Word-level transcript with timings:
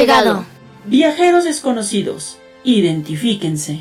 Llegado. 0.00 0.44
Viajeros 0.86 1.44
desconocidos, 1.44 2.38
identifíquense. 2.64 3.80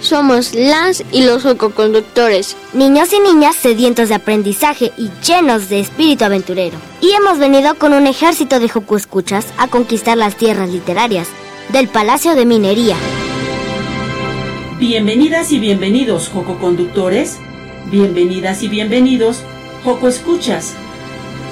Somos 0.00 0.52
las 0.54 1.02
y 1.12 1.22
los 1.24 1.44
conductores, 1.74 2.56
niños 2.74 3.12
y 3.12 3.20
niñas 3.20 3.56
sedientos 3.56 4.08
de 4.08 4.16
aprendizaje 4.16 4.92
y 4.98 5.08
llenos 5.26 5.68
de 5.68 5.80
espíritu 5.80 6.24
aventurero. 6.24 6.76
Y 7.00 7.12
hemos 7.12 7.38
venido 7.38 7.76
con 7.76 7.94
un 7.94 8.06
ejército 8.06 8.60
de 8.60 8.68
Joco 8.68 8.96
Escuchas 8.96 9.46
a 9.56 9.68
conquistar 9.68 10.18
las 10.18 10.36
tierras 10.36 10.68
literarias 10.68 11.28
del 11.72 11.88
Palacio 11.88 12.34
de 12.34 12.44
Minería. 12.44 12.96
Bienvenidas 14.78 15.52
y 15.52 15.58
bienvenidos, 15.60 16.28
Joco 16.28 16.58
Conductores. 16.58 17.38
Bienvenidas 17.90 18.62
y 18.62 18.68
bienvenidos, 18.68 19.42
Joco 19.84 20.08
Escuchas. 20.08 20.74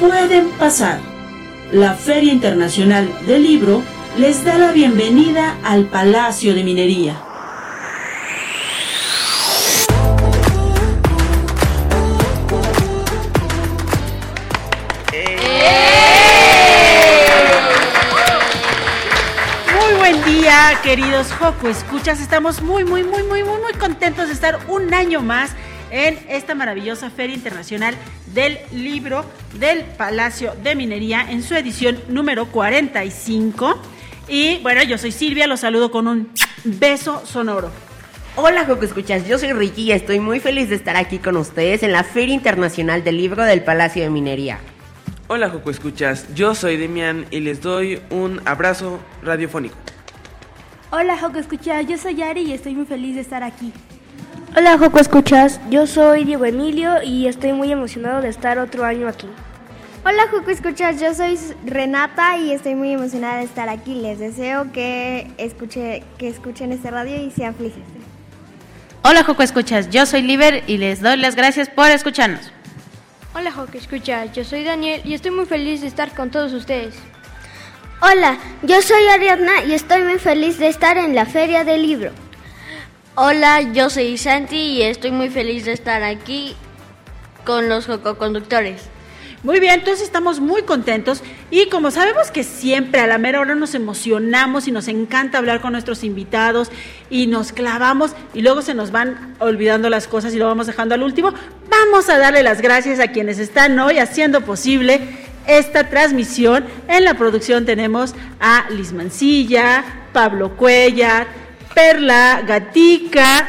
Pueden 0.01 0.48
pasar. 0.59 1.01
La 1.71 1.95
Feria 1.95 2.34
Internacional 2.34 3.09
del 3.27 3.45
Libro 3.45 3.83
les 4.16 4.45
da 4.45 4.59
la 4.59 4.73
bienvenida 4.73 5.59
al 5.62 5.87
Palacio 5.87 6.55
de 6.55 6.64
Minería. 6.64 7.33
queridos 20.83 21.33
Joco 21.33 21.69
Escuchas. 21.69 22.20
Estamos 22.20 22.61
muy, 22.61 22.84
muy, 22.84 23.05
muy, 23.05 23.22
muy, 23.22 23.44
muy, 23.44 23.61
muy 23.61 23.72
contentos 23.78 24.27
de 24.27 24.34
estar 24.34 24.59
un 24.69 24.92
año 24.92 25.22
más 25.22 25.53
en 25.91 26.19
esta 26.28 26.55
maravillosa 26.55 27.09
Feria 27.09 27.37
Internacional 27.37 27.94
del 28.34 28.59
Libro 28.72 29.25
del 29.55 29.84
Palacio 29.84 30.55
de 30.62 30.75
Minería 30.75 31.25
en 31.31 31.42
su 31.42 31.55
edición 31.55 31.98
número 32.09 32.47
45. 32.47 33.92
Y 34.28 34.59
bueno, 34.59 34.83
yo 34.83 34.98
soy 34.98 35.12
Silvia, 35.12 35.47
los 35.47 35.61
saludo 35.61 35.91
con 35.91 36.06
un 36.06 36.31
beso 36.65 37.25
sonoro. 37.27 37.70
Hola 38.37 38.65
Joco 38.65 38.84
Escuchas, 38.84 39.27
yo 39.28 39.39
soy 39.39 39.53
Ricky 39.53 39.83
y 39.83 39.92
estoy 39.92 40.19
muy 40.19 40.41
feliz 40.41 40.70
de 40.70 40.77
estar 40.77 40.97
aquí 40.97 41.19
con 41.19 41.37
ustedes 41.37 41.83
en 41.83 41.92
la 41.92 42.03
Feria 42.03 42.34
Internacional 42.34 43.05
del 43.05 43.19
Libro 43.19 43.45
del 43.45 43.62
Palacio 43.62 44.03
de 44.03 44.11
Minería. 44.11 44.59
Hola 45.28 45.50
Joco 45.50 45.70
Escuchas, 45.70 46.27
yo 46.34 46.55
soy 46.55 46.77
Demian 46.77 47.27
y 47.31 47.41
les 47.41 47.61
doy 47.61 48.00
un 48.11 48.41
abrazo 48.47 49.00
radiofónico. 49.23 49.77
Hola 50.91 51.19
Joco 51.19 51.39
Escuchas, 51.39 51.87
yo 51.87 51.98
soy 51.98 52.23
Ari 52.23 52.43
y 52.43 52.53
estoy 52.53 52.75
muy 52.75 52.87
feliz 52.87 53.17
de 53.17 53.20
estar 53.20 53.43
aquí. 53.43 53.73
Hola 54.56 54.78
Joco 54.78 54.98
Escuchas, 54.98 55.61
yo 55.69 55.87
soy 55.87 56.25
Diego 56.25 56.45
Emilio 56.45 57.03
y 57.03 57.27
estoy 57.27 57.53
muy 57.53 57.70
emocionado 57.73 58.23
de 58.23 58.28
estar 58.28 58.59
otro 58.59 58.84
año 58.84 59.09
aquí. 59.09 59.27
Hola 60.05 60.27
Joco 60.33 60.50
Escuchas, 60.50 61.00
yo 61.00 61.14
soy 61.14 61.39
Renata 61.64 62.36
y 62.36 62.50
estoy 62.50 62.75
muy 62.75 62.92
emocionada 62.92 63.36
de 63.36 63.45
estar 63.45 63.69
aquí. 63.69 63.95
Les 63.95 64.19
deseo 64.19 64.72
que, 64.72 65.31
escuche, 65.39 66.03
que 66.19 66.27
escuchen 66.27 66.72
este 66.72 66.91
radio 66.91 67.22
y 67.22 67.31
sean 67.31 67.55
felices. 67.55 67.84
Hola 69.05 69.22
Joco 69.22 69.44
Escuchas, 69.44 69.91
yo 69.91 70.05
soy 70.05 70.22
Liber 70.22 70.65
y 70.66 70.78
les 70.78 71.03
doy 71.03 71.19
las 71.19 71.37
gracias 71.37 71.69
por 71.69 71.88
escucharnos. 71.88 72.50
Hola 73.32 73.53
Joco 73.53 73.78
Escuchas, 73.78 74.32
yo 74.32 74.43
soy 74.43 74.65
Daniel 74.65 75.03
y 75.04 75.15
estoy 75.15 75.31
muy 75.31 75.47
feliz 75.47 75.82
de 75.82 75.87
estar 75.87 76.12
con 76.16 76.32
todos 76.32 76.53
ustedes. 76.53 76.97
Hola, 78.00 78.38
yo 78.62 78.82
soy 78.82 79.06
Ariadna 79.06 79.62
y 79.69 79.72
estoy 79.72 80.03
muy 80.03 80.19
feliz 80.19 80.59
de 80.59 80.66
estar 80.66 80.98
en 80.98 81.15
la 81.15 81.27
Feria 81.27 81.62
del 81.62 81.82
Libro. 81.82 82.10
Hola, 83.15 83.60
yo 83.72 83.88
soy 83.88 84.19
Santi 84.19 84.56
y 84.56 84.82
estoy 84.82 85.12
muy 85.12 85.31
feliz 85.31 85.65
de 85.65 85.72
estar 85.72 86.03
aquí 86.03 86.56
con 87.44 87.69
los 87.69 87.87
conductores. 88.19 88.88
Muy 89.42 89.58
bien, 89.58 89.75
entonces 89.75 90.04
estamos 90.04 90.38
muy 90.38 90.62
contentos 90.62 91.20
y 91.50 91.69
como 91.69 91.91
sabemos 91.91 92.30
que 92.30 92.44
siempre 92.44 93.00
a 93.00 93.08
la 93.08 93.19
mera 93.19 93.41
hora 93.41 93.56
nos 93.56 93.75
emocionamos 93.75 94.69
y 94.69 94.70
nos 94.70 94.86
encanta 94.86 95.38
hablar 95.38 95.60
con 95.60 95.72
nuestros 95.72 96.04
invitados 96.04 96.70
y 97.10 97.26
nos 97.26 97.50
clavamos 97.50 98.12
y 98.34 98.42
luego 98.42 98.62
se 98.62 98.75
nos 98.75 98.92
van 98.92 99.34
olvidando 99.41 99.91
las 99.91 100.06
cosas 100.06 100.32
y 100.32 100.38
lo 100.38 100.47
vamos 100.47 100.69
dejando 100.69 100.94
al 100.94 101.03
último, 101.03 101.34
vamos 101.69 102.08
a 102.08 102.19
darle 102.19 102.44
las 102.44 102.62
gracias 102.62 103.00
a 103.00 103.08
quienes 103.08 103.41
están 103.41 103.76
hoy 103.80 103.98
haciendo 103.98 104.42
posible 104.42 105.00
esta 105.48 105.88
transmisión. 105.88 106.64
En 106.86 107.03
la 107.03 107.14
producción 107.14 107.66
tenemos 107.66 108.14
a 108.38 108.66
Liz 108.70 108.92
Mancilla, 108.92 109.84
Pablo 110.12 110.56
Cuellar, 110.56 111.26
Perla 111.74 112.44
Gatica, 112.47 113.48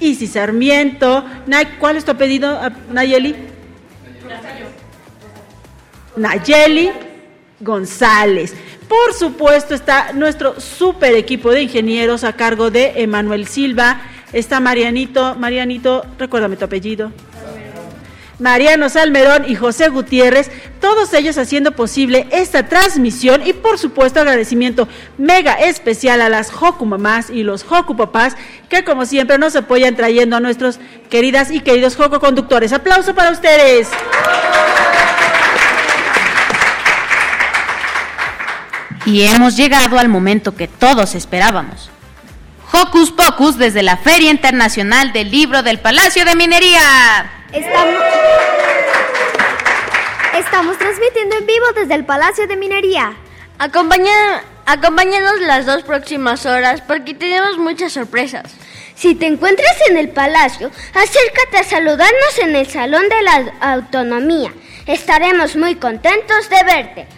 Isis 0.00 0.32
Sarmiento. 0.32 1.24
¿Cuál 1.78 1.96
es 1.96 2.04
tu 2.04 2.10
apellido, 2.10 2.58
Nayeli? 2.90 3.36
Nayeli 3.36 3.48
González. 7.60 8.54
Por 8.88 9.12
supuesto 9.14 9.74
está 9.74 10.12
nuestro 10.12 10.60
super 10.60 11.14
equipo 11.14 11.50
de 11.50 11.62
ingenieros 11.62 12.24
a 12.24 12.34
cargo 12.34 12.70
de 12.70 13.02
Emanuel 13.02 13.46
Silva. 13.46 14.00
Está 14.32 14.60
Marianito, 14.60 15.34
Marianito, 15.34 16.04
recuérdame 16.18 16.56
tu 16.56 16.64
apellido. 16.64 17.12
Mariano 18.38 18.88
Salmerón 18.88 19.46
y 19.48 19.56
José 19.56 19.88
Gutiérrez, 19.88 20.48
todos 20.80 21.12
ellos 21.12 21.36
haciendo 21.38 21.72
posible 21.72 22.28
esta 22.30 22.68
transmisión 22.68 23.44
y 23.44 23.52
por 23.52 23.78
supuesto 23.78 24.20
agradecimiento 24.20 24.86
mega 25.16 25.54
especial 25.54 26.20
a 26.20 26.28
las 26.28 26.52
Joku 26.52 26.86
Mamás 26.86 27.30
y 27.30 27.42
los 27.42 27.64
Joku 27.64 27.96
Papás 27.96 28.36
que 28.68 28.84
como 28.84 29.06
siempre 29.06 29.38
nos 29.38 29.56
apoyan 29.56 29.96
trayendo 29.96 30.36
a 30.36 30.40
nuestros 30.40 30.78
queridas 31.10 31.50
y 31.50 31.60
queridos 31.60 31.96
Joku 31.96 32.20
Conductores. 32.20 32.72
Aplauso 32.72 33.12
para 33.12 33.32
ustedes. 33.32 33.88
Y 39.08 39.22
hemos 39.22 39.56
llegado 39.56 39.98
al 39.98 40.10
momento 40.10 40.54
que 40.54 40.68
todos 40.68 41.14
esperábamos. 41.14 41.88
Hocus 42.70 43.10
Pocus 43.10 43.56
desde 43.56 43.82
la 43.82 43.96
Feria 43.96 44.30
Internacional 44.30 45.14
del 45.14 45.30
Libro 45.30 45.62
del 45.62 45.78
Palacio 45.78 46.26
de 46.26 46.36
Minería. 46.36 47.30
Estamos, 47.50 48.04
estamos 50.38 50.76
transmitiendo 50.76 51.36
en 51.38 51.46
vivo 51.46 51.64
desde 51.74 51.94
el 51.94 52.04
Palacio 52.04 52.46
de 52.46 52.58
Minería. 52.58 53.14
acompáñanos 53.58 55.40
las 55.40 55.64
dos 55.64 55.84
próximas 55.84 56.44
horas 56.44 56.82
porque 56.82 57.14
tenemos 57.14 57.56
muchas 57.56 57.94
sorpresas. 57.94 58.52
Si 58.94 59.14
te 59.14 59.24
encuentras 59.24 59.74
en 59.88 59.96
el 59.96 60.10
palacio, 60.10 60.70
acércate 60.92 61.56
a 61.56 61.64
saludarnos 61.64 62.38
en 62.42 62.54
el 62.54 62.66
Salón 62.68 63.08
de 63.08 63.22
la 63.22 63.52
Autonomía. 63.72 64.52
Estaremos 64.84 65.56
muy 65.56 65.76
contentos 65.76 66.50
de 66.50 66.62
verte. 66.64 67.17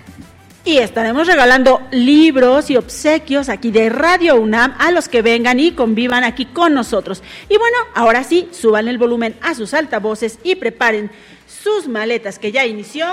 Y 0.70 0.78
estaremos 0.78 1.26
regalando 1.26 1.82
libros 1.90 2.70
y 2.70 2.76
obsequios 2.76 3.48
aquí 3.48 3.72
de 3.72 3.88
Radio 3.88 4.36
UNAM 4.36 4.76
a 4.78 4.92
los 4.92 5.08
que 5.08 5.20
vengan 5.20 5.58
y 5.58 5.72
convivan 5.72 6.22
aquí 6.22 6.46
con 6.46 6.74
nosotros. 6.74 7.24
Y 7.48 7.56
bueno, 7.56 7.76
ahora 7.92 8.22
sí, 8.22 8.48
suban 8.52 8.86
el 8.86 8.96
volumen 8.96 9.34
a 9.42 9.56
sus 9.56 9.74
altavoces 9.74 10.38
y 10.44 10.54
preparen 10.54 11.10
sus 11.48 11.88
maletas 11.88 12.38
que 12.38 12.52
ya 12.52 12.66
inició. 12.66 13.04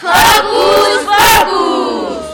¡Hocus 0.00 1.04
Pocus! 1.04 2.30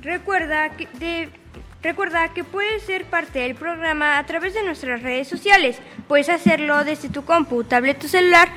Recuerda 0.00 0.70
que 0.78 0.88
de 0.94 1.43
Recuerda 1.84 2.32
que 2.32 2.44
puedes 2.44 2.82
ser 2.84 3.04
parte 3.04 3.40
del 3.40 3.54
programa 3.54 4.16
a 4.16 4.24
través 4.24 4.54
de 4.54 4.64
nuestras 4.64 5.02
redes 5.02 5.28
sociales. 5.28 5.76
Puedes 6.08 6.30
hacerlo 6.30 6.82
desde 6.82 7.10
tu 7.10 7.26
compu, 7.26 7.62
tablet 7.62 8.02
o 8.02 8.08
celular 8.08 8.48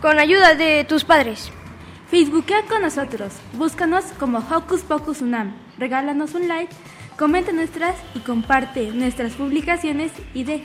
con 0.00 0.18
ayuda 0.18 0.56
de 0.56 0.82
tus 0.82 1.04
padres. 1.04 1.52
Facebookea 2.10 2.62
con 2.62 2.82
nosotros. 2.82 3.32
Búscanos 3.52 4.06
como 4.18 4.38
Hocus 4.38 4.80
Pocus 4.82 5.20
Unam. 5.20 5.54
Regálanos 5.78 6.34
un 6.34 6.48
like, 6.48 6.74
comenta 7.16 7.52
nuestras 7.52 7.94
y 8.16 8.18
comparte 8.20 8.90
nuestras 8.90 9.34
publicaciones 9.34 10.10
y, 10.34 10.42
de, 10.42 10.64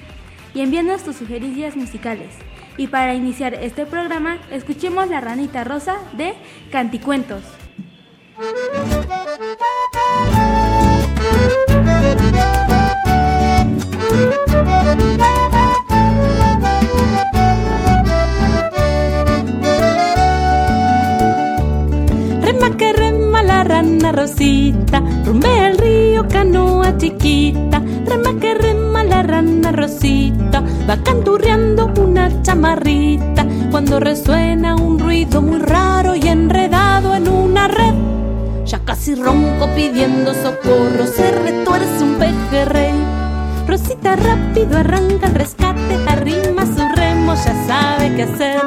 y 0.56 0.62
envíanos 0.62 1.04
tus 1.04 1.18
sugerencias 1.18 1.76
musicales. 1.76 2.34
Y 2.76 2.88
para 2.88 3.14
iniciar 3.14 3.54
este 3.54 3.86
programa, 3.86 4.40
escuchemos 4.50 5.08
La 5.10 5.22
Ranita 5.22 5.64
Rosa 5.64 5.98
de 6.14 6.34
Canticuentos. 6.72 7.44
Rema 22.42 22.78
que 22.78 22.94
rema 22.94 23.44
la 23.44 23.64
rana 23.64 24.12
rosita, 24.12 25.02
rumbe 25.26 25.68
el 25.68 25.78
río 25.78 26.28
canoa 26.28 26.98
chiquita, 26.98 27.82
rema 28.06 28.40
que 28.40 28.54
rema 28.54 29.04
la 29.04 29.24
rana 29.24 29.72
rosita, 29.72 30.64
va 30.88 30.98
canturreando 30.98 31.92
una 31.98 32.42
chamarrita, 32.44 33.46
cuando 33.72 34.00
resuena 34.00 34.76
un 34.76 35.00
ruido 35.00 35.42
muy 35.42 35.60
raro 35.60 36.16
y 36.16 36.28
enredado 36.28 37.16
en 37.16 37.28
una 37.28 37.68
red. 37.68 37.96
Ya 38.66 38.80
casi 38.80 39.16
ronco 39.16 39.68
pidiendo 39.76 40.34
socorro, 40.34 41.06
se 41.08 41.32
retuerce 41.32 42.04
un 42.04 42.16
pejerrey. 42.16 43.13
Rosita 43.74 44.16
rápido 44.16 44.78
arranca 44.78 45.26
el 45.26 45.34
rescate, 45.34 45.96
arrima 46.08 46.64
su 46.64 46.88
remo, 46.96 47.34
ya 47.34 47.66
sabe 47.66 48.16
qué 48.16 48.22
hacer. 48.22 48.62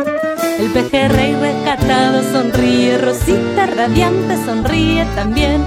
El 0.59 0.73
pejerrey 0.73 1.33
rescatado 1.37 2.25
sonríe, 2.33 2.99
Rosita 2.99 3.67
radiante 3.67 4.37
sonríe 4.45 5.07
también. 5.15 5.63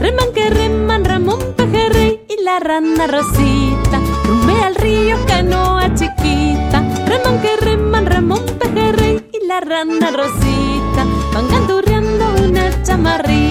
Reman 0.00 0.32
que 0.34 0.50
reman 0.50 1.04
Ramón 1.04 1.38
pejerrey 1.56 2.22
y 2.28 2.42
la 2.42 2.58
rana 2.58 3.06
Rosita. 3.06 4.00
Rumbea 4.24 4.66
al 4.66 4.74
río 4.74 5.16
canoa 5.28 5.94
chiquita. 5.94 6.82
Reman 7.06 7.40
que 7.40 7.56
reman 7.58 8.04
Ramón 8.04 8.44
pejerrey 8.58 9.24
y 9.32 9.46
la 9.46 9.60
rana 9.60 10.10
Rosita. 10.10 11.06
Van 11.32 11.46
canturreando 11.46 12.24
una 12.48 12.82
chamarrita. 12.82 13.41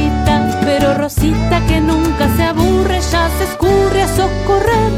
Pero 0.81 0.95
Rosita 0.95 1.63
que 1.67 1.79
nunca 1.79 2.27
se 2.35 2.41
aburre 2.41 3.01
ya 3.01 3.29
se 3.37 3.43
escurre 3.43 4.01
a 4.01 4.07
socorrer 4.07 4.91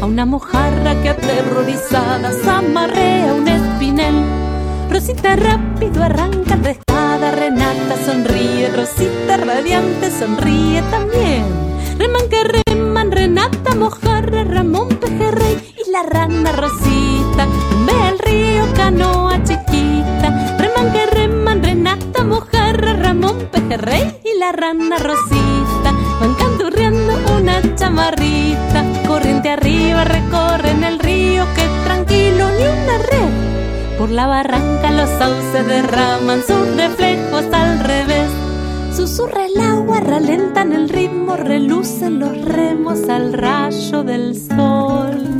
a 0.00 0.06
una 0.06 0.24
mojarra 0.24 0.94
que 1.02 1.08
aterrorizada 1.08 2.30
se 2.30 2.48
amarrea 2.48 3.34
un 3.34 3.48
espinel. 3.48 4.14
Rosita 4.88 5.34
rápido 5.34 6.04
arranca 6.04 6.54
rescada, 6.54 7.32
Renata 7.32 7.96
sonríe, 8.06 8.68
Rosita 8.68 9.38
radiante 9.38 10.08
sonríe 10.08 10.82
también. 10.82 11.46
Reman 11.98 12.28
que 12.30 12.62
reman, 12.68 13.10
Renata 13.10 13.74
mojarra, 13.74 14.44
Ramón 14.44 14.86
pejerrey 15.00 15.74
y 15.84 15.90
la 15.90 16.04
rana 16.04 16.52
Rosita. 16.52 17.48
Ve 17.86 18.08
el 18.08 18.18
río, 18.20 18.72
canoa 18.76 19.42
chiquita. 19.42 20.57
Mojarra, 22.24 22.94
Ramón 22.94 23.48
pejerrey 23.52 24.20
y 24.24 24.38
la 24.38 24.52
rana 24.52 24.98
Rosita. 24.98 25.92
Van 26.20 26.34
canturreando 26.34 27.14
una 27.36 27.62
chamarrita. 27.74 28.84
Corriente 29.06 29.50
arriba 29.50 30.04
recorren 30.04 30.84
el 30.84 30.98
río, 30.98 31.44
que 31.54 31.62
tranquilo 31.84 32.50
ni 32.50 32.64
una 32.64 32.98
red. 32.98 33.98
Por 33.98 34.10
la 34.10 34.26
barranca 34.26 34.90
los 34.90 35.08
sauces 35.10 35.66
derraman 35.66 36.42
sus 36.42 36.76
reflejos 36.76 37.44
al 37.52 37.80
revés. 37.80 38.30
Susurra 38.94 39.46
el 39.46 39.60
agua, 39.60 40.00
ralentan 40.00 40.72
el 40.72 40.88
ritmo, 40.88 41.36
relucen 41.36 42.18
los 42.18 42.44
remos 42.44 43.08
al 43.08 43.32
rayo 43.32 44.02
del 44.02 44.36
sol. 44.36 45.38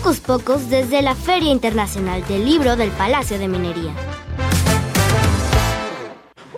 Hocus 0.00 0.20
Pocus 0.20 0.70
desde 0.70 1.02
la 1.02 1.14
Feria 1.14 1.52
Internacional 1.52 2.26
del 2.26 2.46
Libro 2.46 2.74
del 2.74 2.88
Palacio 2.90 3.38
de 3.38 3.48
Minería. 3.48 3.92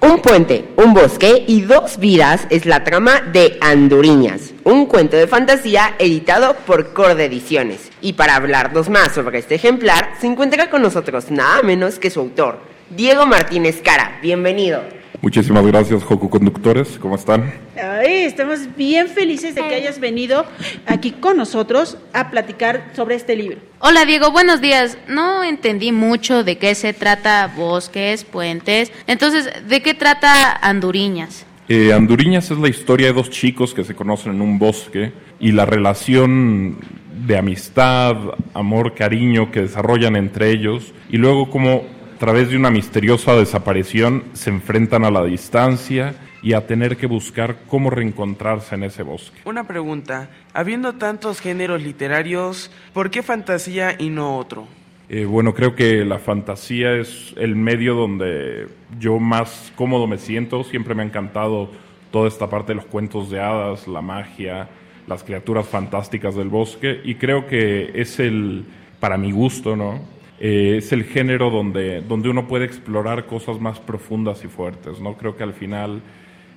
Un 0.00 0.20
puente, 0.20 0.68
un 0.76 0.94
bosque 0.94 1.44
y 1.48 1.62
dos 1.62 1.98
vidas 1.98 2.46
es 2.50 2.66
la 2.66 2.84
trama 2.84 3.20
de 3.20 3.58
Anduriñas, 3.60 4.52
un 4.62 4.86
cuento 4.86 5.16
de 5.16 5.26
fantasía 5.26 5.96
editado 5.98 6.54
por 6.54 6.92
Corde 6.92 7.24
Ediciones. 7.24 7.90
Y 8.00 8.12
para 8.12 8.36
hablarnos 8.36 8.88
más 8.88 9.12
sobre 9.12 9.40
este 9.40 9.56
ejemplar, 9.56 10.10
se 10.20 10.28
encuentra 10.28 10.70
con 10.70 10.82
nosotros 10.82 11.32
nada 11.32 11.62
menos 11.62 11.98
que 11.98 12.10
su 12.10 12.20
autor, 12.20 12.60
Diego 12.90 13.26
Martínez 13.26 13.82
Cara. 13.82 14.20
Bienvenido. 14.22 15.01
Muchísimas 15.22 15.64
gracias, 15.64 16.02
Joco 16.02 16.28
Conductores. 16.28 16.98
¿Cómo 17.00 17.14
están? 17.14 17.54
Ay, 17.80 18.24
estamos 18.24 18.58
bien 18.76 19.06
felices 19.06 19.54
de 19.54 19.62
que 19.68 19.76
hayas 19.76 20.00
venido 20.00 20.44
aquí 20.84 21.12
con 21.12 21.36
nosotros 21.36 21.96
a 22.12 22.28
platicar 22.32 22.90
sobre 22.96 23.14
este 23.14 23.36
libro. 23.36 23.58
Hola 23.78 24.04
Diego, 24.04 24.32
buenos 24.32 24.60
días. 24.60 24.98
No 25.06 25.44
entendí 25.44 25.92
mucho 25.92 26.42
de 26.42 26.58
qué 26.58 26.74
se 26.74 26.92
trata 26.92 27.52
bosques, 27.56 28.24
puentes. 28.24 28.90
Entonces, 29.06 29.48
¿de 29.68 29.80
qué 29.80 29.94
trata 29.94 30.56
Anduriñas? 30.56 31.46
Eh, 31.68 31.92
Anduriñas 31.92 32.50
es 32.50 32.58
la 32.58 32.68
historia 32.68 33.06
de 33.06 33.12
dos 33.12 33.30
chicos 33.30 33.74
que 33.74 33.84
se 33.84 33.94
conocen 33.94 34.32
en 34.32 34.40
un 34.42 34.58
bosque 34.58 35.12
y 35.38 35.52
la 35.52 35.66
relación 35.66 36.78
de 37.24 37.38
amistad, 37.38 38.16
amor, 38.54 38.96
cariño 38.96 39.52
que 39.52 39.60
desarrollan 39.60 40.16
entre 40.16 40.50
ellos 40.50 40.92
y 41.08 41.18
luego 41.18 41.48
como 41.48 41.84
a 42.01 42.01
través 42.22 42.50
de 42.50 42.56
una 42.56 42.70
misteriosa 42.70 43.34
desaparición 43.34 44.22
se 44.32 44.50
enfrentan 44.50 45.04
a 45.04 45.10
la 45.10 45.24
distancia 45.24 46.14
y 46.40 46.52
a 46.52 46.68
tener 46.68 46.96
que 46.96 47.08
buscar 47.08 47.62
cómo 47.66 47.90
reencontrarse 47.90 48.76
en 48.76 48.84
ese 48.84 49.02
bosque. 49.02 49.40
Una 49.44 49.66
pregunta, 49.66 50.30
habiendo 50.54 50.92
tantos 50.92 51.40
géneros 51.40 51.82
literarios, 51.82 52.70
¿por 52.92 53.10
qué 53.10 53.24
fantasía 53.24 53.96
y 53.98 54.10
no 54.10 54.38
otro? 54.38 54.68
Eh, 55.08 55.24
bueno, 55.24 55.52
creo 55.52 55.74
que 55.74 56.04
la 56.04 56.20
fantasía 56.20 56.92
es 56.92 57.34
el 57.36 57.56
medio 57.56 57.96
donde 57.96 58.68
yo 59.00 59.18
más 59.18 59.72
cómodo 59.74 60.06
me 60.06 60.18
siento. 60.18 60.62
Siempre 60.62 60.94
me 60.94 61.02
ha 61.02 61.06
encantado 61.06 61.72
toda 62.12 62.28
esta 62.28 62.48
parte 62.48 62.70
de 62.70 62.76
los 62.76 62.84
cuentos 62.84 63.30
de 63.30 63.40
hadas, 63.40 63.88
la 63.88 64.00
magia, 64.00 64.68
las 65.08 65.24
criaturas 65.24 65.66
fantásticas 65.66 66.36
del 66.36 66.50
bosque. 66.50 67.00
Y 67.02 67.16
creo 67.16 67.48
que 67.48 67.90
es 68.00 68.20
el, 68.20 68.64
para 69.00 69.18
mi 69.18 69.32
gusto, 69.32 69.74
¿no? 69.74 70.21
Eh, 70.44 70.78
es 70.78 70.90
el 70.90 71.04
género 71.04 71.50
donde, 71.50 72.00
donde 72.00 72.28
uno 72.28 72.48
puede 72.48 72.64
explorar 72.64 73.26
cosas 73.26 73.60
más 73.60 73.78
profundas 73.78 74.42
y 74.44 74.48
fuertes, 74.48 74.98
¿no? 74.98 75.16
Creo 75.16 75.36
que 75.36 75.44
al 75.44 75.52
final 75.52 76.02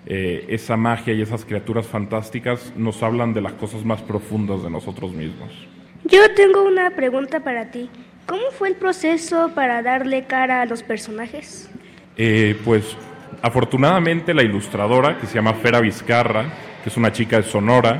eh, 0.08 0.46
esa 0.50 0.76
magia 0.76 1.14
y 1.14 1.22
esas 1.22 1.46
criaturas 1.46 1.86
fantásticas 1.86 2.74
nos 2.76 3.04
hablan 3.04 3.36
de 3.36 3.42
las 3.42 3.54
cosas 3.54 3.86
más 3.86 4.02
profundas 4.02 4.64
de 4.64 4.72
nosotros 4.72 5.12
mismos. 5.12 5.52
Yo 6.04 6.34
tengo 6.36 6.64
una 6.64 6.92
pregunta 6.96 7.44
para 7.44 7.70
ti. 7.70 7.90
¿Cómo 8.26 8.50
fue 8.50 8.70
el 8.70 8.76
proceso 8.76 9.52
para 9.54 9.84
darle 9.84 10.26
cara 10.26 10.62
a 10.62 10.66
los 10.66 10.82
personajes? 10.82 11.70
Eh, 12.18 12.56
pues 12.66 12.98
afortunadamente 13.42 14.34
la 14.34 14.42
ilustradora, 14.42 15.20
que 15.20 15.28
se 15.28 15.36
llama 15.36 15.54
Fera 15.54 15.80
Vizcarra, 15.80 16.46
que 16.84 16.90
es 16.90 16.98
una 16.98 17.12
chica 17.12 17.38
de 17.38 17.44
Sonora, 17.44 18.00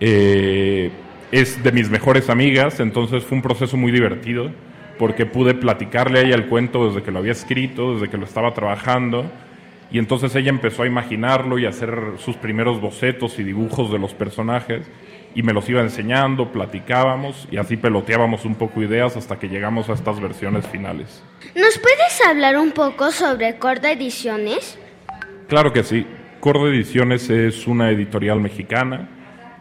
eh, 0.00 0.90
es 1.30 1.62
de 1.62 1.72
mis 1.72 1.90
mejores 1.90 2.30
amigas, 2.30 2.80
entonces 2.80 3.24
fue 3.24 3.36
un 3.36 3.42
proceso 3.42 3.76
muy 3.76 3.92
divertido, 3.92 4.50
porque 5.02 5.26
pude 5.26 5.54
platicarle 5.54 6.20
a 6.20 6.22
ella 6.22 6.36
el 6.36 6.46
cuento 6.46 6.86
desde 6.86 7.02
que 7.02 7.10
lo 7.10 7.18
había 7.18 7.32
escrito, 7.32 7.94
desde 7.94 8.08
que 8.08 8.16
lo 8.16 8.24
estaba 8.24 8.54
trabajando, 8.54 9.28
y 9.90 9.98
entonces 9.98 10.32
ella 10.36 10.50
empezó 10.50 10.84
a 10.84 10.86
imaginarlo 10.86 11.58
y 11.58 11.66
a 11.66 11.70
hacer 11.70 12.12
sus 12.18 12.36
primeros 12.36 12.80
bocetos 12.80 13.36
y 13.40 13.42
dibujos 13.42 13.90
de 13.90 13.98
los 13.98 14.14
personajes 14.14 14.88
y 15.34 15.42
me 15.42 15.52
los 15.52 15.68
iba 15.68 15.80
enseñando, 15.80 16.52
platicábamos 16.52 17.48
y 17.50 17.56
así 17.56 17.76
peloteábamos 17.76 18.44
un 18.44 18.54
poco 18.54 18.80
ideas 18.80 19.16
hasta 19.16 19.40
que 19.40 19.48
llegamos 19.48 19.90
a 19.90 19.94
estas 19.94 20.20
versiones 20.20 20.68
finales. 20.68 21.20
¿Nos 21.56 21.78
puedes 21.78 22.24
hablar 22.24 22.56
un 22.56 22.70
poco 22.70 23.10
sobre 23.10 23.56
Corda 23.56 23.90
Ediciones? 23.90 24.78
Claro 25.48 25.72
que 25.72 25.82
sí. 25.82 26.06
Corda 26.38 26.68
Ediciones 26.68 27.28
es 27.28 27.66
una 27.66 27.90
editorial 27.90 28.38
mexicana 28.38 29.08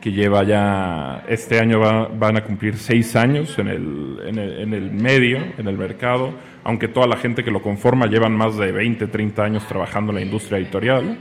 que 0.02 0.12
lleva 0.12 0.44
ya, 0.44 1.24
este 1.28 1.60
año 1.60 1.80
van 1.80 2.36
a 2.36 2.44
cumplir 2.44 2.76
seis 2.78 3.16
años 3.16 3.58
en 3.60 3.68
el, 3.68 4.18
en, 4.26 4.74
el, 4.74 4.92
medio, 4.92 5.38
en 5.58 5.68
el 5.68 5.78
mercado, 5.78 6.34
aunque 6.64 6.88
toda 6.88 7.06
la 7.06 7.18
gente 7.18 7.44
que 7.44 7.52
lo 7.52 7.62
conforma 7.62 8.08
llevan 8.08 8.34
más 8.36 8.58
de 8.58 8.72
20, 8.72 9.08
30 9.08 9.44
años 9.44 9.68
trabajando 9.68 10.12
en 10.12 10.16
la 10.16 10.22
industria 10.24 10.58
editorial. 10.58 11.18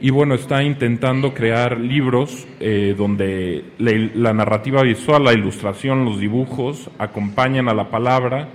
Y 0.00 0.10
bueno, 0.10 0.34
está 0.34 0.62
intentando 0.62 1.34
crear 1.34 1.78
libros 1.78 2.46
eh, 2.60 2.94
donde 2.96 3.64
la, 3.78 3.92
la, 4.14 4.32
narrativa 4.32 4.82
visual, 4.82 5.22
la 5.22 5.32
ilustración, 5.32 6.04
los 6.04 6.18
dibujos 6.18 6.90
acompañan 6.98 7.68
a 7.68 7.74
la 7.74 7.90
palabra 7.90 8.48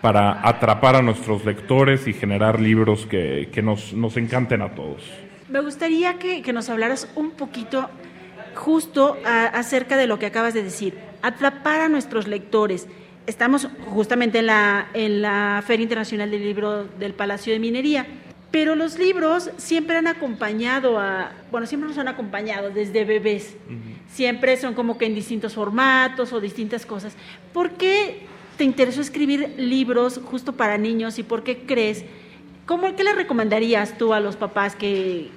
para 0.00 0.46
atrapar 0.48 0.96
a 0.96 1.02
nuestros 1.02 1.44
lectores 1.44 2.08
y 2.08 2.12
generar 2.12 2.58
libros 2.58 3.06
que, 3.06 3.50
que 3.52 3.62
nos, 3.62 3.92
nos, 3.92 4.16
encanten 4.16 4.62
a 4.62 4.74
todos. 4.74 5.02
Me 5.48 5.60
gustaría 5.60 6.18
que, 6.18 6.42
que 6.42 6.52
nos 6.52 6.70
hablaras 6.70 7.10
un 7.16 7.32
poquito 7.32 7.88
justo 8.60 9.16
a, 9.24 9.46
acerca 9.46 9.96
de 9.96 10.06
lo 10.06 10.18
que 10.18 10.26
acabas 10.26 10.52
de 10.52 10.62
decir, 10.62 10.94
atrapar 11.22 11.80
a 11.80 11.88
nuestros 11.88 12.28
lectores. 12.28 12.86
Estamos 13.26 13.68
justamente 13.86 14.40
en 14.40 14.46
la, 14.46 14.88
en 14.92 15.22
la 15.22 15.62
Feria 15.66 15.84
Internacional 15.84 16.30
del 16.30 16.42
Libro 16.42 16.84
del 16.84 17.14
Palacio 17.14 17.52
de 17.52 17.58
Minería. 17.58 18.06
Pero 18.50 18.74
los 18.74 18.98
libros 18.98 19.50
siempre 19.58 19.96
han 19.96 20.08
acompañado 20.08 20.98
a, 20.98 21.32
bueno, 21.52 21.66
siempre 21.66 21.88
nos 21.88 21.98
han 21.98 22.08
acompañado 22.08 22.70
desde 22.70 23.04
bebés. 23.04 23.54
Uh 23.68 23.72
-huh. 23.72 24.12
Siempre 24.12 24.56
son 24.56 24.74
como 24.74 24.98
que 24.98 25.06
en 25.06 25.14
distintos 25.14 25.54
formatos 25.54 26.32
o 26.32 26.40
distintas 26.40 26.84
cosas. 26.84 27.14
¿Por 27.52 27.70
qué 27.70 28.26
te 28.58 28.64
interesó 28.64 29.00
escribir 29.00 29.54
libros 29.56 30.20
justo 30.24 30.52
para 30.52 30.76
niños 30.78 31.18
y 31.18 31.22
por 31.22 31.44
qué 31.44 31.62
crees, 31.64 32.04
cómo, 32.66 32.94
qué 32.96 33.04
le 33.04 33.14
recomendarías 33.14 33.96
tú 33.96 34.12
a 34.12 34.20
los 34.20 34.36
papás 34.36 34.74
que, 34.74 35.30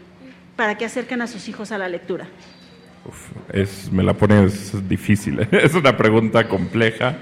para 0.56 0.76
que 0.78 0.86
acerquen 0.86 1.22
a 1.22 1.28
sus 1.28 1.48
hijos 1.48 1.72
a 1.72 1.78
la 1.78 1.88
lectura? 1.88 2.28
Uf, 3.06 3.32
es, 3.52 3.92
me 3.92 4.04
la 4.04 4.14
pones 4.14 4.88
difícil, 4.88 5.40
es 5.52 5.74
una 5.76 5.98
pregunta 5.98 6.48
compleja, 6.48 7.18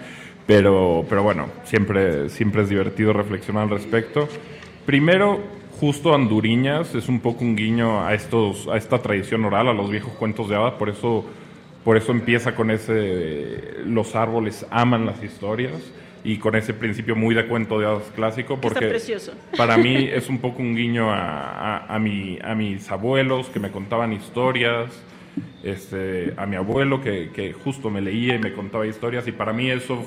pero, 0.46 1.06
pero 1.10 1.24
bueno, 1.24 1.48
siempre, 1.64 2.30
siempre 2.30 2.64
es 2.64 2.70
divertido 2.70 3.14
reflexionar 3.14 3.64
al 3.64 3.70
respecto. 3.72 4.28
Primero, 4.86 5.40
justo 5.80 6.14
Anduriñas 6.14 6.94
es 6.94 7.10
un 7.10 7.20
poco 7.20 7.44
un 7.44 7.56
guiño 7.56 8.06
a 8.06 8.14
estos 8.14 8.68
a 8.68 8.78
esta 8.78 9.00
tradición 9.00 9.44
oral, 9.46 9.68
a 9.68 9.74
los 9.74 9.90
viejos 9.90 10.14
cuentos 10.14 10.50
de 10.50 10.56
hadas, 10.56 10.74
por 10.74 10.90
eso 10.90 11.26
por 11.84 11.98
eso 11.98 12.12
empieza 12.12 12.54
con 12.54 12.70
ese 12.70 13.80
los 13.86 14.16
árboles 14.16 14.68
aman 14.70 15.08
las 15.08 15.24
historias 15.24 15.82
y 16.24 16.38
con 16.38 16.56
ese 16.56 16.76
principio 16.76 17.16
muy 17.16 17.34
de 17.34 17.48
cuento 17.48 17.80
de 17.80 17.88
hadas 17.88 18.12
clásico 18.16 18.62
porque 18.62 18.96
para 19.58 19.78
mí 19.78 20.08
es 20.12 20.30
un 20.30 20.38
poco 20.38 20.62
un 20.62 20.76
guiño 20.76 21.12
a, 21.12 21.88
a, 21.88 21.98
mi, 21.98 22.38
a 22.44 22.54
mis 22.54 22.92
abuelos 22.92 23.48
que 23.48 23.60
me 23.60 23.72
contaban 23.72 24.14
historias 24.14 24.92
este, 25.64 26.34
a 26.38 26.46
mi 26.46 26.56
abuelo 26.56 27.02
que, 27.02 27.32
que 27.32 27.54
justo 27.54 27.90
me 27.90 28.02
leía 28.02 28.36
y 28.36 28.40
me 28.40 28.54
contaba 28.54 28.88
historias 28.88 29.28
y 29.28 29.32
para 29.32 29.54
mí 29.54 29.70
eso 29.70 30.04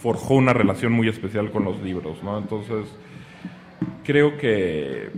forjó 0.00 0.34
una 0.34 0.52
relación 0.52 0.92
muy 0.92 1.08
especial 1.08 1.50
con 1.50 1.64
los 1.64 1.80
libros, 1.80 2.22
¿no? 2.22 2.36
Entonces, 2.38 2.86
creo 4.04 4.36
que 4.36 5.10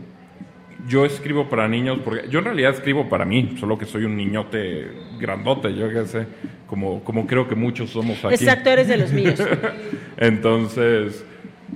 yo 0.86 1.04
escribo 1.04 1.48
para 1.48 1.68
niños, 1.68 1.98
porque 2.04 2.28
yo 2.28 2.40
en 2.40 2.44
realidad 2.44 2.74
escribo 2.74 3.08
para 3.08 3.24
mí, 3.24 3.54
solo 3.58 3.78
que 3.78 3.86
soy 3.86 4.04
un 4.04 4.16
niñote 4.16 4.90
grandote, 5.18 5.74
yo 5.74 5.88
qué 5.88 6.04
sé, 6.06 6.26
como, 6.66 7.02
como 7.02 7.26
creo 7.26 7.48
que 7.48 7.54
muchos 7.54 7.90
somos 7.90 8.22
aquí. 8.24 8.34
Exacto, 8.34 8.70
eres 8.70 8.88
de 8.88 8.96
los 8.98 9.12
míos. 9.12 9.42
Entonces, 10.18 11.24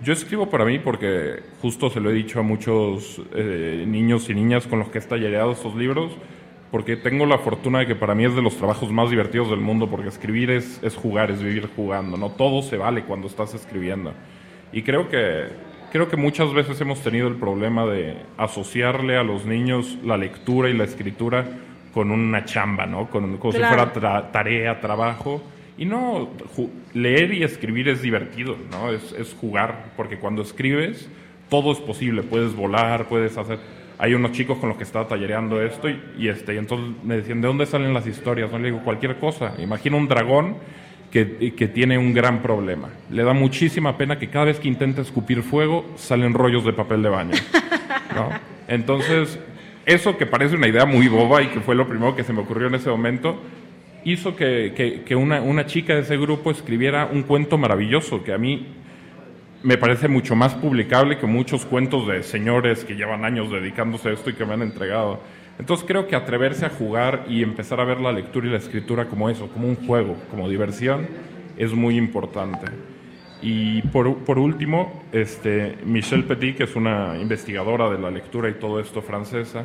yo 0.02 0.12
escribo 0.12 0.50
para 0.50 0.64
mí 0.64 0.78
porque 0.78 1.40
justo 1.62 1.90
se 1.90 2.00
lo 2.00 2.10
he 2.10 2.12
dicho 2.12 2.40
a 2.40 2.42
muchos 2.42 3.22
eh, 3.34 3.84
niños 3.86 4.28
y 4.28 4.34
niñas 4.34 4.66
con 4.66 4.78
los 4.78 4.90
que 4.90 4.98
he 4.98 5.00
tallereado 5.00 5.52
estos 5.52 5.74
libros, 5.74 6.12
porque 6.70 6.96
tengo 6.96 7.26
la 7.26 7.38
fortuna 7.38 7.80
de 7.80 7.86
que 7.86 7.94
para 7.94 8.14
mí 8.14 8.24
es 8.24 8.34
de 8.34 8.42
los 8.42 8.56
trabajos 8.56 8.90
más 8.90 9.10
divertidos 9.10 9.50
del 9.50 9.60
mundo, 9.60 9.88
porque 9.88 10.08
escribir 10.08 10.50
es, 10.50 10.80
es 10.82 10.94
jugar, 10.94 11.30
es 11.30 11.42
vivir 11.42 11.68
jugando, 11.74 12.16
¿no? 12.16 12.30
Todo 12.30 12.62
se 12.62 12.76
vale 12.76 13.04
cuando 13.04 13.26
estás 13.26 13.54
escribiendo. 13.54 14.12
Y 14.72 14.82
creo 14.82 15.08
que 15.08 15.46
creo 15.90 16.08
que 16.08 16.16
muchas 16.16 16.52
veces 16.52 16.80
hemos 16.80 17.00
tenido 17.00 17.28
el 17.28 17.36
problema 17.36 17.86
de 17.86 18.16
asociarle 18.36 19.16
a 19.16 19.22
los 19.22 19.46
niños 19.46 19.98
la 20.04 20.16
lectura 20.16 20.68
y 20.68 20.74
la 20.74 20.84
escritura 20.84 21.46
con 21.92 22.10
una 22.10 22.44
chamba, 22.44 22.86
¿no? 22.86 23.08
Con, 23.08 23.38
como 23.38 23.52
si 23.52 23.58
fuera 23.58 23.92
tarea, 24.30 24.80
trabajo. 24.80 25.42
Y 25.76 25.84
no, 25.84 26.28
leer 26.92 27.32
y 27.32 27.44
escribir 27.44 27.88
es 27.88 28.02
divertido, 28.02 28.56
¿no? 28.70 28.90
Es, 28.90 29.12
es, 29.12 29.34
jugar, 29.34 29.92
porque 29.96 30.18
cuando 30.18 30.42
escribes 30.42 31.08
todo 31.48 31.72
es 31.72 31.78
posible, 31.78 32.22
puedes 32.22 32.54
volar, 32.54 33.06
puedes 33.08 33.36
hacer... 33.38 33.58
Hay 33.98 34.14
unos 34.14 34.32
chicos 34.32 34.58
con 34.58 34.68
los 34.68 34.78
que 34.78 34.84
estaba 34.84 35.08
tallereando 35.08 35.60
esto 35.60 35.88
y, 35.88 36.00
y 36.18 36.28
este, 36.28 36.54
y 36.54 36.58
entonces 36.58 37.02
me 37.02 37.16
decían, 37.16 37.40
¿de 37.40 37.48
dónde 37.48 37.66
salen 37.66 37.92
las 37.92 38.06
historias? 38.06 38.50
No 38.52 38.58
le 38.58 38.66
digo, 38.66 38.82
cualquier 38.84 39.16
cosa. 39.16 39.54
Imagina 39.58 39.96
un 39.96 40.06
dragón 40.06 40.56
que, 41.10 41.54
que, 41.56 41.68
tiene 41.68 41.98
un 41.98 42.14
gran 42.14 42.40
problema. 42.40 42.90
Le 43.10 43.22
da 43.22 43.32
muchísima 43.32 43.96
pena 43.96 44.18
que 44.18 44.28
cada 44.28 44.46
vez 44.46 44.60
que 44.60 44.68
intenta 44.68 45.00
escupir 45.00 45.42
fuego 45.42 45.84
salen 45.96 46.34
rollos 46.34 46.64
de 46.64 46.72
papel 46.72 47.02
de 47.02 47.08
baño. 47.08 47.32
Entonces, 48.68 49.38
eso 49.86 50.16
que 50.16 50.26
parece 50.26 50.54
una 50.54 50.68
idea 50.68 50.84
muy 50.84 51.08
boba 51.08 51.42
y 51.42 51.48
que 51.48 51.60
fue 51.60 51.74
lo 51.74 51.88
primero 51.88 52.14
que 52.14 52.24
se 52.24 52.32
me 52.32 52.40
ocurrió 52.40 52.68
en 52.68 52.74
ese 52.74 52.90
momento, 52.90 53.40
hizo 54.04 54.36
que, 54.36 55.02
que 55.04 55.16
una, 55.16 55.40
una, 55.40 55.66
chica 55.66 55.94
de 55.94 56.00
ese 56.00 56.16
grupo 56.16 56.50
escribiera 56.50 57.06
un 57.06 57.22
cuento 57.22 57.58
maravilloso 57.58 58.22
que 58.22 58.32
a 58.32 58.38
mí 58.38 58.66
me 59.62 59.76
parece 59.76 60.08
mucho 60.08 60.36
más 60.36 60.54
publicable 60.54 61.18
que 61.18 61.26
muchos 61.26 61.66
cuentos 61.66 62.06
de 62.06 62.22
señores 62.22 62.84
que 62.84 62.94
llevan 62.94 63.24
años 63.24 63.50
dedicándose 63.50 64.10
a 64.10 64.12
esto 64.12 64.30
y 64.30 64.34
que 64.34 64.44
me 64.44 64.54
han 64.54 64.62
entregado. 64.62 65.20
Entonces 65.58 65.84
creo 65.86 66.06
que 66.06 66.14
atreverse 66.14 66.66
a 66.66 66.70
jugar 66.70 67.24
y 67.28 67.42
empezar 67.42 67.80
a 67.80 67.84
ver 67.84 68.00
la 68.00 68.12
lectura 68.12 68.46
y 68.46 68.50
la 68.50 68.58
escritura 68.58 69.06
como 69.06 69.28
eso, 69.28 69.48
como 69.48 69.68
un 69.68 69.74
juego, 69.74 70.16
como 70.30 70.48
diversión, 70.48 71.08
es 71.56 71.72
muy 71.72 71.96
importante. 71.96 72.66
Y 73.42 73.82
por, 73.82 74.18
por 74.18 74.38
último, 74.38 75.02
este, 75.12 75.76
Michelle 75.84 76.22
Petit, 76.24 76.56
que 76.56 76.64
es 76.64 76.76
una 76.76 77.16
investigadora 77.20 77.90
de 77.90 77.98
la 77.98 78.10
lectura 78.10 78.48
y 78.48 78.54
todo 78.54 78.78
esto 78.80 79.02
francesa, 79.02 79.64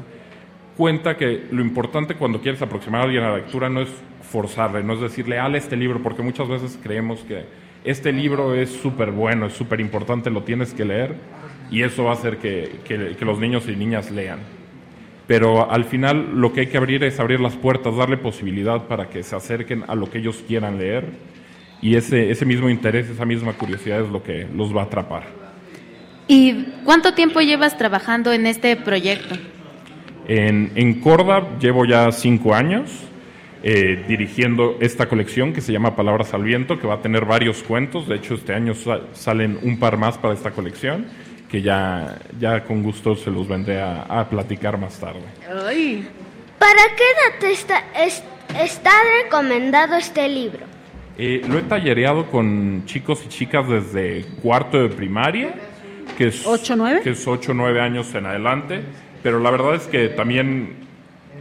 cuenta 0.75 1.15
que 1.17 1.45
lo 1.51 1.62
importante 1.62 2.15
cuando 2.15 2.41
quieres 2.41 2.62
aproximar 2.63 3.01
a 3.01 3.03
alguien 3.05 3.23
a 3.23 3.29
la 3.29 3.38
lectura 3.38 3.69
no 3.69 3.81
es 3.81 3.89
forzarle, 4.21 4.83
no 4.83 4.93
es 4.93 5.01
decirle, 5.01 5.38
ale 5.38 5.59
este 5.59 5.75
libro, 5.75 6.01
porque 6.01 6.23
muchas 6.23 6.47
veces 6.47 6.79
creemos 6.81 7.19
que 7.21 7.45
este 7.83 8.11
libro 8.11 8.53
es 8.55 8.69
súper 8.69 9.11
bueno, 9.11 9.47
es 9.47 9.53
súper 9.53 9.79
importante, 9.79 10.29
lo 10.29 10.43
tienes 10.43 10.73
que 10.73 10.85
leer, 10.85 11.15
y 11.69 11.81
eso 11.83 12.05
va 12.05 12.11
a 12.11 12.13
hacer 12.13 12.37
que, 12.37 12.79
que, 12.85 13.15
que 13.17 13.25
los 13.25 13.39
niños 13.39 13.67
y 13.67 13.75
niñas 13.75 14.11
lean 14.11 14.39
pero 15.27 15.71
al 15.71 15.85
final 15.85 16.31
lo 16.35 16.51
que 16.53 16.61
hay 16.61 16.67
que 16.67 16.77
abrir 16.77 17.03
es 17.03 17.19
abrir 17.19 17.39
las 17.39 17.55
puertas, 17.55 17.95
darle 17.95 18.17
posibilidad 18.17 18.83
para 18.83 19.09
que 19.09 19.23
se 19.23 19.35
acerquen 19.35 19.83
a 19.87 19.95
lo 19.95 20.09
que 20.09 20.17
ellos 20.17 20.43
quieran 20.47 20.77
leer 20.77 21.05
y 21.81 21.95
ese, 21.95 22.29
ese 22.29 22.45
mismo 22.45 22.69
interés, 22.69 23.09
esa 23.09 23.25
misma 23.25 23.53
curiosidad 23.53 24.01
es 24.01 24.09
lo 24.09 24.23
que 24.23 24.47
los 24.53 24.75
va 24.75 24.81
a 24.81 24.85
atrapar. 24.85 25.23
¿Y 26.27 26.65
cuánto 26.85 27.13
tiempo 27.13 27.41
llevas 27.41 27.77
trabajando 27.77 28.31
en 28.31 28.47
este 28.47 28.75
proyecto? 28.75 29.35
En, 30.27 30.71
en 30.75 31.01
Corda 31.01 31.57
llevo 31.59 31.85
ya 31.85 32.11
cinco 32.11 32.55
años 32.55 32.89
eh, 33.63 34.03
dirigiendo 34.08 34.77
esta 34.82 35.08
colección 35.08 35.53
que 35.53 35.62
se 35.62 35.72
llama 35.72 35.96
Palabras 35.96 36.34
al 36.34 36.43
Viento, 36.43 36.79
que 36.79 36.86
va 36.86 36.96
a 36.96 37.01
tener 37.01 37.24
varios 37.24 37.63
cuentos, 37.63 38.08
de 38.10 38.15
hecho 38.15 38.34
este 38.34 38.53
año 38.53 38.74
salen 39.13 39.58
un 39.62 39.79
par 39.79 39.98
más 39.98 40.17
para 40.17 40.34
esta 40.34 40.51
colección 40.51 41.05
que 41.53 41.62
ya, 41.62 42.17
ya 42.39 42.63
con 42.63 42.82
gusto 42.82 43.15
se 43.15 43.29
los 43.29 43.48
vendré 43.48 43.79
a, 43.79 44.27
platicar 44.27 44.75
más 44.77 45.00
tarde. 45.00 45.22
¿Para 45.48 46.82
qué 46.98 47.03
edad 47.13 47.51
está, 47.51 47.84
está 48.60 48.91
recomendado 49.24 49.96
este 49.96 50.27
libro? 50.27 50.65
Eh, 51.15 51.43
lo 51.48 51.60
he 51.60 51.62
tallereado 51.62 52.25
con 52.32 52.84
chicos 52.86 53.24
y 53.25 53.29
chicas 53.29 53.70
desde 53.70 54.25
cuarto 54.41 54.82
de 54.82 54.89
primaria, 54.89 55.53
que 56.17 56.29
es 56.29 56.43
8 56.43 56.75
9 56.75 57.01
que 57.03 57.12
es 57.12 57.27
8 57.27 57.53
9 57.53 57.82
años 57.82 58.15
en 58.15 58.25
adelante, 58.25 58.82
pero 59.22 59.39
la 59.39 59.51
verdad 59.51 59.75
es 59.75 59.84
que 59.84 60.10
también 60.10 60.77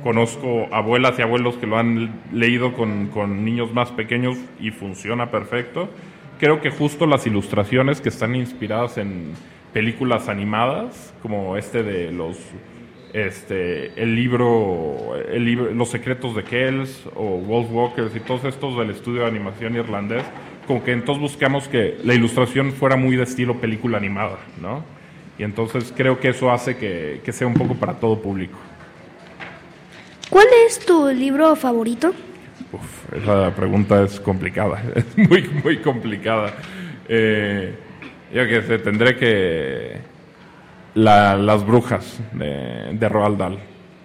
conozco 0.02 0.66
abuelas 0.72 1.18
y 1.18 1.22
abuelos 1.22 1.56
que 1.56 1.66
lo 1.66 1.78
han 1.78 2.20
leído 2.32 2.74
con, 2.74 3.08
con 3.08 3.44
niños 3.44 3.72
más 3.72 3.90
pequeños 3.90 4.38
y 4.60 4.70
funciona 4.70 5.30
perfecto. 5.30 5.88
Creo 6.38 6.60
que 6.60 6.70
justo 6.70 7.06
las 7.06 7.26
ilustraciones 7.26 8.00
que 8.00 8.08
están 8.08 8.34
inspiradas 8.34 8.98
en, 8.98 9.34
películas 9.72 10.28
animadas, 10.28 11.14
como 11.22 11.56
este 11.56 11.82
de 11.82 12.12
los 12.12 12.38
este 13.12 14.00
el 14.02 14.14
libro, 14.16 15.14
el 15.30 15.44
libro 15.44 15.70
Los 15.74 15.90
secretos 15.90 16.34
de 16.34 16.44
Kells 16.44 17.04
o 17.14 17.38
Wolf 17.38 17.68
Walkers 17.70 18.16
y 18.16 18.20
todos 18.20 18.44
estos 18.44 18.78
del 18.78 18.90
estudio 18.90 19.22
de 19.22 19.26
animación 19.26 19.76
irlandés, 19.76 20.24
como 20.66 20.82
que 20.82 20.92
entonces 20.92 21.20
buscamos 21.20 21.68
que 21.68 21.98
la 22.04 22.14
ilustración 22.14 22.72
fuera 22.72 22.96
muy 22.96 23.16
de 23.16 23.24
estilo 23.24 23.60
película 23.60 23.98
animada, 23.98 24.38
¿no? 24.60 24.84
Y 25.38 25.44
entonces 25.44 25.92
creo 25.96 26.20
que 26.20 26.28
eso 26.28 26.50
hace 26.50 26.76
que, 26.76 27.20
que 27.24 27.32
sea 27.32 27.46
un 27.46 27.54
poco 27.54 27.74
para 27.74 27.94
todo 27.94 28.20
público. 28.20 28.58
¿Cuál 30.32 30.46
es 30.66 30.78
tu 30.78 31.08
libro 31.10 31.54
favorito? 31.56 32.14
Uf, 32.72 33.12
esa 33.12 33.54
pregunta 33.54 34.02
es 34.02 34.18
complicada, 34.18 34.82
es 34.94 35.28
muy, 35.28 35.42
muy 35.62 35.76
complicada. 35.76 36.54
Eh, 37.06 37.74
yo 38.32 38.48
que 38.48 38.62
sé, 38.62 38.78
tendré 38.78 39.14
que... 39.14 40.00
las 40.94 41.66
brujas 41.66 42.18
de, 42.32 42.94
de 42.94 43.08
Roald 43.10 43.36
Dahl. 43.36 43.58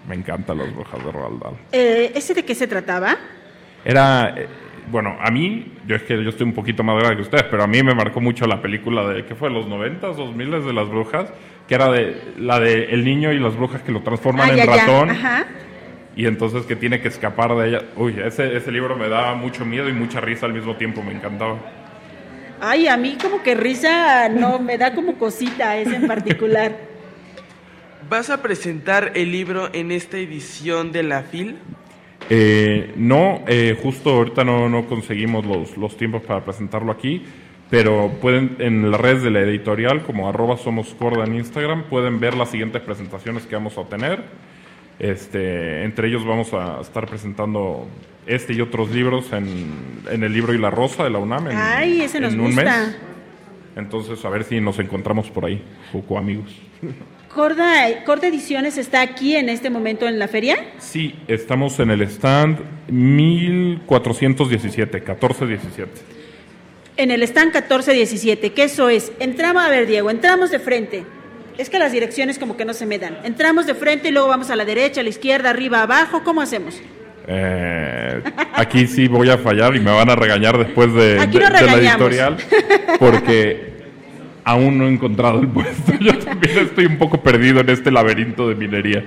Me 0.06 0.16
encantan 0.16 0.58
las 0.58 0.76
brujas 0.76 1.02
de 1.06 1.12
Roald 1.14 1.42
Dahl. 1.42 1.54
Eh, 1.72 2.12
¿Ese 2.14 2.34
de 2.34 2.44
qué 2.44 2.56
se 2.56 2.68
trataba? 2.68 3.16
Era... 3.86 4.34
Eh, 4.36 4.48
bueno, 4.92 5.16
a 5.22 5.32
mí, 5.32 5.76
yo 5.86 5.96
es 5.96 6.04
que 6.04 6.22
yo 6.22 6.30
estoy 6.30 6.46
un 6.46 6.54
poquito 6.54 6.84
más 6.84 6.98
grande 6.98 7.16
que 7.18 7.22
ustedes, 7.22 7.44
pero 7.44 7.64
a 7.64 7.68
mí 7.68 7.82
me 7.84 7.96
marcó 7.96 8.20
mucho 8.20 8.48
la 8.48 8.62
película 8.62 9.08
de, 9.08 9.26
¿qué 9.26 9.36
fue? 9.36 9.50
¿Los 9.50 9.66
90, 9.68 10.08
2000 10.08 10.52
de 10.66 10.74
las 10.74 10.90
brujas? 10.90 11.32
Que 11.70 11.76
era 11.76 11.90
de 11.90 12.22
la 12.38 12.60
de 12.60 12.86
el 12.86 13.06
niño 13.06 13.32
y 13.32 13.40
las 13.40 13.56
brujas 13.56 13.82
que 13.82 13.94
lo 13.94 14.02
transforman 14.02 14.50
ah, 14.50 14.54
en 14.54 14.68
ratón. 14.68 15.10
Y 16.18 16.26
entonces 16.26 16.66
que 16.66 16.76
tiene 16.76 17.00
que 17.00 17.08
escapar 17.08 17.56
de 17.56 17.70
ella. 17.70 17.82
Uy, 17.96 18.16
ese, 18.20 18.58
ese 18.58 18.72
libro 18.72 18.98
me 18.98 19.08
daba 19.08 19.36
mucho 19.36 19.64
miedo 19.66 19.88
y 19.88 19.94
mucha 19.94 20.20
risa 20.20 20.48
al 20.48 20.54
mismo 20.54 20.76
tiempo, 20.76 21.04
me 21.04 21.14
encantaba. 21.14 21.60
Ay, 22.60 22.88
a 22.88 22.98
mí 22.98 23.18
como 23.22 23.44
que 23.44 23.54
risa 23.54 24.28
no, 24.28 24.58
me 24.58 24.80
da 24.80 24.96
como 24.96 25.14
cosita 25.20 25.78
ese 25.78 25.96
en 25.96 26.08
particular. 26.08 26.76
¿Vas 28.10 28.32
a 28.32 28.42
presentar 28.42 29.12
el 29.14 29.32
libro 29.32 29.70
en 29.74 29.92
esta 29.92 30.18
edición 30.18 30.92
de 30.92 31.04
la 31.04 31.22
FIL? 31.22 31.56
Eh, 32.32 32.94
no, 32.96 33.44
eh, 33.48 33.78
justo 33.80 34.10
ahorita 34.10 34.44
no, 34.44 34.70
no 34.70 34.88
conseguimos 34.88 35.46
los, 35.46 35.78
los, 35.78 35.98
tiempos 35.98 36.24
para 36.24 36.44
presentarlo 36.44 36.92
aquí, 36.92 37.24
pero 37.70 38.12
pueden 38.20 38.56
en 38.58 38.90
las 38.90 39.00
redes 39.00 39.22
de 39.22 39.30
la 39.30 39.42
editorial, 39.42 40.02
como 40.02 40.28
arroba 40.28 40.58
somos 40.58 40.96
corda 40.96 41.26
en 41.26 41.36
Instagram, 41.36 41.84
pueden 41.84 42.20
ver 42.20 42.36
las 42.36 42.50
siguientes 42.50 42.82
presentaciones 42.82 43.46
que 43.46 43.56
vamos 43.56 43.78
a 43.78 43.84
tener. 43.84 44.24
Este, 45.00 45.84
entre 45.84 46.08
ellos 46.08 46.26
vamos 46.26 46.54
a 46.54 46.82
estar 46.82 47.08
presentando 47.08 47.88
este 48.26 48.54
y 48.54 48.62
otros 48.62 48.90
libros 48.90 49.32
en, 49.32 50.02
en 50.10 50.24
el 50.24 50.34
libro 50.34 50.54
y 50.54 50.58
la 50.58 50.70
rosa 50.70 51.04
de 51.04 51.10
la 51.10 51.20
UNAM 51.20 51.52
en, 51.52 51.58
Ay, 51.58 52.02
ese 52.02 52.20
nos 52.20 52.34
un 52.34 52.56
mes. 52.56 52.68
Entonces, 53.76 54.24
a 54.26 54.30
ver 54.30 54.44
si 54.44 54.60
nos 54.60 54.80
encontramos 54.80 55.30
por 55.30 55.46
ahí, 55.46 55.62
poco 55.92 56.18
amigos. 56.18 56.52
Corda, 57.34 58.04
Corda 58.04 58.28
Ediciones 58.28 58.80
está 58.80 59.02
aquí 59.02 59.36
en 59.36 59.50
este 59.50 59.70
momento 59.70 60.08
en 60.08 60.18
la 60.18 60.28
feria. 60.28 60.58
Sí, 60.80 61.14
estamos 61.28 61.80
en 61.80 61.92
el 61.92 62.02
stand 62.02 62.58
1417, 62.90 64.98
1417. 64.98 65.92
En 66.98 67.12
el 67.12 67.22
stand 67.22 67.54
1417, 67.54 68.54
¿qué 68.54 68.64
eso 68.64 68.90
es? 68.90 69.12
Entramos, 69.20 69.64
a 69.64 69.70
ver 69.70 69.86
Diego, 69.86 70.10
entramos 70.10 70.50
de 70.50 70.58
frente. 70.58 71.06
Es 71.58 71.70
que 71.70 71.80
las 71.80 71.92
direcciones 71.92 72.40
como 72.40 72.56
que 72.56 72.66
no 72.66 72.74
se 72.74 72.86
me 72.86 73.00
dan. 73.00 73.18
Entramos 73.24 73.66
de 73.66 73.76
frente 73.76 74.10
y 74.10 74.12
luego 74.12 74.28
vamos 74.28 74.50
a 74.50 74.56
la 74.56 74.66
derecha, 74.66 75.02
a 75.02 75.04
la 75.04 75.10
izquierda, 75.10 75.50
arriba, 75.50 75.82
abajo. 75.82 76.24
¿Cómo 76.24 76.42
hacemos? 76.42 76.82
Eh, 77.28 78.22
aquí 78.54 78.88
sí 78.88 79.08
voy 79.08 79.30
a 79.30 79.38
fallar 79.38 79.76
y 79.76 79.80
me 79.82 79.92
van 79.92 80.10
a 80.10 80.16
regañar 80.16 80.58
después 80.58 80.94
de, 80.94 81.16
la 81.16 81.24
editorial 81.76 82.38
porque 83.00 83.76
aún 84.46 84.78
no 84.78 84.88
he 84.88 84.92
encontrado 84.92 85.42
el 85.42 85.48
puesto. 85.50 85.94
Yo 86.00 86.18
también 86.20 86.60
estoy 86.60 86.86
un 86.86 86.98
poco 86.98 87.22
perdido 87.22 87.60
en 87.60 87.70
este 87.70 87.92
laberinto 87.92 88.48
de 88.48 88.56
minería. 88.56 89.04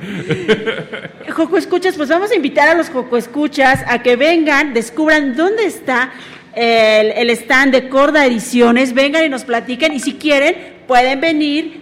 Joco 1.34 1.56
Escuchas, 1.56 1.96
pues 1.96 2.10
vamos 2.10 2.30
a 2.30 2.34
invitar 2.34 2.68
a 2.68 2.74
los 2.74 2.90
Joco 2.90 3.16
Escuchas 3.16 3.82
a 3.86 4.02
que 4.02 4.16
vengan, 4.16 4.74
descubran 4.74 5.34
dónde 5.34 5.64
está 5.64 6.10
el, 6.54 7.12
el 7.12 7.30
stand 7.30 7.72
de 7.72 7.88
Corda 7.88 8.26
Ediciones, 8.26 8.92
vengan 8.92 9.24
y 9.24 9.30
nos 9.30 9.44
platiquen 9.44 9.94
y 9.94 10.00
si 10.00 10.14
quieren 10.14 10.56
pueden 10.86 11.22
venir 11.22 11.79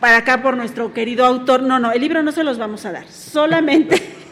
para 0.00 0.18
acá 0.18 0.42
por 0.42 0.56
nuestro 0.56 0.92
querido 0.92 1.24
autor. 1.24 1.62
No, 1.62 1.78
no, 1.78 1.92
el 1.92 2.00
libro 2.00 2.22
no 2.22 2.32
se 2.32 2.44
los 2.44 2.58
vamos 2.58 2.84
a 2.86 2.92
dar, 2.92 3.08
solamente... 3.08 4.14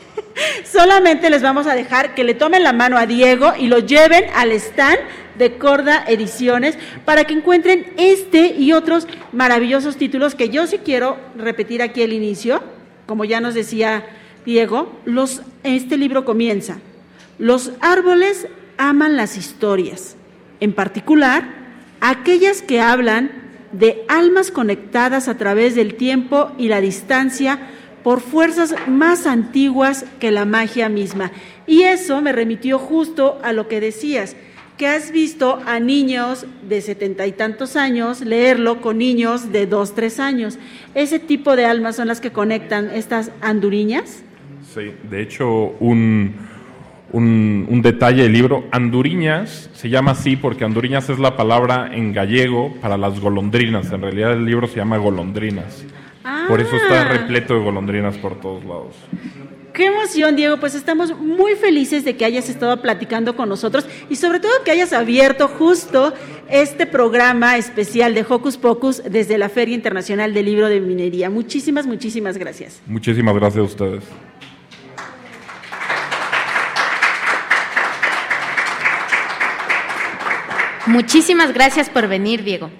Solamente 0.70 1.30
les 1.30 1.42
vamos 1.42 1.66
a 1.66 1.74
dejar 1.74 2.14
que 2.14 2.24
le 2.24 2.34
tomen 2.34 2.62
la 2.62 2.72
mano 2.74 2.98
a 2.98 3.06
Diego 3.06 3.52
y 3.58 3.68
lo 3.68 3.78
lleven 3.78 4.24
al 4.34 4.52
stand 4.52 4.98
de 5.38 5.56
Corda 5.56 6.04
Ediciones 6.06 6.78
para 7.04 7.24
que 7.24 7.34
encuentren 7.34 7.92
este 7.96 8.54
y 8.58 8.72
otros 8.72 9.06
maravillosos 9.32 9.96
títulos 9.96 10.34
que 10.34 10.48
yo 10.50 10.66
sí 10.66 10.78
quiero 10.78 11.18
repetir 11.36 11.82
aquí 11.82 12.02
al 12.02 12.12
inicio, 12.12 12.62
como 13.06 13.24
ya 13.24 13.40
nos 13.40 13.54
decía 13.54 14.06
Diego, 14.44 14.92
los, 15.04 15.42
este 15.62 15.96
libro 15.96 16.24
comienza. 16.24 16.78
Los 17.38 17.72
árboles 17.80 18.46
aman 18.78 19.16
las 19.16 19.36
historias, 19.36 20.16
en 20.60 20.72
particular 20.72 21.44
aquellas 22.00 22.62
que 22.62 22.80
hablan 22.80 23.45
de 23.72 24.04
almas 24.08 24.50
conectadas 24.50 25.28
a 25.28 25.36
través 25.36 25.74
del 25.74 25.94
tiempo 25.94 26.52
y 26.58 26.68
la 26.68 26.80
distancia 26.80 27.58
por 28.02 28.20
fuerzas 28.20 28.74
más 28.86 29.26
antiguas 29.26 30.04
que 30.20 30.30
la 30.30 30.44
magia 30.44 30.88
misma. 30.88 31.32
Y 31.66 31.82
eso 31.82 32.22
me 32.22 32.32
remitió 32.32 32.78
justo 32.78 33.40
a 33.42 33.52
lo 33.52 33.66
que 33.66 33.80
decías, 33.80 34.36
que 34.76 34.86
has 34.86 35.10
visto 35.10 35.60
a 35.66 35.80
niños 35.80 36.46
de 36.68 36.82
setenta 36.82 37.26
y 37.26 37.32
tantos 37.32 37.76
años 37.76 38.20
leerlo 38.20 38.80
con 38.80 38.98
niños 38.98 39.50
de 39.50 39.66
dos, 39.66 39.94
tres 39.94 40.20
años. 40.20 40.58
¿Ese 40.94 41.18
tipo 41.18 41.56
de 41.56 41.64
almas 41.64 41.96
son 41.96 42.08
las 42.08 42.20
que 42.20 42.30
conectan 42.30 42.90
estas 42.90 43.30
anduriñas? 43.40 44.22
Sí, 44.74 44.92
de 45.10 45.22
hecho, 45.22 45.74
un, 45.80 46.34
un, 47.12 47.66
un, 47.68 47.82
detalle 47.82 48.24
del 48.24 48.32
libro, 48.32 48.64
anduriñas 48.72 49.70
se 49.74 49.88
llama 49.88 50.12
así 50.12 50.36
porque 50.36 50.64
anduriñas 50.64 51.08
es 51.08 51.18
la 51.18 51.36
palabra 51.36 51.90
en 51.92 52.12
gallego 52.12 52.74
para 52.80 52.96
las 52.96 53.20
golondrinas. 53.20 53.92
En 53.92 54.02
realidad 54.02 54.32
el 54.32 54.44
libro 54.44 54.66
se 54.66 54.76
llama 54.76 54.96
golondrinas. 54.96 55.84
Por 56.48 56.60
eso 56.60 56.74
está 56.76 57.02
ah. 57.02 57.08
repleto 57.08 57.54
de 57.54 57.60
golondrinas 57.60 58.16
por 58.18 58.40
todos 58.40 58.64
lados. 58.64 58.96
Qué 59.72 59.86
emoción, 59.86 60.36
Diego. 60.36 60.56
Pues 60.56 60.74
estamos 60.74 61.16
muy 61.20 61.54
felices 61.54 62.02
de 62.04 62.16
que 62.16 62.24
hayas 62.24 62.48
estado 62.48 62.80
platicando 62.80 63.36
con 63.36 63.48
nosotros 63.48 63.86
y 64.08 64.16
sobre 64.16 64.40
todo 64.40 64.50
que 64.64 64.70
hayas 64.70 64.94
abierto 64.94 65.48
justo 65.48 66.14
este 66.48 66.86
programa 66.86 67.58
especial 67.58 68.14
de 68.14 68.24
Hocus 68.26 68.56
Pocus 68.56 69.02
desde 69.04 69.36
la 69.36 69.50
Feria 69.50 69.74
Internacional 69.74 70.32
del 70.32 70.46
Libro 70.46 70.68
de 70.68 70.80
Minería. 70.80 71.28
Muchísimas, 71.28 71.86
muchísimas 71.86 72.38
gracias. 72.38 72.80
Muchísimas 72.86 73.34
gracias 73.34 73.60
a 73.60 73.64
ustedes. 73.64 74.04
Muchísimas 80.86 81.52
gracias 81.52 81.90
por 81.90 82.06
venir, 82.06 82.44
Diego. 82.44 82.70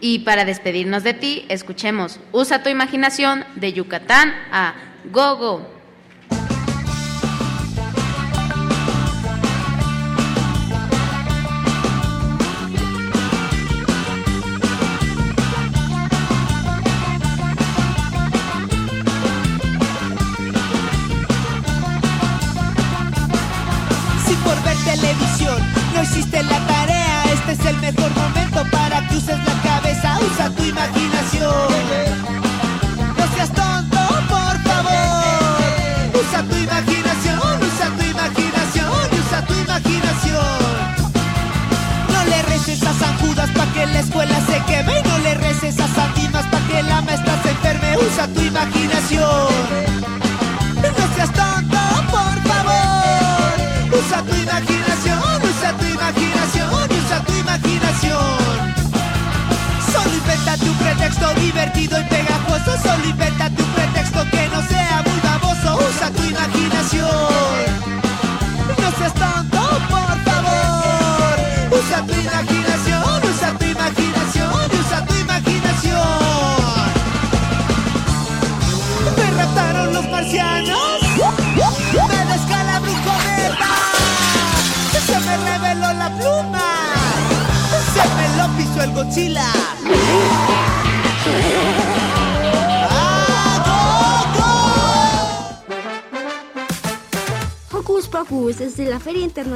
Y 0.00 0.20
para 0.20 0.44
despedirnos 0.44 1.02
de 1.02 1.14
ti, 1.14 1.44
escuchemos 1.48 2.20
Usa 2.30 2.62
tu 2.62 2.68
imaginación 2.68 3.44
de 3.56 3.72
Yucatán 3.72 4.32
a 4.52 4.74
Gogo. 5.10 5.66
Si 5.66 5.77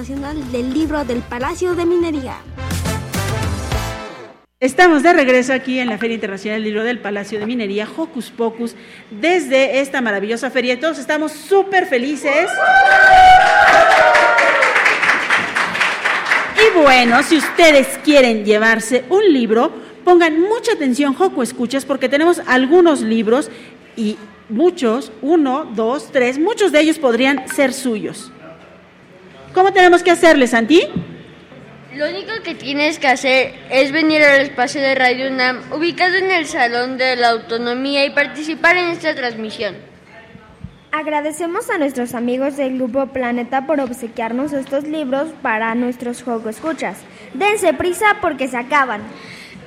Del 0.02 0.74
Libro 0.74 1.04
del 1.04 1.20
Palacio 1.20 1.76
de 1.76 1.86
Minería. 1.86 2.34
Estamos 4.58 5.04
de 5.04 5.12
regreso 5.12 5.52
aquí 5.52 5.78
en 5.78 5.88
la 5.88 5.96
Feria 5.96 6.16
Internacional 6.16 6.56
del 6.56 6.64
Libro 6.64 6.82
del 6.82 6.98
Palacio 6.98 7.38
de 7.38 7.46
Minería, 7.46 7.86
Hocus 7.96 8.30
Pocus, 8.30 8.74
desde 9.12 9.78
esta 9.78 10.00
maravillosa 10.00 10.50
feria. 10.50 10.80
Todos 10.80 10.98
estamos 10.98 11.30
súper 11.30 11.86
felices. 11.86 12.48
Y 16.56 16.76
bueno, 16.76 17.22
si 17.22 17.36
ustedes 17.36 17.86
quieren 18.02 18.44
llevarse 18.44 19.04
un 19.08 19.32
libro, 19.32 19.70
pongan 20.04 20.40
mucha 20.40 20.72
atención, 20.72 21.14
Joco 21.14 21.44
Escuchas, 21.44 21.84
porque 21.84 22.08
tenemos 22.08 22.42
algunos 22.48 23.02
libros 23.02 23.52
y 23.96 24.16
muchos, 24.48 25.12
uno, 25.22 25.64
dos, 25.76 26.10
tres, 26.10 26.40
muchos 26.40 26.72
de 26.72 26.80
ellos 26.80 26.98
podrían 26.98 27.46
ser 27.46 27.72
suyos. 27.72 28.32
¿Cómo 29.54 29.72
tenemos 29.72 30.02
que 30.02 30.10
hacerle, 30.10 30.46
Santi? 30.46 30.82
Lo 31.94 32.08
único 32.08 32.32
que 32.42 32.54
tienes 32.54 32.98
que 32.98 33.08
hacer 33.08 33.54
es 33.70 33.92
venir 33.92 34.22
al 34.22 34.40
espacio 34.40 34.80
de 34.80 34.94
Radio 34.94 35.28
UNAM, 35.28 35.70
ubicado 35.72 36.14
en 36.16 36.30
el 36.30 36.46
Salón 36.46 36.96
de 36.96 37.16
la 37.16 37.30
Autonomía, 37.30 38.06
y 38.06 38.10
participar 38.10 38.78
en 38.78 38.86
esta 38.86 39.14
transmisión. 39.14 39.76
Agradecemos 40.90 41.68
a 41.68 41.76
nuestros 41.76 42.14
amigos 42.14 42.56
del 42.56 42.76
Grupo 42.76 43.06
Planeta 43.08 43.66
por 43.66 43.80
obsequiarnos 43.80 44.54
estos 44.54 44.84
libros 44.84 45.28
para 45.42 45.74
nuestros 45.74 46.22
juegos 46.22 46.56
escuchas. 46.56 46.98
Dense 47.34 47.74
prisa 47.74 48.18
porque 48.22 48.48
se 48.48 48.56
acaban. 48.56 49.02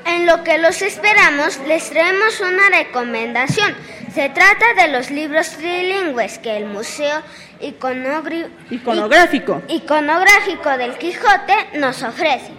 En 0.06 0.28
lo 0.28 0.44
que 0.44 0.60
los 0.60 0.84
esperamos, 0.84 1.60
les 1.68 1.90
traemos 1.90 2.40
una 2.40 2.70
recomendación. 2.70 3.74
Se 4.14 4.30
trata 4.30 4.66
de 4.78 4.90
los 4.90 5.10
libros 5.10 5.50
trilingües 5.58 6.38
que 6.38 6.58
el 6.58 6.68
Museo 6.68 7.22
Iconográfico. 7.60 9.64
Iconográfico 9.68 10.78
del 10.78 10.98
Quijote 10.98 11.80
nos 11.80 12.04
ofrece. 12.04 12.52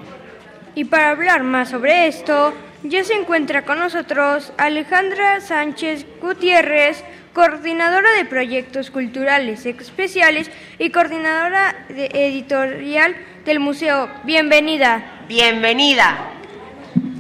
Y 0.74 0.86
para 0.86 1.10
hablar 1.10 1.44
más 1.44 1.70
sobre 1.70 2.08
esto, 2.08 2.52
ya 2.82 3.04
se 3.04 3.14
encuentra 3.14 3.64
con 3.64 3.78
nosotros 3.78 4.52
Alejandra 4.58 5.40
Sánchez 5.40 6.04
Gutiérrez, 6.20 7.04
coordinadora 7.32 8.10
de 8.12 8.24
proyectos 8.24 8.90
culturales 8.90 9.64
especiales 9.66 10.50
y 10.78 10.90
coordinadora 10.90 11.86
editorial 11.88 13.14
del 13.44 13.60
museo. 13.60 14.10
Bienvenida. 14.24 15.22
Bienvenida. 15.28 16.35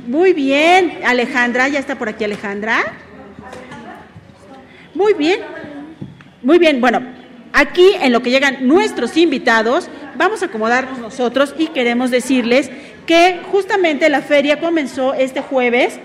Muy 0.06 0.32
bien, 0.32 1.00
Alejandra, 1.04 1.66
ya 1.66 1.80
está 1.80 1.98
por 1.98 2.08
aquí 2.08 2.22
Alejandra. 2.22 2.94
Muy 4.94 5.14
bien, 5.14 5.40
muy 6.42 6.58
bien. 6.58 6.80
Bueno, 6.80 7.02
aquí 7.52 7.88
en 8.00 8.12
lo 8.12 8.22
que 8.22 8.30
llegan 8.30 8.68
nuestros 8.68 9.16
invitados, 9.16 9.88
vamos 10.14 10.42
a 10.42 10.46
acomodarnos 10.46 10.98
nosotros 10.98 11.56
y 11.58 11.66
queremos 11.68 12.12
decirles 12.12 12.70
que 13.04 13.40
justamente 13.50 14.08
la 14.08 14.22
feria 14.22 14.60
comenzó 14.60 15.12
este 15.12 15.40
jueves. 15.40 15.98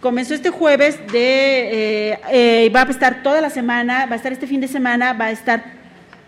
Comenzó 0.00 0.32
este 0.32 0.48
jueves 0.48 0.98
de 1.12 2.12
eh, 2.12 2.18
eh, 2.30 2.72
va 2.74 2.82
a 2.82 2.90
estar 2.90 3.22
toda 3.22 3.42
la 3.42 3.50
semana, 3.50 4.06
va 4.06 4.14
a 4.14 4.16
estar 4.16 4.32
este 4.32 4.46
fin 4.46 4.62
de 4.62 4.68
semana, 4.68 5.12
va 5.12 5.26
a 5.26 5.30
estar 5.30 5.62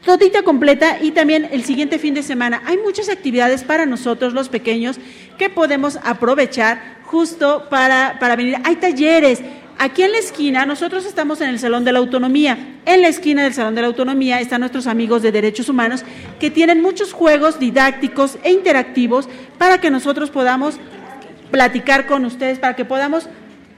todita 0.05 0.43
completa 0.43 0.99
y 1.01 1.13
también 1.13 1.49
el 1.51 1.65
siguiente 1.65 1.99
fin 1.99 2.13
de 2.13 2.23
semana. 2.23 2.63
Hay 2.67 2.77
muchas 2.77 3.09
actividades 3.09 3.65
para 3.65 3.87
nosotros 3.87 4.35
los 4.35 4.51
pequeños 4.51 5.01
que 5.39 5.49
podemos 5.49 5.99
aprovechar 6.05 7.03
justo 7.15 7.67
para, 7.71 8.19
para 8.19 8.35
venir. 8.35 8.57
Hay 8.65 8.75
talleres. 8.75 9.41
Aquí 9.79 10.03
en 10.03 10.11
la 10.11 10.19
esquina, 10.19 10.67
nosotros 10.67 11.07
estamos 11.07 11.41
en 11.41 11.49
el 11.49 11.61
Salón 11.61 11.85
de 11.85 11.93
la 11.93 12.01
Autonomía. 12.01 12.81
En 12.87 13.03
la 13.03 13.09
esquina 13.09 13.45
del 13.45 13.55
Salón 13.55 13.77
de 13.77 13.83
la 13.83 13.87
Autonomía 13.87 14.41
están 14.41 14.63
nuestros 14.63 14.89
amigos 14.89 15.23
de 15.23 15.31
Derechos 15.31 15.69
Humanos 15.69 16.03
que 16.41 16.51
tienen 16.51 16.83
muchos 16.83 17.13
juegos 17.13 17.61
didácticos 17.61 18.37
e 18.43 18.51
interactivos 18.51 19.29
para 19.59 19.81
que 19.81 19.91
nosotros 19.91 20.31
podamos 20.31 20.81
platicar 21.53 22.07
con 22.09 22.25
ustedes, 22.25 22.59
para 22.59 22.75
que 22.75 22.85
podamos 22.85 23.29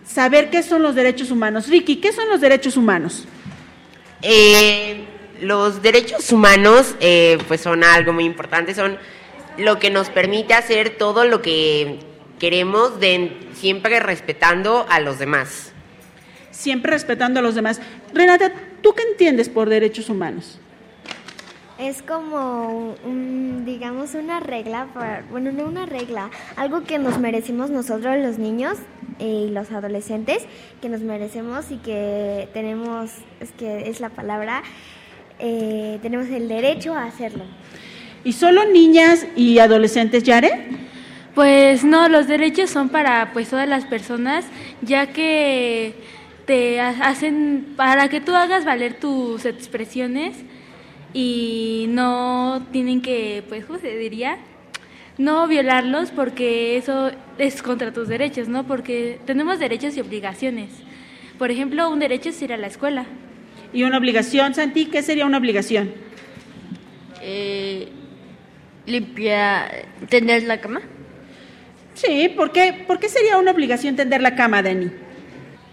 saber 0.06 0.48
qué 0.48 0.62
son 0.62 0.82
los 0.82 0.94
derechos 0.94 1.30
humanos. 1.30 1.68
Ricky, 1.68 1.96
¿qué 1.96 2.12
son 2.12 2.30
los 2.30 2.40
derechos 2.40 2.78
humanos? 2.78 3.24
Eh, 4.22 5.04
los 5.42 5.82
derechos 5.82 6.32
humanos 6.32 6.94
eh, 7.00 7.36
pues 7.48 7.60
son 7.60 7.84
algo 7.84 8.14
muy 8.14 8.24
importante, 8.24 8.74
son 8.74 8.96
lo 9.58 9.78
que 9.78 9.90
nos 9.90 10.08
permite 10.08 10.54
hacer 10.54 10.96
todo 10.96 11.26
lo 11.26 11.42
que 11.42 12.15
queremos, 12.38 13.00
de, 13.00 13.48
siempre 13.54 14.00
respetando 14.00 14.86
a 14.88 15.00
los 15.00 15.18
demás. 15.18 15.72
Siempre 16.50 16.92
respetando 16.92 17.40
a 17.40 17.42
los 17.42 17.54
demás. 17.54 17.80
Renata, 18.12 18.52
¿tú 18.82 18.94
qué 18.94 19.02
entiendes 19.02 19.48
por 19.48 19.68
derechos 19.68 20.08
humanos? 20.08 20.58
Es 21.78 22.00
como, 22.00 22.96
un, 23.04 23.64
digamos, 23.66 24.14
una 24.14 24.40
regla, 24.40 24.86
bueno, 25.30 25.52
no 25.52 25.64
una 25.64 25.84
regla, 25.84 26.30
algo 26.56 26.84
que 26.84 26.98
nos 26.98 27.18
merecemos 27.18 27.68
nosotros 27.68 28.16
los 28.16 28.38
niños 28.38 28.78
y 29.18 29.50
los 29.50 29.70
adolescentes, 29.70 30.46
que 30.80 30.88
nos 30.88 31.02
merecemos 31.02 31.70
y 31.70 31.76
que 31.76 32.48
tenemos, 32.54 33.10
es 33.40 33.52
que 33.52 33.90
es 33.90 34.00
la 34.00 34.08
palabra, 34.08 34.62
eh, 35.38 35.98
tenemos 36.00 36.28
el 36.28 36.48
derecho 36.48 36.94
a 36.94 37.04
hacerlo. 37.04 37.44
¿Y 38.24 38.32
solo 38.32 38.64
niñas 38.64 39.26
y 39.36 39.58
adolescentes, 39.58 40.22
Yare? 40.22 40.86
Pues 41.36 41.84
no, 41.84 42.08
los 42.08 42.28
derechos 42.28 42.70
son 42.70 42.88
para 42.88 43.34
pues 43.34 43.50
todas 43.50 43.68
las 43.68 43.84
personas, 43.84 44.46
ya 44.80 45.12
que 45.12 45.92
te 46.46 46.80
hacen 46.80 47.74
para 47.76 48.08
que 48.08 48.22
tú 48.22 48.34
hagas 48.34 48.64
valer 48.64 48.94
tus 48.94 49.44
expresiones 49.44 50.34
y 51.12 51.88
no 51.90 52.66
tienen 52.72 53.02
que, 53.02 53.44
pues, 53.50 53.66
¿cómo 53.66 53.78
se 53.78 53.98
diría? 53.98 54.38
No 55.18 55.46
violarlos 55.46 56.10
porque 56.10 56.78
eso 56.78 57.10
es 57.36 57.60
contra 57.60 57.92
tus 57.92 58.08
derechos, 58.08 58.48
¿no? 58.48 58.66
Porque 58.66 59.18
tenemos 59.26 59.58
derechos 59.58 59.94
y 59.98 60.00
obligaciones. 60.00 60.70
Por 61.38 61.50
ejemplo, 61.50 61.90
un 61.90 61.98
derecho 61.98 62.30
es 62.30 62.40
ir 62.40 62.54
a 62.54 62.56
la 62.56 62.68
escuela. 62.68 63.04
¿Y 63.74 63.82
una 63.82 63.98
obligación, 63.98 64.54
Santi? 64.54 64.86
¿Qué 64.86 65.02
sería 65.02 65.26
una 65.26 65.36
obligación? 65.36 65.92
Eh, 67.20 67.88
limpiar, 68.86 69.84
tender 70.08 70.44
la 70.44 70.62
cama. 70.62 70.80
Sí, 71.96 72.28
¿por 72.28 72.52
qué, 72.52 72.84
¿por 72.86 72.98
qué 72.98 73.08
sería 73.08 73.38
una 73.38 73.52
obligación 73.52 73.96
tender 73.96 74.20
la 74.20 74.36
cama, 74.36 74.62
Dani? 74.62 74.90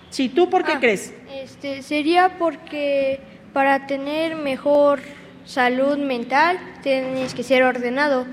Sí, 0.09 0.29
¿tú 0.29 0.49
por 0.49 0.63
qué 0.63 0.71
ah, 0.73 0.79
crees? 0.79 1.13
Este, 1.33 1.81
sería 1.81 2.37
porque 2.39 3.19
para 3.51 3.87
tener 3.87 4.35
mejor 4.37 5.01
salud 5.45 5.97
mental 5.97 6.57
tienes 6.81 7.33
que 7.33 7.43
ser 7.43 7.63
ordenado. 7.63 8.25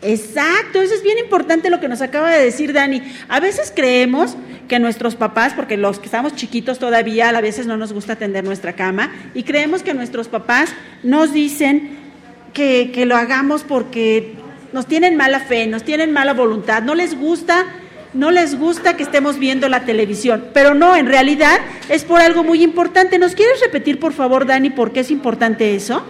Exacto, 0.00 0.80
eso 0.80 0.94
es 0.94 1.02
bien 1.02 1.18
importante 1.18 1.70
lo 1.70 1.80
que 1.80 1.88
nos 1.88 2.02
acaba 2.02 2.30
de 2.30 2.44
decir 2.44 2.72
Dani. 2.72 3.02
A 3.28 3.40
veces 3.40 3.72
creemos 3.74 4.36
que 4.68 4.78
nuestros 4.78 5.16
papás, 5.16 5.54
porque 5.54 5.76
los 5.76 5.98
que 5.98 6.06
estamos 6.06 6.36
chiquitos 6.36 6.78
todavía 6.78 7.30
a 7.30 7.40
veces 7.40 7.66
no 7.66 7.76
nos 7.76 7.92
gusta 7.92 8.14
tender 8.14 8.44
nuestra 8.44 8.74
cama, 8.74 9.12
y 9.34 9.42
creemos 9.42 9.82
que 9.82 9.92
nuestros 9.92 10.28
papás 10.28 10.70
nos 11.02 11.32
dicen 11.32 11.98
que, 12.52 12.92
que 12.92 13.06
lo 13.06 13.16
hagamos 13.16 13.64
porque 13.64 14.34
nos 14.72 14.86
tienen 14.86 15.16
mala 15.16 15.40
fe, 15.40 15.66
nos 15.66 15.82
tienen 15.82 16.12
mala 16.12 16.34
voluntad, 16.34 16.82
no 16.82 16.94
les 16.94 17.18
gusta 17.18 17.66
no 18.16 18.30
les 18.30 18.58
gusta 18.58 18.96
que 18.96 19.02
estemos 19.02 19.38
viendo 19.38 19.68
la 19.68 19.84
televisión, 19.84 20.46
pero 20.54 20.74
no, 20.74 20.96
en 20.96 21.06
realidad 21.06 21.58
es 21.88 22.04
por 22.04 22.20
algo 22.20 22.42
muy 22.42 22.62
importante. 22.62 23.18
¿Nos 23.18 23.34
quieres 23.34 23.60
repetir, 23.60 24.00
por 24.00 24.12
favor, 24.12 24.46
Dani, 24.46 24.70
por 24.70 24.92
qué 24.92 25.00
es 25.00 25.10
importante 25.10 25.74
eso? 25.74 26.02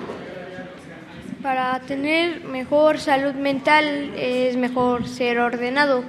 Para 1.42 1.80
tener 1.80 2.44
mejor 2.44 2.98
salud 2.98 3.34
mental 3.34 4.12
es 4.16 4.56
mejor 4.56 5.08
ser 5.08 5.38
ordenado. 5.40 6.04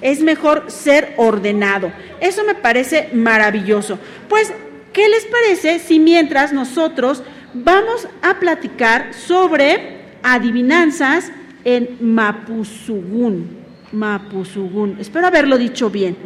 Es 0.00 0.20
mejor 0.20 0.70
ser 0.70 1.14
ordenado. 1.16 1.92
Eso 2.20 2.44
me 2.44 2.54
parece 2.54 3.08
maravilloso. 3.12 3.98
Pues, 4.28 4.52
¿qué 4.92 5.08
les 5.08 5.26
parece 5.26 5.78
si 5.78 5.98
mientras 5.98 6.52
nosotros 6.52 7.22
vamos 7.52 8.08
a 8.22 8.38
platicar 8.38 9.12
sobre 9.14 9.98
adivinanzas 10.22 11.32
en 11.76 11.98
Mapuzugún? 12.00 13.58
Mapuzugún. 13.92 14.96
Espero 14.98 15.26
haberlo 15.26 15.58
dicho 15.58 15.90
bien. 15.90 16.16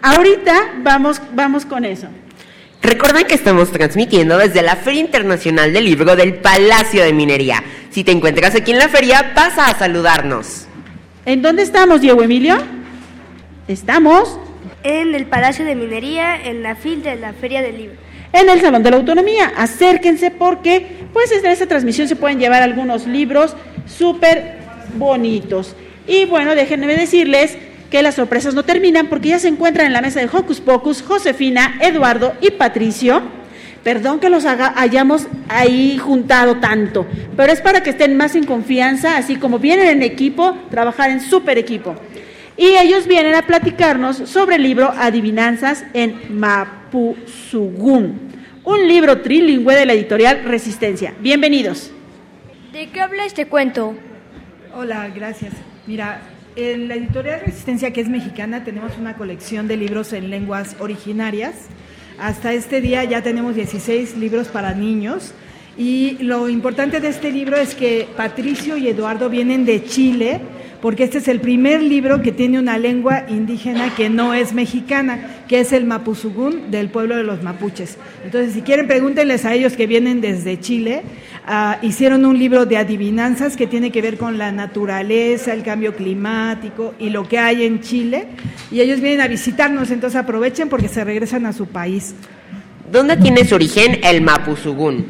Ahorita 0.00 0.74
vamos, 0.82 1.20
vamos 1.34 1.66
con 1.66 1.84
eso. 1.84 2.06
Recuerden 2.80 3.26
que 3.26 3.34
estamos 3.34 3.70
transmitiendo 3.70 4.38
desde 4.38 4.62
la 4.62 4.76
Feria 4.76 5.00
Internacional 5.00 5.72
del 5.72 5.84
Libro 5.84 6.14
del 6.14 6.34
Palacio 6.34 7.02
de 7.02 7.12
Minería. 7.12 7.62
Si 7.90 8.04
te 8.04 8.12
encuentras 8.12 8.54
aquí 8.54 8.70
en 8.70 8.78
la 8.78 8.88
feria, 8.88 9.32
pasa 9.34 9.66
a 9.66 9.78
saludarnos. 9.78 10.66
¿En 11.24 11.42
dónde 11.42 11.62
estamos, 11.62 12.00
Diego 12.00 12.22
Emilio? 12.22 12.56
Estamos 13.68 14.38
en 14.84 15.14
el 15.14 15.26
Palacio 15.26 15.64
de 15.64 15.74
Minería, 15.74 16.40
en 16.44 16.62
la 16.62 16.74
FIL 16.74 17.02
de 17.02 17.16
la 17.16 17.32
Feria 17.32 17.62
del 17.62 17.76
Libro. 17.76 17.96
En 18.32 18.48
el 18.48 18.60
Salón 18.60 18.82
de 18.82 18.90
la 18.90 18.96
Autonomía. 18.96 19.52
Acérquense 19.56 20.30
porque 20.30 21.06
pues 21.12 21.30
en 21.32 21.44
esta 21.46 21.66
transmisión 21.66 22.08
se 22.08 22.16
pueden 22.16 22.38
llevar 22.38 22.62
algunos 22.62 23.06
libros 23.06 23.54
súper 23.86 24.61
bonitos. 24.94 25.74
Y 26.06 26.24
bueno, 26.26 26.54
déjenme 26.54 26.96
decirles 26.96 27.56
que 27.90 28.02
las 28.02 28.14
sorpresas 28.14 28.54
no 28.54 28.64
terminan 28.64 29.08
porque 29.08 29.28
ya 29.28 29.38
se 29.38 29.48
encuentran 29.48 29.86
en 29.86 29.92
la 29.92 30.00
mesa 30.00 30.20
de 30.20 30.28
Hocus 30.32 30.60
Pocus 30.60 31.02
Josefina, 31.02 31.78
Eduardo 31.80 32.32
y 32.40 32.50
Patricio. 32.52 33.22
Perdón 33.84 34.18
que 34.20 34.30
los 34.30 34.44
hayamos 34.46 35.26
ahí 35.48 35.98
juntado 35.98 36.56
tanto, 36.58 37.04
pero 37.36 37.52
es 37.52 37.60
para 37.60 37.82
que 37.82 37.90
estén 37.90 38.16
más 38.16 38.36
en 38.36 38.44
confianza, 38.44 39.16
así 39.16 39.36
como 39.36 39.58
vienen 39.58 39.88
en 39.88 40.02
equipo, 40.02 40.56
trabajar 40.70 41.10
en 41.10 41.20
super 41.20 41.58
equipo. 41.58 41.96
Y 42.56 42.76
ellos 42.80 43.08
vienen 43.08 43.34
a 43.34 43.42
platicarnos 43.42 44.16
sobre 44.18 44.56
el 44.56 44.62
libro 44.62 44.92
Adivinanzas 44.96 45.84
en 45.94 46.38
Mapuzugún, 46.38 48.20
un 48.62 48.86
libro 48.86 49.20
trilingüe 49.20 49.74
de 49.74 49.84
la 49.84 49.94
editorial 49.94 50.44
Resistencia. 50.44 51.12
Bienvenidos. 51.20 51.90
¿De 52.72 52.88
qué 52.88 53.00
habla 53.00 53.26
este 53.26 53.46
cuento? 53.48 53.96
Hola, 54.74 55.10
gracias. 55.14 55.52
Mira, 55.86 56.22
en 56.56 56.88
la 56.88 56.94
editorial 56.94 57.42
Resistencia, 57.44 57.92
que 57.92 58.00
es 58.00 58.08
mexicana, 58.08 58.64
tenemos 58.64 58.96
una 58.96 59.18
colección 59.18 59.68
de 59.68 59.76
libros 59.76 60.14
en 60.14 60.30
lenguas 60.30 60.76
originarias. 60.78 61.66
Hasta 62.18 62.54
este 62.54 62.80
día 62.80 63.04
ya 63.04 63.22
tenemos 63.22 63.54
16 63.54 64.16
libros 64.16 64.48
para 64.48 64.72
niños. 64.72 65.34
Y 65.76 66.16
lo 66.22 66.48
importante 66.48 67.00
de 67.00 67.08
este 67.08 67.30
libro 67.30 67.58
es 67.58 67.74
que 67.74 68.08
Patricio 68.16 68.78
y 68.78 68.88
Eduardo 68.88 69.28
vienen 69.28 69.66
de 69.66 69.84
Chile 69.84 70.40
porque 70.82 71.04
este 71.04 71.18
es 71.18 71.28
el 71.28 71.40
primer 71.40 71.80
libro 71.80 72.22
que 72.22 72.32
tiene 72.32 72.58
una 72.58 72.76
lengua 72.76 73.24
indígena 73.28 73.94
que 73.94 74.10
no 74.10 74.34
es 74.34 74.52
mexicana, 74.52 75.44
que 75.46 75.60
es 75.60 75.72
el 75.72 75.84
mapuzugún 75.84 76.72
del 76.72 76.88
pueblo 76.88 77.16
de 77.16 77.22
los 77.22 77.40
mapuches. 77.40 77.98
Entonces, 78.24 78.52
si 78.52 78.62
quieren, 78.62 78.88
pregúntenles 78.88 79.44
a 79.44 79.54
ellos 79.54 79.74
que 79.74 79.86
vienen 79.86 80.20
desde 80.20 80.58
Chile. 80.58 81.02
Ah, 81.44 81.78
hicieron 81.82 82.24
un 82.24 82.38
libro 82.38 82.66
de 82.66 82.76
adivinanzas 82.76 83.56
que 83.56 83.66
tiene 83.66 83.90
que 83.90 84.00
ver 84.00 84.16
con 84.16 84.38
la 84.38 84.52
naturaleza, 84.52 85.52
el 85.52 85.64
cambio 85.64 85.94
climático 85.96 86.94
y 87.00 87.10
lo 87.10 87.26
que 87.26 87.38
hay 87.38 87.64
en 87.64 87.80
Chile. 87.80 88.28
Y 88.70 88.80
ellos 88.80 89.00
vienen 89.00 89.20
a 89.22 89.26
visitarnos, 89.26 89.90
entonces 89.90 90.20
aprovechen 90.20 90.68
porque 90.68 90.86
se 90.86 91.02
regresan 91.02 91.46
a 91.46 91.52
su 91.52 91.66
país. 91.66 92.14
¿Dónde 92.92 93.16
tiene 93.16 93.44
su 93.44 93.56
origen 93.56 93.98
el 94.04 94.22
mapuzugún? 94.22 95.04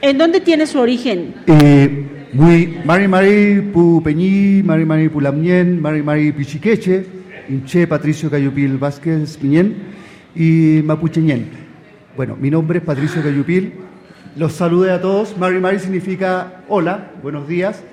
¿En 0.00 0.16
dónde 0.16 0.40
tiene 0.40 0.66
su 0.66 0.78
origen? 0.78 1.34
Eh, 1.46 2.28
muy 2.32 2.78
Mari 2.84 3.08
Mari 3.08 3.60
Pu 3.72 4.00
Peñi, 4.02 4.62
Mari 4.62 4.84
Mari 4.84 5.08
Pu 5.08 5.20
Lamien, 5.20 5.80
Mari 5.80 6.02
Mari 6.02 6.30
Pichiqueche, 6.32 7.04
Inche 7.48 7.86
Patricio 7.88 8.30
Cayupil 8.30 8.78
Vázquez 8.78 9.36
Piñén 9.38 9.74
y 10.36 10.82
Mapucheñén. 10.84 11.46
Bueno, 12.16 12.36
mi 12.40 12.50
nombre 12.50 12.78
es 12.78 12.84
Patricio 12.84 13.22
Cayupil. 13.22 13.72
Los 14.36 14.54
saludé 14.54 14.90
a 14.90 15.00
todos. 15.00 15.38
Mari 15.38 15.60
Mari 15.60 15.78
significa 15.78 16.64
hola, 16.68 17.12
buenos 17.22 17.46
días. 17.46 17.84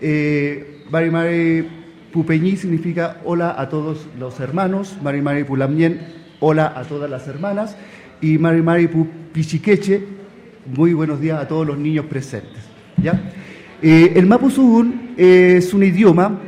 Eh, 0.00 0.82
Mari 0.90 1.08
Mari 1.08 1.68
Pupeñi 2.12 2.56
significa 2.56 3.18
hola 3.24 3.54
a 3.56 3.68
todos 3.68 4.08
los 4.18 4.40
hermanos. 4.40 4.96
Mari 5.00 5.22
Mari 5.22 5.44
Pulamien, 5.44 6.00
hola 6.40 6.72
a 6.74 6.82
todas 6.82 7.08
las 7.08 7.28
hermanas. 7.28 7.76
y 8.20 8.38
Mari 8.38 8.60
Mari 8.60 8.88
Pichiqueche. 9.32 10.02
Muy 10.66 10.94
buenos 10.94 11.20
días 11.20 11.40
a 11.40 11.46
todos 11.46 11.64
los 11.64 11.78
niños 11.78 12.06
presentes. 12.06 12.64
¿ya? 13.00 13.30
Eh, 13.80 14.14
el 14.16 14.26
Mapuzugún 14.26 15.14
es 15.16 15.72
un 15.74 15.84
idioma 15.84 16.40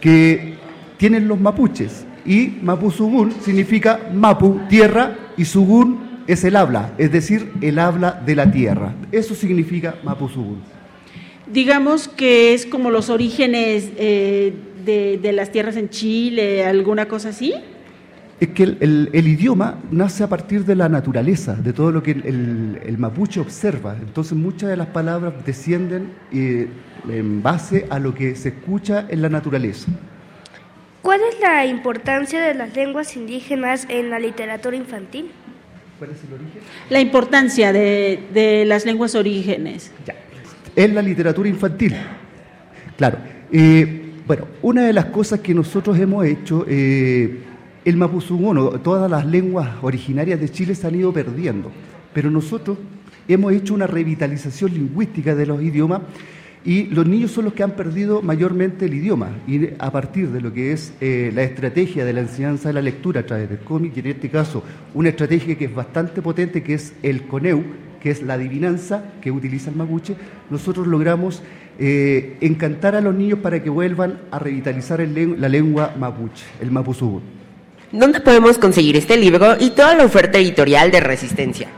que 0.00 0.54
tienen 0.96 1.26
los 1.26 1.40
mapuches 1.40 2.06
y 2.24 2.58
Mapuzugún 2.62 3.32
significa 3.32 3.98
Mapu, 4.14 4.60
tierra, 4.68 5.16
y 5.36 5.44
Sugún 5.44 6.13
es 6.26 6.44
el 6.44 6.56
habla, 6.56 6.92
es 6.98 7.12
decir, 7.12 7.52
el 7.60 7.78
habla 7.78 8.22
de 8.24 8.34
la 8.34 8.50
tierra. 8.50 8.94
Eso 9.12 9.34
significa 9.34 9.96
Mapuzugún. 10.02 10.62
Digamos 11.46 12.08
que 12.08 12.54
es 12.54 12.64
como 12.66 12.90
los 12.90 13.10
orígenes 13.10 13.90
eh, 13.96 14.54
de, 14.84 15.32
las 15.32 15.52
tierras 15.52 15.76
en 15.76 15.90
Chile, 15.90 16.64
alguna 16.64 17.06
cosa 17.06 17.30
así. 17.30 17.54
Es 18.40 18.48
que 18.48 18.62
el, 18.64 19.10
idioma 19.12 19.78
nace 19.90 20.24
a 20.24 20.28
partir 20.28 20.64
de 20.64 20.74
la 20.74 20.88
naturaleza, 20.88 21.54
de 21.54 21.72
todo 21.72 21.92
lo 21.92 22.02
que 22.02 22.12
el, 22.12 22.96
mapuche 22.98 23.40
observa. 23.40 23.96
Entonces 24.00 24.36
muchas 24.36 24.70
de 24.70 24.76
las 24.76 24.88
palabras 24.88 25.34
descienden 25.44 26.12
eh, 26.32 26.68
en 27.08 27.42
base 27.42 27.86
a 27.90 27.98
lo 27.98 28.14
que 28.14 28.34
se 28.34 28.48
escucha 28.48 29.06
en 29.08 29.22
la 29.22 29.28
naturaleza. 29.28 29.92
¿Cuál 31.02 31.20
es 31.30 31.38
la 31.38 31.66
importancia 31.66 32.40
de 32.40 32.54
las 32.54 32.74
lenguas 32.74 33.14
indígenas 33.14 33.86
en 33.90 34.08
la 34.08 34.18
literatura 34.18 34.74
infantil? 34.74 35.30
¿Cuál 35.98 36.10
es 36.10 36.18
el 36.26 36.34
origen? 36.34 36.60
La 36.90 37.00
importancia 37.00 37.72
de, 37.72 38.64
las 38.66 38.84
lenguas 38.84 39.14
orígenes. 39.14 39.90
Ya. 40.06 40.14
En 40.76 40.94
la 40.94 41.02
literatura 41.02 41.48
infantil. 41.48 41.94
Claro. 42.96 43.18
Eh, 43.52 44.12
bueno, 44.26 44.48
una 44.62 44.82
de 44.82 44.92
las 44.92 45.06
cosas 45.06 45.40
que 45.40 45.54
nosotros 45.54 45.98
hemos 45.98 46.24
hecho... 46.24 46.64
Eh, 46.68 47.38
el 47.84 47.96
mapuzungún, 47.98 48.80
todas 48.82 49.10
las 49.10 49.26
lenguas 49.26 49.68
originarias 49.82 50.40
de 50.40 50.48
Chile 50.48 50.74
se 50.74 50.86
han 50.86 50.94
ido 50.94 51.12
perdiendo, 51.12 51.70
pero 52.14 52.30
nosotros 52.30 52.78
hemos 53.28 53.52
hecho 53.52 53.74
una 53.74 53.86
revitalización 53.86 54.72
lingüística 54.72 55.34
de 55.34 55.46
los 55.46 55.62
idiomas 55.62 56.00
y 56.64 56.86
los 56.86 57.06
niños 57.06 57.30
son 57.30 57.44
los 57.44 57.52
que 57.52 57.62
han 57.62 57.72
perdido 57.72 58.22
mayormente 58.22 58.86
el 58.86 58.94
idioma 58.94 59.30
y 59.46 59.68
a 59.78 59.92
partir 59.92 60.30
de 60.30 60.40
lo 60.40 60.52
que 60.52 60.72
es 60.72 60.94
eh, 61.00 61.30
la 61.34 61.42
estrategia 61.42 62.04
de 62.04 62.12
la 62.14 62.20
enseñanza 62.20 62.68
de 62.68 62.74
la 62.74 62.80
lectura 62.80 63.20
a 63.20 63.26
través 63.26 63.50
del 63.50 63.58
cómic 63.58 63.92
y 63.96 64.00
en 64.00 64.06
este 64.06 64.30
caso 64.30 64.62
una 64.94 65.10
estrategia 65.10 65.56
que 65.56 65.66
es 65.66 65.74
bastante 65.74 66.22
potente 66.22 66.62
que 66.62 66.74
es 66.74 66.94
el 67.02 67.26
CONEU, 67.26 67.62
que 68.00 68.10
es 68.10 68.22
la 68.22 68.34
adivinanza 68.34 69.12
que 69.20 69.30
utiliza 69.30 69.70
el 69.70 69.76
mapuche, 69.76 70.16
nosotros 70.48 70.86
logramos 70.86 71.42
eh, 71.78 72.38
encantar 72.40 72.94
a 72.96 73.00
los 73.00 73.14
niños 73.14 73.40
para 73.40 73.62
que 73.62 73.68
vuelvan 73.68 74.20
a 74.30 74.38
revitalizar 74.38 75.00
la 75.00 75.48
lengua 75.48 75.94
mapuche, 75.98 76.44
el 76.60 76.70
mapuzungún. 76.70 77.22
¿Dónde 77.92 78.20
podemos 78.20 78.58
conseguir 78.58 78.96
este 78.96 79.16
libro 79.16 79.56
y 79.60 79.70
toda 79.70 79.94
la 79.94 80.04
oferta 80.04 80.38
editorial 80.38 80.90
de 80.90 81.00
Resistencia? 81.00 81.68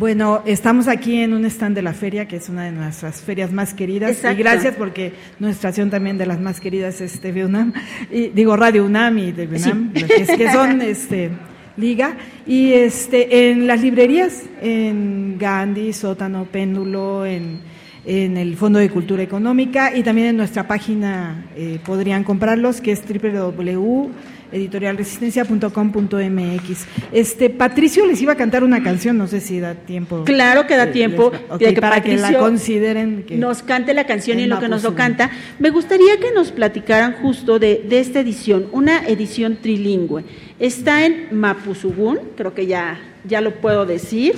Bueno, 0.00 0.42
estamos 0.46 0.88
aquí 0.88 1.20
en 1.20 1.34
un 1.34 1.44
stand 1.44 1.76
de 1.76 1.82
la 1.82 1.92
feria, 1.92 2.26
que 2.26 2.36
es 2.36 2.48
una 2.48 2.64
de 2.64 2.72
nuestras 2.72 3.20
ferias 3.20 3.52
más 3.52 3.74
queridas. 3.74 4.24
Y 4.24 4.34
gracias 4.34 4.74
porque 4.74 5.12
nuestra 5.38 5.68
estación 5.68 5.90
también 5.90 6.16
de 6.16 6.24
las 6.24 6.40
más 6.40 6.58
queridas 6.58 7.02
es 7.02 7.20
TV 7.20 7.44
UNAM, 7.44 7.74
y, 8.10 8.28
digo 8.28 8.56
Radio 8.56 8.86
UNAM 8.86 9.18
y 9.18 9.32
TV 9.32 9.58
UNAM, 9.58 9.92
que, 9.92 10.50
son 10.50 10.80
este, 10.80 11.28
liga. 11.76 12.16
Y 12.46 12.72
este, 12.72 13.50
en 13.50 13.66
las 13.66 13.82
librerías, 13.82 14.44
en 14.62 15.36
Gandhi, 15.38 15.92
Sótano, 15.92 16.46
Péndulo, 16.46 17.26
en, 17.26 17.60
en 18.06 18.38
el 18.38 18.56
Fondo 18.56 18.78
de 18.78 18.88
Cultura 18.88 19.22
Económica 19.22 19.94
y 19.94 20.02
también 20.02 20.28
en 20.28 20.38
nuestra 20.38 20.66
página 20.66 21.44
eh, 21.54 21.78
podrían 21.84 22.24
comprarlos, 22.24 22.80
que 22.80 22.92
es 22.92 23.02
www 23.06 24.12
editorialresistencia.com.mx. 24.52 26.86
Este 27.12 27.50
Patricio 27.50 28.06
les 28.06 28.22
iba 28.22 28.32
a 28.32 28.36
cantar 28.36 28.64
una 28.64 28.82
canción, 28.82 29.18
no 29.18 29.26
sé 29.26 29.40
si 29.40 29.60
da 29.60 29.74
tiempo. 29.74 30.24
Claro 30.24 30.66
que 30.66 30.76
da 30.76 30.84
eh, 30.84 30.92
tiempo 30.92 31.30
que 31.58 31.74
para 31.74 32.02
que 32.02 32.16
la 32.16 32.38
consideren 32.38 33.24
que 33.26 33.36
nos 33.36 33.62
cante 33.62 33.92
la 33.94 34.06
canción 34.06 34.40
y 34.40 34.44
en 34.44 34.50
lo 34.50 34.60
que 34.60 34.68
nos 34.68 34.82
lo 34.82 34.94
canta. 34.94 35.30
Me 35.58 35.70
gustaría 35.70 36.18
que 36.18 36.32
nos 36.32 36.52
platicaran 36.52 37.14
justo 37.14 37.58
de, 37.58 37.86
esta 37.90 38.20
edición, 38.20 38.66
una 38.72 39.06
edición 39.06 39.58
trilingüe. 39.60 40.24
Está 40.58 41.06
en 41.06 41.28
Mapuzugún, 41.32 42.18
creo 42.36 42.54
que 42.54 42.66
ya 42.66 42.98
ya 43.24 43.40
lo 43.40 43.60
puedo 43.60 43.86
decir. 43.86 44.34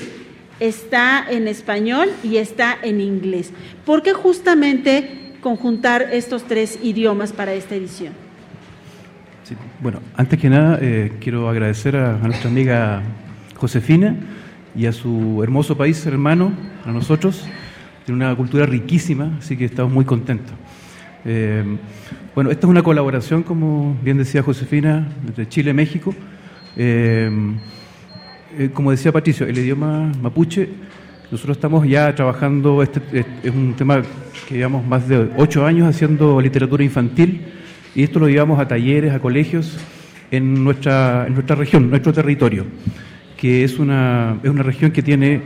Está 0.60 1.26
en 1.28 1.48
español 1.48 2.08
y 2.22 2.36
está 2.36 2.78
en 2.82 3.00
inglés. 3.00 3.50
¿Por 3.84 4.02
qué 4.02 4.12
justamente 4.12 5.32
conjuntar 5.40 6.10
estos 6.12 6.44
tres 6.44 6.78
idiomas 6.82 7.32
para 7.32 7.52
esta 7.52 7.74
edición? 7.74 8.12
Bueno, 9.80 9.98
antes 10.16 10.38
que 10.38 10.48
nada, 10.48 10.78
eh, 10.80 11.14
quiero 11.18 11.48
agradecer 11.48 11.96
a, 11.96 12.16
nuestra 12.18 12.48
amiga 12.48 13.02
Josefina 13.56 14.14
y 14.76 14.86
a 14.86 14.92
su 14.92 15.42
hermoso 15.42 15.76
país 15.76 16.06
hermano, 16.06 16.52
a 16.86 16.92
nosotros. 16.92 17.44
Tiene 18.06 18.24
una 18.24 18.36
cultura 18.36 18.66
riquísima, 18.66 19.36
así 19.38 19.56
que 19.56 19.64
estamos 19.64 19.92
muy 19.92 20.04
contentos. 20.04 20.54
Eh, 21.24 21.64
bueno, 22.36 22.52
esta 22.52 22.66
es 22.66 22.70
una 22.70 22.84
colaboración, 22.84 23.42
como 23.42 23.96
bien 24.00 24.18
decía 24.18 24.42
Josefina, 24.42 25.08
entre 25.26 25.48
Chile 25.48 25.72
y 25.72 25.74
México. 25.74 26.14
Eh, 26.76 27.56
como 28.72 28.92
decía 28.92 29.10
Patricio, 29.10 29.46
el 29.46 29.58
idioma 29.58 30.12
mapuche, 30.22 30.68
nosotros 31.32 31.56
estamos 31.56 31.86
ya 31.88 32.14
trabajando, 32.14 32.80
este, 32.82 33.00
este 33.12 33.48
es 33.48 33.54
un 33.54 33.74
tema 33.74 34.02
que 34.48 34.54
llevamos 34.54 34.86
más 34.86 35.08
de 35.08 35.30
ocho 35.36 35.66
años 35.66 35.88
haciendo 35.88 36.40
literatura 36.40 36.84
infantil 36.84 37.40
y 37.94 38.02
esto 38.02 38.18
lo 38.18 38.28
llevamos 38.28 38.58
a 38.58 38.68
talleres, 38.68 39.12
a 39.12 39.20
colegios 39.20 39.78
en 40.30 40.64
nuestra, 40.64 41.26
en 41.26 41.34
nuestra 41.34 41.56
región, 41.56 41.90
nuestro 41.90 42.12
territorio, 42.12 42.64
que 43.36 43.64
es 43.64 43.78
una, 43.78 44.38
es 44.42 44.50
una 44.50 44.62
región 44.62 44.90
que 44.90 45.02
tiene 45.02 45.42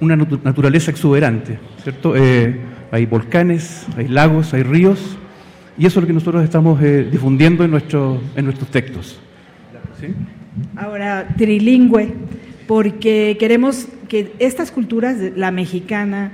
una 0.00 0.16
naturaleza 0.16 0.90
exuberante, 0.90 1.58
¿cierto? 1.82 2.14
Eh, 2.16 2.56
hay 2.90 3.06
volcanes, 3.06 3.86
hay 3.96 4.08
lagos, 4.08 4.54
hay 4.54 4.62
ríos, 4.62 5.18
y 5.78 5.86
eso 5.86 5.98
es 5.98 6.04
lo 6.04 6.06
que 6.06 6.12
nosotros 6.14 6.42
estamos 6.42 6.82
eh, 6.82 7.06
difundiendo 7.10 7.64
en, 7.64 7.70
nuestro, 7.70 8.20
en 8.34 8.44
nuestros 8.44 8.70
textos. 8.70 9.20
Ahora, 10.76 11.28
trilingüe, 11.36 12.14
porque 12.66 13.36
queremos 13.38 13.88
que 14.08 14.32
estas 14.38 14.70
culturas, 14.70 15.16
la 15.36 15.50
mexicana, 15.50 16.32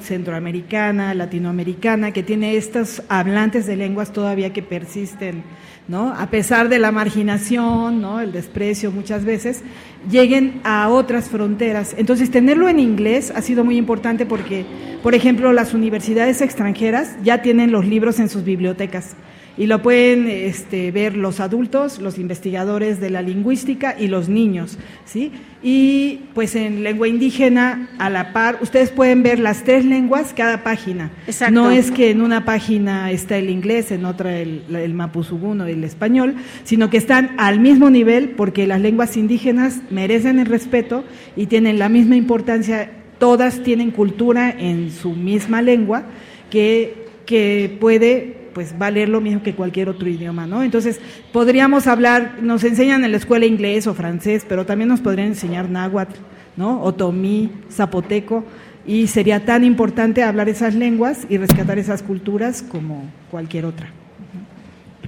centroamericana, 0.00 1.14
latinoamericana, 1.14 2.12
que 2.12 2.22
tiene 2.22 2.56
estos 2.56 3.02
hablantes 3.08 3.66
de 3.66 3.76
lenguas 3.76 4.12
todavía 4.12 4.52
que 4.52 4.62
persisten, 4.62 5.42
¿no? 5.88 6.12
a 6.12 6.30
pesar 6.30 6.68
de 6.68 6.78
la 6.78 6.92
marginación, 6.92 8.00
¿no? 8.00 8.20
el 8.20 8.32
desprecio 8.32 8.90
muchas 8.90 9.24
veces, 9.24 9.62
lleguen 10.10 10.60
a 10.64 10.88
otras 10.88 11.28
fronteras. 11.28 11.94
Entonces, 11.98 12.30
tenerlo 12.30 12.68
en 12.68 12.78
inglés 12.78 13.32
ha 13.34 13.42
sido 13.42 13.64
muy 13.64 13.76
importante 13.76 14.26
porque, 14.26 14.66
por 15.02 15.14
ejemplo, 15.14 15.52
las 15.52 15.74
universidades 15.74 16.40
extranjeras 16.40 17.16
ya 17.22 17.42
tienen 17.42 17.72
los 17.72 17.86
libros 17.86 18.20
en 18.20 18.28
sus 18.28 18.44
bibliotecas 18.44 19.16
y 19.58 19.66
lo 19.66 19.82
pueden 19.82 20.28
este, 20.28 20.92
ver 20.92 21.16
los 21.16 21.40
adultos, 21.40 21.98
los 21.98 22.16
investigadores 22.16 23.00
de 23.00 23.10
la 23.10 23.22
lingüística 23.22 23.96
y 23.98 24.06
los 24.06 24.28
niños, 24.28 24.78
¿sí? 25.04 25.32
Y 25.64 26.20
pues 26.32 26.54
en 26.54 26.84
lengua 26.84 27.08
indígena, 27.08 27.90
a 27.98 28.08
la 28.08 28.32
par, 28.32 28.58
ustedes 28.60 28.92
pueden 28.92 29.24
ver 29.24 29.40
las 29.40 29.64
tres 29.64 29.84
lenguas 29.84 30.32
cada 30.32 30.62
página. 30.62 31.10
Exacto. 31.26 31.52
No 31.52 31.72
es 31.72 31.90
que 31.90 32.12
en 32.12 32.22
una 32.22 32.44
página 32.44 33.10
está 33.10 33.36
el 33.36 33.50
inglés, 33.50 33.90
en 33.90 34.04
otra 34.04 34.38
el, 34.38 34.62
el 34.72 34.94
mapuzugún 34.94 35.60
o 35.60 35.66
el 35.66 35.82
español, 35.82 36.36
sino 36.62 36.88
que 36.88 36.96
están 36.96 37.34
al 37.36 37.58
mismo 37.58 37.90
nivel 37.90 38.30
porque 38.30 38.68
las 38.68 38.80
lenguas 38.80 39.16
indígenas 39.16 39.80
merecen 39.90 40.38
el 40.38 40.46
respeto 40.46 41.02
y 41.34 41.46
tienen 41.46 41.80
la 41.80 41.88
misma 41.88 42.14
importancia, 42.14 42.92
todas 43.18 43.64
tienen 43.64 43.90
cultura 43.90 44.54
en 44.56 44.92
su 44.92 45.14
misma 45.14 45.62
lengua 45.62 46.04
que, 46.48 47.08
que 47.26 47.76
puede 47.80 48.37
pues 48.58 48.76
valer 48.76 49.08
lo 49.08 49.20
mismo 49.20 49.40
que 49.40 49.54
cualquier 49.54 49.88
otro 49.88 50.08
idioma, 50.08 50.44
¿no? 50.44 50.64
Entonces, 50.64 51.00
podríamos 51.32 51.86
hablar, 51.86 52.38
nos 52.42 52.64
enseñan 52.64 53.04
en 53.04 53.12
la 53.12 53.16
escuela 53.16 53.46
inglés 53.46 53.86
o 53.86 53.94
francés, 53.94 54.44
pero 54.48 54.66
también 54.66 54.88
nos 54.88 54.98
podrían 54.98 55.28
enseñar 55.28 55.70
náhuatl, 55.70 56.18
¿no? 56.56 56.82
Otomí, 56.82 57.52
zapoteco, 57.70 58.44
y 58.84 59.06
sería 59.06 59.44
tan 59.44 59.62
importante 59.62 60.24
hablar 60.24 60.48
esas 60.48 60.74
lenguas 60.74 61.24
y 61.28 61.36
rescatar 61.38 61.78
esas 61.78 62.02
culturas 62.02 62.64
como 62.68 63.08
cualquier 63.30 63.64
otra. 63.64 63.92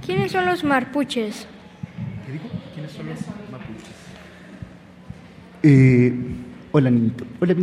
¿Quiénes 0.05 0.31
son 0.31 0.45
los 0.45 0.63
marpuches? 0.63 1.45
¿Qué 2.25 2.31
dijo? 2.31 2.47
¿Quiénes 2.73 2.91
son 2.93 3.05
los 3.05 3.51
mapuches? 3.51 3.95
Eh, 5.61 6.13
hola, 6.71 6.89
niñito. 6.89 7.25
Hola, 7.41 7.53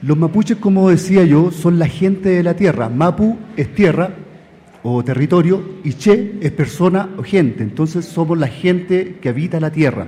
Los 0.00 0.16
mapuches, 0.16 0.58
como 0.58 0.90
decía 0.90 1.24
yo, 1.24 1.50
son 1.50 1.80
la 1.80 1.88
gente 1.88 2.28
de 2.28 2.44
la 2.44 2.54
tierra. 2.54 2.88
Mapu 2.88 3.36
es 3.56 3.74
tierra 3.74 4.14
o 4.82 5.04
territorio 5.04 5.62
y 5.84 5.94
Che 5.94 6.38
es 6.40 6.50
persona 6.52 7.08
o 7.16 7.22
gente. 7.22 7.62
Entonces 7.62 8.04
somos 8.04 8.38
la 8.38 8.48
gente 8.48 9.16
que 9.20 9.28
habita 9.28 9.60
la 9.60 9.70
tierra. 9.70 10.06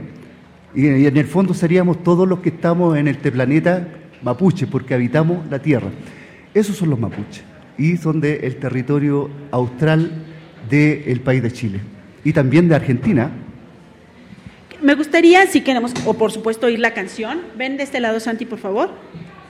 Y, 0.75 0.87
en 0.87 1.17
el 1.17 1.27
fondo 1.27 1.55
seríamos 1.55 2.03
todos 2.03 2.29
los 2.29 2.41
que 2.41 2.49
estamos 2.49 2.97
en 2.97 3.09
este 3.09 3.31
planeta 3.31 3.87
mapuche, 4.23 4.67
porque 4.67 4.95
habitamos 4.95 5.47
la 5.51 5.61
tierra. 5.61 5.89
Esos 6.53 6.77
son 6.77 6.91
los 6.91 6.99
mapuches 6.99 7.45
y 7.79 7.97
son 7.97 8.21
del 8.21 8.57
territorio 8.57 9.31
austral 9.51 10.11
del 10.71 11.21
país 11.21 11.43
de 11.43 11.53
Chile 11.53 11.81
y 12.25 12.33
también 12.33 12.69
de 12.69 12.75
Argentina. 12.75 13.31
me 14.81 14.95
gustaría, 14.95 15.47
si 15.47 15.61
queremos, 15.61 15.93
o 16.05 16.15
por 16.15 16.33
supuesto, 16.33 16.67
oír 16.67 16.79
la 16.79 16.95
canción. 16.95 17.41
Ven 17.57 17.77
de 17.77 17.85
este 17.85 18.01
lado, 18.01 18.19
Santi, 18.21 18.45
por 18.45 18.59
favor. 18.59 18.91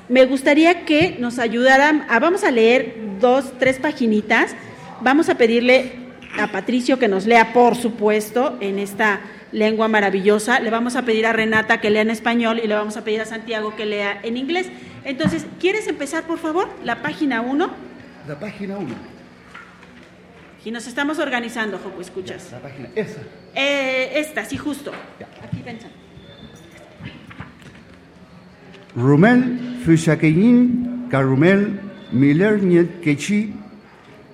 Me 0.08 0.26
gustaría 0.26 0.84
que 0.84 1.16
nos 1.18 1.38
ayudaran, 1.38 2.04
a, 2.10 2.18
vamos 2.18 2.44
a 2.44 2.50
leer 2.50 2.96
dos, 3.20 3.52
tres 3.58 3.78
paginitas. 3.78 4.54
Vamos 5.00 5.28
a 5.28 5.36
pedirle 5.36 5.92
a 6.38 6.48
Patricio 6.48 6.98
que 6.98 7.08
nos 7.08 7.26
lea, 7.26 7.52
por 7.52 7.76
supuesto, 7.76 8.56
en 8.60 8.78
esta 8.78 9.20
lengua 9.52 9.88
maravillosa. 9.88 10.60
Le 10.60 10.70
vamos 10.70 10.96
a 10.96 11.02
pedir 11.02 11.26
a 11.26 11.32
Renata 11.32 11.80
que 11.80 11.90
lea 11.90 12.02
en 12.02 12.10
español 12.10 12.60
y 12.62 12.66
le 12.66 12.74
vamos 12.74 12.96
a 12.96 13.04
pedir 13.04 13.20
a 13.20 13.24
Santiago 13.24 13.76
que 13.76 13.86
lea 13.86 14.20
en 14.22 14.36
inglés. 14.36 14.68
Entonces, 15.04 15.46
¿quieres 15.60 15.86
empezar, 15.88 16.24
por 16.24 16.38
favor? 16.38 16.68
La 16.84 17.02
página 17.02 17.40
1. 17.40 17.70
La 18.28 18.38
página 18.38 18.78
1. 18.78 18.94
Y 20.64 20.70
nos 20.70 20.86
estamos 20.86 21.18
organizando, 21.18 21.78
Joco, 21.78 22.00
¿escuchas? 22.00 22.50
La 22.50 22.60
página, 22.60 22.88
esa. 22.94 23.20
Eh, 23.54 24.12
esta, 24.14 24.44
sí, 24.46 24.56
justo. 24.56 24.92
Aquí 25.42 25.58
pensa. 25.58 25.88
Rumel 28.96 29.80
Fushakeyin 29.84 31.08
Karumel 31.10 31.80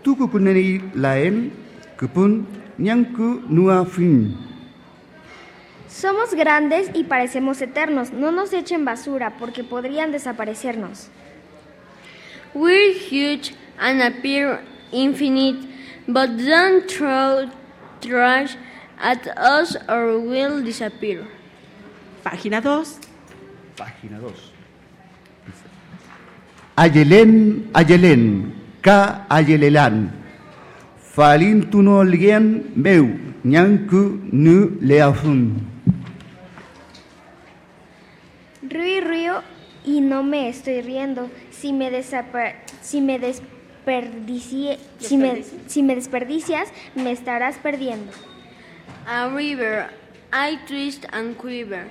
Miller 0.04 0.16
Nyet 0.16 0.60
Kechi 0.60 0.80
Tukukuneri 0.82 0.94
Laen 0.94 1.50
Kupun 1.96 2.46
Nyanku 2.78 3.42
Nua 3.48 3.84
Fin. 3.86 4.36
Somos 5.88 6.34
grandes 6.34 6.90
y 6.94 7.04
parecemos 7.04 7.60
eternos. 7.60 8.12
No 8.12 8.30
nos 8.30 8.52
echen 8.52 8.84
basura 8.84 9.36
porque 9.38 9.64
podrían 9.64 10.12
desaparecernos. 10.12 11.08
We're 12.54 12.94
huge 12.94 13.54
and 13.78 14.02
appear 14.02 14.60
infinite, 14.92 15.58
but 16.08 16.36
don't 16.36 16.88
throw 16.88 17.50
trash 18.00 18.56
at 18.98 19.26
us 19.36 19.76
or 19.88 20.18
we'll 20.18 20.62
disappear. 20.64 21.26
Página 22.24 22.60
2. 22.60 22.98
Página 23.76 24.18
2. 24.18 24.32
Ayelen, 26.76 27.68
Ayelen, 27.74 28.52
Ka 28.80 29.26
Ayelelan. 29.28 30.08
Falin 31.12 31.68
tuno 31.70 32.00
alguien 32.00 32.72
meu, 32.76 33.04
nyanku 33.44 34.20
nu 34.32 34.78
leafun. 34.80 35.66
Río 38.62 38.96
y 38.96 39.00
río 39.00 39.42
y 39.84 40.00
no 40.00 40.22
me 40.22 40.48
estoy 40.48 40.80
riendo. 40.82 41.28
Si 41.50 41.72
me, 41.72 41.90
desapa- 41.90 42.54
si 42.80 43.00
me 43.00 43.18
desperdicie- 43.18 44.78
si 44.98 45.16
me, 45.18 45.42
si 45.66 45.82
me 45.82 45.94
desperdicias, 45.94 46.68
me 46.94 47.10
estarás 47.12 47.56
perdiendo. 47.58 48.12
A 49.06 49.28
river, 49.28 49.90
I 50.32 50.58
twist 50.66 51.04
and 51.12 51.36
quiver. 51.36 51.88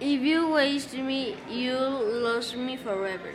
If 0.00 0.20
you 0.22 0.52
waste 0.52 0.94
me, 0.98 1.34
you'll 1.48 2.22
lose 2.22 2.54
me 2.56 2.76
forever. 2.76 3.32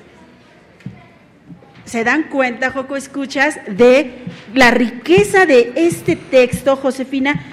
¿Se 1.90 2.04
dan 2.04 2.26
cuenta, 2.30 2.70
Joco, 2.70 2.96
escuchas, 2.96 3.58
de 3.68 4.12
la 4.54 4.70
riqueza 4.70 5.48
de 5.48 5.74
este 5.76 6.16
texto, 6.16 6.76
Josefina? 6.76 7.44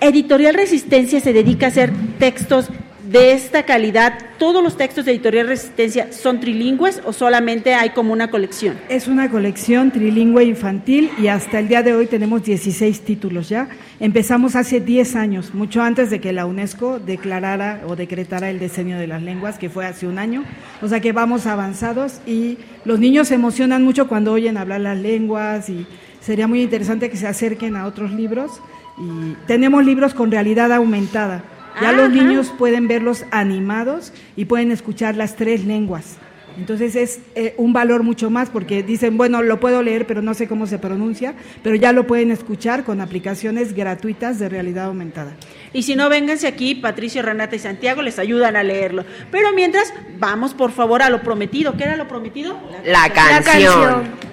Editorial 0.00 0.54
Resistencia 0.54 1.18
se 1.18 1.32
dedica 1.32 1.66
a 1.66 1.70
hacer 1.70 1.90
textos 2.20 2.68
de 3.10 3.32
esta 3.32 3.64
calidad. 3.64 4.18
¿Todos 4.38 4.62
los 4.62 4.76
textos 4.76 5.04
de 5.04 5.10
Editorial 5.10 5.48
Resistencia 5.48 6.12
son 6.12 6.38
trilingües 6.38 7.02
o 7.04 7.12
solamente 7.12 7.74
hay 7.74 7.90
como 7.90 8.12
una 8.12 8.30
colección? 8.30 8.78
Es 8.88 9.08
una 9.08 9.28
colección 9.28 9.90
trilingüe 9.90 10.44
infantil 10.44 11.10
y 11.18 11.26
hasta 11.26 11.58
el 11.58 11.66
día 11.66 11.82
de 11.82 11.92
hoy 11.92 12.06
tenemos 12.06 12.44
16 12.44 13.00
títulos 13.00 13.48
ya. 13.48 13.68
Empezamos 13.98 14.54
hace 14.54 14.80
10 14.80 15.16
años, 15.16 15.54
mucho 15.54 15.82
antes 15.82 16.08
de 16.10 16.20
que 16.20 16.32
la 16.32 16.46
UNESCO 16.46 17.00
declarara 17.00 17.82
o 17.88 17.96
decretara 17.96 18.48
el 18.48 18.60
diseño 18.60 18.96
de 18.96 19.08
las 19.08 19.22
lenguas, 19.22 19.58
que 19.58 19.70
fue 19.70 19.86
hace 19.86 20.06
un 20.06 20.18
año. 20.18 20.44
O 20.80 20.86
sea 20.86 21.00
que 21.00 21.10
vamos 21.10 21.46
avanzados 21.46 22.20
y 22.26 22.58
los 22.84 23.00
niños 23.00 23.26
se 23.28 23.34
emocionan 23.34 23.82
mucho 23.82 24.06
cuando 24.06 24.32
oyen 24.32 24.56
hablar 24.56 24.82
las 24.82 24.98
lenguas 24.98 25.68
y 25.68 25.84
sería 26.20 26.46
muy 26.46 26.62
interesante 26.62 27.10
que 27.10 27.16
se 27.16 27.26
acerquen 27.26 27.74
a 27.74 27.86
otros 27.86 28.12
libros. 28.12 28.52
Y 28.98 29.34
tenemos 29.48 29.84
libros 29.84 30.14
con 30.14 30.30
realidad 30.30 30.72
aumentada. 30.72 31.42
Ya 31.80 31.92
los 31.92 32.10
niños 32.10 32.52
pueden 32.56 32.88
verlos 32.88 33.24
animados 33.30 34.12
y 34.36 34.46
pueden 34.46 34.72
escuchar 34.72 35.16
las 35.16 35.36
tres 35.36 35.64
lenguas. 35.64 36.18
Entonces 36.56 36.96
es 36.96 37.20
eh, 37.34 37.54
un 37.56 37.72
valor 37.72 38.02
mucho 38.02 38.28
más 38.28 38.50
porque 38.50 38.82
dicen, 38.82 39.16
bueno, 39.16 39.42
lo 39.42 39.60
puedo 39.60 39.82
leer, 39.82 40.06
pero 40.06 40.20
no 40.20 40.34
sé 40.34 40.48
cómo 40.48 40.66
se 40.66 40.78
pronuncia, 40.78 41.34
pero 41.62 41.76
ya 41.76 41.92
lo 41.92 42.06
pueden 42.06 42.30
escuchar 42.30 42.84
con 42.84 43.00
aplicaciones 43.00 43.74
gratuitas 43.74 44.38
de 44.38 44.48
realidad 44.48 44.86
aumentada. 44.86 45.32
Y 45.72 45.84
si 45.84 45.94
no, 45.94 46.08
vénganse 46.08 46.46
aquí, 46.46 46.74
Patricio, 46.74 47.22
Renata 47.22 47.56
y 47.56 47.60
Santiago 47.60 48.02
les 48.02 48.18
ayudan 48.18 48.56
a 48.56 48.62
leerlo. 48.62 49.04
Pero 49.30 49.52
mientras, 49.54 49.94
vamos 50.18 50.52
por 50.52 50.72
favor 50.72 51.02
a 51.02 51.10
lo 51.10 51.22
prometido. 51.22 51.76
¿Qué 51.76 51.84
era 51.84 51.96
lo 51.96 52.08
prometido? 52.08 52.58
La 52.84 53.10
canción. 53.12 54.29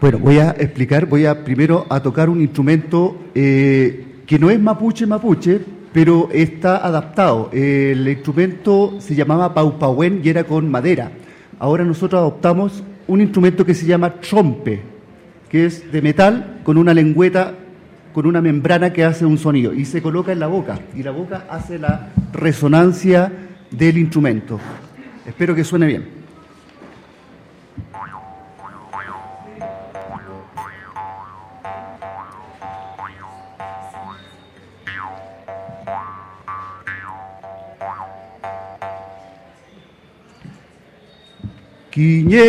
Bueno, 0.00 0.20
voy 0.20 0.38
a 0.38 0.50
explicar, 0.50 1.06
voy 1.06 1.26
a 1.26 1.42
primero 1.42 1.84
a 1.88 2.00
tocar 2.00 2.28
un 2.30 2.40
instrumento 2.40 3.16
eh, 3.34 4.22
que 4.26 4.38
no 4.38 4.48
es 4.48 4.60
mapuche 4.60 5.08
mapuche, 5.08 5.60
pero 5.92 6.28
está 6.32 6.76
adaptado. 6.86 7.50
El 7.52 8.06
instrumento 8.06 9.00
se 9.00 9.16
llamaba 9.16 9.52
paupahuén 9.52 10.20
y 10.22 10.28
era 10.28 10.44
con 10.44 10.70
madera. 10.70 11.10
Ahora 11.58 11.82
nosotros 11.82 12.20
adoptamos 12.20 12.84
un 13.08 13.20
instrumento 13.20 13.66
que 13.66 13.74
se 13.74 13.86
llama 13.86 14.20
trompe, 14.20 14.82
que 15.48 15.66
es 15.66 15.90
de 15.90 16.00
metal 16.00 16.60
con 16.62 16.78
una 16.78 16.94
lengüeta, 16.94 17.54
con 18.12 18.24
una 18.26 18.40
membrana 18.40 18.92
que 18.92 19.04
hace 19.04 19.26
un 19.26 19.36
sonido 19.36 19.74
y 19.74 19.84
se 19.84 20.00
coloca 20.00 20.30
en 20.30 20.38
la 20.38 20.46
boca 20.46 20.78
y 20.94 21.02
la 21.02 21.10
boca 21.10 21.46
hace 21.50 21.76
la 21.76 22.10
resonancia 22.32 23.32
del 23.72 23.98
instrumento. 23.98 24.60
Espero 25.26 25.56
que 25.56 25.64
suene 25.64 25.86
bien. 25.86 26.17
Cine 41.98 42.46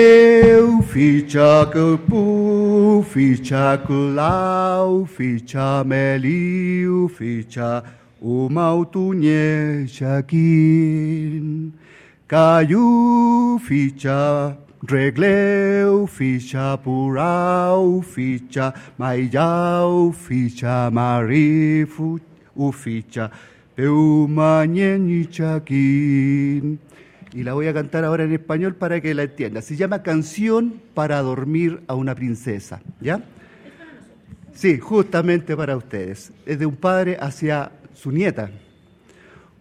eu 0.48 0.82
fi 0.82 1.26
cea 1.26 1.68
călpu, 1.68 3.06
fi 3.10 3.42
cea 3.42 3.78
călau, 3.78 5.08
fi 5.16 5.44
cea 5.44 5.84
meliu, 5.84 7.08
fi 7.08 7.48
cea 7.48 7.84
umautunie 8.20 9.86
cea 9.86 10.22
chin. 10.22 11.74
Caiu 12.26 13.58
fi 13.64 13.94
regleu, 14.88 16.06
fi 16.06 16.38
cea 16.38 16.76
purau, 16.76 18.04
fi 18.12 18.44
maiau, 18.50 18.74
mai 18.96 19.30
iau, 19.34 20.12
fi 20.12 20.54
cea 20.54 20.90
marifu, 20.90 22.22
ufica, 22.54 23.32
pe 23.74 23.88
umanieni 23.88 25.28
cea 25.28 25.44
chakin. 25.46 26.80
Y 27.34 27.44
la 27.44 27.54
voy 27.54 27.68
a 27.68 27.74
cantar 27.74 28.04
ahora 28.04 28.24
en 28.24 28.34
español 28.34 28.76
para 28.76 29.02
que 29.02 29.13
la 29.13 29.24
entienda. 29.24 29.62
Se 29.62 29.76
llama 29.76 30.04
Canción 30.04 30.82
para 30.94 31.22
dormir 31.22 31.82
a 31.88 31.96
una 31.96 32.15
princesa, 32.15 32.82
¿ya? 33.00 33.22
Sí, 34.54 34.78
justamente 34.80 35.56
para 35.56 35.78
ustedes. 35.78 36.32
Es 36.46 36.60
de 36.60 36.65
un 36.65 36.76
padre 36.76 37.18
hacia 37.20 37.72
su 37.94 38.12
nieta. 38.12 38.50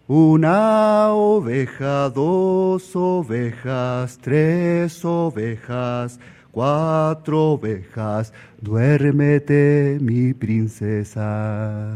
Una 0.07 1.13
oveja, 1.13 2.09
dos 2.09 2.95
ovejas, 2.95 4.17
tres 4.19 5.05
ovejas, 5.05 6.19
cuatro 6.51 7.51
ovejas, 7.51 8.33
duérmete 8.59 9.99
mi 10.01 10.33
princesa. 10.33 11.95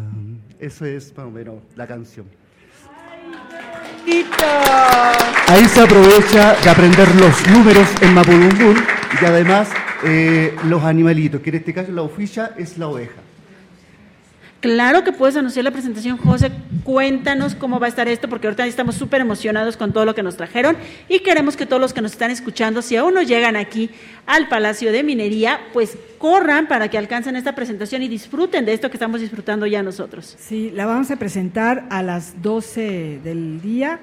Eso 0.59 0.85
es 0.85 1.17
más 1.17 1.25
o 1.25 1.31
menos 1.31 1.55
la 1.75 1.87
canción. 1.87 2.42
Ahí 5.47 5.65
se 5.65 5.81
aprovecha 5.81 6.55
de 6.63 6.69
aprender 6.69 7.07
los 7.15 7.47
números 7.47 7.87
en 8.01 8.13
Mapudungun 8.13 8.75
y 9.21 9.25
además 9.25 9.69
eh, 10.03 10.55
los 10.65 10.83
animalitos, 10.83 11.41
que 11.41 11.49
en 11.49 11.55
este 11.57 11.73
caso 11.73 11.91
la 11.91 12.01
oficia 12.01 12.53
es 12.57 12.77
la 12.77 12.87
oveja. 12.87 13.22
Claro 14.63 15.03
que 15.03 15.11
puedes 15.11 15.35
anunciar 15.35 15.65
la 15.65 15.71
presentación, 15.71 16.15
José. 16.15 16.49
Cuéntanos 16.85 17.53
cómo 17.53 17.81
va 17.81 17.87
a 17.87 17.89
estar 17.89 18.07
esto, 18.07 18.29
porque 18.29 18.47
ahorita 18.47 18.65
estamos 18.65 18.95
súper 18.95 19.19
emocionados 19.19 19.75
con 19.75 19.91
todo 19.91 20.05
lo 20.05 20.15
que 20.15 20.23
nos 20.23 20.37
trajeron 20.37 20.77
y 21.09 21.19
queremos 21.19 21.57
que 21.57 21.65
todos 21.65 21.81
los 21.81 21.91
que 21.93 22.01
nos 22.01 22.13
están 22.13 22.31
escuchando, 22.31 22.81
si 22.81 22.95
aún 22.95 23.13
no 23.13 23.21
llegan 23.21 23.57
aquí 23.57 23.89
al 24.25 24.47
Palacio 24.47 24.93
de 24.93 25.03
Minería, 25.03 25.59
pues 25.73 25.97
corran 26.17 26.69
para 26.69 26.87
que 26.87 26.97
alcancen 26.97 27.35
esta 27.35 27.53
presentación 27.55 28.03
y 28.03 28.07
disfruten 28.07 28.63
de 28.63 28.73
esto 28.73 28.89
que 28.89 28.95
estamos 28.95 29.19
disfrutando 29.19 29.65
ya 29.65 29.83
nosotros. 29.83 30.37
Sí, 30.39 30.71
la 30.73 30.85
vamos 30.85 31.11
a 31.11 31.17
presentar 31.17 31.83
a 31.89 32.01
las 32.01 32.41
12 32.41 33.19
del 33.21 33.59
día 33.61 33.99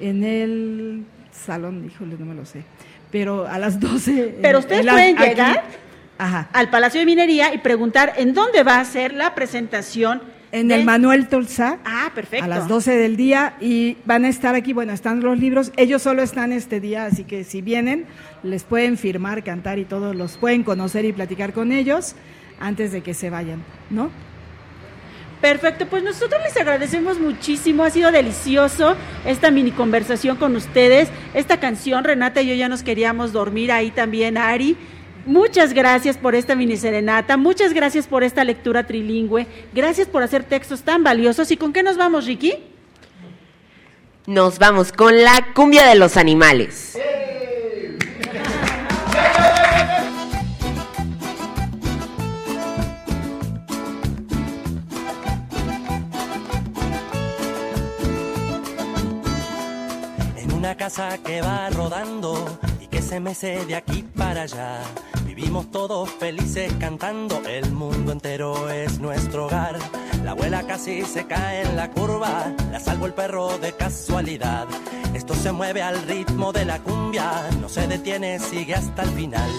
en 0.00 0.22
el 0.22 1.02
salón, 1.32 1.84
híjole, 1.92 2.14
no 2.20 2.26
me 2.26 2.36
lo 2.36 2.46
sé, 2.46 2.62
pero 3.10 3.48
a 3.48 3.58
las 3.58 3.80
12. 3.80 4.36
Pero 4.40 4.60
ustedes 4.60 4.84
la- 4.84 4.92
pueden 4.92 5.18
aquí- 5.18 5.58
llegar. 6.18 6.48
al 6.52 6.70
Palacio 6.70 7.00
de 7.00 7.06
Minería 7.06 7.54
y 7.54 7.58
preguntar 7.58 8.14
en 8.16 8.34
dónde 8.34 8.62
va 8.62 8.80
a 8.80 8.84
ser 8.84 9.14
la 9.14 9.34
presentación. 9.34 10.22
En 10.52 10.70
el 10.70 10.84
Manuel 10.84 11.28
Tolsa. 11.28 11.78
Ah, 11.84 12.12
perfecto. 12.14 12.44
A 12.44 12.48
las 12.48 12.68
12 12.68 12.96
del 12.96 13.16
día 13.16 13.54
y 13.60 13.96
van 14.04 14.24
a 14.24 14.28
estar 14.28 14.54
aquí, 14.54 14.72
bueno, 14.72 14.92
están 14.92 15.20
los 15.20 15.36
libros, 15.36 15.72
ellos 15.76 16.00
solo 16.00 16.22
están 16.22 16.52
este 16.52 16.78
día, 16.78 17.06
así 17.06 17.24
que 17.24 17.42
si 17.42 17.60
vienen, 17.60 18.06
les 18.44 18.62
pueden 18.62 18.96
firmar, 18.96 19.42
cantar 19.42 19.80
y 19.80 19.84
todos 19.84 20.14
los 20.14 20.36
pueden 20.36 20.62
conocer 20.62 21.04
y 21.04 21.12
platicar 21.12 21.52
con 21.52 21.72
ellos 21.72 22.14
antes 22.60 22.92
de 22.92 23.00
que 23.00 23.14
se 23.14 23.30
vayan, 23.30 23.64
¿no? 23.90 24.10
Perfecto, 25.40 25.86
pues 25.86 26.02
nosotros 26.02 26.40
les 26.42 26.56
agradecemos 26.56 27.18
muchísimo, 27.18 27.84
ha 27.84 27.90
sido 27.90 28.10
delicioso 28.10 28.96
esta 29.26 29.50
mini 29.50 29.72
conversación 29.72 30.36
con 30.38 30.56
ustedes. 30.56 31.10
Esta 31.34 31.60
canción, 31.60 32.02
Renata 32.02 32.40
y 32.40 32.48
yo 32.48 32.54
ya 32.54 32.70
nos 32.70 32.82
queríamos 32.82 33.32
dormir 33.32 33.70
ahí 33.70 33.90
también, 33.90 34.38
Ari. 34.38 34.74
Muchas 35.26 35.72
gracias 35.72 36.18
por 36.18 36.34
esta 36.34 36.54
mini 36.54 36.76
serenata, 36.76 37.38
muchas 37.38 37.72
gracias 37.72 38.06
por 38.06 38.22
esta 38.24 38.44
lectura 38.44 38.86
trilingüe, 38.86 39.46
gracias 39.72 40.06
por 40.06 40.22
hacer 40.22 40.44
textos 40.44 40.82
tan 40.82 41.02
valiosos. 41.02 41.50
¿Y 41.50 41.56
con 41.56 41.72
qué 41.72 41.82
nos 41.82 41.96
vamos, 41.96 42.26
Ricky? 42.26 42.54
Nos 44.26 44.58
vamos 44.58 44.92
con 44.92 45.22
la 45.22 45.52
cumbia 45.54 45.86
de 45.86 45.94
los 45.94 46.18
animales. 46.18 46.98
En 60.36 60.52
una 60.52 60.76
casa 60.76 61.18
que 61.24 61.40
va 61.40 61.70
rodando 61.70 62.58
mece 63.20 63.64
de 63.66 63.76
aquí 63.76 64.04
para 64.16 64.42
allá 64.42 64.80
Vivimos 65.36 65.70
todos 65.72 66.08
felices 66.10 66.72
cantando, 66.78 67.42
el 67.48 67.72
mundo 67.72 68.12
entero 68.12 68.70
es 68.70 69.00
nuestro 69.00 69.46
hogar. 69.46 69.76
La 70.22 70.30
abuela 70.30 70.64
casi 70.64 71.02
se 71.02 71.26
cae 71.26 71.62
en 71.62 71.74
la 71.74 71.90
curva, 71.90 72.52
la 72.70 72.78
salvo 72.78 73.06
el 73.06 73.14
perro 73.14 73.58
de 73.58 73.72
casualidad. 73.72 74.68
Esto 75.12 75.34
se 75.34 75.50
mueve 75.50 75.82
al 75.82 76.00
ritmo 76.06 76.52
de 76.52 76.64
la 76.64 76.78
cumbia, 76.78 77.32
no 77.60 77.68
se 77.68 77.88
detiene, 77.88 78.38
sigue 78.38 78.76
hasta 78.76 79.02
el 79.02 79.10
final. 79.10 79.50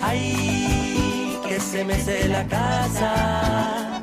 Ay, 0.00 1.40
que 1.48 1.58
se 1.58 1.84
mece 1.84 2.28
la 2.28 2.46
casa. 2.46 4.00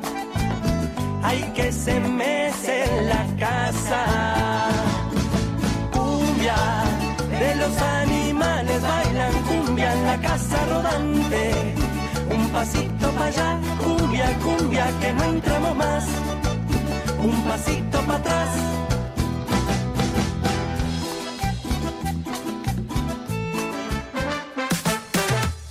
Ay, 1.22 1.52
que 1.54 1.72
se 1.72 1.98
mece 2.00 2.84
la 3.04 3.26
casa. 3.38 4.68
Cumbia 5.90 6.56
de 7.30 7.54
los 7.54 7.78
animales 7.78 8.25
bailan 8.64 9.32
cumbia 9.42 9.92
en 9.92 10.06
la 10.06 10.20
casa 10.20 10.56
rodante. 10.66 11.52
Un 12.34 12.48
pasito 12.50 13.10
para 13.12 13.26
allá, 13.26 13.58
cumbia, 13.82 14.38
cumbia, 14.42 14.86
que 15.00 15.12
no 15.12 15.24
entramos 15.24 15.76
más. 15.76 16.04
Un 17.18 17.42
pasito 17.44 18.00
para 18.02 18.18
atrás. 18.18 18.48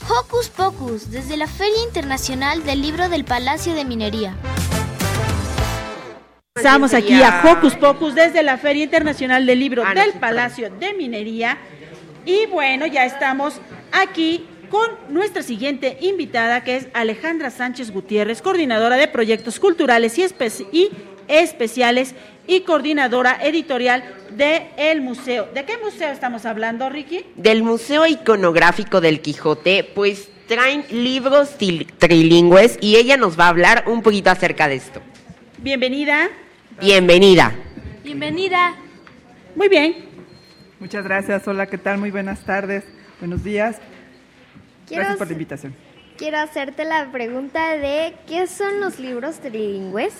Hocus 0.07 0.49
Pocus, 0.49 1.11
desde 1.11 1.37
la 1.37 1.47
Feria 1.47 1.83
Internacional 1.85 2.63
del 2.63 2.81
Libro 2.81 3.09
del 3.09 3.25
Palacio 3.25 3.73
de 3.73 3.83
Minería. 3.85 4.35
Estamos 6.55 6.93
aquí 6.93 7.21
a 7.21 7.43
Hocus 7.43 7.75
Pocus 7.75 8.15
desde 8.15 8.41
la 8.41 8.57
Feria 8.57 8.83
Internacional 8.83 9.45
del 9.45 9.59
Libro 9.59 9.83
del 9.93 10.13
Palacio 10.13 10.71
de 10.71 10.93
Minería. 10.93 11.57
Y 12.25 12.47
bueno, 12.47 12.87
ya 12.87 13.05
estamos 13.05 13.61
aquí 13.91 14.45
con 14.69 14.89
nuestra 15.09 15.43
siguiente 15.43 15.97
invitada, 16.01 16.63
que 16.63 16.75
es 16.75 16.87
Alejandra 16.93 17.51
Sánchez 17.51 17.91
Gutiérrez, 17.91 18.41
coordinadora 18.41 18.97
de 18.97 19.07
proyectos 19.07 19.59
culturales 19.59 20.17
y, 20.17 20.25
y 20.71 20.89
especiales 21.27 22.15
y 22.47 22.61
coordinadora 22.61 23.39
editorial 23.43 24.03
del 24.31 24.63
el 24.77 25.01
museo. 25.01 25.47
¿De 25.53 25.65
qué 25.65 25.77
museo 25.77 26.09
estamos 26.09 26.45
hablando, 26.45 26.89
Ricky? 26.89 27.25
Del 27.35 27.63
Museo 27.63 28.05
Iconográfico 28.07 29.01
del 29.01 29.21
Quijote, 29.21 29.83
pues 29.83 30.29
traen 30.47 30.85
libros 30.91 31.55
trilingües 31.97 32.77
y 32.81 32.95
ella 32.95 33.17
nos 33.17 33.39
va 33.39 33.45
a 33.45 33.49
hablar 33.49 33.83
un 33.87 34.01
poquito 34.01 34.29
acerca 34.29 34.67
de 34.67 34.75
esto. 34.75 35.01
Bienvenida. 35.59 36.29
Bienvenida. 36.79 37.53
Bienvenida. 38.03 38.75
Muy 39.55 39.69
bien. 39.69 40.14
Muchas 40.79 41.03
gracias. 41.03 41.47
Hola, 41.47 41.67
¿qué 41.67 41.77
tal? 41.77 41.97
Muy 41.99 42.11
buenas 42.11 42.43
tardes. 42.43 42.83
Buenos 43.19 43.43
días. 43.43 43.77
Quiero 44.87 45.01
gracias 45.01 45.17
por 45.17 45.27
la 45.27 45.33
invitación. 45.33 45.75
Quiero 46.17 46.37
hacerte 46.37 46.85
la 46.85 47.11
pregunta 47.11 47.77
de 47.77 48.13
¿qué 48.27 48.47
son 48.47 48.79
los 48.79 48.99
libros 48.99 49.39
trilingües? 49.39 50.13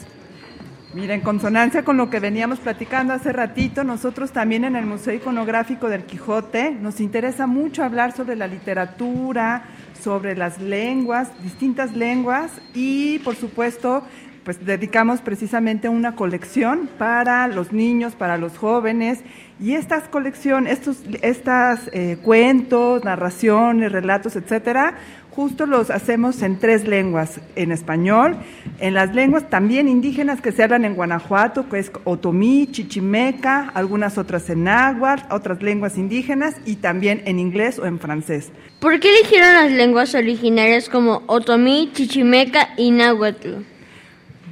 Mira, 0.93 1.13
en 1.13 1.19
consonancia 1.19 1.83
con 1.83 1.97
lo 1.97 2.09
que 2.09 2.21
veníamos 2.21 2.59
platicando 2.59 3.13
hace 3.13 3.33
ratito, 3.33 3.83
nosotros 3.83 4.31
también 4.31 4.63
en 4.63 4.77
el 4.77 4.85
Museo 4.85 5.13
Iconográfico 5.13 5.89
del 5.89 6.05
Quijote 6.05 6.71
nos 6.71 7.01
interesa 7.01 7.47
mucho 7.47 7.83
hablar 7.83 8.13
sobre 8.13 8.37
la 8.37 8.47
literatura, 8.47 9.65
sobre 10.01 10.37
las 10.37 10.61
lenguas, 10.61 11.31
distintas 11.43 11.93
lenguas 11.93 12.49
y 12.73 13.19
por 13.19 13.35
supuesto 13.35 14.03
pues 14.45 14.63
dedicamos 14.63 15.21
precisamente 15.21 15.89
una 15.89 16.15
colección 16.15 16.87
para 16.99 17.47
los 17.47 17.73
niños, 17.73 18.13
para 18.13 18.37
los 18.37 18.57
jóvenes, 18.57 19.21
y 19.59 19.73
estas 19.73 20.07
colecciones, 20.07 20.73
estos 20.73 20.97
estas, 21.23 21.89
eh, 21.93 22.17
cuentos, 22.21 23.03
narraciones, 23.03 23.91
relatos, 23.91 24.35
etcétera, 24.35 24.95
justo 25.31 25.65
los 25.65 25.89
hacemos 25.89 26.43
en 26.43 26.59
tres 26.59 26.87
lenguas, 26.87 27.41
en 27.55 27.71
español, 27.71 28.37
en 28.79 28.93
las 28.93 29.15
lenguas 29.15 29.49
también 29.49 29.87
indígenas 29.89 30.41
que 30.41 30.51
se 30.51 30.61
hablan 30.61 30.85
en 30.85 30.93
Guanajuato, 30.93 31.67
que 31.67 31.79
es 31.79 31.91
otomí, 32.03 32.67
chichimeca, 32.71 33.71
algunas 33.73 34.19
otras 34.19 34.47
en 34.51 34.65
náhuatl, 34.65 35.33
otras 35.33 35.63
lenguas 35.63 35.97
indígenas 35.97 36.55
y 36.65 36.75
también 36.75 37.23
en 37.25 37.39
inglés 37.39 37.79
o 37.79 37.87
en 37.87 37.99
francés. 37.99 38.51
¿Por 38.79 38.99
qué 38.99 39.09
eligieron 39.09 39.55
las 39.55 39.71
lenguas 39.71 40.13
originarias 40.13 40.87
como 40.87 41.23
otomí, 41.25 41.89
chichimeca 41.93 42.69
y 42.77 42.91
náhuatl? 42.91 43.74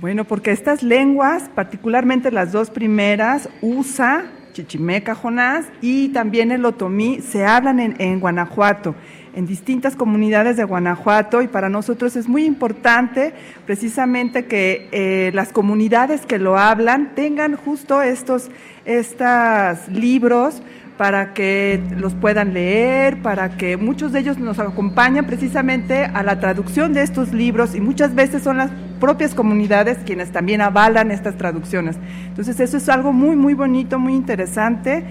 Bueno, 0.03 0.25
porque 0.25 0.51
estas 0.51 0.83
lenguas, 0.83 1.49
particularmente 1.55 2.29
las 2.29 2.51
dos 2.51 2.69
primeras, 2.69 3.47
USA, 3.61 4.25
Chichimeca, 4.51 5.15
Jonás, 5.15 5.65
y 5.79 6.09
también 6.09 6.51
el 6.51 6.65
otomí, 6.65 7.21
se 7.21 7.45
hablan 7.45 7.79
en, 7.79 8.19
Guanajuato, 8.19 8.95
en 9.33 9.45
distintas 9.45 9.95
comunidades 9.95 10.57
de 10.57 10.65
Guanajuato, 10.65 11.41
y 11.41 11.47
para 11.47 11.69
nosotros 11.69 12.17
es 12.17 12.27
muy 12.27 12.43
importante 12.43 13.31
precisamente 13.65 14.43
que 14.43 14.89
eh, 14.91 15.31
las 15.33 15.53
comunidades 15.53 16.25
que 16.25 16.37
lo 16.37 16.57
hablan 16.57 17.15
tengan 17.15 17.55
justo 17.55 18.01
estos, 18.01 18.51
estos 18.83 19.87
libros 19.87 20.61
para 20.97 21.33
que 21.33 21.81
los 21.97 22.13
puedan 22.13 22.53
leer, 22.53 23.21
para 23.21 23.57
que 23.57 23.77
muchos 23.77 24.11
de 24.11 24.19
ellos 24.19 24.37
nos 24.37 24.59
acompañan 24.59 25.25
precisamente 25.25 26.05
a 26.05 26.23
la 26.23 26.39
traducción 26.39 26.93
de 26.93 27.03
estos 27.03 27.33
libros 27.33 27.75
y 27.75 27.81
muchas 27.81 28.15
veces 28.15 28.43
son 28.43 28.57
las 28.57 28.71
propias 28.99 29.35
comunidades 29.35 29.97
quienes 30.05 30.31
también 30.31 30.61
avalan 30.61 31.11
estas 31.11 31.35
traducciones. 31.35 31.97
Entonces 32.27 32.59
eso 32.59 32.77
es 32.77 32.87
algo 32.89 33.11
muy, 33.11 33.35
muy 33.35 33.53
bonito, 33.53 33.99
muy 33.99 34.13
interesante 34.13 35.03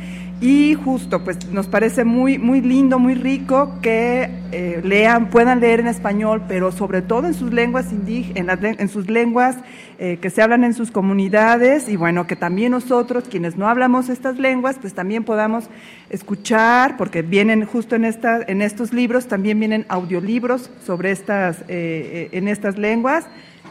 y 0.42 0.74
justo, 0.74 1.22
pues 1.22 1.46
nos 1.52 1.68
parece 1.68 2.04
muy, 2.04 2.36
muy 2.36 2.60
lindo, 2.60 2.98
muy 2.98 3.14
rico 3.14 3.78
que 3.80 4.28
eh, 4.50 4.80
lean, 4.82 5.30
puedan 5.30 5.60
leer 5.60 5.78
en 5.78 5.86
español, 5.86 6.42
pero 6.48 6.72
sobre 6.72 7.00
todo 7.00 7.28
en 7.28 7.34
sus 7.34 7.52
lenguas 7.52 7.92
indígenas, 7.92 8.58
en, 8.60 8.88
sus 8.88 9.08
lenguas 9.08 9.56
eh, 10.00 10.18
que 10.20 10.30
se 10.30 10.42
hablan 10.42 10.64
en 10.64 10.74
sus 10.74 10.90
comunidades 10.90 11.88
y 11.88 11.94
bueno, 11.94 12.26
que 12.26 12.34
también 12.34 12.72
nosotros, 12.72 13.28
quienes 13.30 13.56
no 13.56 13.68
hablamos 13.68 14.08
estas 14.08 14.36
lenguas, 14.36 14.78
pues 14.80 14.94
también 14.94 15.22
podamos 15.22 15.70
escuchar, 16.10 16.96
porque 16.96 17.22
vienen 17.22 17.64
justo 17.64 17.94
en, 17.94 18.04
esta, 18.04 18.42
en 18.42 18.62
estos 18.62 18.92
libros, 18.92 19.28
también 19.28 19.60
vienen 19.60 19.86
audiolibros 19.88 20.70
sobre 20.84 21.12
estas, 21.12 21.62
eh, 21.68 22.30
en 22.32 22.48
estas 22.48 22.78
lenguas. 22.78 23.26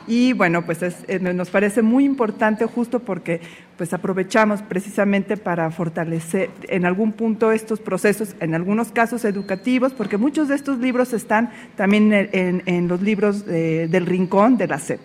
Y 0.07 0.33
bueno, 0.33 0.65
pues 0.65 0.79
eh, 0.81 1.19
nos 1.19 1.49
parece 1.49 1.81
muy 1.81 2.05
importante 2.05 2.65
justo 2.65 2.99
porque 2.99 3.41
pues 3.77 3.93
aprovechamos 3.93 4.61
precisamente 4.61 5.37
para 5.37 5.69
fortalecer 5.71 6.49
en 6.67 6.85
algún 6.85 7.13
punto 7.13 7.51
estos 7.51 7.79
procesos, 7.79 8.35
en 8.39 8.55
algunos 8.55 8.91
casos 8.91 9.25
educativos, 9.25 9.93
porque 9.93 10.17
muchos 10.17 10.47
de 10.47 10.55
estos 10.55 10.79
libros 10.79 11.13
están 11.13 11.51
también 11.75 12.11
en, 12.13 12.87
los 12.87 13.01
libros 13.01 13.45
del 13.45 14.05
rincón 14.05 14.57
de 14.57 14.67
la 14.67 14.77
SEP. 14.77 14.99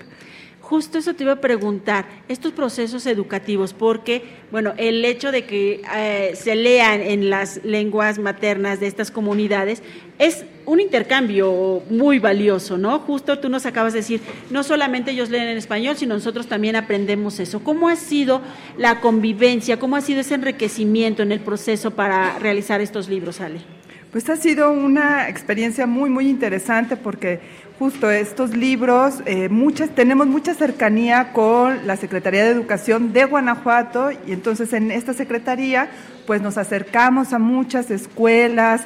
Justo 0.69 0.99
eso 0.99 1.15
te 1.15 1.23
iba 1.23 1.35
a 1.35 1.41
preguntar, 1.41 2.07
estos 2.27 2.51
procesos 2.51 3.07
educativos, 3.07 3.73
porque, 3.73 4.25
bueno, 4.51 4.75
el 4.79 5.05
hecho 5.05 5.31
de 5.31 5.45
que 5.45 5.81
eh, 5.95 6.33
se 6.35 6.57
lean 6.57 7.03
en 7.03 7.31
las 7.31 7.65
lenguas 7.65 8.19
maternas 8.19 8.81
de 8.81 8.89
estas 8.89 9.13
comunidades 9.13 9.81
es 10.19 10.45
un 10.65 10.81
intercambio 10.81 11.85
muy 11.89 12.19
valioso, 12.19 12.79
¿no? 12.79 12.99
Justo 12.99 13.39
tú 13.39 13.49
nos 13.49 13.65
acabas 13.65 13.93
de 13.93 14.01
decir, 14.01 14.21
no 14.51 14.65
solamente 14.65 15.13
ellos 15.13 15.31
leen 15.31 15.47
en 15.47 15.57
español, 15.57 15.97
sino 15.97 16.15
nosotros 16.15 16.49
también 16.49 16.75
aprendemos 16.75 17.39
eso. 17.39 17.63
¿Cómo 17.63 17.89
ha 17.89 17.95
sido 17.95 18.41
la 18.77 19.01
convivencia, 19.01 19.79
cómo 19.79 19.95
ha 19.95 20.01
sido 20.01 20.19
ese 20.19 20.35
enriquecimiento 20.35 21.23
en 21.23 21.31
el 21.31 21.39
proceso 21.39 21.93
para 21.93 22.41
realizar 22.41 22.81
estos 22.81 23.09
libros, 23.09 23.41
Ale? 23.41 23.61
Pues 24.11 24.29
ha 24.31 24.37
sido 24.37 24.73
una 24.73 25.29
experiencia 25.29 25.87
muy, 25.87 26.09
muy 26.09 26.29
interesante 26.29 26.97
porque 26.97 27.39
justo 27.79 28.11
estos 28.11 28.57
libros, 28.57 29.23
eh, 29.27 29.49
muchas, 29.49 29.91
tenemos 29.91 30.27
mucha 30.27 30.55
cercanía 30.55 31.33
con 31.33 31.87
la 31.87 31.97
Secretaría 31.97 32.45
de 32.45 32.51
Educación 32.51 33.13
de 33.13 33.25
Guanajuato 33.27 34.11
y 34.27 34.33
entonces 34.33 34.73
en 34.73 34.91
esta 34.91 35.13
Secretaría 35.13 35.91
pues 36.27 36.43
nos 36.43 36.59
acercamos 36.59 37.33
a 37.33 37.39
muchas 37.39 37.91
escuelas, 37.91 38.83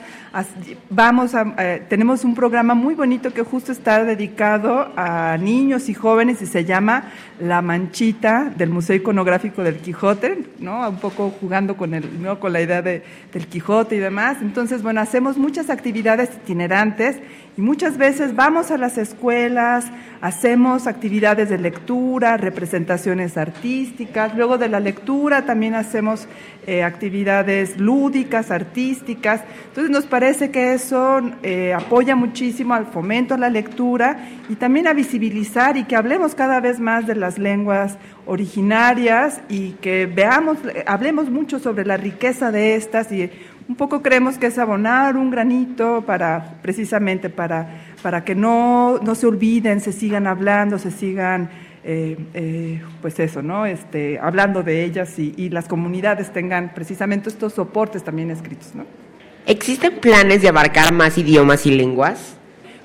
vamos 0.91 1.34
a, 1.34 1.55
eh, 1.59 1.82
tenemos 1.88 2.22
un 2.22 2.34
programa 2.34 2.74
muy 2.74 2.95
bonito 2.95 3.32
que 3.32 3.43
justo 3.43 3.72
está 3.72 4.05
dedicado 4.05 4.93
a 4.95 5.38
niños 5.38 5.88
y 5.88 5.95
jóvenes 5.95 6.43
y 6.43 6.47
se 6.47 6.66
llama 6.66 7.05
La 7.41 7.62
Manchita 7.62 8.53
del 8.55 8.68
Museo 8.68 8.95
Iconográfico 8.95 9.62
del 9.62 9.76
Quijote, 9.76 10.45
¿no? 10.59 10.86
Un 10.86 10.99
poco 10.99 11.32
jugando 11.41 11.78
con, 11.78 11.95
el, 11.95 12.22
¿no? 12.22 12.38
con 12.38 12.53
la 12.53 12.61
idea 12.61 12.82
de, 12.82 13.03
del 13.32 13.47
Quijote 13.47 13.97
y 13.97 14.01
demás. 14.01 14.36
Entonces, 14.43 14.82
bueno, 14.82 15.01
hacemos 15.01 15.38
muchas 15.38 15.70
actividades 15.70 16.28
itinerantes 16.43 17.16
y 17.61 17.62
muchas 17.62 17.98
veces 17.98 18.34
vamos 18.34 18.70
a 18.70 18.78
las 18.78 18.96
escuelas, 18.96 19.84
hacemos 20.22 20.86
actividades 20.86 21.50
de 21.50 21.58
lectura, 21.58 22.38
representaciones 22.38 23.36
artísticas, 23.36 24.34
luego 24.34 24.56
de 24.56 24.70
la 24.70 24.80
lectura 24.80 25.44
también 25.44 25.74
hacemos 25.74 26.26
eh, 26.66 26.82
actividades 26.82 27.78
lúdicas, 27.78 28.50
artísticas. 28.50 29.42
Entonces 29.68 29.90
nos 29.90 30.06
parece 30.06 30.50
que 30.50 30.72
eso 30.72 31.20
eh, 31.42 31.74
apoya 31.74 32.16
muchísimo 32.16 32.72
al 32.72 32.86
fomento 32.86 33.34
a 33.34 33.36
la 33.36 33.50
lectura 33.50 34.26
y 34.48 34.54
también 34.54 34.86
a 34.86 34.94
visibilizar 34.94 35.76
y 35.76 35.84
que 35.84 35.96
hablemos 35.96 36.34
cada 36.34 36.61
vez 36.61 36.80
más 36.80 37.06
de 37.06 37.14
las 37.14 37.38
lenguas 37.38 37.98
originarias 38.24 39.42
y 39.50 39.72
que 39.72 40.06
veamos, 40.06 40.56
hablemos 40.86 41.28
mucho 41.28 41.58
sobre 41.58 41.84
la 41.84 41.98
riqueza 41.98 42.50
de 42.52 42.76
estas 42.76 43.12
y 43.12 43.30
un 43.70 43.76
poco 43.76 44.02
creemos 44.02 44.36
que 44.36 44.48
es 44.48 44.58
abonar 44.58 45.16
un 45.16 45.30
granito 45.30 46.02
para 46.04 46.56
precisamente 46.60 47.30
para, 47.30 47.82
para 48.02 48.24
que 48.24 48.34
no, 48.34 48.98
no 48.98 49.14
se 49.14 49.28
olviden, 49.28 49.80
se 49.80 49.92
sigan 49.92 50.26
hablando, 50.26 50.76
se 50.76 50.90
sigan 50.90 51.48
eh, 51.84 52.18
eh, 52.34 52.82
pues 53.00 53.20
eso, 53.20 53.42
¿no? 53.42 53.66
Este, 53.66 54.18
hablando 54.18 54.64
de 54.64 54.84
ellas 54.84 55.16
y, 55.20 55.50
las 55.50 55.68
comunidades 55.68 56.32
tengan 56.32 56.74
precisamente 56.74 57.28
estos 57.28 57.52
soportes 57.52 58.02
también 58.02 58.32
escritos, 58.32 58.74
¿no? 58.74 58.86
¿Existen 59.46 60.00
planes 60.00 60.42
de 60.42 60.48
abarcar 60.48 60.92
más 60.92 61.16
idiomas 61.16 61.64
y 61.64 61.70
lenguas? 61.70 62.36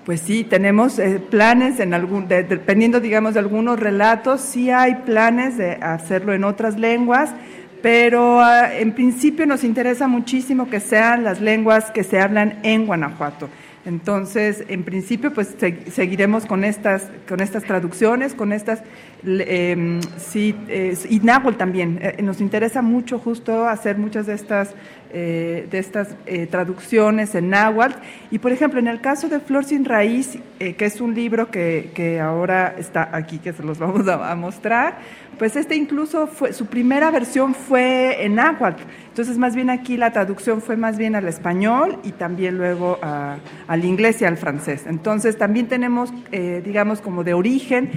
Pues 0.05 0.21
sí, 0.21 0.43
tenemos 0.43 0.99
eh, 0.99 1.19
planes 1.19 1.79
en 1.79 1.95
algún, 1.95 2.27
dependiendo, 2.27 2.99
digamos, 2.99 3.33
de 3.33 3.39
algunos 3.39 3.79
relatos, 3.79 4.39
sí 4.39 4.69
hay 4.69 4.97
planes 4.97 5.57
de 5.57 5.79
hacerlo 5.81 6.31
en 6.33 6.43
otras 6.43 6.77
lenguas 6.77 7.31
pero 7.85 8.39
ah, 8.39 8.73
en 8.73 8.93
principio 8.93 9.45
nos 9.45 9.63
interesa 9.63 10.07
muchísimo 10.07 10.71
que 10.71 10.79
sean 10.79 11.23
las 11.23 11.39
lenguas 11.39 11.91
que 11.91 12.03
se 12.03 12.19
hablan 12.19 12.57
en 12.63 12.87
Guanajuato. 12.87 13.47
Entonces, 13.85 14.63
en 14.67 14.83
principio, 14.83 15.31
pues 15.31 15.55
seguiremos 15.91 16.47
con 16.47 16.63
estas, 16.63 17.07
con 17.27 17.39
estas 17.39 17.63
traducciones, 17.63 18.33
con 18.33 18.51
estas, 18.51 18.81
eh, 19.23 19.99
sí, 20.17 20.55
y 21.07 21.19
náhuatl 21.19 21.57
también. 21.57 21.99
Eh, 22.01 22.21
nos 22.23 22.41
interesa 22.41 22.81
mucho 22.81 23.19
justo 23.19 23.67
hacer 23.67 23.99
muchas 23.99 24.25
de 24.25 24.33
estas, 24.33 24.73
eh, 25.13 25.67
de 25.69 25.77
estas 25.77 26.15
eh, 26.25 26.47
traducciones 26.47 27.35
en 27.35 27.49
náhuatl. 27.51 27.99
Y, 28.31 28.39
por 28.39 28.51
ejemplo, 28.51 28.79
en 28.79 28.87
el 28.87 29.01
caso 29.01 29.29
de 29.29 29.39
Flor 29.39 29.65
sin 29.65 29.85
Raíz, 29.85 30.39
que 30.57 30.85
es 30.85 30.99
un 30.99 31.13
libro 31.13 31.51
que, 31.51 31.91
que, 31.93 32.19
ahora 32.19 32.73
está 32.79 33.09
aquí, 33.15 33.37
que 33.37 33.53
se 33.53 33.61
los 33.61 33.77
vamos 33.79 34.07
a, 34.07 34.31
a 34.31 34.35
mostrar, 34.35 34.97
pues 35.37 35.55
este 35.55 35.75
incluso 35.75 36.27
fue, 36.27 36.53
su 36.53 36.65
primera 36.65 37.11
versión 37.11 37.53
fue 37.53 38.25
en 38.25 38.35
náhuatl. 38.35 38.81
Entonces, 39.15 39.37
más 39.37 39.55
bien 39.55 39.69
aquí 39.69 39.95
la 39.95 40.11
traducción 40.11 40.61
fue 40.61 40.75
más 40.75 40.97
bien 40.97 41.15
al 41.15 41.25
español 41.29 41.99
y 42.03 42.11
también 42.11 42.57
luego 42.57 42.99
al 43.01 43.85
inglés 43.85 44.21
y 44.21 44.25
al 44.25 44.35
francés. 44.35 44.83
Entonces, 44.87 45.37
también 45.37 45.69
tenemos, 45.69 46.09
eh, 46.33 46.61
digamos, 46.65 46.99
como 46.99 47.23
de 47.23 47.33
origen, 47.33 47.91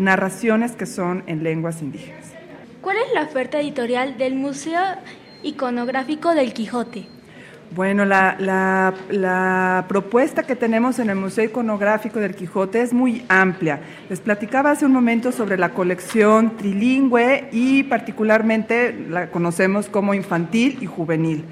narraciones 0.00 0.72
que 0.72 0.86
son 0.86 1.22
en 1.28 1.44
lenguas 1.44 1.80
indígenas. 1.80 2.32
¿Cuál 2.80 2.96
es 2.96 3.14
la 3.14 3.22
oferta 3.22 3.60
editorial 3.60 4.18
del 4.18 4.34
Museo 4.34 4.82
Iconográfico 5.44 6.34
del 6.34 6.52
Quijote? 6.52 7.06
Bueno, 7.74 8.04
la, 8.04 9.84
propuesta 9.88 10.44
que 10.44 10.54
tenemos 10.54 11.00
en 11.00 11.10
el 11.10 11.16
Museo 11.16 11.44
Iconográfico 11.44 12.20
del 12.20 12.36
Quijote 12.36 12.80
es 12.80 12.92
muy 12.92 13.24
amplia. 13.28 13.80
Les 14.08 14.20
platicaba 14.20 14.70
hace 14.70 14.86
un 14.86 14.92
momento 14.92 15.32
sobre 15.32 15.58
la 15.58 15.70
colección 15.70 16.56
trilingüe 16.56 17.48
y 17.50 17.82
particularmente 17.84 18.94
la 19.10 19.28
conocemos 19.28 19.88
como 19.88 20.14
infantil 20.14 20.78
y 20.82 20.86
juvenil. 20.86 21.44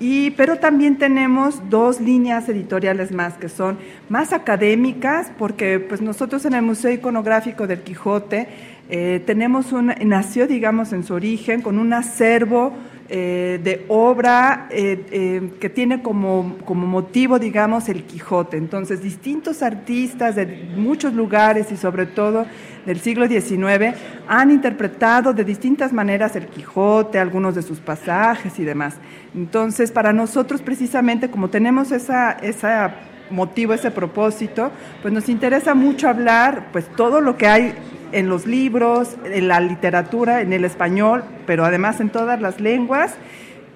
Y, 0.00 0.30
pero 0.30 0.56
también 0.56 0.96
tenemos 0.96 1.60
dos 1.68 2.00
líneas 2.00 2.48
editoriales 2.48 3.12
más 3.12 3.34
que 3.34 3.50
son 3.50 3.76
más 4.08 4.32
académicas, 4.32 5.30
porque 5.36 5.80
pues 5.80 6.00
nosotros 6.00 6.46
en 6.46 6.54
el 6.54 6.62
Museo 6.62 6.92
Iconográfico 6.92 7.66
del 7.66 7.82
Quijote 7.82 8.48
eh, 8.88 9.22
tenemos 9.26 9.72
un, 9.72 9.92
nació, 10.04 10.46
digamos, 10.46 10.94
en 10.94 11.04
su 11.04 11.12
origen 11.12 11.60
con 11.60 11.78
un 11.78 11.92
acervo 11.92 12.72
eh, 13.10 13.58
de 13.62 13.86
obra 13.88 14.68
eh, 14.70 15.06
eh, 15.10 15.52
que 15.58 15.70
tiene 15.70 16.02
como, 16.02 16.58
como, 16.66 16.86
motivo, 16.86 17.38
digamos, 17.38 17.88
el 17.88 18.02
Quijote. 18.02 18.58
Entonces, 18.58 19.02
distintos 19.02 19.62
artistas 19.62 20.36
de 20.36 20.68
muchos 20.76 21.14
lugares 21.14 21.72
y 21.72 21.78
sobre 21.78 22.04
todo 22.04 22.44
del 22.84 23.00
siglo 23.00 23.26
XIX 23.26 23.96
han 24.28 24.50
interpretado 24.50 25.32
de 25.32 25.42
distintas 25.42 25.90
maneras 25.90 26.36
el 26.36 26.48
Quijote, 26.48 27.18
algunos 27.18 27.54
de 27.54 27.62
sus 27.62 27.78
pasajes 27.78 28.58
y 28.58 28.64
demás. 28.64 28.96
Entonces, 29.34 29.90
para 29.90 30.12
nosotros 30.12 30.60
precisamente, 30.60 31.30
como 31.30 31.48
tenemos 31.48 31.92
esa, 31.92 32.32
esa 32.32 32.94
motivo, 33.30 33.74
ese 33.74 33.90
propósito, 33.90 34.70
pues 35.02 35.12
nos 35.12 35.28
interesa 35.28 35.74
mucho 35.74 36.08
hablar, 36.08 36.68
pues 36.72 36.86
todo 36.96 37.20
lo 37.20 37.36
que 37.36 37.46
hay 37.46 37.74
en 38.12 38.28
los 38.28 38.46
libros, 38.46 39.16
en 39.24 39.48
la 39.48 39.60
literatura, 39.60 40.40
en 40.40 40.52
el 40.52 40.64
español, 40.64 41.24
pero 41.46 41.64
además 41.64 42.00
en 42.00 42.10
todas 42.10 42.40
las 42.40 42.60
lenguas. 42.60 43.14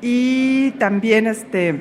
Y 0.00 0.72
también, 0.72 1.26
este, 1.26 1.80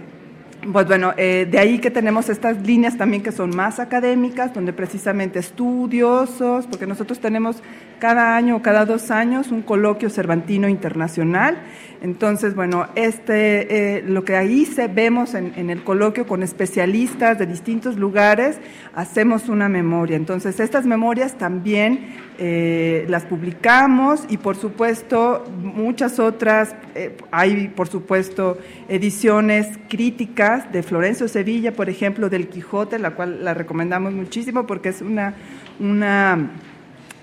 pues 0.71 0.85
bueno, 0.85 1.13
eh, 1.17 1.47
de 1.49 1.57
ahí 1.57 1.79
que 1.79 1.89
tenemos 1.89 2.29
estas 2.29 2.61
líneas 2.61 2.95
también 2.95 3.23
que 3.23 3.31
son 3.31 3.55
más 3.55 3.79
académicas, 3.79 4.53
donde 4.53 4.73
precisamente 4.73 5.39
estudiosos, 5.39 6.67
porque 6.67 6.85
nosotros 6.85 7.19
tenemos 7.19 7.63
cada 7.97 8.35
año 8.35 8.57
o 8.57 8.61
cada 8.61 8.85
dos 8.85 9.09
años 9.09 9.51
un 9.51 9.63
coloquio 9.63 10.09
cervantino 10.09 10.69
internacional. 10.69 11.57
Entonces, 12.01 12.55
bueno, 12.55 12.87
este, 12.95 13.97
eh, 13.97 14.03
lo 14.03 14.23
que 14.23 14.35
ahí 14.35 14.65
se, 14.65 14.87
vemos 14.87 15.33
en, 15.33 15.69
el 15.69 15.83
coloquio 15.83 16.27
con 16.27 16.43
especialistas 16.43 17.39
de 17.39 17.45
distintos 17.45 17.97
lugares, 17.97 18.59
hacemos 18.93 19.49
una 19.49 19.69
memoria. 19.69 20.15
Entonces, 20.15 20.59
estas 20.59 20.85
memorias 20.85 21.37
también 21.37 22.15
eh, 22.43 23.05
las 23.07 23.23
publicamos 23.25 24.23
y, 24.27 24.37
por 24.37 24.55
supuesto, 24.55 25.45
muchas 25.61 26.17
otras, 26.17 26.73
eh, 26.95 27.15
hay, 27.29 27.67
por 27.67 27.87
supuesto, 27.87 28.57
ediciones 28.89 29.77
críticas 29.87 30.71
de 30.71 30.81
Florencio 30.81 31.27
Sevilla, 31.27 31.71
por 31.71 31.87
ejemplo, 31.87 32.31
del 32.31 32.47
Quijote, 32.47 32.97
la 32.97 33.11
cual 33.11 33.45
la 33.45 33.53
recomendamos 33.53 34.13
muchísimo 34.13 34.65
porque 34.65 34.89
es 34.89 35.03
una... 35.03 35.35
una 35.79 36.49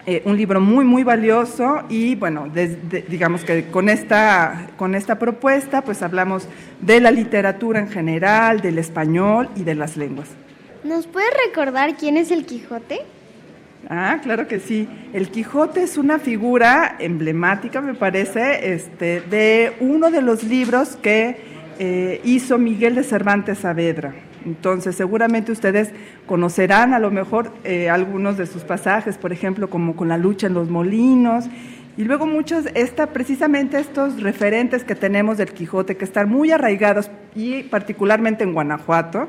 eh, 0.06 0.22
un 0.24 0.38
libro 0.38 0.58
muy, 0.58 0.86
muy 0.86 1.04
valioso 1.04 1.82
y 1.90 2.14
bueno, 2.14 2.48
digamos 3.08 3.44
que 3.44 3.66
con 3.66 3.90
esta, 3.90 4.70
con 4.78 4.94
esta 4.94 5.18
propuesta 5.18 5.82
pues 5.82 6.00
hablamos 6.00 6.48
de 6.80 6.98
la 6.98 7.10
literatura 7.10 7.78
en 7.80 7.90
general, 7.90 8.62
del 8.62 8.78
español 8.78 9.50
y 9.54 9.64
de 9.64 9.74
las 9.74 9.98
lenguas. 9.98 10.28
¿Nos 10.82 11.06
puedes 11.06 11.28
recordar 11.46 11.98
quién 11.98 12.16
es 12.16 12.30
el 12.30 12.46
Quijote? 12.46 13.00
Ah, 13.88 14.18
claro 14.22 14.48
que 14.48 14.58
sí. 14.58 14.88
El 15.12 15.30
Quijote 15.30 15.82
es 15.82 15.96
una 15.96 16.18
figura 16.18 16.96
emblemática, 16.98 17.80
me 17.80 17.94
parece, 17.94 18.74
este, 18.74 19.20
de 19.22 19.74
uno 19.80 20.10
de 20.10 20.20
los 20.20 20.42
libros 20.44 20.96
que 20.96 21.36
eh, 21.78 22.20
hizo 22.24 22.58
Miguel 22.58 22.96
de 22.96 23.04
Cervantes 23.04 23.58
Saavedra. 23.58 24.14
Entonces, 24.44 24.96
seguramente 24.96 25.52
ustedes 25.52 25.92
conocerán 26.26 26.92
a 26.92 26.98
lo 26.98 27.10
mejor 27.10 27.52
eh, 27.64 27.88
algunos 27.88 28.36
de 28.36 28.46
sus 28.46 28.62
pasajes, 28.62 29.16
por 29.16 29.32
ejemplo, 29.32 29.70
como 29.70 29.94
con 29.94 30.08
la 30.08 30.18
lucha 30.18 30.48
en 30.48 30.54
los 30.54 30.68
molinos. 30.68 31.46
Y 31.96 32.04
luego 32.04 32.26
muchos, 32.26 32.66
esta, 32.74 33.08
precisamente 33.08 33.78
estos 33.78 34.22
referentes 34.22 34.84
que 34.84 34.94
tenemos 34.94 35.38
del 35.38 35.52
Quijote, 35.52 35.96
que 35.96 36.04
están 36.04 36.28
muy 36.28 36.50
arraigados, 36.50 37.10
y 37.34 37.62
particularmente 37.64 38.44
en 38.44 38.52
Guanajuato. 38.52 39.28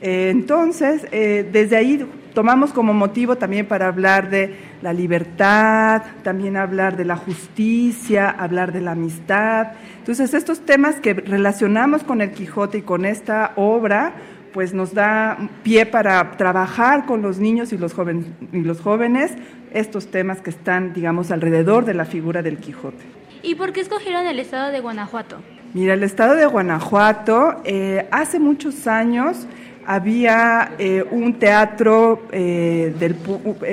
Eh, 0.00 0.30
entonces, 0.30 1.02
desde 1.10 1.76
ahí 1.76 2.06
tomamos 2.38 2.72
como 2.72 2.94
motivo 2.94 3.34
también 3.34 3.66
para 3.66 3.88
hablar 3.88 4.30
de 4.30 4.54
la 4.80 4.92
libertad, 4.92 6.02
también 6.22 6.56
hablar 6.56 6.96
de 6.96 7.04
la 7.04 7.16
justicia, 7.16 8.30
hablar 8.30 8.70
de 8.70 8.80
la 8.80 8.92
amistad. 8.92 9.72
Entonces, 9.98 10.32
estos 10.34 10.60
temas 10.60 11.00
que 11.00 11.14
relacionamos 11.14 12.04
con 12.04 12.20
el 12.20 12.30
Quijote 12.30 12.78
y 12.78 12.82
con 12.82 13.06
esta 13.06 13.54
obra, 13.56 14.12
pues 14.52 14.72
nos 14.72 14.94
da 14.94 15.36
pie 15.64 15.84
para 15.84 16.36
trabajar 16.36 17.06
con 17.06 17.22
los 17.22 17.40
niños 17.40 17.72
y 17.72 17.76
los, 17.76 17.92
jóvenes, 17.92 18.26
y 18.52 18.60
los 18.60 18.80
jóvenes 18.80 19.32
estos 19.72 20.06
temas 20.12 20.40
que 20.40 20.50
están, 20.50 20.92
digamos, 20.92 21.32
alrededor 21.32 21.86
de 21.86 21.94
la 21.94 22.04
figura 22.04 22.40
del 22.42 22.58
Quijote. 22.58 23.04
¿Y 23.42 23.56
por 23.56 23.72
qué 23.72 23.80
escogieron 23.80 24.28
el 24.28 24.38
estado 24.38 24.70
de 24.70 24.78
Guanajuato? 24.78 25.38
Mira, 25.74 25.94
el 25.94 26.04
estado 26.04 26.36
de 26.36 26.46
Guanajuato, 26.46 27.62
eh, 27.64 28.06
hace 28.12 28.38
muchos 28.38 28.86
años 28.86 29.48
había 29.90 30.72
eh, 30.78 31.02
un 31.10 31.38
teatro 31.38 32.20
eh, 32.30 32.94
del, 32.98 33.14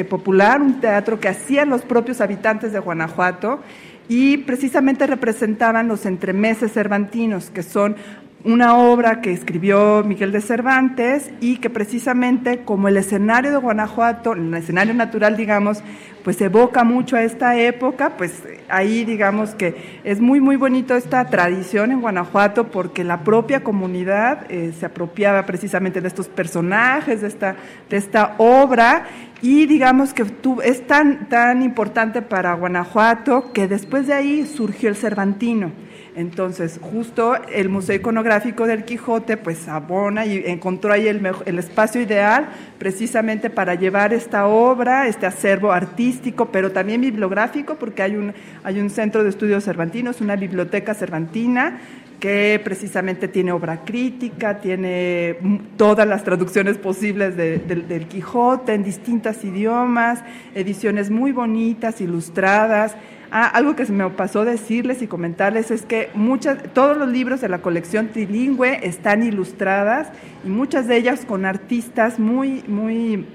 popular, 0.05 0.61
un 0.61 0.79
teatro 0.79 1.19
que 1.19 1.27
hacían 1.27 1.67
los 1.67 1.81
propios 1.81 2.21
habitantes 2.21 2.71
de 2.71 2.79
Guanajuato 2.79 3.59
y 4.07 4.37
precisamente 4.37 5.07
representaban 5.07 5.89
los 5.89 6.05
entremeses 6.05 6.71
cervantinos, 6.71 7.49
que 7.49 7.63
son 7.63 7.97
una 8.45 8.77
obra 8.77 9.21
que 9.21 9.31
escribió 9.31 10.03
Miguel 10.05 10.31
de 10.31 10.39
Cervantes 10.39 11.31
y 11.41 11.57
que 11.57 11.71
precisamente 11.71 12.59
como 12.59 12.87
el 12.87 12.95
escenario 12.95 13.49
de 13.49 13.57
Guanajuato, 13.57 14.33
el 14.33 14.53
escenario 14.53 14.93
natural, 14.93 15.35
digamos, 15.35 15.83
pues 16.23 16.39
evoca 16.41 16.83
mucho 16.83 17.15
a 17.15 17.23
esta 17.23 17.57
época, 17.57 18.17
pues 18.17 18.43
ahí 18.69 19.03
digamos 19.03 19.55
que 19.55 19.99
es 20.03 20.21
muy, 20.21 20.41
muy 20.41 20.57
bonito 20.57 20.95
esta 20.95 21.25
tradición 21.25 21.91
en 21.91 22.01
Guanajuato 22.01 22.69
porque 22.69 23.03
la 23.03 23.23
propia 23.23 23.63
comunidad 23.63 24.45
eh, 24.49 24.73
se 24.79 24.85
apropiaba 24.85 25.47
precisamente 25.47 25.99
de 25.99 26.07
estos 26.07 26.27
personajes, 26.27 27.21
de 27.21 27.27
esta, 27.27 27.55
de 27.89 27.97
esta 27.97 28.35
obra 28.37 29.07
y 29.41 29.65
digamos 29.65 30.13
que 30.13 30.23
es 30.63 30.85
tan, 30.85 31.29
tan 31.29 31.63
importante 31.63 32.21
para 32.21 32.53
Guanajuato 32.53 33.51
que 33.53 33.67
después 33.67 34.05
de 34.05 34.13
ahí 34.13 34.45
surgió 34.45 34.89
el 34.89 34.95
Cervantino. 34.95 35.71
Entonces, 36.15 36.79
justo 36.81 37.35
el 37.51 37.67
Museo 37.67 37.97
Iconográfico 37.97 38.65
del 38.67 38.85
Quijote, 38.85 39.35
pues 39.35 39.67
abona 39.67 40.25
y 40.25 40.43
encontró 40.45 40.93
ahí 40.93 41.09
el, 41.09 41.21
el, 41.45 41.59
espacio 41.59 41.99
ideal 41.99 42.47
precisamente 42.77 43.49
para 43.49 43.75
llevar 43.75 44.13
esta 44.13 44.47
obra, 44.47 45.07
este 45.09 45.25
acervo 45.25 45.73
artístico, 45.73 46.45
pero 46.53 46.71
también 46.71 47.01
bibliográfico, 47.01 47.75
porque 47.75 48.01
hay 48.01 48.15
un, 48.15 48.33
hay 48.63 48.79
un 48.79 48.89
centro 48.89 49.23
de 49.23 49.29
estudios 49.29 49.65
cervantinos, 49.65 50.21
una 50.21 50.37
biblioteca 50.37 50.93
cervantina, 50.93 51.81
que 52.19 52.61
precisamente 52.63 53.27
tiene 53.27 53.51
obra 53.51 53.83
crítica, 53.83 54.59
tiene 54.59 55.37
todas 55.75 56.07
las 56.07 56.23
traducciones 56.23 56.77
posibles 56.77 57.35
del 57.35 58.07
Quijote 58.07 58.73
en 58.73 58.83
distintos 58.83 59.43
idiomas, 59.43 60.23
ediciones 60.53 61.09
muy 61.11 61.33
bonitas, 61.33 61.99
ilustradas. 61.99 62.95
Ah, 63.31 63.47
algo 63.47 63.75
que 63.75 63.85
se 63.85 63.91
me 63.91 64.09
pasó 64.11 64.45
decirles 64.45 65.01
y 65.01 65.07
comentarles 65.07 65.71
es 65.71 65.83
que 65.83 66.09
muchas, 66.13 66.57
todos 66.73 66.97
los 66.97 67.09
libros 67.09 67.41
de 67.41 67.49
la 67.49 67.59
colección 67.59 68.09
trilingüe 68.09 68.79
están 68.83 69.23
ilustradas 69.23 70.09
y 70.45 70.49
muchas 70.49 70.87
de 70.87 70.97
ellas 70.97 71.25
con 71.25 71.45
artistas 71.45 72.19
muy, 72.19 72.63
muy 72.67 73.25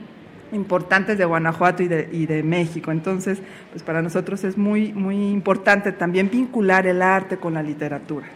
importantes 0.52 1.18
de 1.18 1.24
Guanajuato 1.24 1.82
y 1.82 1.88
de, 1.88 2.08
y 2.12 2.26
de 2.26 2.42
México. 2.42 2.92
Entonces, 2.92 3.38
pues 3.70 3.82
para 3.82 4.02
nosotros 4.02 4.44
es 4.44 4.56
muy, 4.56 4.92
muy 4.92 5.16
importante 5.30 5.92
también 5.92 6.30
vincular 6.30 6.86
el 6.86 7.02
arte 7.02 7.36
con 7.36 7.54
la 7.54 7.62
literatura. 7.62 8.26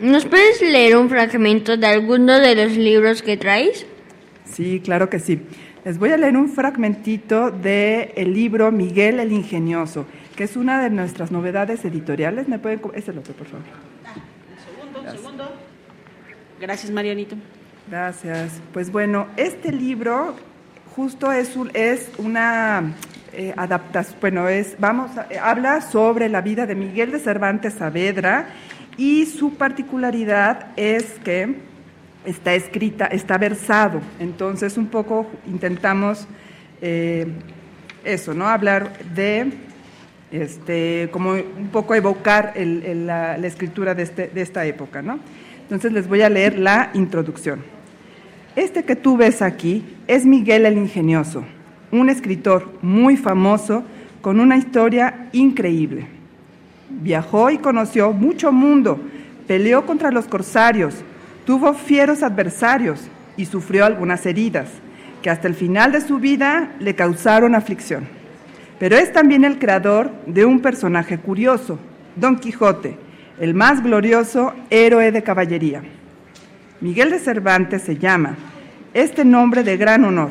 ¿Nos 0.00 0.26
puedes 0.26 0.62
leer 0.62 0.96
un 0.96 1.08
fragmento 1.08 1.76
de 1.76 1.86
alguno 1.86 2.38
de 2.38 2.54
los 2.54 2.76
libros 2.76 3.22
que 3.22 3.36
traes? 3.36 3.84
Sí, 4.44 4.80
claro 4.84 5.10
que 5.10 5.18
sí. 5.18 5.40
Les 5.84 5.98
voy 5.98 6.10
a 6.10 6.16
leer 6.16 6.36
un 6.36 6.48
fragmentito 6.50 7.50
del 7.50 8.10
el 8.14 8.32
libro 8.32 8.70
Miguel 8.70 9.20
el 9.20 9.32
Ingenioso, 9.32 10.06
que 10.38 10.44
es 10.44 10.56
una 10.56 10.80
de 10.80 10.88
nuestras 10.88 11.32
novedades 11.32 11.84
editoriales. 11.84 12.46
¿Me 12.46 12.60
pueden 12.60 12.80
es 12.94 13.08
el 13.08 13.18
otro, 13.18 13.34
por 13.34 13.48
favor? 13.48 13.66
un 13.66 14.92
segundo, 14.92 15.00
un 15.00 15.18
segundo. 15.18 15.52
Gracias, 16.60 16.92
Marianito. 16.92 17.34
Gracias. 17.90 18.60
Pues 18.72 18.92
bueno, 18.92 19.26
este 19.36 19.72
libro 19.72 20.36
justo 20.94 21.32
es, 21.32 21.50
es 21.74 22.08
una 22.18 22.92
eh, 23.32 23.52
adaptación, 23.56 24.16
bueno, 24.20 24.46
es, 24.46 24.76
vamos, 24.78 25.10
habla 25.42 25.80
sobre 25.80 26.28
la 26.28 26.40
vida 26.40 26.66
de 26.66 26.76
Miguel 26.76 27.10
de 27.10 27.18
Cervantes 27.18 27.74
Saavedra 27.74 28.46
y 28.96 29.26
su 29.26 29.54
particularidad 29.54 30.68
es 30.76 31.18
que 31.24 31.56
está 32.24 32.54
escrita, 32.54 33.06
está 33.06 33.38
versado, 33.38 34.00
entonces 34.20 34.76
un 34.76 34.86
poco 34.86 35.26
intentamos 35.48 36.28
eh, 36.80 37.26
eso, 38.04 38.34
¿no? 38.34 38.46
Hablar 38.46 38.96
de, 39.14 39.66
este, 40.30 41.08
como 41.10 41.32
un 41.32 41.68
poco 41.72 41.94
evocar 41.94 42.54
la, 42.56 43.36
escritura 43.38 43.94
de, 43.94 44.02
este, 44.02 44.28
de 44.28 44.42
esta 44.42 44.64
época, 44.66 45.02
¿no? 45.02 45.18
Entonces 45.62 45.92
les 45.92 46.08
voy 46.08 46.22
a 46.22 46.28
leer 46.28 46.58
la 46.58 46.90
introducción. 46.94 47.62
Este 48.56 48.84
que 48.84 48.96
tú 48.96 49.16
ves 49.16 49.42
aquí 49.42 49.84
es 50.06 50.26
Miguel 50.26 50.66
el 50.66 50.78
Ingenioso, 50.78 51.44
un 51.92 52.08
escritor 52.08 52.72
muy 52.82 53.16
famoso 53.16 53.84
con 54.20 54.40
una 54.40 54.56
historia 54.56 55.28
increíble. 55.32 56.06
Viajó 56.90 57.50
y 57.50 57.58
conoció 57.58 58.12
mucho 58.12 58.50
mundo, 58.50 58.98
peleó 59.46 59.86
contra 59.86 60.10
los 60.10 60.26
corsarios, 60.26 60.94
tuvo 61.44 61.74
fieros 61.74 62.22
adversarios 62.22 63.08
y 63.36 63.44
sufrió 63.44 63.84
algunas 63.84 64.26
heridas, 64.26 64.68
que 65.22 65.30
hasta 65.30 65.48
el 65.48 65.54
final 65.54 65.92
de 65.92 66.00
su 66.00 66.18
vida 66.18 66.72
le 66.80 66.94
causaron 66.94 67.54
aflicción. 67.54 68.17
Pero 68.78 68.96
es 68.96 69.12
también 69.12 69.44
el 69.44 69.58
creador 69.58 70.10
de 70.26 70.44
un 70.44 70.60
personaje 70.60 71.18
curioso, 71.18 71.78
Don 72.16 72.36
Quijote, 72.36 72.96
el 73.40 73.54
más 73.54 73.82
glorioso 73.82 74.52
héroe 74.70 75.10
de 75.12 75.22
caballería. 75.22 75.82
Miguel 76.80 77.10
de 77.10 77.18
Cervantes 77.18 77.82
se 77.82 77.96
llama, 77.96 78.36
este 78.94 79.24
nombre 79.24 79.64
de 79.64 79.76
gran 79.76 80.04
honor, 80.04 80.30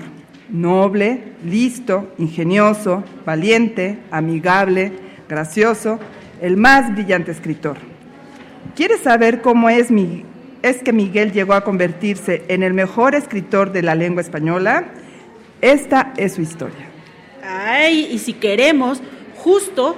noble, 0.49 1.21
listo, 1.43 2.13
ingenioso, 2.17 3.03
valiente, 3.25 3.99
amigable, 4.11 4.93
gracioso, 5.27 5.99
el 6.41 6.55
más 6.55 6.93
brillante 6.93 7.31
escritor. 7.31 7.77
¿Quieres 8.75 9.01
saber 9.01 9.41
cómo 9.41 9.69
es, 9.69 9.89
es 10.61 10.77
que 10.83 10.93
Miguel 10.93 11.31
llegó 11.31 11.53
a 11.53 11.63
convertirse 11.63 12.43
en 12.47 12.63
el 12.63 12.73
mejor 12.73 13.15
escritor 13.15 13.71
de 13.71 13.81
la 13.81 13.95
lengua 13.95 14.21
española? 14.21 14.85
Esta 15.61 16.13
es 16.15 16.35
su 16.35 16.41
historia. 16.41 16.86
Ay, 17.47 18.09
y 18.11 18.19
si 18.19 18.33
queremos 18.33 18.99
justo 19.37 19.95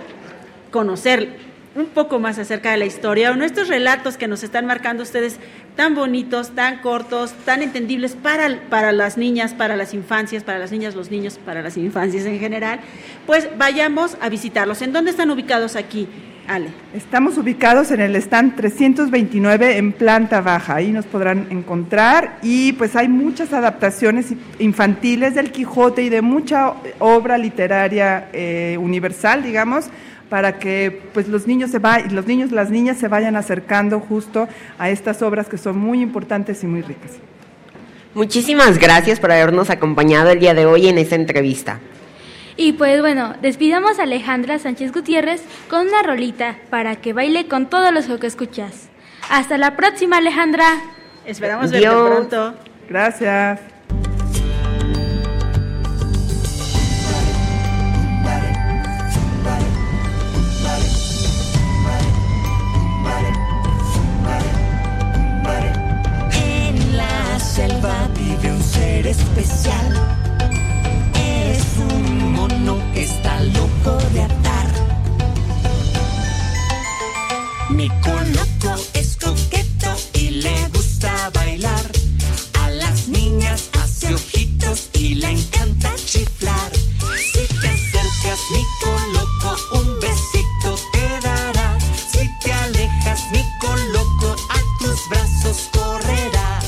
conocer 0.71 1.49
un 1.75 1.87
poco 1.87 2.19
más 2.19 2.37
acerca 2.37 2.71
de 2.71 2.77
la 2.77 2.85
historia 2.85 3.31
o 3.31 3.35
nuestros 3.35 3.67
relatos 3.67 4.17
que 4.17 4.27
nos 4.27 4.43
están 4.43 4.65
marcando 4.65 5.01
ustedes 5.01 5.37
tan 5.75 5.95
bonitos, 5.95 6.51
tan 6.51 6.79
cortos, 6.79 7.33
tan 7.45 7.63
entendibles 7.63 8.15
para, 8.15 8.59
para 8.69 8.91
las 8.91 9.17
niñas, 9.17 9.53
para 9.53 9.77
las 9.77 9.93
infancias, 9.93 10.43
para 10.43 10.59
las 10.59 10.71
niñas, 10.71 10.95
los 10.95 11.09
niños, 11.09 11.39
para 11.43 11.61
las 11.61 11.77
infancias 11.77 12.25
en 12.25 12.39
general, 12.39 12.81
pues 13.25 13.47
vayamos 13.57 14.17
a 14.21 14.29
visitarlos. 14.29 14.81
¿En 14.81 14.93
dónde 14.93 15.11
están 15.11 15.31
ubicados 15.31 15.75
aquí? 15.75 16.07
Ale. 16.49 16.69
Estamos 16.95 17.37
ubicados 17.37 17.91
en 17.91 18.01
el 18.01 18.15
stand 18.15 18.55
329 18.55 19.77
en 19.77 19.91
planta 19.91 20.41
baja, 20.41 20.75
ahí 20.75 20.91
nos 20.91 21.05
podrán 21.05 21.45
encontrar 21.51 22.39
y 22.41 22.73
pues 22.73 22.95
hay 22.95 23.07
muchas 23.07 23.53
adaptaciones 23.53 24.33
infantiles 24.57 25.35
del 25.35 25.51
Quijote 25.51 26.01
y 26.01 26.09
de 26.09 26.23
mucha 26.23 26.73
obra 26.97 27.37
literaria 27.37 28.29
eh, 28.33 28.77
universal, 28.81 29.43
digamos, 29.43 29.85
para 30.27 30.57
que 30.57 31.03
pues 31.13 31.27
los 31.27 31.45
niños 31.45 31.69
se 31.69 31.77
va, 31.77 31.99
los 31.99 32.25
niños 32.25 32.51
las 32.51 32.71
niñas 32.71 32.97
se 32.97 33.07
vayan 33.07 33.35
acercando 33.35 33.99
justo 33.99 34.47
a 34.79 34.89
estas 34.89 35.21
obras 35.21 35.47
que 35.47 35.59
son 35.59 35.77
muy 35.77 36.01
importantes 36.01 36.63
y 36.63 36.67
muy 36.67 36.81
ricas. 36.81 37.11
Muchísimas 38.15 38.79
gracias 38.79 39.19
por 39.19 39.31
habernos 39.31 39.69
acompañado 39.69 40.31
el 40.31 40.39
día 40.39 40.55
de 40.55 40.65
hoy 40.65 40.87
en 40.87 40.97
esta 40.97 41.13
entrevista. 41.13 41.79
Y 42.62 42.74
pues 42.74 42.99
bueno, 42.99 43.36
despidamos 43.41 43.99
a 43.99 44.03
Alejandra 44.03 44.60
Sánchez 44.60 44.91
Gutiérrez 44.91 45.41
con 45.70 45.88
una 45.88 46.03
rolita 46.03 46.57
para 46.70 46.97
que 46.97 47.14
baile 47.14 47.47
con 47.47 47.70
todos 47.70 47.93
los 47.93 48.07
que 48.20 48.28
escuchas. 48.28 48.89
Hasta 49.30 49.57
la 49.57 49.78
próxima, 49.78 50.18
Alejandra. 50.18 50.66
Esperamos 51.26 51.72
verte 51.72 51.88
pronto. 51.88 52.55
Gracias. 52.89 53.62
selva 67.39 68.10
vive 68.16 68.51
un 68.51 68.62
ser 68.62 69.07
especial. 69.07 70.18
Está 73.10 73.39
loco 73.41 73.91
de 74.14 74.22
atar. 74.22 74.68
Mi 77.70 77.89
conoco 78.01 78.72
es 78.93 79.18
coqueto 79.18 79.89
y 80.14 80.30
le 80.43 80.68
gusta 80.70 81.32
bailar. 81.34 81.86
A 82.64 82.70
las 82.70 83.07
niñas 83.07 83.70
hace 83.82 84.14
ojitos 84.14 84.89
y 84.93 85.16
le 85.16 85.30
encanta 85.32 85.93
chiflar. 85.95 86.72
Si 87.34 87.43
te 87.62 87.70
acercas, 87.78 88.39
mi 88.55 88.64
coloco 88.84 89.49
un 89.80 89.99
besito 89.99 90.70
te 90.93 91.28
dará. 91.28 91.78
Si 92.12 92.30
te 92.43 92.51
alejas, 92.51 93.22
mi 93.32 93.43
coloco 93.60 94.36
a 94.49 94.60
tus 94.80 94.99
brazos 95.10 95.70
correrá. 95.72 96.60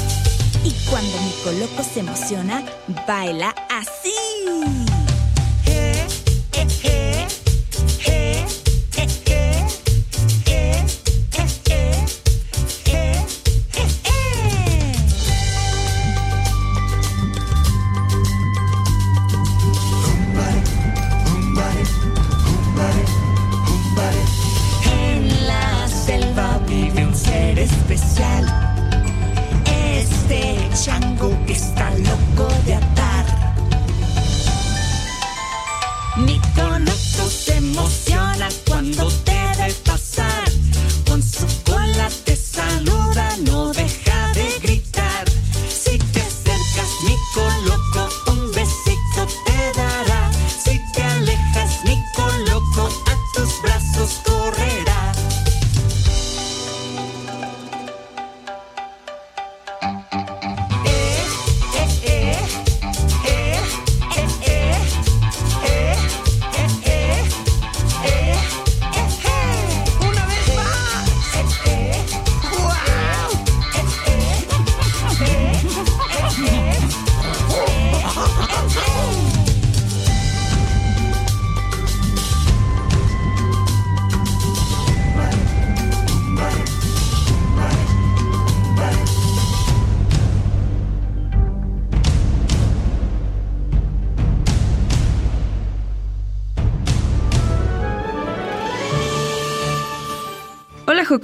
Y 0.64 0.72
cuando 0.90 1.18
mi 1.22 1.34
coloco 1.44 1.84
se 1.84 2.00
emociona, 2.00 2.64
baila 3.08 3.54
así. 3.70 4.91
especial. 27.62 28.46
Este 29.96 30.70
chango 30.74 31.31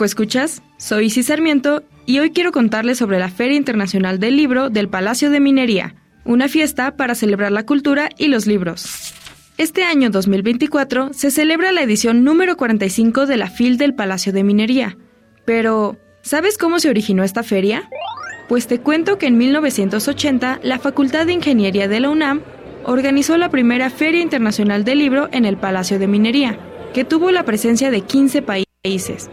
Escuchas, 0.05 0.61
soy 0.77 1.05
Isis 1.05 1.27
Sarmiento 1.27 1.83
y 2.05 2.19
hoy 2.19 2.31
quiero 2.31 2.51
contarles 2.51 2.97
sobre 2.97 3.19
la 3.19 3.29
Feria 3.29 3.57
Internacional 3.57 4.19
del 4.19 4.37
Libro 4.37 4.69
del 4.69 4.89
Palacio 4.89 5.29
de 5.29 5.39
Minería, 5.39 5.95
una 6.23 6.47
fiesta 6.47 6.95
para 6.95 7.15
celebrar 7.15 7.51
la 7.51 7.65
cultura 7.65 8.09
y 8.17 8.27
los 8.27 8.47
libros. 8.47 9.13
Este 9.57 9.83
año 9.83 10.09
2024 10.09 11.13
se 11.13 11.31
celebra 11.31 11.71
la 11.71 11.81
edición 11.81 12.23
número 12.23 12.57
45 12.57 13.25
de 13.25 13.37
la 13.37 13.49
FIL 13.49 13.77
del 13.77 13.95
Palacio 13.95 14.31
de 14.31 14.43
Minería. 14.43 14.97
Pero, 15.45 15.97
¿sabes 16.21 16.57
cómo 16.57 16.79
se 16.79 16.89
originó 16.89 17.23
esta 17.23 17.43
feria? 17.43 17.89
Pues 18.47 18.67
te 18.67 18.79
cuento 18.79 19.17
que 19.17 19.27
en 19.27 19.37
1980 19.37 20.59
la 20.63 20.79
Facultad 20.79 21.25
de 21.25 21.33
Ingeniería 21.33 21.87
de 21.87 21.99
la 21.99 22.09
UNAM 22.09 22.41
organizó 22.85 23.37
la 23.37 23.49
primera 23.49 23.89
Feria 23.89 24.21
Internacional 24.21 24.83
del 24.83 24.99
Libro 24.99 25.27
en 25.31 25.45
el 25.45 25.57
Palacio 25.57 25.99
de 25.99 26.07
Minería, 26.07 26.59
que 26.93 27.03
tuvo 27.03 27.31
la 27.31 27.43
presencia 27.43 27.91
de 27.91 28.01
15 28.01 28.41
países. 28.43 29.29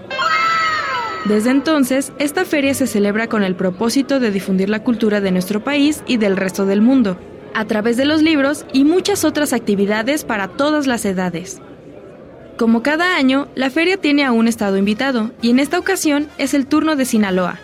Desde 1.24 1.50
entonces, 1.50 2.12
esta 2.18 2.44
feria 2.44 2.74
se 2.74 2.86
celebra 2.86 3.28
con 3.28 3.44
el 3.44 3.56
propósito 3.56 4.20
de 4.20 4.30
difundir 4.30 4.68
la 4.68 4.82
cultura 4.82 5.22
de 5.22 5.30
nuestro 5.30 5.64
país 5.64 6.02
y 6.06 6.18
del 6.18 6.36
resto 6.36 6.66
del 6.66 6.82
mundo, 6.82 7.18
a 7.54 7.64
través 7.64 7.96
de 7.96 8.04
los 8.04 8.20
libros 8.20 8.66
y 8.74 8.84
muchas 8.84 9.24
otras 9.24 9.54
actividades 9.54 10.24
para 10.24 10.48
todas 10.48 10.86
las 10.86 11.06
edades. 11.06 11.62
Como 12.58 12.82
cada 12.82 13.16
año, 13.16 13.48
la 13.54 13.70
feria 13.70 13.96
tiene 13.96 14.24
a 14.24 14.32
un 14.32 14.48
estado 14.48 14.76
invitado 14.76 15.32
y 15.40 15.50
en 15.50 15.60
esta 15.60 15.78
ocasión 15.78 16.28
es 16.36 16.52
el 16.52 16.66
turno 16.66 16.94
de 16.94 17.06
Sinaloa. 17.06 17.58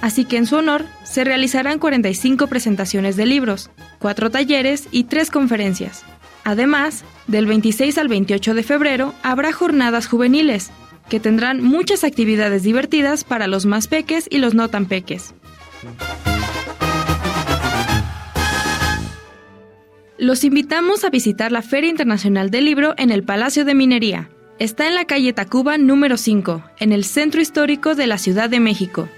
Así 0.00 0.24
que 0.24 0.36
en 0.36 0.46
su 0.46 0.56
honor 0.56 0.84
se 1.02 1.24
realizarán 1.24 1.80
45 1.80 2.46
presentaciones 2.46 3.16
de 3.16 3.26
libros, 3.26 3.70
4 3.98 4.30
talleres 4.30 4.86
y 4.92 5.04
3 5.04 5.30
conferencias. 5.30 6.04
Además, 6.44 7.04
del 7.26 7.46
26 7.46 7.98
al 7.98 8.08
28 8.08 8.54
de 8.54 8.62
febrero 8.62 9.14
habrá 9.22 9.52
jornadas 9.52 10.06
juveniles, 10.06 10.70
que 11.10 11.20
tendrán 11.20 11.62
muchas 11.62 12.04
actividades 12.04 12.62
divertidas 12.62 13.24
para 13.24 13.46
los 13.46 13.66
más 13.66 13.88
peques 13.88 14.26
y 14.30 14.38
los 14.38 14.54
no 14.54 14.68
tan 14.68 14.86
peques. 14.86 15.34
Los 20.16 20.44
invitamos 20.44 21.04
a 21.04 21.10
visitar 21.10 21.52
la 21.52 21.62
Feria 21.62 21.90
Internacional 21.90 22.50
del 22.50 22.64
Libro 22.64 22.94
en 22.96 23.10
el 23.10 23.22
Palacio 23.22 23.64
de 23.64 23.74
Minería. 23.74 24.30
Está 24.58 24.86
en 24.86 24.94
la 24.94 25.06
calle 25.06 25.32
Tacuba 25.32 25.78
número 25.78 26.16
5, 26.16 26.62
en 26.78 26.92
el 26.92 27.04
centro 27.04 27.40
histórico 27.40 27.94
de 27.94 28.06
la 28.06 28.18
Ciudad 28.18 28.48
de 28.50 28.60
México. 28.60 29.08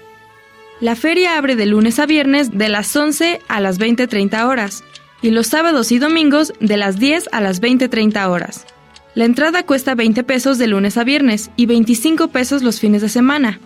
La 0.79 0.95
feria 0.95 1.37
abre 1.37 1.55
de 1.55 1.65
lunes 1.65 1.99
a 1.99 2.05
viernes 2.05 2.57
de 2.57 2.69
las 2.69 2.95
11 2.95 3.39
a 3.47 3.61
las 3.61 3.79
20.30 3.79 4.45
horas 4.45 4.83
y 5.21 5.31
los 5.31 5.47
sábados 5.47 5.91
y 5.91 5.99
domingos 5.99 6.53
de 6.59 6.77
las 6.77 6.99
10 6.99 7.29
a 7.31 7.41
las 7.41 7.61
20.30 7.61 8.27
horas. 8.29 8.65
La 9.15 9.25
entrada 9.25 9.63
cuesta 9.63 9.93
20 9.93 10.23
pesos 10.23 10.57
de 10.57 10.65
lunes 10.65 10.97
a 10.97 11.03
viernes 11.03 11.51
y 11.55 11.67
25 11.67 12.29
pesos 12.29 12.63
los 12.63 12.79
fines 12.79 13.03
de 13.03 13.09
semana. 13.09 13.59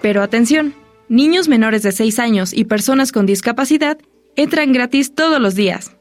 Pero 0.00 0.22
atención, 0.22 0.74
niños 1.08 1.48
menores 1.48 1.82
de 1.82 1.90
6 1.90 2.20
años 2.20 2.52
y 2.52 2.64
personas 2.64 3.10
con 3.10 3.26
discapacidad 3.26 3.98
entran 4.36 4.72
gratis 4.72 5.14
todos 5.14 5.40
los 5.40 5.56
días. 5.56 5.96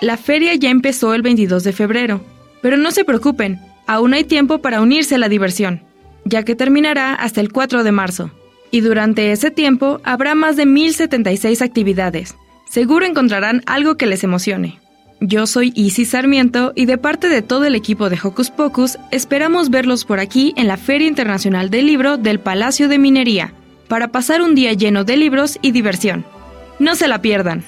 La 0.00 0.16
feria 0.16 0.54
ya 0.54 0.70
empezó 0.70 1.12
el 1.12 1.20
22 1.20 1.62
de 1.62 1.72
febrero, 1.72 2.24
pero 2.62 2.78
no 2.78 2.90
se 2.90 3.04
preocupen, 3.04 3.60
aún 3.86 4.14
hay 4.14 4.24
tiempo 4.24 4.62
para 4.62 4.80
unirse 4.80 5.16
a 5.16 5.18
la 5.18 5.28
diversión, 5.28 5.82
ya 6.24 6.42
que 6.42 6.56
terminará 6.56 7.14
hasta 7.14 7.42
el 7.42 7.52
4 7.52 7.84
de 7.84 7.92
marzo. 7.92 8.30
Y 8.70 8.80
durante 8.80 9.30
ese 9.30 9.50
tiempo 9.50 10.00
habrá 10.04 10.34
más 10.34 10.56
de 10.56 10.64
1076 10.64 11.60
actividades. 11.60 12.34
Seguro 12.68 13.04
encontrarán 13.04 13.62
algo 13.66 13.96
que 13.96 14.06
les 14.06 14.24
emocione. 14.24 14.80
Yo 15.24 15.46
soy 15.46 15.72
Isis 15.76 16.10
Sarmiento 16.10 16.72
y 16.74 16.86
de 16.86 16.98
parte 16.98 17.28
de 17.28 17.42
todo 17.42 17.64
el 17.64 17.76
equipo 17.76 18.10
de 18.10 18.18
Hocus 18.20 18.50
Pocus 18.50 18.98
esperamos 19.12 19.70
verlos 19.70 20.04
por 20.04 20.18
aquí 20.18 20.52
en 20.56 20.66
la 20.66 20.76
Feria 20.76 21.06
Internacional 21.06 21.70
del 21.70 21.86
Libro 21.86 22.16
del 22.16 22.40
Palacio 22.40 22.88
de 22.88 22.98
Minería 22.98 23.54
para 23.86 24.08
pasar 24.08 24.42
un 24.42 24.56
día 24.56 24.72
lleno 24.72 25.04
de 25.04 25.16
libros 25.16 25.60
y 25.62 25.70
diversión. 25.70 26.24
No 26.80 26.96
se 26.96 27.06
la 27.06 27.22
pierdan. 27.22 27.62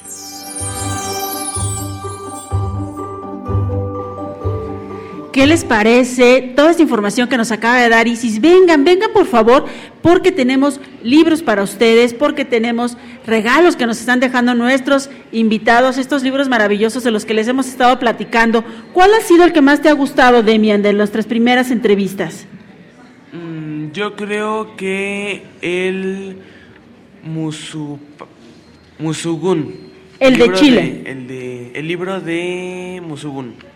¿Qué 5.34 5.48
les 5.48 5.64
parece 5.64 6.52
toda 6.54 6.70
esta 6.70 6.84
información 6.84 7.28
que 7.28 7.36
nos 7.36 7.50
acaba 7.50 7.80
de 7.80 7.88
dar 7.88 8.06
Isis? 8.06 8.40
Vengan, 8.40 8.84
vengan 8.84 9.12
por 9.12 9.26
favor, 9.26 9.64
porque 10.00 10.30
tenemos 10.30 10.80
libros 11.02 11.42
para 11.42 11.64
ustedes, 11.64 12.14
porque 12.14 12.44
tenemos 12.44 12.96
regalos 13.26 13.74
que 13.74 13.84
nos 13.84 13.98
están 13.98 14.20
dejando 14.20 14.54
nuestros 14.54 15.10
invitados, 15.32 15.98
estos 15.98 16.22
libros 16.22 16.48
maravillosos 16.48 17.02
de 17.02 17.10
los 17.10 17.24
que 17.24 17.34
les 17.34 17.48
hemos 17.48 17.66
estado 17.66 17.98
platicando. 17.98 18.64
¿Cuál 18.92 19.12
ha 19.12 19.20
sido 19.22 19.42
el 19.44 19.52
que 19.52 19.60
más 19.60 19.82
te 19.82 19.88
ha 19.88 19.92
gustado, 19.94 20.44
Demian, 20.44 20.82
de 20.82 20.92
nuestras 20.92 21.26
primeras 21.26 21.72
entrevistas? 21.72 22.46
Mm, 23.32 23.90
yo 23.90 24.14
creo 24.14 24.76
que 24.76 25.42
el 25.62 26.36
Musu, 27.24 27.98
Musugun. 29.00 29.74
El 30.20 30.38
de 30.38 30.52
Chile. 30.52 31.02
el, 31.06 31.26
de, 31.26 31.72
el 31.74 31.88
libro 31.88 32.20
de 32.20 33.02
Musugun. 33.04 33.73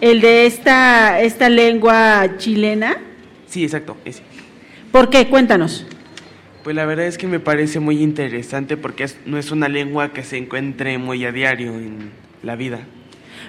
El 0.00 0.20
de 0.20 0.46
esta, 0.46 1.20
esta 1.20 1.48
lengua 1.48 2.36
chilena. 2.36 2.98
Sí, 3.46 3.64
exacto, 3.64 3.96
ese. 4.04 4.22
¿Por 4.92 5.10
qué? 5.10 5.28
Cuéntanos. 5.28 5.86
Pues 6.64 6.74
la 6.74 6.84
verdad 6.84 7.06
es 7.06 7.16
que 7.16 7.26
me 7.26 7.40
parece 7.40 7.80
muy 7.80 8.02
interesante 8.02 8.76
porque 8.76 9.06
no 9.24 9.38
es 9.38 9.50
una 9.50 9.68
lengua 9.68 10.12
que 10.12 10.22
se 10.22 10.36
encuentre 10.36 10.98
muy 10.98 11.24
a 11.24 11.32
diario 11.32 11.74
en 11.74 12.10
la 12.42 12.56
vida. 12.56 12.80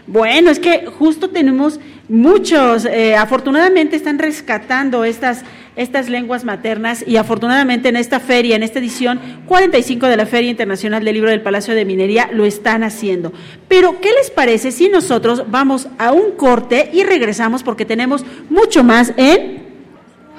Bueno, 0.07 0.49
es 0.49 0.59
que 0.59 0.85
justo 0.85 1.29
tenemos 1.29 1.81
muchos, 2.07 2.85
eh, 2.85 3.17
afortunadamente 3.17 3.97
están 3.97 4.17
rescatando 4.19 5.03
estas, 5.03 5.43
estas 5.75 6.07
lenguas 6.07 6.45
maternas 6.45 7.03
y 7.05 7.17
afortunadamente 7.17 7.89
en 7.89 7.97
esta 7.97 8.21
feria, 8.21 8.55
en 8.55 8.63
esta 8.63 8.79
edición 8.79 9.19
45 9.47 10.07
de 10.07 10.15
la 10.15 10.25
Feria 10.25 10.49
Internacional 10.49 11.03
del 11.03 11.13
Libro 11.13 11.29
del 11.29 11.41
Palacio 11.41 11.75
de 11.75 11.83
Minería, 11.83 12.29
lo 12.31 12.45
están 12.45 12.83
haciendo. 12.83 13.33
Pero, 13.67 13.99
¿qué 13.99 14.11
les 14.13 14.31
parece 14.31 14.71
si 14.71 14.87
nosotros 14.87 15.43
vamos 15.51 15.89
a 15.97 16.13
un 16.13 16.31
corte 16.31 16.89
y 16.93 17.03
regresamos 17.03 17.61
porque 17.61 17.83
tenemos 17.83 18.25
mucho 18.49 18.85
más 18.85 19.13
en 19.17 19.65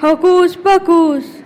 Hocus 0.01 0.57
Pocus? 0.57 1.38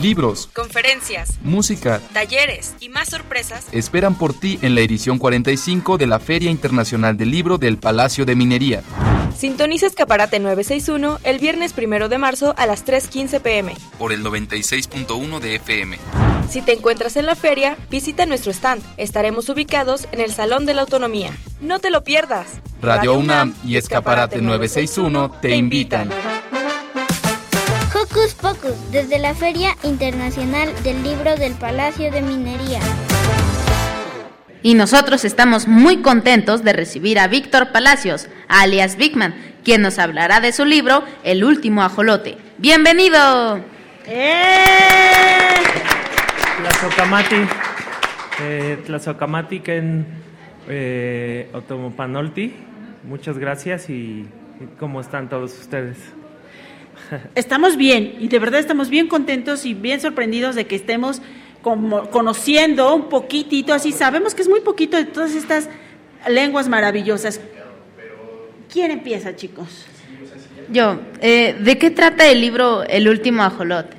Libros, 0.00 0.48
conferencias, 0.54 1.40
música, 1.42 2.00
talleres 2.12 2.76
y 2.78 2.88
más 2.88 3.08
sorpresas 3.08 3.66
esperan 3.72 4.16
por 4.16 4.32
ti 4.32 4.56
en 4.62 4.76
la 4.76 4.80
edición 4.80 5.18
45 5.18 5.98
de 5.98 6.06
la 6.06 6.20
Feria 6.20 6.52
Internacional 6.52 7.16
del 7.16 7.32
Libro 7.32 7.58
del 7.58 7.78
Palacio 7.78 8.24
de 8.24 8.36
Minería. 8.36 8.84
Sintoniza 9.36 9.86
Escaparate 9.86 10.38
961 10.38 11.18
el 11.24 11.38
viernes 11.40 11.72
primero 11.72 12.08
de 12.08 12.18
marzo 12.18 12.54
a 12.56 12.66
las 12.66 12.84
3:15 12.86 13.40
pm. 13.40 13.74
Por 13.98 14.12
el 14.12 14.22
96.1 14.22 15.40
de 15.40 15.56
FM. 15.56 15.98
Si 16.48 16.62
te 16.62 16.74
encuentras 16.74 17.16
en 17.16 17.26
la 17.26 17.34
feria, 17.34 17.76
visita 17.90 18.24
nuestro 18.24 18.52
stand. 18.52 18.82
Estaremos 18.98 19.48
ubicados 19.48 20.06
en 20.12 20.20
el 20.20 20.32
Salón 20.32 20.64
de 20.64 20.74
la 20.74 20.82
Autonomía. 20.82 21.36
No 21.60 21.80
te 21.80 21.90
lo 21.90 22.04
pierdas. 22.04 22.46
Radio 22.80 23.14
UNAM 23.14 23.52
y 23.64 23.76
Escaparate 23.76 24.40
961 24.40 25.40
te 25.42 25.56
invitan. 25.56 26.08
Hocus 28.18 28.34
Pocus, 28.34 28.90
desde 28.90 29.18
la 29.20 29.32
Feria 29.32 29.76
Internacional 29.84 30.70
del 30.82 31.04
Libro 31.04 31.36
del 31.36 31.52
Palacio 31.54 32.10
de 32.10 32.20
Minería. 32.20 32.80
Y 34.60 34.74
nosotros 34.74 35.24
estamos 35.24 35.68
muy 35.68 35.98
contentos 35.98 36.64
de 36.64 36.72
recibir 36.72 37.20
a 37.20 37.28
Víctor 37.28 37.70
Palacios, 37.70 38.28
alias 38.48 38.96
Bigman, 38.96 39.36
quien 39.62 39.82
nos 39.82 40.00
hablará 40.00 40.40
de 40.40 40.52
su 40.52 40.64
libro 40.64 41.04
El 41.22 41.44
último 41.44 41.82
ajolote. 41.82 42.36
¡Bienvenido! 42.56 43.60
¡Eh! 44.06 45.54
Tlazocamati, 46.60 47.36
eh, 48.40 48.82
Tlazocamati 48.84 49.60
Ken 49.60 50.06
eh, 50.66 51.48
Otomopanolti, 51.52 52.52
muchas 53.04 53.38
gracias 53.38 53.88
y, 53.90 53.92
y 53.92 54.28
cómo 54.76 55.00
están 55.00 55.28
todos 55.28 55.56
ustedes. 55.56 55.98
Estamos 57.34 57.76
bien 57.76 58.16
y 58.18 58.28
de 58.28 58.38
verdad 58.38 58.60
estamos 58.60 58.90
bien 58.90 59.08
contentos 59.08 59.64
y 59.64 59.74
bien 59.74 60.00
sorprendidos 60.00 60.54
de 60.54 60.66
que 60.66 60.76
estemos 60.76 61.22
como 61.62 62.08
conociendo 62.10 62.94
un 62.94 63.08
poquitito, 63.08 63.74
así 63.74 63.92
sabemos 63.92 64.34
que 64.34 64.42
es 64.42 64.48
muy 64.48 64.60
poquito 64.60 64.96
de 64.96 65.04
todas 65.04 65.34
estas 65.34 65.68
lenguas 66.28 66.68
maravillosas. 66.68 67.40
¿Quién 68.72 68.90
empieza, 68.90 69.34
chicos? 69.34 69.86
Yo, 70.70 71.00
eh, 71.20 71.56
¿de 71.58 71.78
qué 71.78 71.90
trata 71.90 72.30
el 72.30 72.40
libro 72.40 72.84
El 72.84 73.08
último 73.08 73.42
ajolote? 73.42 73.96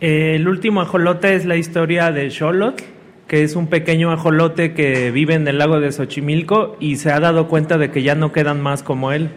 Eh, 0.00 0.36
el 0.36 0.48
último 0.48 0.82
ajolote 0.82 1.34
es 1.34 1.46
la 1.46 1.56
historia 1.56 2.10
de 2.12 2.30
Xolotl, 2.30 2.84
que 3.26 3.42
es 3.42 3.56
un 3.56 3.68
pequeño 3.68 4.12
ajolote 4.12 4.74
que 4.74 5.10
vive 5.10 5.34
en 5.34 5.46
el 5.48 5.58
lago 5.58 5.80
de 5.80 5.92
Xochimilco 5.92 6.76
y 6.80 6.96
se 6.96 7.10
ha 7.10 7.20
dado 7.20 7.48
cuenta 7.48 7.78
de 7.78 7.90
que 7.90 8.02
ya 8.02 8.14
no 8.14 8.32
quedan 8.32 8.60
más 8.60 8.82
como 8.82 9.12
él. 9.12 9.30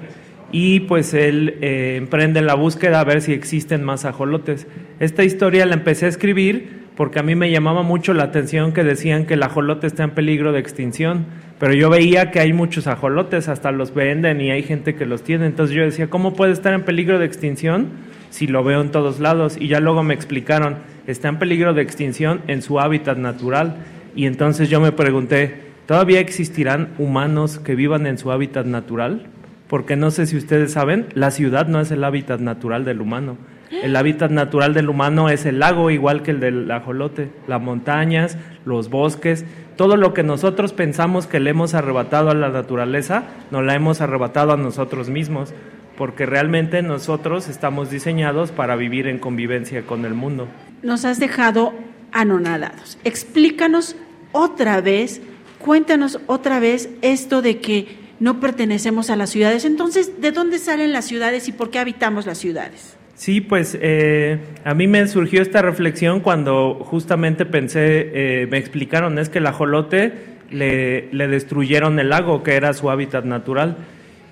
Y 0.54 0.82
pues 0.82 1.16
él 1.16 1.58
eh, 1.62 1.96
emprende 1.98 2.42
la 2.44 2.54
búsqueda 2.54 3.00
a 3.00 3.04
ver 3.04 3.22
si 3.22 3.34
existen 3.34 3.84
más 3.84 4.06
ajolotes. 4.06 4.68
Esta 5.00 5.24
historia 5.24 5.66
la 5.66 5.74
empecé 5.74 6.06
a 6.06 6.10
escribir 6.10 6.84
porque 6.96 7.20
a 7.20 7.24
mí 7.24 7.34
me 7.36 7.50
llamaba 7.50 7.82
mucho 7.82 8.14
la 8.14 8.26
atención 8.26 8.72
que 8.72 8.84
decían 8.84 9.26
que 9.26 9.34
el 9.34 9.42
ajolote 9.44 9.88
está 9.88 10.04
en 10.04 10.12
peligro 10.12 10.52
de 10.52 10.60
extinción, 10.60 11.26
pero 11.60 11.74
yo 11.74 11.90
veía 11.90 12.30
que 12.30 12.40
hay 12.40 12.54
muchos 12.54 12.86
ajolotes, 12.86 13.48
hasta 13.48 13.72
los 13.72 13.96
venden 13.96 14.42
y 14.42 14.52
hay 14.52 14.62
gente 14.62 14.94
que 14.94 15.08
los 15.08 15.24
tiene, 15.24 15.48
entonces 15.48 15.76
yo 15.76 15.84
decía, 15.84 16.12
¿cómo 16.12 16.36
puede 16.36 16.54
estar 16.54 16.72
en 16.74 16.84
peligro 16.84 17.18
de 17.18 17.26
extinción 17.26 17.88
si 18.30 18.46
lo 18.46 18.64
veo 18.64 18.82
en 18.82 18.92
todos 18.92 19.20
lados? 19.20 19.58
Y 19.60 19.70
ya 19.70 19.80
luego 19.80 20.04
me 20.04 20.14
explicaron, 20.14 20.78
está 21.08 21.30
en 21.30 21.40
peligro 21.40 21.74
de 21.74 21.82
extinción 21.82 22.42
en 22.48 22.62
su 22.62 22.80
hábitat 22.80 23.18
natural, 23.18 23.78
y 24.16 24.28
entonces 24.28 24.70
yo 24.70 24.80
me 24.80 24.92
pregunté, 24.92 25.56
¿todavía 25.88 26.20
existirán 26.20 26.90
humanos 27.00 27.58
que 27.58 27.74
vivan 27.74 28.06
en 28.06 28.20
su 28.20 28.32
hábitat 28.32 28.68
natural? 28.68 29.28
Porque 29.74 29.96
no 29.96 30.12
sé 30.12 30.28
si 30.28 30.38
ustedes 30.38 30.72
saben, 30.72 31.08
la 31.16 31.32
ciudad 31.32 31.66
no 31.66 31.82
es 31.82 31.90
el 31.90 32.04
hábitat 32.04 32.40
natural 32.40 32.86
del 32.86 33.02
humano. 33.02 33.38
El 33.72 33.96
hábitat 33.96 34.30
natural 34.30 34.76
del 34.76 34.88
humano 34.88 35.30
es 35.30 35.48
el 35.48 35.58
lago, 35.58 35.90
igual 35.90 36.22
que 36.22 36.30
el 36.30 36.40
del 36.40 36.70
ajolote, 36.70 37.32
las 37.48 37.60
montañas, 37.60 38.38
los 38.66 38.92
bosques, 38.92 39.46
todo 39.76 39.98
lo 39.98 40.14
que 40.14 40.22
nosotros 40.22 40.74
pensamos 40.74 41.26
que 41.26 41.40
le 41.40 41.50
hemos 41.50 41.74
arrebatado 41.74 42.30
a 42.30 42.36
la 42.36 42.50
naturaleza, 42.50 43.24
nos 43.50 43.64
la 43.64 43.74
hemos 43.74 44.00
arrebatado 44.00 44.54
a 44.54 44.58
nosotros 44.58 45.10
mismos, 45.10 45.56
porque 45.98 46.28
realmente 46.28 46.84
nosotros 46.84 47.50
estamos 47.50 47.90
diseñados 47.90 48.52
para 48.52 48.76
vivir 48.76 49.08
en 49.08 49.18
convivencia 49.18 49.88
con 49.88 50.06
el 50.06 50.14
mundo. 50.14 50.48
Nos 50.84 51.04
has 51.04 51.20
dejado 51.20 51.74
anonadados. 52.12 53.00
Explícanos 53.06 53.96
otra 54.34 54.82
vez, 54.82 55.20
cuéntanos 55.58 56.20
otra 56.28 56.60
vez 56.60 56.92
esto 57.02 57.42
de 57.42 57.58
que 57.58 58.03
no 58.20 58.40
pertenecemos 58.40 59.10
a 59.10 59.16
las 59.16 59.30
ciudades. 59.30 59.66
Entonces, 59.66 60.22
¿de 60.22 60.32
dónde 60.32 60.60
salen 60.60 60.94
las 60.94 61.06
ciudades 61.06 61.48
y 61.48 61.52
por 61.52 61.70
qué 61.70 61.80
habitamos 61.80 62.26
las 62.26 62.38
ciudades? 62.38 62.98
Sí, 63.16 63.42
pues 63.42 63.78
eh, 63.80 64.40
a 64.66 64.74
mí 64.74 64.88
me 64.88 65.08
surgió 65.08 65.42
esta 65.42 65.62
reflexión 65.62 66.20
cuando 66.20 66.76
justamente 66.84 67.46
pensé, 67.46 68.12
eh, 68.14 68.48
me 68.50 68.58
explicaron, 68.58 69.20
es 69.20 69.30
que 69.30 69.38
el 69.38 69.48
ajolote 69.48 70.14
le, 70.50 71.10
le, 71.14 71.28
destruyeron 71.28 72.00
el 72.00 72.10
lago, 72.10 72.44
que 72.44 72.56
era 72.56 72.74
su 72.74 72.90
hábitat 72.90 73.26
natural. 73.26 73.78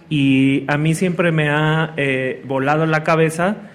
Y 0.09 0.65
a 0.67 0.77
mí 0.77 0.93
siempre 0.93 1.32
me 1.32 1.49
ha 1.49 1.93
eh, 1.95 2.41
volado 2.45 2.86
la 2.86 3.03
cabeza 3.03 3.71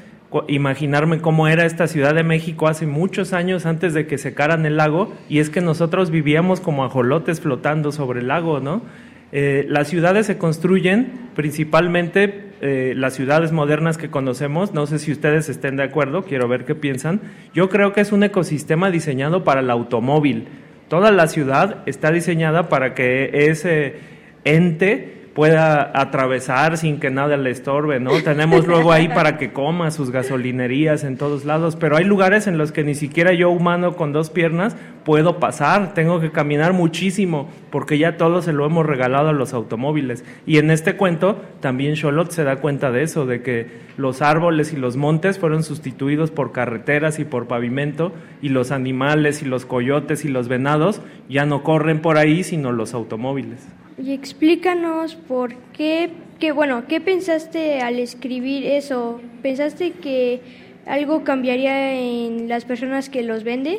imaginarme 0.48 1.20
cómo 1.20 1.48
era 1.48 1.64
esta 1.64 1.86
Ciudad 1.86 2.14
de 2.14 2.22
México 2.22 2.68
hace 2.68 2.86
muchos 2.86 3.32
años 3.32 3.66
antes 3.66 3.94
de 3.94 4.06
que 4.06 4.18
secaran 4.18 4.66
el 4.66 4.76
lago, 4.76 5.12
y 5.28 5.38
es 5.38 5.50
que 5.50 5.60
nosotros 5.60 6.10
vivíamos 6.10 6.60
como 6.60 6.84
ajolotes 6.84 7.40
flotando 7.40 7.92
sobre 7.92 8.20
el 8.20 8.28
lago, 8.28 8.60
¿no? 8.60 8.82
Eh, 9.38 9.66
las 9.68 9.88
ciudades 9.88 10.24
se 10.24 10.38
construyen 10.38 11.28
principalmente 11.34 12.52
eh, 12.62 12.94
las 12.96 13.12
ciudades 13.12 13.52
modernas 13.52 13.98
que 13.98 14.08
conocemos, 14.08 14.72
no 14.72 14.86
sé 14.86 14.98
si 14.98 15.12
ustedes 15.12 15.50
estén 15.50 15.76
de 15.76 15.82
acuerdo, 15.82 16.24
quiero 16.24 16.48
ver 16.48 16.64
qué 16.64 16.74
piensan. 16.74 17.20
Yo 17.52 17.68
creo 17.68 17.92
que 17.92 18.00
es 18.00 18.12
un 18.12 18.22
ecosistema 18.22 18.90
diseñado 18.90 19.44
para 19.44 19.60
el 19.60 19.70
automóvil. 19.70 20.48
Toda 20.88 21.10
la 21.10 21.26
ciudad 21.26 21.82
está 21.84 22.12
diseñada 22.12 22.70
para 22.70 22.94
que 22.94 23.50
ese 23.50 23.96
ente 24.44 25.15
pueda 25.36 25.92
atravesar 25.92 26.78
sin 26.78 26.98
que 26.98 27.10
nada 27.10 27.36
le 27.36 27.50
estorbe, 27.50 28.00
¿no? 28.00 28.10
Tenemos 28.22 28.66
luego 28.66 28.90
ahí 28.90 29.06
para 29.06 29.36
que 29.36 29.52
coma 29.52 29.90
sus 29.90 30.10
gasolinerías 30.10 31.04
en 31.04 31.18
todos 31.18 31.44
lados, 31.44 31.76
pero 31.76 31.98
hay 31.98 32.04
lugares 32.04 32.46
en 32.46 32.56
los 32.56 32.72
que 32.72 32.84
ni 32.84 32.94
siquiera 32.94 33.34
yo 33.34 33.50
humano 33.50 33.96
con 33.96 34.14
dos 34.14 34.30
piernas 34.30 34.78
puedo 35.04 35.38
pasar, 35.38 35.92
tengo 35.92 36.20
que 36.20 36.32
caminar 36.32 36.72
muchísimo 36.72 37.50
porque 37.70 37.98
ya 37.98 38.16
todo 38.16 38.40
se 38.40 38.54
lo 38.54 38.64
hemos 38.64 38.86
regalado 38.86 39.28
a 39.28 39.34
los 39.34 39.52
automóviles. 39.52 40.24
Y 40.46 40.56
en 40.56 40.70
este 40.70 40.96
cuento 40.96 41.38
también 41.60 41.96
Charlotte 41.96 42.30
se 42.30 42.42
da 42.42 42.56
cuenta 42.56 42.90
de 42.90 43.02
eso, 43.02 43.26
de 43.26 43.42
que 43.42 43.66
los 43.98 44.22
árboles 44.22 44.72
y 44.72 44.76
los 44.76 44.96
montes 44.96 45.38
fueron 45.38 45.64
sustituidos 45.64 46.30
por 46.30 46.52
carreteras 46.52 47.18
y 47.18 47.26
por 47.26 47.46
pavimento 47.46 48.14
y 48.40 48.48
los 48.48 48.70
animales 48.70 49.42
y 49.42 49.44
los 49.44 49.66
coyotes 49.66 50.24
y 50.24 50.28
los 50.28 50.48
venados 50.48 51.02
ya 51.28 51.44
no 51.44 51.62
corren 51.62 52.00
por 52.00 52.16
ahí 52.16 52.42
sino 52.42 52.72
los 52.72 52.94
automóviles. 52.94 53.66
Y 53.98 54.12
explícanos 54.12 55.14
por 55.14 55.54
qué, 55.72 56.10
que, 56.38 56.52
bueno, 56.52 56.84
¿qué 56.86 57.00
pensaste 57.00 57.80
al 57.80 57.98
escribir 57.98 58.66
eso? 58.66 59.20
¿Pensaste 59.42 59.92
que 59.92 60.40
algo 60.86 61.24
cambiaría 61.24 61.94
en 61.94 62.48
las 62.48 62.64
personas 62.64 63.08
que 63.08 63.22
los 63.22 63.42
venden? 63.42 63.78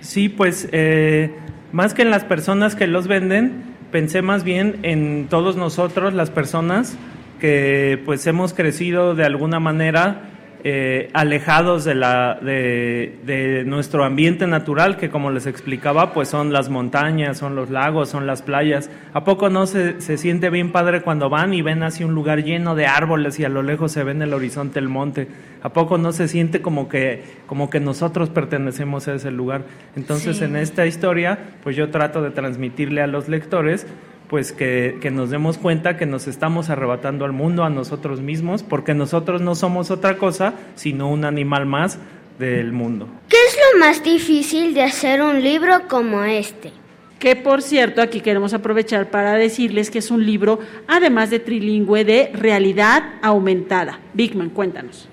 Sí, 0.00 0.28
pues 0.28 0.68
eh, 0.70 1.32
más 1.72 1.94
que 1.94 2.02
en 2.02 2.10
las 2.10 2.24
personas 2.24 2.76
que 2.76 2.86
los 2.86 3.08
venden, 3.08 3.64
pensé 3.90 4.22
más 4.22 4.44
bien 4.44 4.78
en 4.82 5.26
todos 5.28 5.56
nosotros, 5.56 6.14
las 6.14 6.30
personas 6.30 6.96
que 7.40 8.00
pues 8.04 8.26
hemos 8.26 8.54
crecido 8.54 9.14
de 9.14 9.24
alguna 9.24 9.58
manera 9.58 10.22
eh, 10.68 11.10
alejados 11.12 11.84
de, 11.84 11.94
la, 11.94 12.40
de, 12.42 13.62
nuestro 13.64 14.04
ambiente 14.04 14.48
natural, 14.48 14.96
que 14.96 15.10
como 15.10 15.30
les 15.30 15.46
explicaba, 15.46 16.12
pues 16.12 16.26
son 16.26 16.52
las 16.52 16.70
montañas, 16.70 17.38
son 17.38 17.54
los 17.54 17.70
lagos, 17.70 18.08
son 18.08 18.26
las 18.26 18.42
playas. 18.42 18.90
¿A 19.12 19.22
poco 19.22 19.48
no 19.48 19.68
se, 19.68 20.00
se 20.00 20.18
siente 20.18 20.50
bien 20.50 20.72
padre 20.72 21.02
cuando 21.02 21.30
van 21.30 21.54
y 21.54 21.62
ven 21.62 21.84
así 21.84 22.02
un 22.02 22.16
lugar 22.16 22.42
lleno 22.42 22.74
de 22.74 22.86
árboles 22.86 23.38
y 23.38 23.44
a 23.44 23.48
lo 23.48 23.62
lejos 23.62 23.92
se 23.92 24.02
ve 24.02 24.10
en 24.10 24.22
el 24.22 24.34
horizonte 24.34 24.80
el 24.80 24.88
monte? 24.88 25.28
¿A 25.62 25.68
poco 25.68 25.98
no 25.98 26.10
se 26.10 26.26
siente 26.26 26.60
como 26.60 26.88
que, 26.88 27.22
como 27.46 27.70
que 27.70 27.78
nosotros 27.78 28.28
pertenecemos 28.30 29.06
a 29.06 29.14
ese 29.14 29.30
lugar? 29.30 29.62
Entonces 29.94 30.42
en 30.42 30.56
esta 30.56 30.84
historia, 30.84 31.38
pues 31.62 31.76
yo 31.76 31.90
trato 31.90 32.22
de 32.22 32.32
transmitirle 32.32 33.02
a 33.02 33.06
los 33.06 33.28
lectores 33.28 33.86
pues 34.28 34.52
que, 34.52 34.98
que, 35.00 35.10
nos 35.10 35.30
demos 35.30 35.58
cuenta 35.58 35.96
que 35.96 36.06
nos 36.06 36.26
estamos 36.26 36.70
arrebatando 36.70 37.24
al 37.24 37.32
mundo, 37.32 37.64
a 37.64 37.70
nosotros 37.70 38.20
mismos, 38.20 38.62
porque 38.62 38.94
nosotros 38.94 39.40
no 39.40 39.54
somos 39.54 39.90
otra 39.90 40.18
cosa 40.18 40.54
sino 40.74 41.08
un 41.08 41.24
animal 41.24 41.66
más 41.66 41.98
del 42.38 42.72
mundo. 42.72 43.08
¿Qué 43.28 43.36
es 43.48 43.56
lo 43.56 43.80
más 43.80 44.02
difícil 44.02 44.74
de 44.74 44.82
hacer 44.82 45.22
un 45.22 45.42
libro 45.42 45.88
como 45.88 46.24
este? 46.24 46.72
Que 47.18 47.34
por 47.34 47.62
cierto, 47.62 48.02
aquí 48.02 48.20
queremos 48.20 48.52
aprovechar 48.52 49.10
para 49.10 49.34
decirles 49.34 49.90
que 49.90 50.00
es 50.00 50.10
un 50.10 50.26
libro, 50.26 50.58
además 50.86 51.30
de 51.30 51.38
trilingüe, 51.38 52.04
de 52.04 52.30
realidad 52.34 53.02
aumentada. 53.22 54.00
Bigman, 54.12 54.50
cuéntanos. 54.50 55.08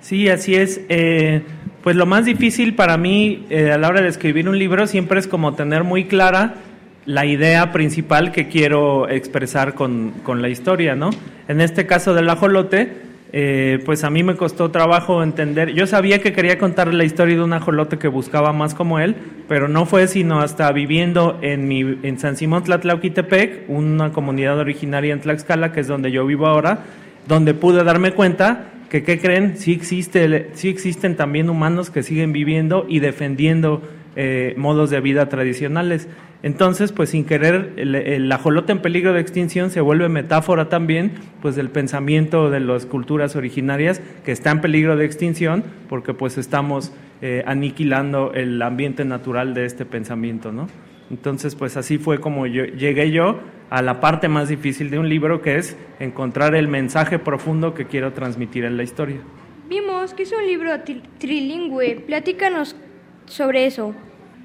Sí, 0.00 0.28
así 0.28 0.54
es. 0.54 0.82
Eh, 0.88 1.42
pues 1.82 1.96
lo 1.96 2.04
más 2.04 2.26
difícil 2.26 2.74
para 2.74 2.98
mí 2.98 3.46
eh, 3.48 3.70
a 3.72 3.78
la 3.78 3.88
hora 3.88 4.02
de 4.02 4.08
escribir 4.08 4.48
un 4.48 4.58
libro 4.58 4.86
siempre 4.86 5.20
es 5.20 5.26
como 5.26 5.54
tener 5.54 5.84
muy 5.84 6.04
clara 6.04 6.56
la 7.06 7.26
idea 7.26 7.72
principal 7.72 8.32
que 8.32 8.48
quiero 8.48 9.08
expresar 9.08 9.74
con, 9.74 10.12
con, 10.22 10.42
la 10.42 10.48
historia, 10.48 10.94
¿no? 10.94 11.10
En 11.48 11.60
este 11.60 11.86
caso 11.86 12.14
del 12.14 12.28
ajolote, 12.28 12.92
eh, 13.30 13.80
pues 13.84 14.04
a 14.04 14.10
mí 14.10 14.22
me 14.22 14.36
costó 14.36 14.70
trabajo 14.70 15.22
entender. 15.22 15.72
Yo 15.74 15.86
sabía 15.86 16.20
que 16.20 16.32
quería 16.32 16.58
contar 16.58 16.94
la 16.94 17.04
historia 17.04 17.36
de 17.36 17.42
un 17.42 17.52
ajolote 17.52 17.98
que 17.98 18.08
buscaba 18.08 18.52
más 18.52 18.74
como 18.74 18.98
él, 18.98 19.16
pero 19.48 19.68
no 19.68 19.84
fue 19.84 20.06
sino 20.08 20.40
hasta 20.40 20.70
viviendo 20.72 21.38
en, 21.42 21.68
mi, 21.68 21.80
en 22.02 22.18
San 22.18 22.36
Simón 22.36 22.64
Tlatlauquitepec, 22.64 23.68
una 23.68 24.12
comunidad 24.12 24.58
originaria 24.58 25.12
en 25.12 25.20
Tlaxcala, 25.20 25.72
que 25.72 25.80
es 25.80 25.88
donde 25.88 26.10
yo 26.10 26.24
vivo 26.24 26.46
ahora, 26.46 26.80
donde 27.26 27.52
pude 27.52 27.84
darme 27.84 28.12
cuenta 28.12 28.72
que, 28.88 29.02
¿qué 29.02 29.18
creen? 29.18 29.58
Sí, 29.58 29.72
existe, 29.72 30.50
sí 30.54 30.70
existen 30.70 31.14
también 31.14 31.50
humanos 31.50 31.90
que 31.90 32.02
siguen 32.02 32.32
viviendo 32.32 32.86
y 32.88 33.00
defendiendo 33.00 33.82
eh, 34.20 34.52
modos 34.56 34.90
de 34.90 35.00
vida 35.00 35.28
tradicionales. 35.28 36.08
Entonces, 36.42 36.90
pues 36.90 37.10
sin 37.10 37.24
querer, 37.24 37.74
el, 37.76 38.32
ajolote 38.32 38.72
en 38.72 38.82
peligro 38.82 39.12
de 39.12 39.20
extinción 39.20 39.70
se 39.70 39.80
vuelve 39.80 40.08
metáfora 40.08 40.68
también, 40.68 41.12
pues 41.40 41.54
del 41.54 41.70
pensamiento 41.70 42.50
de 42.50 42.58
las 42.58 42.84
culturas 42.84 43.36
originarias 43.36 44.02
que 44.24 44.32
está 44.32 44.50
en 44.50 44.60
peligro 44.60 44.96
de 44.96 45.04
extinción, 45.04 45.62
porque 45.88 46.14
pues 46.14 46.36
estamos 46.36 46.92
eh, 47.22 47.44
aniquilando 47.46 48.32
el 48.34 48.60
ambiente 48.60 49.04
natural 49.04 49.54
de 49.54 49.66
este 49.66 49.84
pensamiento, 49.84 50.50
¿no? 50.50 50.66
Entonces, 51.12 51.54
pues 51.54 51.76
así 51.76 51.96
fue 51.96 52.18
como 52.20 52.48
yo, 52.48 52.64
llegué 52.64 53.12
yo 53.12 53.38
a 53.70 53.82
la 53.82 54.00
parte 54.00 54.26
más 54.26 54.48
difícil 54.48 54.90
de 54.90 54.98
un 54.98 55.08
libro, 55.08 55.42
que 55.42 55.58
es 55.58 55.76
encontrar 56.00 56.56
el 56.56 56.66
mensaje 56.66 57.20
profundo 57.20 57.72
que 57.72 57.86
quiero 57.86 58.14
transmitir 58.14 58.64
en 58.64 58.76
la 58.76 58.82
historia. 58.82 59.18
Vimos 59.68 60.12
que 60.12 60.24
es 60.24 60.32
un 60.32 60.44
libro 60.44 60.72
trilingüe. 61.18 62.02
Platícanos 62.04 62.74
sobre 63.26 63.66
eso. 63.66 63.94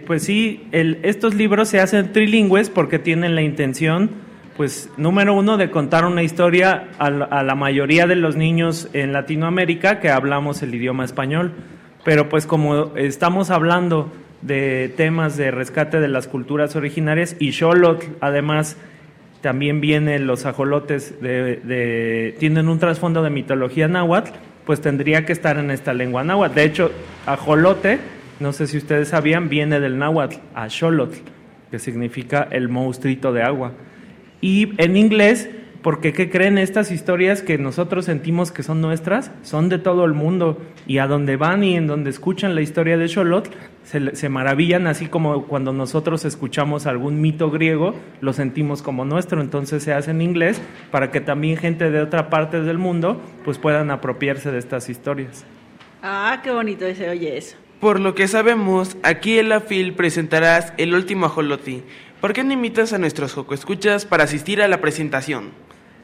Pues 0.05 0.23
sí, 0.23 0.67
estos 0.71 1.33
libros 1.35 1.69
se 1.69 1.79
hacen 1.79 2.11
trilingües 2.11 2.69
porque 2.69 2.99
tienen 2.99 3.35
la 3.35 3.41
intención, 3.41 4.11
pues, 4.57 4.89
número 4.97 5.33
uno, 5.33 5.57
de 5.57 5.71
contar 5.71 6.05
una 6.05 6.23
historia 6.23 6.89
a 6.99 7.09
la, 7.09 7.55
mayoría 7.55 8.05
de 8.05 8.15
los 8.15 8.35
niños 8.35 8.89
en 8.93 9.13
Latinoamérica 9.13 9.99
que 9.99 10.09
hablamos 10.09 10.61
el 10.61 10.75
idioma 10.75 11.05
español. 11.05 11.53
Pero 12.03 12.27
pues 12.27 12.45
como 12.45 12.95
estamos 12.97 13.49
hablando 13.49 14.11
de 14.41 14.93
temas 14.97 15.37
de 15.37 15.51
rescate 15.51 16.01
de 16.01 16.09
las 16.09 16.27
culturas 16.27 16.75
originarias 16.75 17.37
y 17.39 17.53
Xolotl, 17.53 18.07
además, 18.19 18.75
también 19.41 19.79
vienen 19.79 20.27
los 20.27 20.45
ajolotes, 20.45 21.21
de, 21.21 22.35
tienen 22.39 22.67
un 22.67 22.79
trasfondo 22.79 23.23
de 23.23 23.29
mitología 23.29 23.87
náhuatl, 23.87 24.31
pues 24.65 24.81
tendría 24.81 25.25
que 25.25 25.31
estar 25.31 25.57
en 25.57 25.71
esta 25.71 25.93
lengua 25.93 26.25
náhuatl. 26.25 26.55
De 26.55 26.63
hecho, 26.65 26.91
ajolote 27.25 27.99
no 28.39 28.53
sé 28.53 28.67
si 28.67 28.77
ustedes 28.77 29.09
sabían, 29.09 29.49
viene 29.49 29.79
del 29.79 29.97
náhuatl, 29.97 30.37
Axolotl, 30.53 31.17
que 31.71 31.79
significa 31.79 32.47
el 32.51 32.69
monstruito 32.69 33.33
de 33.33 33.43
agua. 33.43 33.73
Y 34.41 34.73
en 34.77 34.97
inglés 34.97 35.49
porque 35.83 36.13
¿qué 36.13 36.29
creen 36.29 36.57
estas 36.57 36.91
historias 36.91 37.41
que 37.41 37.57
nosotros 37.57 38.05
sentimos 38.05 38.51
que 38.51 38.63
son 38.63 38.79
nuestras? 38.79 39.31
Son 39.43 39.67
de 39.67 39.77
todo 39.77 40.05
el 40.05 40.13
mundo 40.13 40.57
y 40.87 40.99
a 40.99 41.07
donde 41.07 41.35
van 41.35 41.63
y 41.63 41.75
en 41.75 41.87
donde 41.87 42.09
escuchan 42.09 42.55
la 42.55 42.61
historia 42.61 42.97
de 42.97 43.09
Xolotl 43.09 43.51
se, 43.83 44.29
maravillan, 44.29 44.87
así 44.87 45.07
como 45.07 45.45
cuando 45.45 45.73
nosotros 45.73 46.23
escuchamos 46.23 46.87
algún 46.87 47.19
mito 47.19 47.51
griego, 47.51 47.95
lo 48.21 48.31
sentimos 48.31 48.81
como 48.81 49.03
nuestro, 49.03 49.41
entonces 49.41 49.83
se 49.83 49.93
hace 49.93 50.11
en 50.11 50.21
inglés 50.21 50.61
para 50.89 51.11
que 51.11 51.19
también 51.19 51.57
gente 51.57 51.91
de 51.91 52.01
otra 52.01 52.29
parte 52.29 52.61
del 52.61 52.77
mundo 52.77 53.21
pues 53.43 53.59
puedan 53.59 53.91
apropiarse 53.91 54.51
de 54.51 54.59
estas 54.59 54.87
historias. 54.87 55.45
Ah, 56.01 56.39
qué 56.41 56.51
bonito 56.51 56.85
se 56.95 57.09
oye 57.09 57.37
eso. 57.37 57.57
Por 57.83 57.99
lo 57.99 58.15
que 58.15 58.29
sabemos, 58.29 58.95
aquí 59.03 59.39
en 59.39 59.49
la 59.49 59.59
FIL 59.59 59.91
presentarás 59.91 60.71
el 60.77 60.93
último 60.93 61.25
ajoloti. 61.25 61.83
¿Por 62.21 62.31
qué 62.31 62.41
no 62.45 62.53
invitas 62.53 62.93
a 62.93 62.97
nuestros 62.97 63.33
Joco 63.33 63.53
Escuchas 63.53 64.05
para 64.05 64.23
asistir 64.23 64.61
a 64.61 64.69
la 64.69 64.79
presentación? 64.79 65.49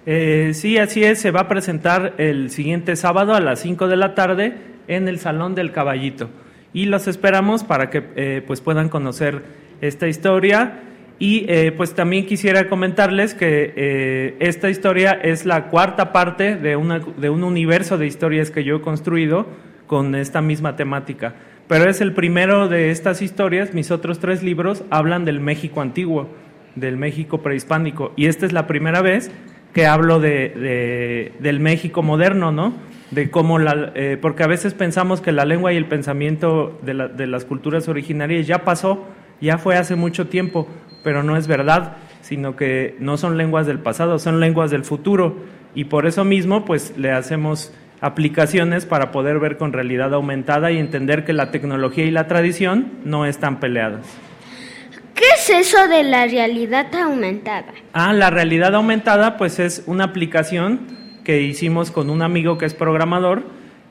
Eh, 0.05 0.51
sí, 0.55 0.77
así 0.77 1.05
es, 1.05 1.21
se 1.21 1.31
va 1.31 1.39
a 1.39 1.47
presentar 1.47 2.15
el 2.17 2.49
siguiente 2.49 2.97
sábado 2.97 3.33
a 3.33 3.39
las 3.39 3.61
5 3.61 3.87
de 3.87 3.95
la 3.95 4.13
tarde 4.13 4.57
en 4.89 5.07
el 5.07 5.19
Salón 5.19 5.55
del 5.55 5.71
Caballito. 5.71 6.29
Y 6.73 6.87
los 6.87 7.07
esperamos 7.07 7.63
para 7.63 7.89
que 7.89 8.03
eh, 8.17 8.43
pues 8.45 8.59
puedan 8.59 8.89
conocer 8.89 9.41
esta 9.79 10.09
historia. 10.09 10.81
Y 11.17 11.45
eh, 11.47 11.71
pues 11.71 11.95
también 11.95 12.25
quisiera 12.25 12.67
comentarles 12.67 13.33
que 13.33 13.73
eh, 13.77 14.35
esta 14.41 14.69
historia 14.69 15.13
es 15.13 15.45
la 15.45 15.69
cuarta 15.69 16.11
parte 16.11 16.57
de, 16.57 16.75
una, 16.75 16.99
de 16.99 17.29
un 17.29 17.45
universo 17.45 17.97
de 17.97 18.05
historias 18.05 18.51
que 18.51 18.65
yo 18.65 18.75
he 18.75 18.81
construido 18.81 19.47
con 19.87 20.13
esta 20.13 20.41
misma 20.41 20.75
temática. 20.75 21.35
Pero 21.69 21.87
es 21.87 22.01
el 22.01 22.13
primero 22.13 22.67
de 22.67 22.89
estas 22.89 23.21
historias, 23.21 23.75
mis 23.75 23.91
otros 23.91 24.17
tres 24.17 24.41
libros 24.41 24.83
hablan 24.89 25.23
del 25.23 25.39
México 25.39 25.81
antiguo, 25.81 26.27
del 26.73 26.97
México 26.97 27.43
prehispánico. 27.43 28.11
Y 28.15 28.25
esta 28.25 28.47
es 28.47 28.53
la 28.53 28.65
primera 28.65 29.03
vez 29.03 29.29
que 29.71 29.85
hablo 29.85 30.19
de, 30.19 30.49
de, 30.49 31.33
del 31.37 31.59
México 31.59 32.01
moderno, 32.01 32.51
¿no? 32.51 32.73
De 33.11 33.29
cómo 33.29 33.59
la, 33.59 33.91
eh, 33.93 34.17
porque 34.19 34.41
a 34.41 34.47
veces 34.47 34.73
pensamos 34.73 35.21
que 35.21 35.31
la 35.31 35.45
lengua 35.45 35.71
y 35.71 35.77
el 35.77 35.85
pensamiento 35.85 36.79
de, 36.81 36.95
la, 36.95 37.07
de, 37.07 37.27
las 37.27 37.45
culturas 37.45 37.87
originarias 37.87 38.47
ya 38.47 38.63
pasó, 38.63 39.05
ya 39.39 39.59
fue 39.59 39.77
hace 39.77 39.95
mucho 39.95 40.27
tiempo, 40.27 40.67
pero 41.03 41.21
no 41.21 41.37
es 41.37 41.45
verdad, 41.45 41.97
sino 42.21 42.55
que 42.55 42.95
no 42.99 43.15
son 43.15 43.37
lenguas 43.37 43.67
del 43.67 43.77
pasado, 43.77 44.17
son 44.17 44.39
lenguas 44.39 44.71
del 44.71 44.85
futuro. 44.85 45.35
Y 45.75 45.83
por 45.83 46.07
eso 46.07 46.25
mismo, 46.25 46.65
pues 46.65 46.97
le 46.97 47.11
hacemos 47.11 47.71
aplicaciones 48.01 48.85
para 48.85 49.11
poder 49.11 49.39
ver 49.39 49.57
con 49.57 49.73
realidad 49.73 50.13
aumentada 50.13 50.71
y 50.71 50.77
entender 50.77 51.25
que 51.25 51.33
la 51.33 51.51
tecnología 51.51 52.05
y 52.05 52.11
la 52.11 52.27
tradición 52.27 52.91
no 53.03 53.25
están 53.25 53.59
peleadas. 53.59 54.05
¿Qué 55.15 55.25
es 55.35 55.49
eso 55.49 55.87
de 55.89 56.03
la 56.03 56.27
realidad 56.27 56.93
aumentada? 56.95 57.73
Ah, 57.91 58.13
la 58.13 58.29
realidad 58.29 58.73
aumentada 58.73 59.37
pues 59.37 59.59
es 59.59 59.83
una 59.85 60.05
aplicación 60.05 60.79
que 61.25 61.41
hicimos 61.41 61.91
con 61.91 62.09
un 62.09 62.21
amigo 62.21 62.57
que 62.57 62.65
es 62.65 62.73
programador 62.73 63.43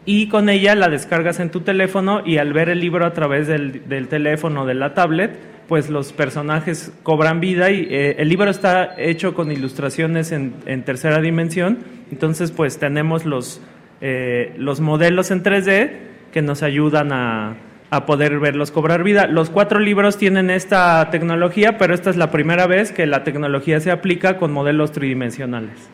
y 0.07 0.29
con 0.29 0.49
ella 0.49 0.75
la 0.75 0.89
descargas 0.89 1.39
en 1.39 1.51
tu 1.51 1.61
teléfono 1.61 2.23
y 2.25 2.39
al 2.39 2.55
ver 2.55 2.71
el 2.71 2.81
libro 2.81 3.05
a 3.05 3.13
través 3.13 3.47
del, 3.47 3.87
del 3.91 4.09
teléfono 4.09 4.65
de 4.65 4.75
la 4.75 4.95
tablet 4.95 5.39
pues 5.69 5.91
los 5.91 6.15
personajes 6.15 6.93
cobran 7.03 7.41
vida 7.41 7.71
y 7.71 7.87
eh, 7.91 8.17
el 8.19 8.31
libro 8.31 8.49
está 8.49 8.95
hecho 8.97 9.35
con 9.35 9.53
ilustraciones 9.53 10.33
en, 10.33 10.55
en, 10.65 10.83
tercera 10.83 11.21
dimensión 11.21 11.79
entonces 12.11 12.53
pues 12.53 12.79
tenemos 12.79 13.27
los, 13.27 13.61
eh, 14.01 14.55
los 14.57 14.81
modelos 14.81 15.31
en 15.31 15.43
3D 15.43 15.91
que 16.33 16.43
nos 16.43 16.63
ayudan 16.63 17.13
a, 17.13 17.57
a 17.91 18.07
poder 18.07 18.39
verlos 18.39 18.71
cobrar 18.71 19.03
vida. 19.03 19.27
Los 19.27 19.51
cuatro 19.51 19.81
libros 19.81 20.19
tienen 20.19 20.51
esta 20.51 21.11
tecnología, 21.11 21.79
pero 21.79 21.95
esta 21.95 22.11
es 22.11 22.17
la 22.17 22.31
primera 22.31 22.67
vez 22.67 22.93
que 22.93 23.07
la 23.07 23.25
tecnología 23.25 23.81
se 23.81 23.91
aplica 23.91 24.37
con 24.37 24.53
modelos 24.53 24.93
tridimensionales. 24.93 25.89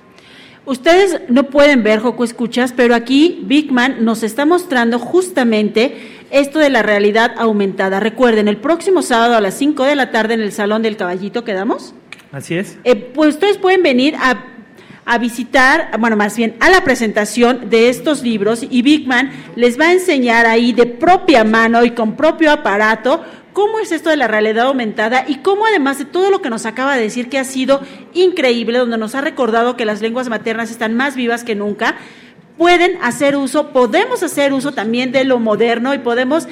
Ustedes 0.66 1.20
no 1.28 1.44
pueden 1.44 1.82
ver, 1.82 2.00
Joco 2.00 2.24
Escuchas, 2.24 2.72
pero 2.72 2.94
aquí 2.94 3.42
Bigman 3.44 4.02
nos 4.02 4.22
está 4.22 4.46
mostrando 4.46 4.98
justamente 4.98 5.98
esto 6.30 6.58
de 6.58 6.70
la 6.70 6.82
realidad 6.82 7.34
aumentada. 7.36 8.00
Recuerden, 8.00 8.48
el 8.48 8.56
próximo 8.56 9.02
sábado 9.02 9.36
a 9.36 9.42
las 9.42 9.54
5 9.54 9.84
de 9.84 9.94
la 9.94 10.10
tarde 10.10 10.34
en 10.34 10.40
el 10.40 10.52
Salón 10.52 10.80
del 10.80 10.96
Caballito, 10.96 11.44
¿quedamos? 11.44 11.94
Así 12.32 12.56
es. 12.56 12.78
Eh, 12.84 12.96
pues 12.96 13.34
ustedes 13.34 13.58
pueden 13.58 13.82
venir 13.82 14.14
a, 14.16 14.53
a, 15.06 15.18
visitar, 15.18 15.90
bueno, 15.98 16.16
más 16.16 16.36
bien 16.36 16.56
a 16.60 16.70
la 16.70 16.82
presentación 16.82 17.70
de 17.70 17.88
estos 17.88 18.22
libros 18.22 18.64
y 18.68 18.82
Bigman 18.82 19.30
les 19.56 19.78
va 19.78 19.86
a 19.86 19.92
enseñar 19.92 20.46
ahí 20.46 20.72
de 20.72 20.86
propia 20.86 21.44
mano 21.44 21.84
y 21.84 21.90
con 21.90 22.16
propio 22.16 22.50
aparato 22.50 23.22
cómo 23.52 23.78
es 23.78 23.92
esto 23.92 24.10
de 24.10 24.16
la 24.16 24.28
realidad 24.28 24.66
aumentada 24.66 25.24
y 25.26 25.36
cómo 25.36 25.66
además 25.66 25.98
de 25.98 26.04
todo 26.04 26.30
lo 26.30 26.42
que 26.42 26.50
nos 26.50 26.66
acaba 26.66 26.96
de 26.96 27.02
decir 27.02 27.28
que 27.28 27.38
ha 27.38 27.44
sido 27.44 27.80
increíble, 28.12 28.78
donde 28.78 28.98
nos 28.98 29.14
ha 29.14 29.20
recordado 29.20 29.76
que 29.76 29.84
las 29.84 30.02
lenguas 30.02 30.28
maternas 30.28 30.70
están 30.70 30.94
más 30.94 31.14
vivas 31.16 31.44
que 31.44 31.54
nunca, 31.54 31.96
pueden 32.58 32.98
hacer 33.02 33.36
uso, 33.36 33.72
podemos 33.72 34.22
hacer 34.22 34.52
uso 34.52 34.72
también 34.72 35.12
de 35.12 35.24
lo 35.24 35.38
moderno 35.38 35.94
y 35.94 35.98
podemos 35.98 36.48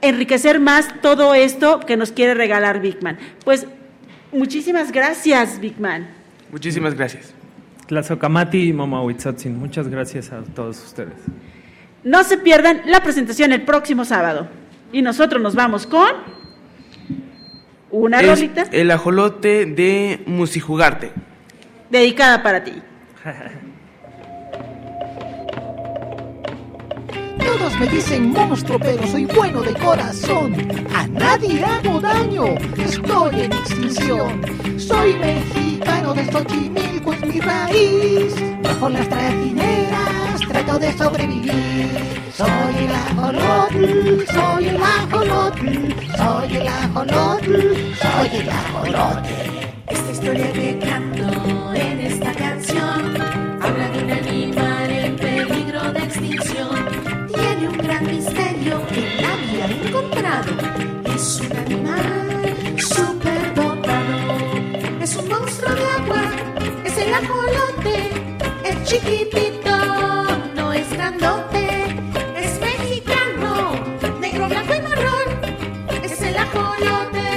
enriquecer 0.00 0.60
más 0.60 0.88
todo 1.00 1.34
esto 1.34 1.80
que 1.80 1.96
nos 1.96 2.12
quiere 2.12 2.34
regalar 2.34 2.80
Bigman. 2.80 3.18
Pues 3.44 3.66
muchísimas 4.32 4.92
gracias, 4.92 5.60
Bigman. 5.60 6.08
Muchísimas 6.50 6.94
gracias. 6.94 7.37
Tlazocamati 7.88 8.68
y 8.68 8.72
Momahuitzotzin, 8.74 9.58
muchas 9.58 9.88
gracias 9.88 10.30
a 10.30 10.42
todos 10.42 10.78
ustedes. 10.84 11.14
No 12.04 12.22
se 12.22 12.36
pierdan 12.38 12.82
la 12.86 13.02
presentación 13.02 13.50
el 13.52 13.62
próximo 13.62 14.04
sábado. 14.04 14.46
Y 14.92 15.02
nosotros 15.02 15.42
nos 15.42 15.54
vamos 15.54 15.86
con 15.86 16.08
una 17.90 18.20
es 18.20 18.28
rolita 18.28 18.64
El 18.72 18.90
ajolote 18.90 19.66
de 19.66 20.22
Musijugarte. 20.26 21.12
dedicada 21.90 22.42
para 22.42 22.62
ti. 22.62 22.74
Todos 27.38 27.80
me 27.80 27.86
dicen 27.86 28.30
monstruo, 28.30 28.78
pero 28.78 29.06
soy 29.06 29.24
bueno 29.24 29.62
de 29.62 29.72
corazón. 29.74 30.54
A 30.94 31.06
nadie 31.06 31.64
hago 31.64 32.00
daño, 32.00 32.54
estoy 32.76 33.40
en 33.40 33.52
extinción. 33.52 34.42
Soy 34.78 35.14
mexicano 35.14 36.14
de 36.14 36.30
Xochimilco, 36.30 36.87
es 37.06 37.34
mi 37.34 37.40
raíz. 37.40 38.34
Bajo 38.62 38.88
las 38.88 39.08
trajineras 39.08 40.40
trato 40.48 40.78
de 40.78 40.92
sobrevivir. 40.92 41.88
Soy 42.32 42.74
el 42.84 42.94
ajolotl, 42.94 44.24
soy 44.32 44.68
el 44.68 44.82
ajolotl, 44.82 45.68
soy 46.16 46.56
el 46.56 46.68
ajolotl, 46.68 47.52
soy 48.02 48.40
el 48.40 48.50
ajolotl. 48.50 49.28
Esta 49.88 50.12
historia 50.12 50.52
que 50.52 50.78
canto 50.78 51.74
en 51.74 52.00
esta 52.00 52.32
canción 52.32 53.20
habla 53.62 53.88
de 53.90 54.04
un 54.04 54.10
animal 54.10 54.90
en 54.90 55.16
peligro 55.16 55.92
de 55.92 55.98
extinción. 56.00 56.76
Tiene 57.34 57.68
un 57.68 57.78
gran 57.78 58.06
misterio 58.06 58.86
que 58.88 59.00
nadie 59.22 59.62
ha 59.62 59.86
encontrado. 59.86 60.50
Es 61.14 61.40
un 61.40 61.56
animal 61.56 62.76
súper 62.78 63.54
dotado. 63.54 65.02
Es 65.02 65.16
un 65.16 65.28
monstruo 65.28 65.74
de 65.74 65.84
agua, 65.98 66.22
es 66.98 67.06
el 67.06 67.14
ajolote. 67.14 68.10
Es 68.64 68.84
chiquitito, 68.84 69.76
no 70.54 70.72
es 70.72 70.90
grandote. 70.92 71.66
Es 72.36 72.60
mexicano, 72.60 73.72
negro, 74.20 74.48
blanco 74.48 74.74
y 74.74 74.82
marrón. 74.82 75.28
Es 76.02 76.20
el 76.22 76.36
ajolote. 76.36 77.28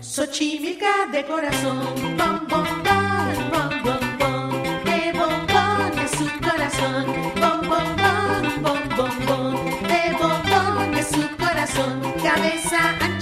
Xochimilca 0.00 1.06
de 1.12 1.24
corazón, 1.24 1.84
bom, 2.18 2.46
bom, 2.48 2.82
bom, 2.84 2.93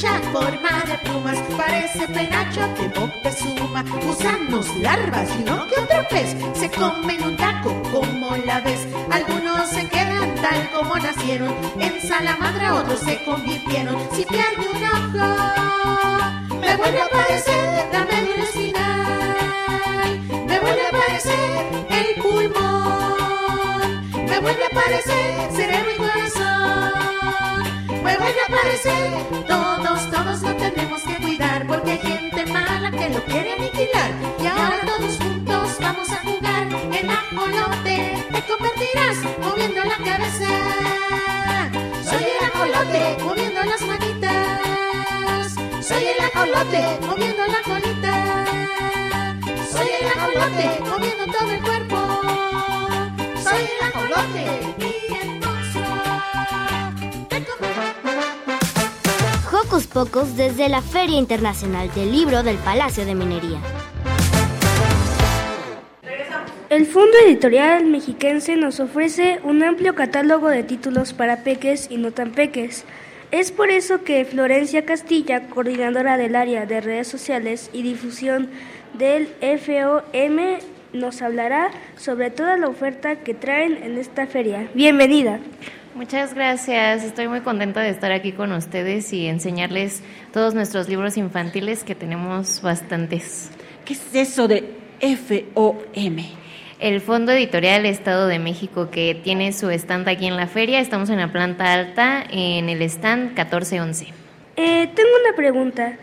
forma 0.09 0.82
de 0.86 0.98
plumas, 1.05 1.38
parece 1.57 2.09
penacho 2.09 2.61
de 2.61 2.88
Moctezuma, 2.98 3.84
gusanos, 4.05 4.66
larvas 4.78 5.28
y 5.38 5.44
que 5.44 5.53
otro 5.53 6.09
pez, 6.11 6.34
se 6.55 6.68
comen 6.70 7.22
un 7.22 7.36
taco 7.36 7.80
como 7.92 8.36
la 8.38 8.61
ves, 8.61 8.84
algunos 9.12 9.68
se 9.68 9.88
quedan 9.88 10.34
tal 10.42 10.70
como 10.72 10.96
nacieron, 10.96 11.55
en 11.78 12.00
salamandra 12.00 12.74
otros 12.74 12.98
se 13.00 13.22
convirtieron, 13.24 13.96
si 14.12 14.24
pierde 14.24 14.66
un 14.74 14.84
ojo, 14.84 16.59
me 16.61 16.76
vuelve 16.76 17.00
a 17.00 17.05
aparecer 17.05 17.88
la 17.92 18.05
médula 18.05 18.42
espinal, 18.42 20.20
me 20.48 20.59
vuelve 20.59 20.82
a 20.84 20.88
aparecer 20.88 21.64
el 21.90 22.22
pulmón, 22.22 24.11
me 24.26 24.40
vuelve 24.40 24.64
a 24.64 24.66
aparecer 24.66 25.53
cerebro 25.53 25.92
y 25.92 26.11
me 28.05 28.16
voy 28.16 28.32
a 28.42 28.44
aparecer. 28.53 29.12
Todos, 29.46 30.11
todos 30.11 30.42
lo 30.42 30.55
tenemos 30.57 31.03
que 31.03 31.16
cuidar 31.16 31.66
porque 31.66 31.92
hay 31.92 31.98
gente 31.98 32.46
mala 32.46 32.90
que 32.90 33.09
lo 33.11 33.24
quiere 33.24 33.53
aniquilar. 33.53 34.11
Y 34.40 34.46
ahora 34.46 34.80
todos 34.86 35.16
juntos 35.18 35.76
vamos 35.80 36.11
a 36.11 36.16
jugar. 36.22 36.68
En 36.92 37.11
ajolote 37.11 38.26
te 38.32 38.42
convertirás 38.42 39.16
moviendo 39.40 39.84
la 39.84 39.96
cabeza. 40.05 40.50
Soy 42.09 42.24
el 42.24 42.44
ajolote 42.46 43.16
moviendo 43.24 43.62
las 43.64 43.82
manitas. 43.82 45.55
Soy 45.86 46.05
el 46.05 46.20
ajolote 46.20 46.98
moviendo 47.07 47.46
la 47.46 47.62
colita. 47.64 48.14
Soy 49.70 49.88
el 50.00 50.07
ajolote 50.09 50.80
moviendo 50.90 51.24
todo 51.26 51.50
el 51.50 51.61
cuerpo. 51.62 51.98
Soy 53.42 53.62
el 53.62 53.80
ajolote. 53.88 54.44
Mi 54.78 54.94
hermoso. 55.16 55.82
Pocus 59.93 60.38
desde 60.38 60.70
la 60.70 60.80
Feria 60.80 61.18
Internacional 61.18 61.93
del 61.95 62.12
Libro 62.12 62.43
del 62.43 62.57
Palacio 62.57 63.05
de 63.05 63.14
Minería. 63.14 63.59
El 66.70 66.86
Fondo 66.86 67.12
Editorial 67.26 67.84
Mexiquense 67.84 68.57
nos 68.57 68.80
ofrece 68.80 69.40
un 69.45 69.62
amplio 69.62 69.95
catálogo 69.95 70.49
de 70.49 70.62
títulos 70.62 71.12
para 71.12 71.45
peques 71.45 71.90
y 71.90 71.99
no 71.99 72.11
tan 72.11 72.30
peques. 72.30 72.86
Es 73.32 73.53
por 73.53 73.68
eso 73.68 74.03
que 74.03 74.24
Florencia 74.24 74.86
Castilla, 74.86 75.49
coordinadora 75.49 76.16
del 76.16 76.36
área 76.36 76.64
de 76.64 76.80
redes 76.80 77.09
sociales 77.09 77.68
y 77.74 77.82
difusión 77.82 78.49
del 78.95 79.28
FOM, 79.40 80.59
nos 80.95 81.20
hablará 81.20 81.70
sobre 81.99 82.30
toda 82.30 82.57
la 82.57 82.68
oferta 82.68 83.16
que 83.16 83.34
traen 83.34 83.82
en 83.82 83.99
esta 83.99 84.26
feria. 84.26 84.70
Bienvenida. 84.72 85.38
Muchas 85.95 86.32
gracias, 86.32 87.05
estoy 87.05 87.28
muy 87.28 87.43
contenta 87.43 87.80
de 87.80 87.90
estar 87.90 88.12
aquí 88.12 88.32
con 88.32 88.51
ustedes 88.53 89.12
y 89.12 89.26
enseñarles 89.26 90.03
todos 90.32 90.55
nuestros 90.55 90.88
libros 90.88 91.18
infantiles 91.18 91.84
que 91.84 91.95
tenemos 91.95 92.62
bastantes. 92.62 93.51
¿Qué 93.84 93.93
es 93.93 94.14
eso 94.14 94.49
de 94.49 94.74
FOM? 95.01 96.18
El 96.80 97.01
Fondo 97.03 97.32
Editorial 97.32 97.84
Estado 97.84 98.26
de 98.26 98.38
México 98.38 98.88
que 98.90 99.20
tiene 99.22 99.53
su 99.53 99.68
stand 99.68 100.09
aquí 100.09 100.26
en 100.26 100.36
la 100.36 100.47
feria, 100.47 100.80
estamos 100.80 101.11
en 101.11 101.18
la 101.18 101.30
planta 101.30 101.74
alta 101.74 102.24
en 102.30 102.70
el 102.70 102.80
stand 102.80 103.34
1411. 103.34 104.07
Eh, 104.57 104.90
tengo 104.95 105.11
una 105.26 105.36
pregunta. 105.36 105.99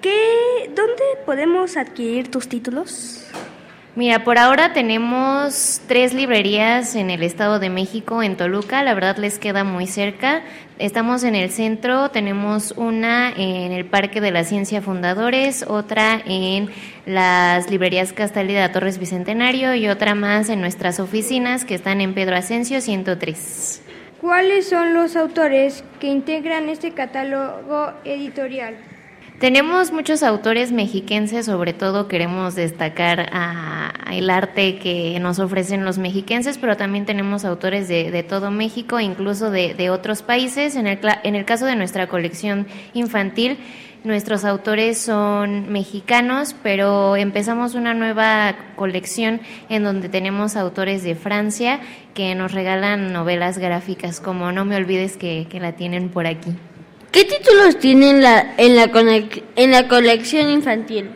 ¿Qué, 0.00 0.68
¿Dónde 0.74 1.02
podemos 1.24 1.76
adquirir 1.76 2.28
tus 2.28 2.48
títulos? 2.48 3.21
Mira, 3.94 4.24
por 4.24 4.38
ahora 4.38 4.72
tenemos 4.72 5.82
tres 5.86 6.14
librerías 6.14 6.94
en 6.94 7.10
el 7.10 7.22
Estado 7.22 7.58
de 7.58 7.68
México, 7.68 8.22
en 8.22 8.38
Toluca, 8.38 8.82
la 8.82 8.94
verdad 8.94 9.18
les 9.18 9.38
queda 9.38 9.64
muy 9.64 9.86
cerca. 9.86 10.40
Estamos 10.78 11.24
en 11.24 11.34
el 11.34 11.50
centro, 11.50 12.10
tenemos 12.10 12.72
una 12.78 13.30
en 13.36 13.70
el 13.70 13.84
Parque 13.84 14.22
de 14.22 14.30
la 14.30 14.44
Ciencia 14.44 14.80
Fundadores, 14.80 15.66
otra 15.68 16.22
en 16.24 16.70
las 17.04 17.70
librerías 17.70 18.14
Castálida 18.14 18.72
Torres 18.72 18.96
Bicentenario 18.96 19.74
y 19.74 19.86
otra 19.88 20.14
más 20.14 20.48
en 20.48 20.62
nuestras 20.62 20.98
oficinas 20.98 21.66
que 21.66 21.74
están 21.74 22.00
en 22.00 22.14
Pedro 22.14 22.36
Asensio 22.36 22.80
103. 22.80 23.82
¿Cuáles 24.22 24.70
son 24.70 24.94
los 24.94 25.16
autores 25.16 25.84
que 26.00 26.06
integran 26.06 26.70
este 26.70 26.92
catálogo 26.92 27.92
editorial? 28.06 28.74
Tenemos 29.42 29.90
muchos 29.90 30.22
autores 30.22 30.70
mexiquenses, 30.70 31.46
sobre 31.46 31.72
todo 31.72 32.06
queremos 32.06 32.54
destacar 32.54 33.28
a, 33.32 33.92
el 34.12 34.30
arte 34.30 34.78
que 34.78 35.18
nos 35.18 35.40
ofrecen 35.40 35.84
los 35.84 35.98
mexiquenses, 35.98 36.58
pero 36.58 36.76
también 36.76 37.06
tenemos 37.06 37.44
autores 37.44 37.88
de, 37.88 38.12
de 38.12 38.22
todo 38.22 38.52
México, 38.52 39.00
incluso 39.00 39.50
de, 39.50 39.90
otros 39.90 40.22
países. 40.22 40.76
En 40.76 40.86
el, 40.86 41.00
en 41.24 41.34
el 41.34 41.44
caso 41.44 41.66
de 41.66 41.74
nuestra 41.74 42.06
colección 42.06 42.68
infantil, 42.94 43.58
nuestros 44.04 44.44
autores 44.44 44.98
son 44.98 45.72
mexicanos, 45.72 46.54
pero 46.62 47.16
empezamos 47.16 47.74
una 47.74 47.94
nueva 47.94 48.54
colección 48.76 49.40
en 49.68 49.82
donde 49.82 50.08
tenemos 50.08 50.54
autores 50.54 51.02
de 51.02 51.16
Francia 51.16 51.80
que 52.14 52.36
nos 52.36 52.52
regalan 52.52 53.12
novelas 53.12 53.58
gráficas, 53.58 54.20
como 54.20 54.52
No 54.52 54.64
me 54.64 54.76
olvides 54.76 55.16
que 55.16 55.48
la 55.60 55.72
tienen 55.72 56.10
por 56.10 56.28
aquí. 56.28 56.54
¿Qué 57.12 57.24
títulos 57.24 57.78
tienen 57.78 58.22
la, 58.22 58.54
en, 58.56 58.74
la 58.74 58.90
en 59.56 59.70
la 59.70 59.86
colección 59.86 60.48
infantil? 60.48 61.10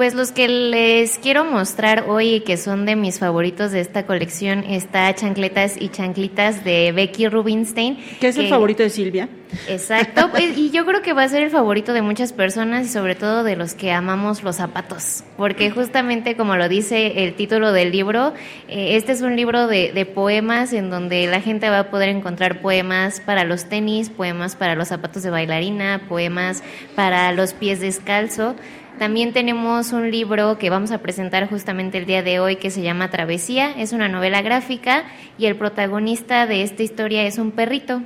Pues 0.00 0.14
los 0.14 0.32
que 0.32 0.48
les 0.48 1.18
quiero 1.18 1.44
mostrar 1.44 2.06
hoy 2.08 2.36
y 2.36 2.40
que 2.40 2.56
son 2.56 2.86
de 2.86 2.96
mis 2.96 3.18
favoritos 3.18 3.70
de 3.70 3.80
esta 3.80 4.06
colección 4.06 4.64
está 4.64 5.14
Chancletas 5.14 5.76
y 5.78 5.90
Chanclitas 5.90 6.64
de 6.64 6.90
Becky 6.92 7.28
Rubinstein. 7.28 7.98
¿Qué 8.18 8.28
es 8.28 8.38
el 8.38 8.48
favorito 8.48 8.82
de 8.82 8.88
Silvia? 8.88 9.28
Exacto, 9.68 10.30
pues, 10.30 10.56
y 10.56 10.70
yo 10.70 10.86
creo 10.86 11.02
que 11.02 11.12
va 11.12 11.24
a 11.24 11.28
ser 11.28 11.42
el 11.42 11.50
favorito 11.50 11.92
de 11.92 12.00
muchas 12.00 12.32
personas 12.32 12.86
y 12.86 12.88
sobre 12.88 13.14
todo 13.14 13.44
de 13.44 13.56
los 13.56 13.74
que 13.74 13.92
amamos 13.92 14.42
los 14.42 14.56
zapatos, 14.56 15.22
porque 15.36 15.70
justamente 15.70 16.34
como 16.34 16.56
lo 16.56 16.70
dice 16.70 17.24
el 17.24 17.34
título 17.34 17.70
del 17.72 17.92
libro, 17.92 18.32
eh, 18.68 18.96
este 18.96 19.12
es 19.12 19.20
un 19.20 19.36
libro 19.36 19.66
de, 19.66 19.92
de 19.92 20.06
poemas 20.06 20.72
en 20.72 20.88
donde 20.88 21.26
la 21.26 21.42
gente 21.42 21.68
va 21.68 21.80
a 21.80 21.90
poder 21.90 22.08
encontrar 22.08 22.62
poemas 22.62 23.20
para 23.20 23.44
los 23.44 23.66
tenis, 23.66 24.08
poemas 24.08 24.56
para 24.56 24.76
los 24.76 24.88
zapatos 24.88 25.22
de 25.24 25.28
bailarina, 25.28 26.06
poemas 26.08 26.62
para 26.94 27.32
los 27.32 27.52
pies 27.52 27.80
descalzo. 27.80 28.56
También 29.00 29.32
tenemos 29.32 29.92
un 29.92 30.10
libro 30.10 30.58
que 30.58 30.68
vamos 30.68 30.90
a 30.90 30.98
presentar 30.98 31.48
justamente 31.48 31.96
el 31.96 32.04
día 32.04 32.22
de 32.22 32.38
hoy 32.38 32.56
que 32.56 32.68
se 32.68 32.82
llama 32.82 33.08
Travesía. 33.08 33.70
Es 33.78 33.94
una 33.94 34.10
novela 34.10 34.42
gráfica 34.42 35.04
y 35.38 35.46
el 35.46 35.56
protagonista 35.56 36.46
de 36.46 36.62
esta 36.62 36.82
historia 36.82 37.22
es 37.22 37.38
un 37.38 37.50
perrito. 37.50 38.02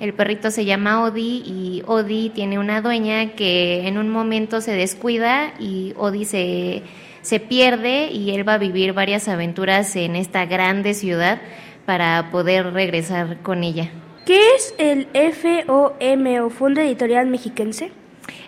El 0.00 0.14
perrito 0.14 0.50
se 0.50 0.64
llama 0.64 1.04
Odi 1.04 1.42
y 1.44 1.82
Odi 1.86 2.30
tiene 2.30 2.58
una 2.58 2.80
dueña 2.80 3.32
que 3.32 3.86
en 3.86 3.98
un 3.98 4.08
momento 4.08 4.62
se 4.62 4.72
descuida 4.72 5.52
y 5.60 5.92
Odi 5.98 6.24
se, 6.24 6.82
se 7.20 7.38
pierde 7.38 8.10
y 8.10 8.30
él 8.30 8.48
va 8.48 8.54
a 8.54 8.58
vivir 8.58 8.94
varias 8.94 9.28
aventuras 9.28 9.94
en 9.96 10.16
esta 10.16 10.46
grande 10.46 10.94
ciudad 10.94 11.42
para 11.84 12.30
poder 12.30 12.72
regresar 12.72 13.42
con 13.42 13.64
ella. 13.64 13.90
¿Qué 14.24 14.40
es 14.54 14.74
el 14.78 15.08
FOM 15.12 16.42
o 16.42 16.48
Fondo 16.48 16.80
Editorial 16.80 17.26
Mexiquense? 17.26 17.92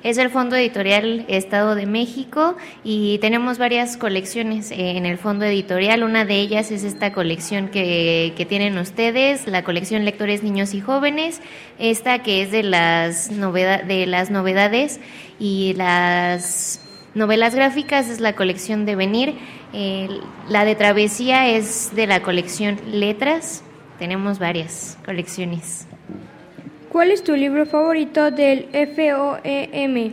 Es 0.03 0.19
el 0.19 0.29
Fondo 0.31 0.55
Editorial 0.57 1.25
Estado 1.29 1.75
de 1.75 1.87
México 1.87 2.57
y 2.85 3.19
tenemos 3.19 3.59
varias 3.59 3.97
colecciones 3.97 4.71
en 4.71 5.07
el 5.07 5.17
Fondo 5.17 5.45
Editorial. 5.45 6.03
Una 6.05 6.25
de 6.25 6.41
ellas 6.41 6.71
es 6.71 6.85
esta 6.85 7.13
colección 7.13 7.69
que, 7.69 8.35
que 8.37 8.45
tienen 8.45 8.77
ustedes, 8.77 9.47
la 9.47 9.65
colección 9.65 10.05
Lectores 10.05 10.43
Niños 10.43 10.75
y 10.75 10.81
Jóvenes, 10.81 11.41
esta 11.79 12.23
que 12.23 12.43
es 12.43 12.51
de 12.51 12.63
las, 12.63 13.31
noveda- 13.31 13.83
de 13.83 14.07
las 14.07 14.31
novedades 14.31 15.01
y 15.41 15.73
las 15.77 16.81
novelas 17.15 17.55
gráficas 17.55 18.09
es 18.09 18.21
la 18.21 18.35
colección 18.35 18.85
de 18.85 18.97
Venir. 18.97 19.35
Eh, 19.73 20.09
la 20.49 20.65
de 20.65 20.75
Travesía 20.75 21.49
es 21.49 21.95
de 21.95 22.07
la 22.07 22.21
colección 22.21 22.79
Letras. 22.91 23.63
Tenemos 23.99 24.39
varias 24.39 24.99
colecciones. 25.05 25.87
¿Cuál 26.95 27.11
es 27.11 27.25
tu 27.25 27.35
libro 27.35 27.67
favorito 27.67 28.31
del 28.31 28.69
FOEM? 28.71 30.13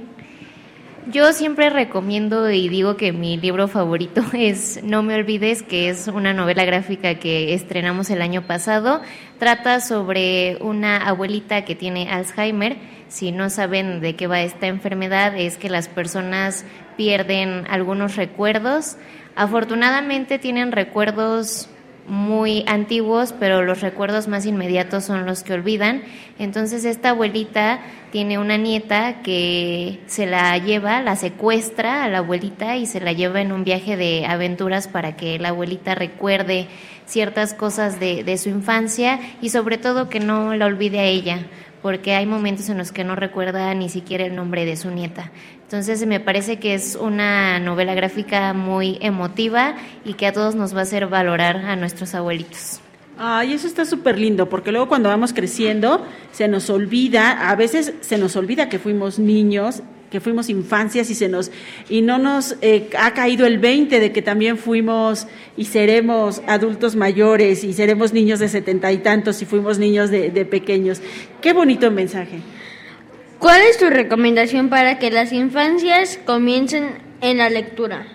Yo 1.11 1.31
siempre 1.31 1.69
recomiendo 1.69 2.49
y 2.49 2.69
digo 2.69 2.97
que 2.97 3.13
mi 3.13 3.37
libro 3.37 3.67
favorito 3.67 4.23
es 4.33 4.83
No 4.83 5.03
me 5.03 5.13
olvides, 5.13 5.61
que 5.61 5.89
es 5.89 6.07
una 6.07 6.33
novela 6.33 6.65
gráfica 6.65 7.19
que 7.19 7.53
estrenamos 7.53 8.09
el 8.09 8.23
año 8.23 8.47
pasado. 8.47 8.99
Trata 9.37 9.79
sobre 9.79 10.57
una 10.59 11.07
abuelita 11.07 11.65
que 11.65 11.75
tiene 11.75 12.09
Alzheimer. 12.09 12.77
Si 13.09 13.31
no 13.31 13.51
saben 13.51 14.01
de 14.01 14.15
qué 14.15 14.25
va 14.25 14.41
esta 14.41 14.65
enfermedad, 14.65 15.37
es 15.37 15.57
que 15.57 15.69
las 15.69 15.87
personas 15.87 16.65
pierden 16.97 17.65
algunos 17.69 18.15
recuerdos. 18.15 18.97
Afortunadamente 19.35 20.39
tienen 20.39 20.71
recuerdos 20.71 21.69
muy 22.07 22.63
antiguos, 22.67 23.33
pero 23.39 23.63
los 23.63 23.81
recuerdos 23.81 24.27
más 24.27 24.45
inmediatos 24.45 25.05
son 25.05 25.25
los 25.25 25.43
que 25.43 25.53
olvidan. 25.53 26.03
Entonces 26.39 26.85
esta 26.85 27.09
abuelita 27.09 27.79
tiene 28.11 28.37
una 28.37 28.57
nieta 28.57 29.21
que 29.21 29.99
se 30.07 30.25
la 30.25 30.57
lleva, 30.57 31.01
la 31.01 31.15
secuestra 31.15 32.03
a 32.03 32.09
la 32.09 32.19
abuelita 32.19 32.77
y 32.77 32.85
se 32.85 32.99
la 32.99 33.13
lleva 33.13 33.41
en 33.41 33.51
un 33.51 33.63
viaje 33.63 33.97
de 33.97 34.25
aventuras 34.25 34.87
para 34.87 35.15
que 35.15 35.39
la 35.39 35.49
abuelita 35.49 35.95
recuerde 35.95 36.67
ciertas 37.05 37.53
cosas 37.53 37.99
de, 37.99 38.37
su 38.37 38.49
infancia 38.49 39.19
y 39.41 39.49
sobre 39.49 39.77
todo 39.77 40.09
que 40.09 40.19
no 40.19 40.55
la 40.55 40.65
olvide 40.65 40.99
a 40.99 41.05
ella, 41.05 41.45
porque 41.81 42.15
hay 42.15 42.25
momentos 42.25 42.69
en 42.69 42.77
los 42.77 42.91
que 42.91 43.03
no 43.03 43.15
recuerda 43.15 43.73
ni 43.73 43.89
siquiera 43.89 44.25
el 44.25 44.35
nombre 44.35 44.65
de 44.65 44.77
su 44.77 44.89
nieta. 44.91 45.31
Entonces 45.71 46.05
me 46.05 46.19
parece 46.19 46.59
que 46.59 46.73
es 46.73 46.97
una 46.99 47.57
novela 47.61 47.95
gráfica 47.95 48.51
muy 48.51 48.97
emotiva 48.99 49.77
y 50.03 50.15
que 50.15 50.27
a 50.27 50.33
todos 50.33 50.53
nos 50.53 50.75
va 50.75 50.79
a 50.79 50.81
hacer 50.81 51.07
valorar 51.07 51.55
a 51.55 51.77
nuestros 51.77 52.13
abuelitos. 52.13 52.81
Ay, 53.17 53.53
eso 53.53 53.67
está 53.67 53.85
súper 53.85 54.19
lindo, 54.19 54.49
porque 54.49 54.73
luego 54.73 54.89
cuando 54.89 55.07
vamos 55.07 55.31
creciendo 55.31 56.05
se 56.33 56.49
nos 56.49 56.69
olvida, 56.69 57.49
a 57.49 57.55
veces 57.55 57.93
se 58.01 58.17
nos 58.17 58.35
olvida 58.35 58.67
que 58.67 58.79
fuimos 58.79 59.17
niños, 59.17 59.81
que 60.09 60.19
fuimos 60.19 60.49
infancias 60.49 61.09
y 61.09 61.15
se 61.15 61.29
nos 61.29 61.51
y 61.87 62.01
no 62.01 62.17
nos 62.17 62.57
eh, 62.61 62.89
ha 62.99 63.13
caído 63.13 63.45
el 63.45 63.57
20 63.57 64.01
de 64.01 64.11
que 64.11 64.21
también 64.21 64.57
fuimos 64.57 65.25
y 65.55 65.63
seremos 65.63 66.41
adultos 66.47 66.97
mayores 66.97 67.63
y 67.63 67.71
seremos 67.71 68.11
niños 68.11 68.39
de 68.39 68.49
setenta 68.49 68.91
y 68.91 68.97
tantos 68.97 69.41
y 69.41 69.45
fuimos 69.45 69.79
niños 69.79 70.09
de, 70.09 70.31
de 70.31 70.43
pequeños. 70.43 71.01
Qué 71.39 71.53
bonito 71.53 71.89
mensaje. 71.91 72.41
¿Cuál 73.41 73.63
es 73.63 73.79
tu 73.79 73.89
recomendación 73.89 74.69
para 74.69 74.99
que 74.99 75.09
las 75.09 75.33
infancias 75.33 76.19
comiencen 76.27 76.99
en 77.21 77.39
la 77.39 77.49
lectura? 77.49 78.05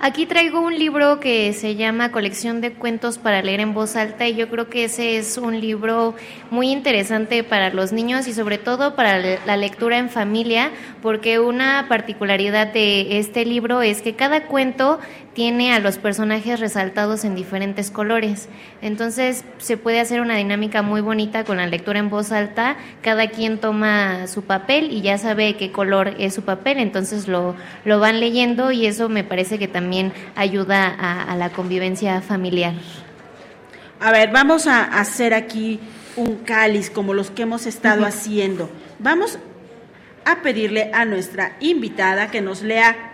Aquí 0.00 0.26
traigo 0.26 0.60
un 0.60 0.76
libro 0.76 1.20
que 1.20 1.52
se 1.52 1.76
llama 1.76 2.10
Colección 2.10 2.60
de 2.60 2.72
Cuentos 2.72 3.18
para 3.18 3.40
leer 3.40 3.60
en 3.60 3.72
voz 3.72 3.94
alta 3.94 4.26
y 4.26 4.34
yo 4.34 4.48
creo 4.48 4.68
que 4.68 4.86
ese 4.86 5.16
es 5.16 5.38
un 5.38 5.60
libro 5.60 6.16
muy 6.50 6.72
interesante 6.72 7.44
para 7.44 7.70
los 7.70 7.92
niños 7.92 8.26
y 8.26 8.34
sobre 8.34 8.58
todo 8.58 8.96
para 8.96 9.20
la 9.46 9.56
lectura 9.56 9.98
en 9.98 10.10
familia 10.10 10.72
porque 11.02 11.38
una 11.38 11.86
particularidad 11.88 12.66
de 12.66 13.20
este 13.20 13.44
libro 13.44 13.80
es 13.80 14.02
que 14.02 14.16
cada 14.16 14.48
cuento 14.48 14.98
tiene 15.34 15.72
a 15.72 15.78
los 15.80 15.98
personajes 15.98 16.60
resaltados 16.60 17.24
en 17.24 17.34
diferentes 17.34 17.90
colores. 17.90 18.48
Entonces 18.82 19.44
se 19.58 19.76
puede 19.76 20.00
hacer 20.00 20.20
una 20.20 20.36
dinámica 20.36 20.82
muy 20.82 21.00
bonita 21.00 21.44
con 21.44 21.56
la 21.56 21.66
lectura 21.66 21.98
en 21.98 22.10
voz 22.10 22.32
alta. 22.32 22.76
Cada 23.00 23.28
quien 23.28 23.58
toma 23.58 24.26
su 24.26 24.42
papel 24.42 24.92
y 24.92 25.00
ya 25.00 25.16
sabe 25.18 25.56
qué 25.56 25.72
color 25.72 26.14
es 26.18 26.34
su 26.34 26.42
papel, 26.42 26.78
entonces 26.78 27.28
lo, 27.28 27.56
lo 27.84 28.00
van 28.00 28.20
leyendo 28.20 28.72
y 28.72 28.86
eso 28.86 29.08
me 29.08 29.24
parece 29.24 29.58
que 29.58 29.68
también 29.68 30.12
ayuda 30.36 30.86
a, 30.86 31.22
a 31.22 31.36
la 31.36 31.50
convivencia 31.50 32.20
familiar. 32.20 32.74
A 34.00 34.10
ver, 34.10 34.30
vamos 34.32 34.66
a 34.66 34.82
hacer 34.82 35.32
aquí 35.32 35.80
un 36.16 36.36
cáliz 36.36 36.90
como 36.90 37.14
los 37.14 37.30
que 37.30 37.42
hemos 37.42 37.66
estado 37.66 38.04
haciendo. 38.04 38.68
Vamos 38.98 39.38
a 40.24 40.42
pedirle 40.42 40.90
a 40.92 41.04
nuestra 41.04 41.56
invitada 41.60 42.30
que 42.30 42.40
nos 42.40 42.62
lea 42.62 43.11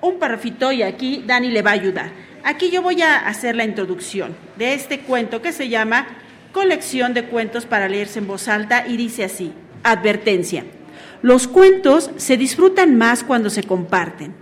un 0.00 0.18
parrafito 0.18 0.72
y 0.72 0.82
aquí 0.82 1.24
Dani 1.26 1.50
le 1.50 1.62
va 1.62 1.70
a 1.70 1.74
ayudar. 1.74 2.10
Aquí 2.44 2.70
yo 2.70 2.82
voy 2.82 3.02
a 3.02 3.26
hacer 3.26 3.56
la 3.56 3.64
introducción 3.64 4.36
de 4.56 4.74
este 4.74 5.00
cuento 5.00 5.42
que 5.42 5.52
se 5.52 5.68
llama 5.68 6.06
Colección 6.52 7.12
de 7.12 7.24
cuentos 7.24 7.66
para 7.66 7.88
leerse 7.88 8.18
en 8.20 8.26
voz 8.26 8.48
alta 8.48 8.86
y 8.86 8.96
dice 8.96 9.24
así, 9.24 9.52
advertencia. 9.82 10.64
Los 11.22 11.48
cuentos 11.48 12.10
se 12.16 12.36
disfrutan 12.36 12.96
más 12.96 13.24
cuando 13.24 13.50
se 13.50 13.62
comparten. 13.62 14.34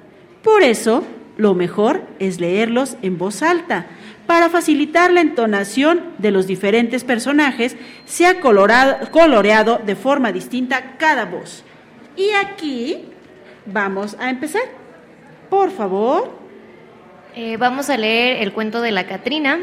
Por 0.42 0.62
eso, 0.62 1.04
lo 1.36 1.54
mejor 1.54 2.02
es 2.18 2.40
leerlos 2.40 2.96
en 3.02 3.16
voz 3.18 3.42
alta. 3.42 3.86
Para 4.26 4.48
facilitar 4.48 5.12
la 5.12 5.20
entonación 5.20 6.02
de 6.18 6.30
los 6.30 6.46
diferentes 6.46 7.04
personajes, 7.04 7.76
se 8.04 8.26
ha 8.26 8.40
colorado- 8.40 9.10
coloreado 9.10 9.80
de 9.84 9.96
forma 9.96 10.30
distinta 10.32 10.96
cada 10.98 11.24
voz. 11.24 11.64
Y 12.16 12.30
aquí 12.30 13.04
vamos 13.66 14.16
a 14.20 14.30
empezar. 14.30 14.62
Por 15.54 15.70
favor. 15.70 16.32
Eh, 17.36 17.56
vamos 17.58 17.88
a 17.88 17.96
leer 17.96 18.42
el 18.42 18.52
cuento 18.52 18.82
de 18.82 18.90
la 18.90 19.06
Catrina. 19.06 19.60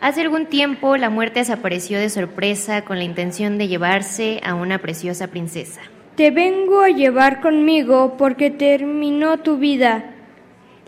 Hace 0.00 0.22
algún 0.22 0.46
tiempo 0.46 0.96
la 0.96 1.10
muerte 1.10 1.40
desapareció 1.40 1.98
de 1.98 2.08
sorpresa 2.08 2.82
con 2.82 2.96
la 2.96 3.04
intención 3.04 3.58
de 3.58 3.68
llevarse 3.68 4.40
a 4.42 4.54
una 4.54 4.78
preciosa 4.78 5.26
princesa. 5.26 5.82
Te 6.14 6.30
vengo 6.30 6.80
a 6.80 6.88
llevar 6.88 7.42
conmigo 7.42 8.16
porque 8.16 8.50
terminó 8.50 9.36
tu 9.40 9.58
vida. 9.58 10.14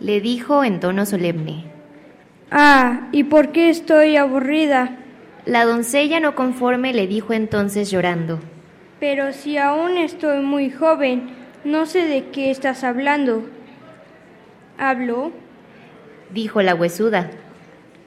Le 0.01 0.23
dijo 0.23 0.65
en 0.65 0.81
tono 0.81 1.05
solemne. 1.05 1.67
Ah, 2.51 3.09
¿y 3.13 3.25
por 3.25 3.53
qué 3.53 3.69
estoy 3.69 4.17
aburrida? 4.17 4.97
La 5.45 5.67
doncella 5.67 6.19
no 6.19 6.35
conforme 6.35 6.95
le 6.95 7.07
dijo 7.07 7.35
entonces 7.35 7.91
llorando. 7.91 8.41
Pero 9.01 9.35
si 9.35 9.59
aún 9.59 9.99
estoy 9.99 10.41
muy 10.41 10.71
joven, 10.71 11.29
no 11.63 11.85
sé 11.85 12.07
de 12.07 12.31
qué 12.31 12.51
estás 12.51 12.85
hablando. 12.85 13.58
¿Hablo? 14.79 15.33
Dijo 16.33 16.63
la 16.63 16.75
huesuda. 16.77 17.31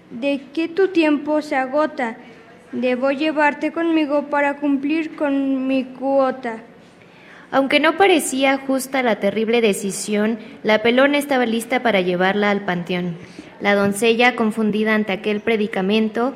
De 0.09 0.41
que 0.53 0.69
tu 0.69 0.87
tiempo 0.87 1.41
se 1.41 1.57
agota. 1.57 2.15
Debo 2.71 3.11
llevarte 3.11 3.73
conmigo 3.73 4.29
para 4.29 4.55
cumplir 4.55 5.17
con 5.17 5.67
mi 5.67 5.83
cuota. 5.83 6.59
Aunque 7.51 7.81
no 7.81 7.97
parecía 7.97 8.57
justa 8.57 9.03
la 9.03 9.19
terrible 9.19 9.59
decisión, 9.59 10.39
la 10.63 10.81
pelona 10.81 11.17
estaba 11.17 11.45
lista 11.45 11.83
para 11.83 11.99
llevarla 11.99 12.49
al 12.49 12.61
panteón. 12.61 13.17
La 13.59 13.75
doncella, 13.75 14.37
confundida 14.37 14.95
ante 14.95 15.11
aquel 15.11 15.41
predicamento, 15.41 16.33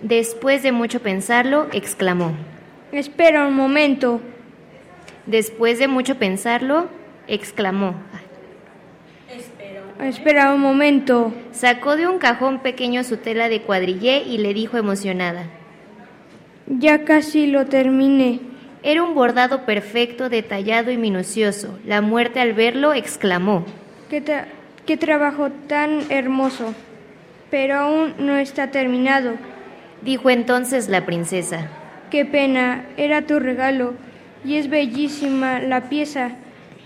después 0.00 0.62
de 0.62 0.72
mucho 0.72 1.00
pensarlo, 1.00 1.68
exclamó. 1.72 2.32
Espera 2.92 3.46
un 3.46 3.54
momento. 3.54 4.22
Después 5.26 5.78
de 5.78 5.88
mucho 5.88 6.14
pensarlo, 6.16 6.88
exclamó. 7.28 7.94
Espera 10.00 10.52
un 10.52 10.60
momento. 10.60 11.32
Sacó 11.52 11.96
de 11.96 12.06
un 12.08 12.18
cajón 12.18 12.60
pequeño 12.60 13.04
su 13.04 13.16
tela 13.18 13.48
de 13.48 13.62
cuadrillé 13.62 14.22
y 14.24 14.38
le 14.38 14.52
dijo 14.54 14.76
emocionada. 14.76 15.44
Ya 16.66 17.04
casi 17.04 17.46
lo 17.46 17.66
terminé. 17.66 18.40
Era 18.82 19.02
un 19.02 19.14
bordado 19.14 19.64
perfecto, 19.64 20.28
detallado 20.28 20.90
y 20.90 20.96
minucioso. 20.98 21.78
La 21.86 22.00
muerte 22.00 22.40
al 22.40 22.52
verlo 22.52 22.92
exclamó. 22.92 23.64
¿Qué, 24.10 24.22
tra- 24.22 24.46
qué 24.84 24.96
trabajo 24.96 25.50
tan 25.68 26.00
hermoso. 26.10 26.74
Pero 27.50 27.76
aún 27.78 28.14
no 28.18 28.36
está 28.36 28.70
terminado. 28.70 29.34
Dijo 30.02 30.28
entonces 30.28 30.88
la 30.88 31.06
princesa. 31.06 31.68
Qué 32.10 32.24
pena, 32.26 32.84
era 32.96 33.22
tu 33.22 33.38
regalo. 33.38 33.94
Y 34.44 34.56
es 34.56 34.68
bellísima 34.68 35.60
la 35.60 35.88
pieza. 35.88 36.32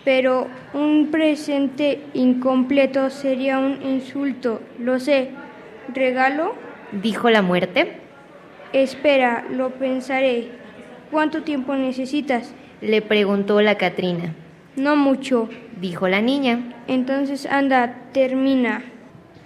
Pero 0.09 0.49
un 0.73 1.11
presente 1.11 2.01
incompleto 2.15 3.11
sería 3.11 3.59
un 3.59 3.83
insulto. 3.83 4.63
Lo 4.79 4.99
sé. 4.99 5.29
¿Regalo? 5.93 6.55
Dijo 6.93 7.29
la 7.29 7.43
muerte. 7.43 7.93
Espera, 8.73 9.45
lo 9.51 9.69
pensaré. 9.75 10.49
¿Cuánto 11.11 11.43
tiempo 11.43 11.75
necesitas? 11.75 12.55
Le 12.81 13.03
preguntó 13.03 13.61
la 13.61 13.77
Catrina. 13.77 14.35
No 14.77 14.97
mucho. 14.97 15.51
Dijo 15.79 16.09
la 16.09 16.23
niña. 16.23 16.75
Entonces 16.87 17.45
anda, 17.45 18.09
termina. 18.15 18.85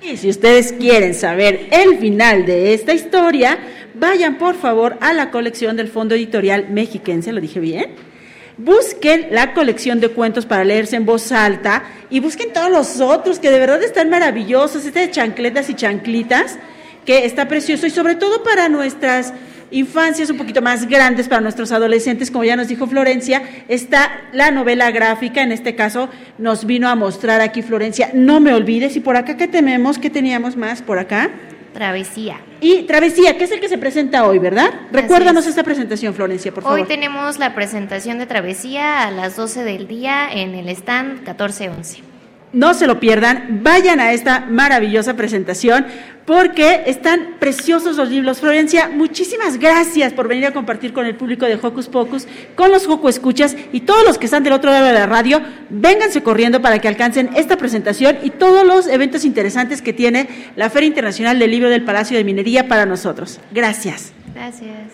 Y 0.01 0.17
si 0.17 0.29
ustedes 0.29 0.73
quieren 0.75 1.15
saber 1.15 1.71
el 1.73 1.99
final 1.99 2.47
de 2.47 2.73
esta 2.73 2.95
historia, 2.95 3.59
vayan 3.95 4.39
por 4.39 4.55
favor 4.55 4.97
a 5.01 5.13
la 5.13 5.33
colección 5.33 5.77
del 5.77 5.89
Fondo 5.89 6.15
Editorial 6.15 6.69
Mexiquense, 6.71 7.33
¿lo 7.33 7.41
dije 7.41 7.59
bien? 7.59 8.12
Busquen 8.65 9.27
la 9.33 9.55
colección 9.55 9.99
de 9.99 10.11
cuentos 10.11 10.47
para 10.47 10.63
leerse 10.63 10.95
en 10.95 11.05
voz 11.05 11.33
alta 11.33 11.83
y 12.11 12.21
busquen 12.21 12.53
todos 12.53 12.71
los 12.71 13.01
otros 13.01 13.41
que 13.41 13.51
de 13.51 13.59
verdad 13.59 13.83
están 13.83 14.09
maravillosos, 14.09 14.85
este 14.85 15.01
de 15.01 15.11
chancletas 15.11 15.69
y 15.69 15.75
chanclitas, 15.75 16.59
que 17.05 17.25
está 17.25 17.49
precioso 17.49 17.89
y 17.89 17.91
sobre 17.91 18.15
todo 18.15 18.45
para 18.45 18.69
nuestras 18.69 19.35
infancias 19.73 20.31
un 20.31 20.37
poquito 20.37 20.63
más 20.63 20.89
grandes, 20.89 21.27
para 21.27 21.41
nuestros 21.41 21.73
adolescentes, 21.73 22.31
como 22.31 22.45
ya 22.45 22.55
nos 22.55 22.69
dijo 22.69 22.87
Florencia, 22.87 23.43
está 23.67 24.29
la 24.33 24.53
novela 24.53 24.93
gráfica, 24.93 25.43
en 25.43 25.51
este 25.51 25.75
caso 25.75 26.09
nos 26.39 26.65
vino 26.65 26.89
a 26.89 26.95
mostrar 26.95 27.41
aquí 27.41 27.63
Florencia, 27.63 28.11
no 28.15 28.39
me 28.39 28.55
olvides, 28.55 28.95
y 28.95 29.01
por 29.01 29.17
acá, 29.17 29.37
¿qué 29.37 29.49
tenemos? 29.49 29.99
¿Qué 29.99 30.09
teníamos 30.09 30.57
más 30.57 30.83
por 30.83 31.01
acá? 31.01 31.31
Travesía. 31.73 32.41
Y 32.61 32.83
Travesía, 32.83 33.37
que 33.37 33.45
es 33.45 33.51
el 33.51 33.61
que 33.61 33.69
se 33.69 33.79
presenta 33.79 34.27
hoy, 34.27 34.39
¿verdad? 34.39 34.71
Recuérdanos 34.93 35.47
esta 35.47 35.63
presentación, 35.63 36.15
Florencia, 36.15 36.53
por 36.53 36.63
favor. 36.63 36.79
Hoy 36.79 36.87
tenemos 36.87 37.39
la 37.39 37.55
presentación 37.55 38.19
de 38.19 38.27
Travesía 38.27 39.07
a 39.07 39.11
las 39.11 39.37
12 39.37 39.65
del 39.65 39.89
día 39.89 40.29
en 40.31 40.55
el 40.55 40.69
stand 40.69 41.21
1411. 41.21 42.12
No 42.53 42.75
se 42.75 42.87
lo 42.87 43.01
pierdan, 43.01 43.61
vayan 43.63 43.99
a 43.99 44.13
esta 44.13 44.41
maravillosa 44.41 45.15
presentación 45.15 45.87
porque 46.27 46.83
están 46.87 47.37
preciosos 47.39 47.97
los 47.97 48.11
libros. 48.11 48.41
Florencia, 48.41 48.89
muchísimas 48.89 49.59
gracias 49.59 50.13
por 50.13 50.29
venir 50.29 50.47
a 50.47 50.53
compartir 50.53 50.93
con 50.93 51.07
el 51.07 51.17
público 51.17 51.47
de 51.47 51.59
Hocus 51.61 51.89
Pocus, 51.89 52.29
con 52.55 52.71
los 52.71 52.87
Joco 52.87 53.09
Escuchas 53.09 53.57
y 53.73 53.81
todos 53.81 54.05
los 54.05 54.19
que 54.19 54.27
están 54.27 54.43
del 54.43 54.53
otro 54.53 54.71
lado 54.71 54.87
de 54.87 54.93
la 54.93 55.07
radio. 55.07 55.41
Vénganse 55.71 56.23
corriendo 56.23 56.61
para 56.61 56.79
que 56.79 56.89
alcancen 56.89 57.31
esta 57.35 57.57
presentación 57.57 58.19
y 58.23 58.31
todos 58.31 58.67
los 58.67 58.87
eventos 58.87 59.25
interesantes 59.25 59.81
que 59.81 59.95
tiene 59.95 60.29
la 60.55 60.69
Feria 60.69 60.89
Internacional 60.89 61.39
del 61.39 61.51
Libro 61.51 61.71
del 61.71 61.85
Palacio 61.85 62.19
de 62.19 62.25
Minería 62.25 62.69
para 62.69 62.85
nosotros. 62.85 63.41
Gracias. 63.51 64.13
Gracias. 64.35 64.93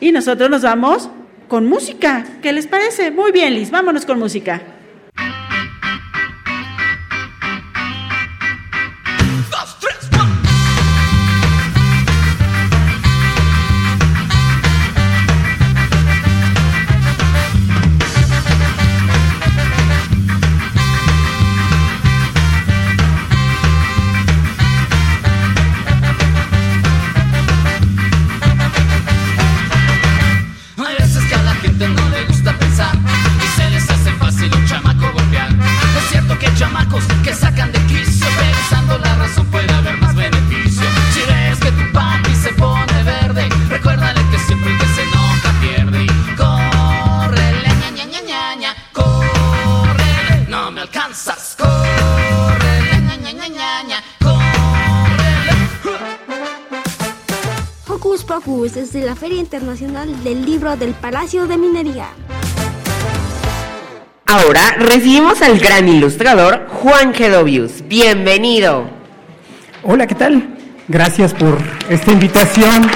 Y 0.00 0.10
nosotros 0.10 0.50
nos 0.50 0.62
vamos 0.62 1.10
con 1.46 1.66
música. 1.66 2.24
¿Qué 2.42 2.52
les 2.52 2.66
parece? 2.66 3.12
Muy 3.12 3.30
bien, 3.30 3.54
Liz, 3.54 3.70
vámonos 3.70 4.04
con 4.04 4.18
música. 4.18 4.62
Desde 58.74 59.00
la 59.00 59.16
Feria 59.16 59.38
Internacional 59.40 60.22
del 60.22 60.44
Libro 60.44 60.76
del 60.76 60.92
Palacio 60.92 61.46
de 61.46 61.56
Minería. 61.56 62.08
Ahora 64.26 64.60
recibimos 64.78 65.40
al 65.40 65.58
gran 65.58 65.88
ilustrador 65.88 66.66
Juan 66.68 67.14
Gedovius. 67.14 67.88
Bienvenido. 67.88 68.84
Hola, 69.82 70.06
¿qué 70.06 70.14
tal? 70.14 70.58
Gracias 70.86 71.32
por 71.32 71.58
esta 71.88 72.12
invitación. 72.12 72.90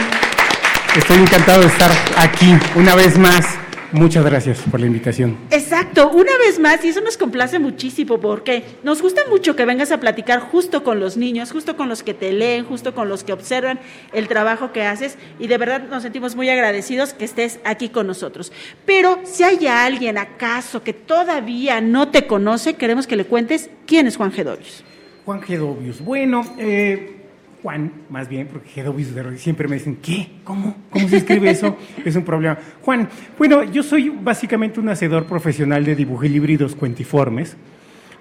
Estoy 0.95 1.17
encantado 1.17 1.63
de 1.63 1.69
estar 1.69 1.91
aquí 2.19 2.55
una 2.77 2.95
vez 2.95 3.17
más. 3.19 3.62
Muchas 3.93 4.25
gracias 4.25 4.63
por 4.71 4.81
la 4.81 4.87
invitación. 4.87 5.37
Exacto, 5.51 6.11
una 6.11 6.37
vez 6.39 6.59
más, 6.59 6.83
y 6.83 6.89
eso 6.89 7.03
nos 7.03 7.19
complace 7.19 7.59
muchísimo 7.59 8.19
porque 8.19 8.65
nos 8.83 9.03
gusta 9.03 9.21
mucho 9.29 9.55
que 9.55 9.67
vengas 9.67 9.93
a 9.93 10.01
platicar 10.01 10.41
justo 10.41 10.83
con 10.83 10.99
los 10.99 11.19
niños, 11.19 11.53
justo 11.53 11.77
con 11.77 11.91
los 11.91 12.03
que 12.03 12.15
te 12.15 12.33
leen, 12.33 12.65
justo 12.65 12.95
con 12.95 13.11
los 13.11 13.23
que 13.23 13.35
observan 13.35 13.81
el 14.15 14.29
trabajo 14.29 14.73
que 14.73 14.83
haces 14.85 15.19
y 15.39 15.47
de 15.47 15.59
verdad 15.59 15.89
nos 15.91 16.03
sentimos 16.03 16.35
muy 16.37 16.49
agradecidos 16.49 17.13
que 17.13 17.27
estés 17.27 17.61
aquí 17.65 17.91
con 17.91 18.07
nosotros. 18.07 18.51
Pero 18.87 19.21
si 19.25 19.43
hay 19.43 19.67
alguien 19.67 20.17
acaso 20.17 20.83
que 20.83 20.95
todavía 20.95 21.83
no 21.83 22.09
te 22.09 22.27
conoce, 22.27 22.75
queremos 22.75 23.07
que 23.07 23.17
le 23.17 23.27
cuentes 23.27 23.69
quién 23.87 24.07
es 24.07 24.17
Juan 24.17 24.33
Gedovius. 24.33 24.85
Juan 25.27 25.43
Gedovius. 25.43 26.01
Bueno, 26.01 26.43
eh, 26.59 27.22
Juan, 27.63 27.93
más 28.11 28.29
bien, 28.29 28.49
porque 28.49 28.83
de- 28.83 29.39
siempre 29.39 29.69
me 29.69 29.77
dicen, 29.77 29.97
¿qué? 30.03 30.29
¿Cómo? 30.43 30.75
¿Cómo 30.91 31.09
se 31.09 31.19
escribe 31.19 31.51
eso? 31.51 31.77
es 32.05 32.17
un 32.17 32.25
problema. 32.25 32.59
Juan, 32.83 33.09
bueno, 33.39 33.63
yo 33.63 33.83
soy 33.85 34.09
básicamente 34.11 34.81
un 34.81 34.89
hacedor 34.89 35.27
profesional 35.27 35.85
de 35.85 35.95
híbridos 36.35 36.75
cuentiformes, 36.75 37.57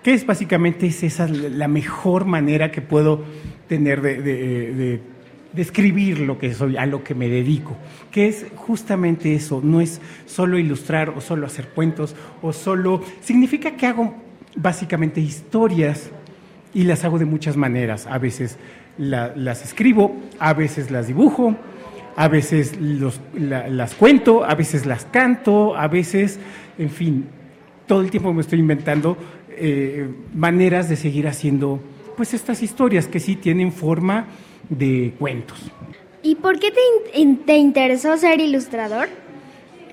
que 0.04 0.14
es 0.14 0.26
básicamente 0.26 0.86
es 0.88 1.02
esa 1.04 1.28
la 1.28 1.68
mejor 1.68 2.26
manera 2.26 2.72
que 2.72 2.82
puedo 2.82 3.24
tener 3.68 4.02
de, 4.02 4.22
de- 4.22 4.74
de 4.76 5.00
describir 5.54 6.20
lo 6.20 6.38
que 6.38 6.54
soy, 6.54 6.78
a 6.78 6.86
lo 6.86 7.04
que 7.04 7.14
me 7.16 7.28
dedico, 7.28 7.76
que 8.12 8.28
es 8.28 8.46
justamente 8.56 9.34
eso, 9.36 9.60
no 9.64 9.82
es 9.82 10.00
solo 10.26 10.58
ilustrar 10.58 11.10
o 11.10 11.20
solo 11.20 11.46
hacer 11.46 11.68
cuentos 11.70 12.16
o 12.42 12.54
solo... 12.54 13.02
Significa 13.22 13.72
que 13.76 13.86
hago 13.86 14.16
básicamente 14.56 15.20
historias 15.20 16.10
y 16.74 16.84
las 16.84 17.04
hago 17.04 17.20
de 17.20 17.26
muchas 17.26 17.58
maneras. 17.58 18.08
A 18.08 18.18
veces 18.18 18.58
la- 19.02 19.34
las 19.36 19.64
escribo, 19.66 20.16
a 20.40 20.54
veces 20.54 20.92
las 20.92 21.08
dibujo, 21.08 21.56
a 22.16 22.28
veces 22.28 22.78
los- 22.80 23.20
la- 23.34 23.68
las 23.68 23.96
cuento, 23.96 24.44
a 24.44 24.54
veces 24.56 24.86
las 24.86 25.06
canto, 25.06 25.76
a 25.76 25.88
veces, 25.88 26.40
en 26.78 26.90
fin, 26.90 27.26
todo 27.88 28.02
el 28.02 28.12
tiempo 28.12 28.32
me 28.34 28.42
estoy 28.42 28.60
inventando 28.60 29.18
eh, 29.64 30.08
maneras 30.34 30.88
de 30.90 30.96
seguir 30.96 31.28
haciendo 31.28 31.80
pues 32.18 32.34
estas 32.34 32.64
historias 32.64 33.08
que 33.08 33.20
sí 33.20 33.36
tienen 33.36 33.72
forma 33.72 34.26
de 34.70 35.14
cuentos. 35.20 35.60
¿Y 36.24 36.36
por 36.36 36.58
qué 36.60 36.72
te, 36.72 36.80
in- 37.20 37.38
te 37.46 37.58
interesó 37.58 38.16
ser 38.18 38.40
ilustrador? 38.40 39.08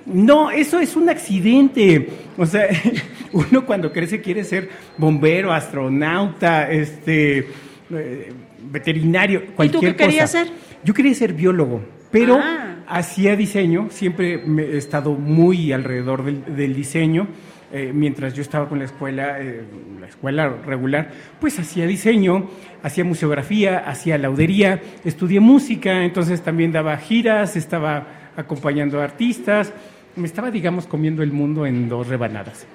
No, 0.06 0.50
eso 0.50 0.78
es 0.78 0.96
un 0.96 1.08
accidente. 1.10 2.08
O 2.38 2.46
sea, 2.46 2.66
uno 3.32 3.66
cuando 3.66 3.92
crece 3.92 4.20
quiere 4.22 4.44
ser 4.44 4.68
bombero, 4.96 5.52
astronauta, 5.52 6.70
este, 6.70 7.46
eh, 7.90 8.32
veterinario, 8.70 9.46
cualquier 9.54 9.96
qué 9.96 10.04
querías 10.04 10.30
cosa. 10.32 10.44
ser? 10.44 10.52
Yo 10.84 10.94
quería 10.94 11.14
ser 11.14 11.32
biólogo, 11.32 11.82
pero 12.10 12.38
Ah. 12.42 12.76
hacía 12.86 13.36
diseño. 13.36 13.88
Siempre 13.90 14.38
me 14.38 14.62
he 14.62 14.76
estado 14.76 15.12
muy 15.12 15.72
alrededor 15.72 16.24
del, 16.24 16.56
del 16.56 16.74
diseño. 16.74 17.28
Eh, 17.70 17.92
mientras 17.94 18.32
yo 18.32 18.40
estaba 18.40 18.66
con 18.66 18.78
la 18.78 18.86
escuela, 18.86 19.36
eh, 19.40 19.62
la 20.00 20.06
escuela 20.06 20.48
regular, 20.48 21.10
pues 21.38 21.58
hacía 21.58 21.86
diseño, 21.86 22.48
hacía 22.82 23.04
museografía, 23.04 23.80
hacía 23.80 24.16
laudería, 24.16 24.80
estudié 25.04 25.38
música, 25.40 26.02
entonces 26.02 26.40
también 26.40 26.72
daba 26.72 26.96
giras, 26.96 27.56
estaba 27.56 28.30
acompañando 28.36 29.00
a 29.02 29.04
artistas, 29.04 29.74
me 30.16 30.26
estaba, 30.26 30.50
digamos, 30.50 30.86
comiendo 30.86 31.22
el 31.22 31.30
mundo 31.32 31.66
en 31.66 31.90
dos 31.90 32.08
rebanadas. 32.08 32.66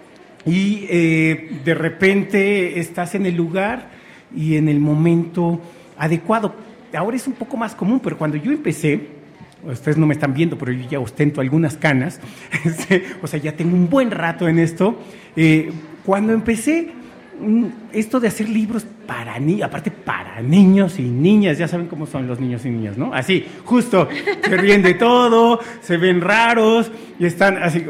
Y 0.46 0.86
eh, 0.90 1.50
de 1.66 1.74
repente 1.74 2.80
estás 2.80 3.16
en 3.16 3.26
el 3.26 3.36
lugar 3.36 3.90
y 4.36 4.58
en 4.58 4.70
el 4.70 4.80
momento 4.80 5.60
adecuado. 5.98 6.54
Ahora 6.94 7.18
es 7.18 7.28
un 7.28 7.34
poco 7.34 7.58
más 7.58 7.76
común, 7.76 8.00
pero 8.00 8.18
cuando 8.18 8.38
yo 8.38 8.52
empecé, 8.52 9.24
ustedes 9.72 9.98
no 9.98 10.06
me 10.06 10.14
están 10.14 10.34
viendo, 10.34 10.58
pero 10.58 10.72
yo 10.72 10.88
ya 10.90 11.00
ostento 11.00 11.42
algunas 11.42 11.78
canas, 11.78 12.20
este, 12.66 13.04
o 13.22 13.28
sea, 13.28 13.40
ya 13.40 13.54
tengo 13.54 13.76
un 13.76 13.90
buen 13.90 14.12
rato 14.12 14.48
en 14.48 14.60
esto. 14.60 15.00
Eh, 15.36 15.72
cuando 16.06 16.34
empecé, 16.34 16.92
mm, 17.40 17.66
esto 17.94 18.20
de 18.20 18.28
hacer 18.28 18.50
libros 18.50 18.86
para 19.08 19.40
niños, 19.40 19.64
aparte 19.64 19.92
para 19.92 20.42
niños 20.42 21.00
y 21.00 21.04
niñas, 21.04 21.58
ya 21.58 21.68
saben 21.68 21.88
cómo 21.88 22.06
son 22.06 22.28
los 22.28 22.40
niños 22.40 22.66
y 22.66 22.70
niñas, 22.70 22.98
¿no? 22.98 23.14
Así, 23.14 23.46
justo, 23.66 24.08
se 24.44 24.58
ríen 24.58 24.82
de 24.82 24.94
todo, 24.94 25.60
se 25.82 25.98
ven 25.98 26.22
raros 26.22 26.92
y 27.20 27.26
están 27.26 27.62
así. 27.62 27.86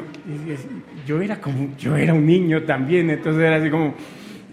Yo 1.05 1.21
era 1.21 1.41
como, 1.41 1.75
yo 1.77 1.97
era 1.97 2.13
un 2.13 2.25
niño 2.25 2.63
también, 2.63 3.09
entonces 3.09 3.43
era 3.43 3.57
así 3.57 3.69
como, 3.69 3.93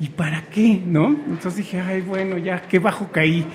¿y 0.00 0.08
para 0.08 0.42
qué? 0.46 0.80
¿No? 0.84 1.08
Entonces 1.08 1.56
dije, 1.56 1.80
ay, 1.80 2.00
bueno, 2.00 2.38
ya, 2.38 2.62
qué 2.62 2.78
bajo 2.78 3.08
caí. 3.12 3.46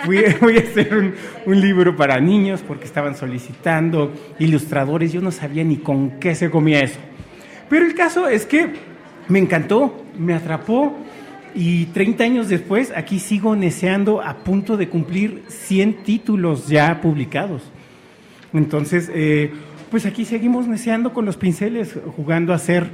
Voy, 0.06 0.16
a 0.56 0.60
hacer 0.60 0.96
un, 0.96 1.14
un 1.44 1.60
libro 1.60 1.94
para 1.94 2.18
niños 2.20 2.64
porque 2.66 2.86
estaban 2.86 3.14
solicitando 3.14 4.10
ilustradores. 4.38 5.12
Yo 5.12 5.20
no 5.20 5.30
sabía 5.30 5.62
ni 5.62 5.76
con 5.76 6.18
qué 6.18 6.34
se 6.34 6.50
comía 6.50 6.80
eso. 6.80 6.98
Pero 7.68 7.84
el 7.84 7.94
caso 7.94 8.26
es 8.26 8.46
que 8.46 8.70
me 9.28 9.38
encantó, 9.38 10.04
me 10.18 10.32
atrapó 10.32 10.96
y 11.54 11.86
30 11.86 12.24
años 12.24 12.48
después 12.48 12.92
aquí 12.94 13.18
sigo 13.18 13.56
neceando 13.56 14.22
a 14.22 14.38
punto 14.38 14.76
de 14.76 14.88
cumplir 14.88 15.42
100 15.48 16.02
títulos 16.02 16.68
ya 16.68 17.00
publicados. 17.00 17.62
Entonces, 18.52 19.10
eh, 19.14 19.52
pues 19.90 20.06
aquí 20.06 20.24
seguimos 20.24 20.68
neceando 20.68 21.12
con 21.12 21.24
los 21.24 21.36
pinceles, 21.36 21.98
jugando 22.16 22.52
a 22.52 22.56
hacer 22.56 22.88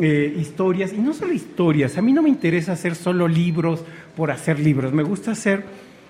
eh, 0.00 0.34
historias, 0.38 0.92
y 0.92 0.98
no 0.98 1.12
solo 1.12 1.32
historias, 1.32 1.98
a 1.98 2.02
mí 2.02 2.12
no 2.12 2.22
me 2.22 2.28
interesa 2.28 2.72
hacer 2.72 2.94
solo 2.94 3.28
libros 3.28 3.84
por 4.16 4.30
hacer 4.30 4.58
libros, 4.58 4.92
me 4.92 5.02
gusta 5.02 5.32
hacer 5.32 5.64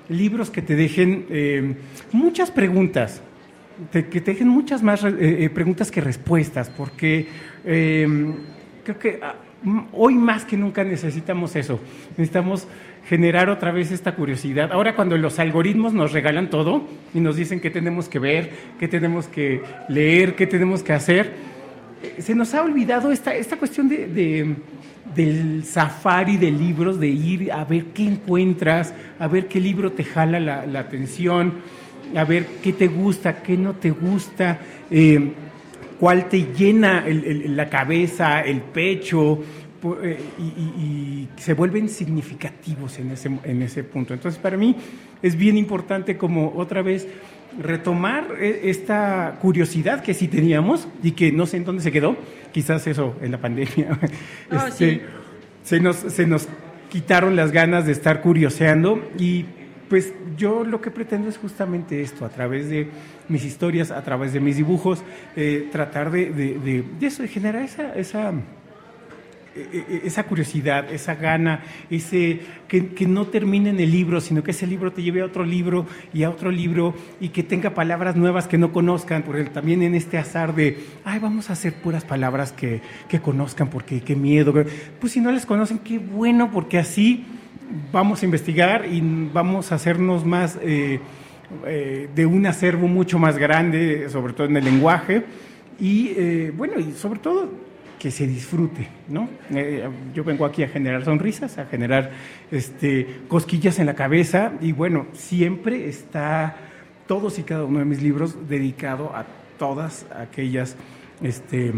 libros 0.08 0.50
que 0.50 0.62
te 0.62 0.74
dejen 0.74 1.26
eh, 1.28 1.74
muchas 2.12 2.50
preguntas, 2.50 3.20
que 3.92 4.02
te 4.02 4.32
dejen 4.32 4.48
muchas 4.48 4.82
más 4.82 5.04
eh, 5.04 5.14
eh, 5.18 5.50
preguntas 5.50 5.90
que 5.90 6.00
respuestas, 6.00 6.68
porque 6.70 7.28
eh, 7.64 8.34
creo 8.84 8.98
que 8.98 9.20
ah, 9.22 9.34
hoy 9.92 10.14
más 10.14 10.44
que 10.44 10.56
nunca 10.56 10.84
necesitamos 10.84 11.54
eso, 11.56 11.80
necesitamos 12.10 12.66
generar 13.08 13.48
otra 13.48 13.72
vez 13.72 13.90
esta 13.90 14.14
curiosidad. 14.14 14.70
Ahora 14.72 14.94
cuando 14.94 15.16
los 15.16 15.38
algoritmos 15.38 15.94
nos 15.94 16.12
regalan 16.12 16.50
todo 16.50 16.82
y 17.14 17.20
nos 17.20 17.36
dicen 17.36 17.60
qué 17.60 17.70
tenemos 17.70 18.08
que 18.08 18.18
ver, 18.18 18.50
qué 18.78 18.86
tenemos 18.86 19.26
que 19.28 19.62
leer, 19.88 20.34
qué 20.34 20.46
tenemos 20.46 20.82
que 20.82 20.92
hacer, 20.92 21.32
eh, 22.02 22.20
se 22.20 22.34
nos 22.34 22.52
ha 22.54 22.62
olvidado 22.62 23.10
esta, 23.10 23.34
esta 23.34 23.56
cuestión 23.56 23.88
de, 23.88 24.06
de- 24.08 24.56
del 25.14 25.64
safari 25.64 26.36
de 26.36 26.50
libros, 26.50 27.00
de 27.00 27.08
ir 27.08 27.50
a 27.50 27.64
ver 27.64 27.86
qué 27.94 28.04
encuentras, 28.04 28.92
a 29.18 29.26
ver 29.26 29.48
qué 29.48 29.58
libro 29.58 29.92
te 29.92 30.04
jala 30.04 30.38
la, 30.38 30.78
atención, 30.78 31.54
a 32.14 32.24
ver 32.24 32.44
qué 32.62 32.74
te 32.74 32.88
gusta, 32.88 33.42
qué 33.42 33.56
no 33.56 33.72
te 33.74 33.90
gusta, 33.90 34.58
eh, 34.90 35.32
cuál 35.98 36.28
te 36.28 36.52
llena 36.52 37.04
la 37.08 37.70
cabeza, 37.70 38.42
el 38.42 38.60
pecho, 38.60 39.42
y, 39.82 40.42
y- 40.42 41.28
y 41.36 41.40
se 41.40 41.54
vuelven 41.54 41.88
significativos 41.88 42.98
en 42.98 43.10
ese, 43.12 43.30
en 43.44 43.62
ese 43.62 43.84
punto. 43.84 44.14
Entonces, 44.14 44.40
para 44.40 44.56
mí 44.56 44.76
es 45.22 45.36
bien 45.36 45.56
importante 45.56 46.16
como 46.16 46.52
otra 46.56 46.82
vez 46.82 47.06
retomar 47.60 48.26
eh, 48.40 48.60
esta 48.64 49.38
curiosidad 49.40 50.02
que 50.02 50.14
sí 50.14 50.28
teníamos 50.28 50.88
y 51.02 51.12
que 51.12 51.32
no 51.32 51.46
sé 51.46 51.56
en 51.58 51.64
dónde 51.64 51.82
se 51.82 51.92
quedó, 51.92 52.16
quizás 52.52 52.86
eso 52.86 53.16
en 53.22 53.32
la 53.32 53.38
pandemia. 53.38 53.98
Este, 54.50 54.90
sí. 54.96 55.00
se 55.64 55.80
nos, 55.80 55.96
se 55.96 56.26
nos 56.26 56.48
quitaron 56.90 57.36
las 57.36 57.52
ganas 57.52 57.86
de 57.86 57.92
estar 57.92 58.20
curioseando 58.20 59.02
y 59.18 59.44
pues 59.88 60.12
yo 60.36 60.64
lo 60.64 60.80
que 60.82 60.90
pretendo 60.90 61.28
es 61.30 61.38
justamente 61.38 62.02
esto, 62.02 62.26
a 62.26 62.28
través 62.28 62.68
de 62.68 62.88
mis 63.28 63.44
historias, 63.44 63.90
a 63.90 64.02
través 64.04 64.34
de 64.34 64.40
mis 64.40 64.56
dibujos, 64.56 65.02
eh, 65.34 65.68
tratar 65.72 66.10
de, 66.10 66.26
de- 66.30 66.58
de- 66.58 66.84
de 67.00 67.06
eso, 67.06 67.22
de 67.22 67.28
generar 67.28 67.62
esa, 67.62 67.94
esa, 67.94 68.30
e- 68.30 68.34
e- 68.34 68.57
esa 70.04 70.24
curiosidad, 70.24 70.92
esa 70.92 71.14
gana, 71.14 71.62
ese 71.90 72.40
que, 72.68 72.88
que 72.88 73.06
no 73.06 73.26
termine 73.26 73.70
en 73.70 73.80
el 73.80 73.90
libro, 73.90 74.20
sino 74.20 74.42
que 74.42 74.50
ese 74.52 74.66
libro 74.66 74.92
te 74.92 75.02
lleve 75.02 75.22
a 75.22 75.24
otro 75.24 75.44
libro 75.44 75.86
y 76.12 76.22
a 76.22 76.30
otro 76.30 76.50
libro 76.50 76.94
y 77.20 77.30
que 77.30 77.42
tenga 77.42 77.70
palabras 77.70 78.16
nuevas 78.16 78.46
que 78.46 78.58
no 78.58 78.72
conozcan, 78.72 79.22
porque 79.22 79.44
también 79.44 79.82
en 79.82 79.94
este 79.94 80.18
azar 80.18 80.54
de, 80.54 80.78
ay, 81.04 81.18
vamos 81.18 81.50
a 81.50 81.54
hacer 81.54 81.74
puras 81.74 82.04
palabras 82.04 82.52
que, 82.52 82.80
que 83.08 83.20
conozcan, 83.20 83.70
porque 83.70 84.00
qué 84.00 84.16
miedo. 84.16 84.52
Pues 85.00 85.12
si 85.12 85.20
no 85.20 85.32
les 85.32 85.46
conocen, 85.46 85.78
qué 85.78 85.98
bueno, 85.98 86.50
porque 86.50 86.78
así 86.78 87.24
vamos 87.92 88.22
a 88.22 88.24
investigar 88.24 88.86
y 88.86 89.02
vamos 89.32 89.72
a 89.72 89.76
hacernos 89.76 90.24
más 90.24 90.58
eh, 90.62 91.00
eh, 91.66 92.08
de 92.14 92.26
un 92.26 92.46
acervo 92.46 92.88
mucho 92.88 93.18
más 93.18 93.38
grande, 93.38 94.08
sobre 94.10 94.32
todo 94.32 94.46
en 94.46 94.56
el 94.56 94.64
lenguaje, 94.64 95.24
y 95.80 96.12
eh, 96.16 96.52
bueno, 96.56 96.78
y 96.78 96.92
sobre 96.92 97.20
todo 97.20 97.50
que 97.98 98.10
se 98.10 98.26
disfrute, 98.26 98.88
¿no? 99.08 99.28
Eh, 99.50 99.88
yo 100.14 100.22
vengo 100.24 100.44
aquí 100.44 100.62
a 100.62 100.68
generar 100.68 101.04
sonrisas, 101.04 101.58
a 101.58 101.66
generar 101.66 102.10
este, 102.50 103.22
cosquillas 103.28 103.78
en 103.80 103.86
la 103.86 103.94
cabeza 103.94 104.52
y 104.60 104.72
bueno, 104.72 105.06
siempre 105.12 105.88
está 105.88 106.56
todos 107.06 107.38
y 107.38 107.42
cada 107.42 107.64
uno 107.64 107.80
de 107.80 107.84
mis 107.84 108.00
libros 108.02 108.48
dedicado 108.48 109.14
a 109.16 109.26
todas 109.58 110.06
aquellas 110.14 110.76
este, 111.22 111.72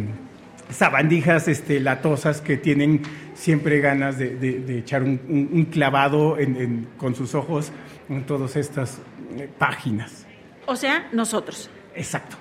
sabandijas 0.71 1.49
este, 1.49 1.81
latosas 1.81 2.41
que 2.41 2.57
tienen 2.57 3.01
siempre 3.35 3.81
ganas 3.81 4.19
de, 4.19 4.37
de- 4.37 4.61
de 4.61 4.79
echar 4.79 5.03
un, 5.03 5.21
un- 5.29 5.49
un 5.53 5.65
clavado 5.65 6.39
en- 6.39 6.57
en- 6.57 6.89
con 6.97 7.15
sus 7.15 7.35
ojos 7.35 7.73
en 8.09 8.25
todas 8.25 8.57
estas 8.57 8.99
eh, 9.39 9.49
páginas. 9.59 10.27
O 10.67 10.77
sea, 10.77 11.09
nosotros. 11.13 11.71
Exacto. 11.95 12.37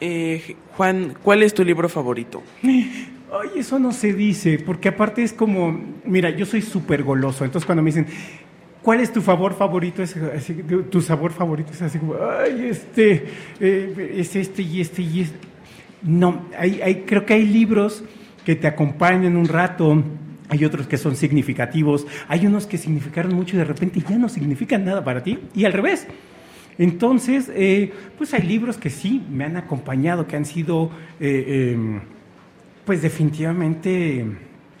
Eh, 0.00 0.56
Juan, 0.76 1.14
¿cuál 1.22 1.42
es 1.42 1.52
tu 1.52 1.64
libro 1.64 1.88
favorito? 1.88 2.42
Ay, 2.62 3.50
eso 3.56 3.78
no 3.78 3.92
se 3.92 4.12
dice, 4.12 4.58
porque 4.58 4.88
aparte 4.88 5.22
es 5.22 5.32
como, 5.32 5.78
mira, 6.04 6.30
yo 6.30 6.44
soy 6.46 6.62
súper 6.62 7.04
goloso, 7.04 7.44
entonces 7.44 7.64
cuando 7.64 7.80
me 7.80 7.90
dicen, 7.90 8.06
¿cuál 8.82 8.98
es 8.98 9.12
tu 9.12 9.20
favor 9.20 9.54
favorito? 9.54 10.02
Es 10.02 10.16
así, 10.16 10.54
tu 10.90 11.00
sabor 11.00 11.30
favorito 11.30 11.70
es 11.72 11.80
así 11.80 11.98
como, 11.98 12.14
ay, 12.14 12.66
este, 12.70 13.26
eh, 13.60 14.14
es 14.16 14.34
este 14.34 14.62
y 14.62 14.80
este 14.80 15.02
y 15.02 15.20
este. 15.20 15.38
No, 16.02 16.46
hay, 16.58 16.80
hay, 16.82 16.94
creo 17.02 17.24
que 17.24 17.34
hay 17.34 17.46
libros 17.46 18.02
que 18.44 18.56
te 18.56 18.66
acompañan 18.66 19.36
un 19.36 19.46
rato, 19.46 20.02
hay 20.48 20.64
otros 20.64 20.88
que 20.88 20.96
son 20.96 21.14
significativos, 21.14 22.06
hay 22.26 22.46
unos 22.46 22.66
que 22.66 22.78
significaron 22.78 23.34
mucho 23.34 23.54
y 23.54 23.58
de 23.58 23.64
repente 23.64 24.00
ya 24.00 24.18
no 24.18 24.28
significan 24.28 24.84
nada 24.84 25.04
para 25.04 25.22
ti, 25.22 25.38
y 25.54 25.66
al 25.66 25.72
revés. 25.72 26.08
Entonces, 26.80 27.50
eh, 27.54 27.92
pues 28.16 28.32
hay 28.32 28.40
libros 28.40 28.78
que 28.78 28.88
sí 28.88 29.22
me 29.30 29.44
han 29.44 29.58
acompañado, 29.58 30.26
que 30.26 30.36
han 30.36 30.46
sido, 30.46 30.90
eh, 31.20 31.74
em, 31.74 32.00
pues 32.86 33.02
definitivamente 33.02 34.24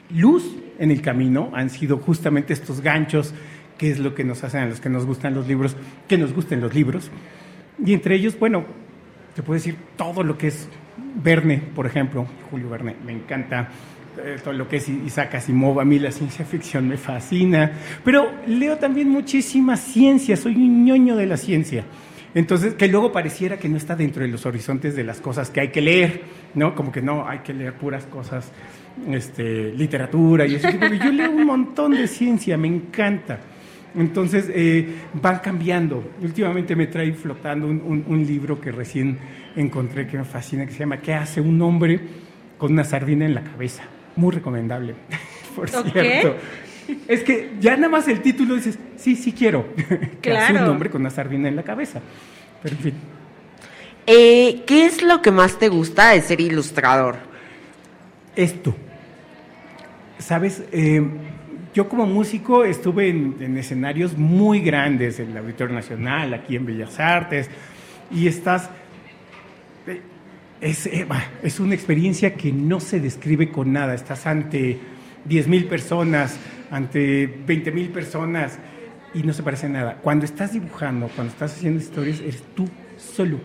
luz 0.08 0.56
en 0.78 0.90
el 0.90 1.02
camino, 1.02 1.50
han 1.52 1.68
sido 1.68 1.98
justamente 1.98 2.54
estos 2.54 2.80
ganchos, 2.80 3.34
que 3.76 3.90
es 3.90 3.98
lo 3.98 4.14
que 4.14 4.24
nos 4.24 4.42
hacen 4.42 4.62
a 4.62 4.66
los 4.66 4.80
que 4.80 4.88
nos 4.88 5.04
gustan 5.04 5.34
los 5.34 5.46
libros, 5.46 5.76
que 6.08 6.16
nos 6.16 6.32
gusten 6.32 6.62
los 6.62 6.74
libros. 6.74 7.10
Y 7.84 7.92
entre 7.92 8.14
ellos, 8.14 8.38
bueno, 8.38 8.64
te 9.34 9.42
puedo 9.42 9.58
decir 9.58 9.76
todo 9.98 10.22
lo 10.22 10.38
que 10.38 10.46
es 10.46 10.70
Verne, 11.22 11.58
por 11.58 11.84
ejemplo, 11.84 12.26
Julio 12.50 12.70
Verne, 12.70 12.96
me 13.04 13.12
encanta 13.12 13.68
todo 14.42 14.54
lo 14.54 14.68
que 14.68 14.76
es 14.76 14.88
Isaac 14.88 15.36
Asimov, 15.36 15.80
a 15.80 15.84
mí 15.84 15.98
la 15.98 16.10
ciencia 16.10 16.44
ficción 16.44 16.88
me 16.88 16.96
fascina, 16.96 17.72
pero 18.04 18.30
leo 18.46 18.76
también 18.78 19.08
muchísima 19.08 19.76
ciencia, 19.76 20.36
soy 20.36 20.56
un 20.56 20.84
ñoño 20.84 21.16
de 21.16 21.26
la 21.26 21.36
ciencia. 21.36 21.84
Entonces, 22.34 22.74
que 22.74 22.86
luego 22.86 23.10
pareciera 23.10 23.58
que 23.58 23.68
no 23.68 23.76
está 23.76 23.96
dentro 23.96 24.22
de 24.22 24.28
los 24.28 24.46
horizontes 24.46 24.94
de 24.94 25.02
las 25.02 25.20
cosas 25.20 25.50
que 25.50 25.60
hay 25.60 25.68
que 25.68 25.80
leer, 25.80 26.22
¿no? 26.54 26.74
Como 26.74 26.92
que 26.92 27.02
no, 27.02 27.28
hay 27.28 27.40
que 27.40 27.52
leer 27.52 27.74
puras 27.74 28.04
cosas, 28.04 28.52
este, 29.08 29.72
literatura 29.72 30.46
y 30.46 30.54
eso. 30.54 30.68
Yo 30.70 31.10
leo 31.10 31.30
un 31.30 31.44
montón 31.44 31.92
de 31.92 32.06
ciencia, 32.06 32.56
me 32.56 32.68
encanta. 32.68 33.40
Entonces, 33.96 34.48
eh, 34.54 34.88
van 35.14 35.40
cambiando. 35.40 36.12
Últimamente 36.22 36.76
me 36.76 36.86
trae 36.86 37.12
flotando 37.12 37.66
un 37.66 38.24
libro 38.24 38.60
que 38.60 38.70
recién 38.70 39.18
encontré 39.56 40.06
que 40.06 40.16
me 40.16 40.24
fascina, 40.24 40.64
que 40.64 40.72
se 40.72 40.78
llama 40.78 41.00
¿Qué 41.00 41.14
hace 41.14 41.40
un 41.40 41.60
hombre 41.60 42.00
con 42.56 42.72
una 42.72 42.84
sardina 42.84 43.24
en 43.24 43.34
la 43.34 43.42
cabeza? 43.42 43.82
Muy 44.20 44.32
recomendable, 44.34 44.94
por 45.56 45.68
cierto. 45.70 46.36
Es 47.08 47.22
que 47.22 47.52
ya 47.60 47.76
nada 47.76 47.88
más 47.88 48.06
el 48.08 48.20
título 48.20 48.54
dices, 48.56 48.78
sí, 48.96 49.16
sí 49.16 49.32
quiero. 49.32 49.66
¿Qué 50.20 50.32
hace 50.36 50.52
un 50.52 50.58
Claro. 50.58 50.72
hombre 50.72 50.90
con 50.90 51.00
una 51.00 51.10
sardina 51.10 51.48
en 51.48 51.56
la 51.56 51.62
cabeza? 51.62 52.00
Pero 52.62 52.76
en 52.76 52.82
fin. 52.82 52.94
Eh, 54.06 54.62
¿Qué 54.66 54.84
es 54.86 55.02
lo 55.02 55.22
que 55.22 55.30
más 55.30 55.58
te 55.58 55.68
gusta 55.68 56.10
de 56.10 56.20
ser 56.20 56.40
ilustrador? 56.40 57.16
Esto. 58.36 58.74
Sabes, 60.18 60.62
Eh, 60.72 61.02
yo 61.72 61.88
como 61.88 62.04
músico 62.04 62.64
estuve 62.64 63.08
en, 63.08 63.36
en 63.40 63.56
escenarios 63.56 64.18
muy 64.18 64.60
grandes, 64.60 65.20
en 65.20 65.30
el 65.30 65.36
Auditorio 65.38 65.74
Nacional, 65.74 66.34
aquí 66.34 66.56
en 66.56 66.66
Bellas 66.66 66.98
Artes, 67.00 67.48
y 68.10 68.26
estás... 68.26 68.68
Es, 70.60 70.86
eh, 70.86 71.06
es 71.42 71.60
una 71.60 71.74
experiencia 71.74 72.34
que 72.34 72.52
no 72.52 72.80
se 72.80 73.00
describe 73.00 73.50
con 73.50 73.72
nada. 73.72 73.94
Estás 73.94 74.26
ante 74.26 74.78
10 75.24 75.48
mil 75.48 75.66
personas, 75.66 76.36
ante 76.70 77.26
20 77.26 77.72
mil 77.72 77.88
personas, 77.88 78.58
y 79.14 79.22
no 79.22 79.32
se 79.32 79.42
parece 79.42 79.68
nada. 79.68 79.96
Cuando 80.02 80.24
estás 80.24 80.52
dibujando, 80.52 81.08
cuando 81.14 81.32
estás 81.32 81.54
haciendo 81.54 81.80
historias, 81.80 82.20
eres 82.20 82.42
tú 82.54 82.68
solo. 82.96 83.38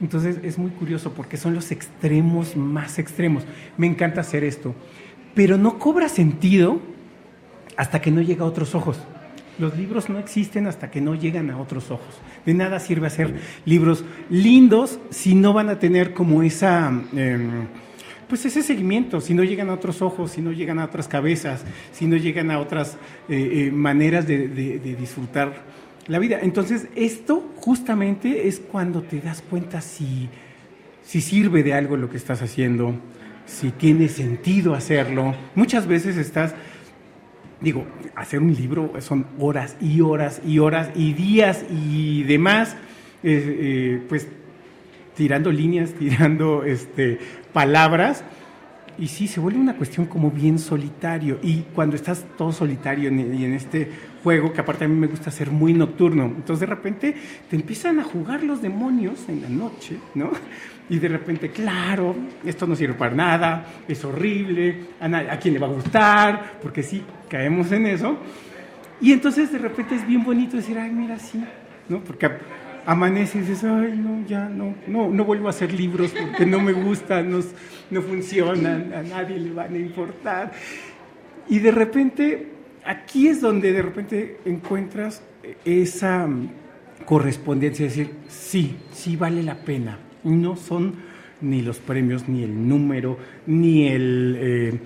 Entonces 0.00 0.38
es 0.42 0.58
muy 0.58 0.70
curioso 0.70 1.12
porque 1.12 1.36
son 1.36 1.54
los 1.54 1.72
extremos 1.72 2.56
más 2.56 2.98
extremos. 2.98 3.44
Me 3.76 3.86
encanta 3.86 4.20
hacer 4.20 4.44
esto, 4.44 4.74
pero 5.34 5.58
no 5.58 5.78
cobra 5.78 6.08
sentido 6.08 6.80
hasta 7.76 8.00
que 8.00 8.10
no 8.10 8.20
llega 8.20 8.44
a 8.44 8.48
otros 8.48 8.74
ojos. 8.74 8.98
Los 9.58 9.76
libros 9.76 10.08
no 10.08 10.18
existen 10.18 10.66
hasta 10.66 10.90
que 10.90 11.00
no 11.00 11.14
llegan 11.14 11.50
a 11.50 11.58
otros 11.58 11.90
ojos. 11.90 12.14
De 12.46 12.54
nada 12.54 12.78
sirve 12.80 13.06
hacer 13.08 13.34
libros 13.64 14.04
lindos 14.30 14.98
si 15.10 15.34
no 15.34 15.52
van 15.52 15.68
a 15.68 15.78
tener 15.78 16.14
como 16.14 16.42
esa, 16.42 16.88
em, 17.14 17.66
pues 18.28 18.44
ese 18.44 18.62
seguimiento, 18.62 19.20
si 19.20 19.34
no 19.34 19.42
llegan 19.42 19.70
a 19.70 19.74
otros 19.74 20.00
ojos, 20.02 20.32
si 20.32 20.42
no 20.42 20.52
llegan 20.52 20.78
a 20.78 20.84
otras 20.84 21.08
cabezas, 21.08 21.64
si 21.92 22.06
no 22.06 22.16
llegan 22.16 22.50
a 22.50 22.58
otras 22.60 22.98
eh, 23.28 23.66
eh, 23.68 23.70
maneras 23.72 24.26
de, 24.26 24.48
de- 24.48 24.78
disfrutar 24.96 25.62
la 26.06 26.18
vida. 26.18 26.38
Entonces, 26.40 26.86
esto 26.94 27.52
justamente 27.56 28.46
es 28.48 28.60
cuando 28.60 29.02
te 29.02 29.20
das 29.20 29.42
cuenta 29.42 29.80
si, 29.80 30.28
si 31.02 31.20
sirve 31.20 31.62
de 31.62 31.74
algo 31.74 31.96
lo 31.96 32.08
que 32.10 32.16
estás 32.16 32.42
haciendo, 32.42 32.94
si 33.46 33.70
tiene 33.70 34.08
sentido 34.08 34.74
hacerlo. 34.74 35.34
Muchas 35.54 35.86
veces 35.86 36.16
estás, 36.16 36.54
digo, 37.60 37.84
hacer 38.14 38.40
un 38.40 38.54
libro 38.54 38.92
son 39.00 39.26
horas 39.38 39.76
y 39.80 40.00
horas 40.00 40.40
y 40.46 40.58
horas 40.58 40.90
y 40.94 41.12
días 41.12 41.64
y 41.70 42.22
demás, 42.24 42.76
eh, 43.22 43.58
eh, 43.60 44.02
pues 44.08 44.28
tirando 45.16 45.50
líneas, 45.50 45.92
tirando 45.98 46.64
este, 46.64 47.18
palabras. 47.52 48.24
Y 48.98 49.06
sí, 49.06 49.28
se 49.28 49.38
vuelve 49.38 49.60
una 49.60 49.76
cuestión 49.76 50.06
como 50.06 50.30
bien 50.32 50.58
solitario. 50.58 51.38
Y 51.40 51.60
cuando 51.72 51.94
estás 51.94 52.24
todo 52.36 52.50
solitario 52.50 53.12
y 53.12 53.44
en 53.44 53.52
este 53.54 53.88
juego, 54.24 54.52
que 54.52 54.60
aparte 54.60 54.86
a 54.86 54.88
mí 54.88 54.96
me 54.96 55.06
gusta 55.06 55.30
ser 55.30 55.52
muy 55.52 55.72
nocturno, 55.72 56.24
entonces 56.24 56.60
de 56.60 56.66
repente 56.66 57.14
te 57.48 57.54
empiezan 57.54 58.00
a 58.00 58.02
jugar 58.02 58.42
los 58.42 58.60
demonios 58.60 59.28
en 59.28 59.42
la 59.42 59.48
noche, 59.48 59.98
¿no? 60.16 60.32
Y 60.90 60.98
de 60.98 61.08
repente, 61.08 61.50
claro, 61.50 62.16
esto 62.44 62.66
no 62.66 62.74
sirve 62.74 62.94
para 62.94 63.14
nada, 63.14 63.66
es 63.86 64.02
horrible, 64.04 64.76
a, 65.00 65.08
na- 65.08 65.32
a 65.32 65.38
quién 65.38 65.52
le 65.54 65.60
va 65.60 65.66
a 65.66 65.70
gustar, 65.70 66.54
porque 66.62 66.82
sí, 66.82 67.02
caemos 67.28 67.70
en 67.72 67.86
eso. 67.86 68.16
Y 69.00 69.12
entonces 69.12 69.52
de 69.52 69.58
repente 69.58 69.94
es 69.94 70.06
bien 70.06 70.24
bonito 70.24 70.56
decir, 70.56 70.78
ay, 70.78 70.90
mira, 70.90 71.18
sí, 71.18 71.44
¿no? 71.88 72.00
Porque 72.00 72.30
amanece 72.86 73.38
y 73.38 73.40
dices, 73.42 73.64
ay, 73.64 73.94
no, 74.02 74.26
ya 74.26 74.48
no, 74.48 74.74
no, 74.86 75.08
no 75.10 75.24
vuelvo 75.24 75.46
a 75.48 75.50
hacer 75.50 75.72
libros 75.74 76.12
porque 76.18 76.46
no 76.46 76.58
me 76.60 76.72
gustan, 76.72 77.30
no, 77.30 77.40
no 77.90 78.02
funcionan, 78.02 78.92
a 78.94 79.02
nadie 79.02 79.38
le 79.38 79.50
van 79.52 79.74
a 79.74 79.78
importar. 79.78 80.52
Y 81.50 81.58
de 81.58 81.70
repente, 81.70 82.48
aquí 82.84 83.28
es 83.28 83.42
donde 83.42 83.72
de 83.72 83.82
repente 83.82 84.38
encuentras 84.46 85.22
esa 85.66 86.26
mm, 86.26 86.48
correspondencia, 87.04 87.86
es 87.86 87.94
decir, 87.96 88.14
sí, 88.26 88.76
sí 88.90 89.16
vale 89.16 89.42
la 89.42 89.54
pena. 89.56 89.98
No 90.28 90.56
son 90.56 90.94
ni 91.40 91.62
los 91.62 91.78
premios, 91.78 92.28
ni 92.28 92.44
el 92.44 92.68
número, 92.68 93.18
ni 93.46 93.88
el... 93.88 94.36
eh, 94.38 94.78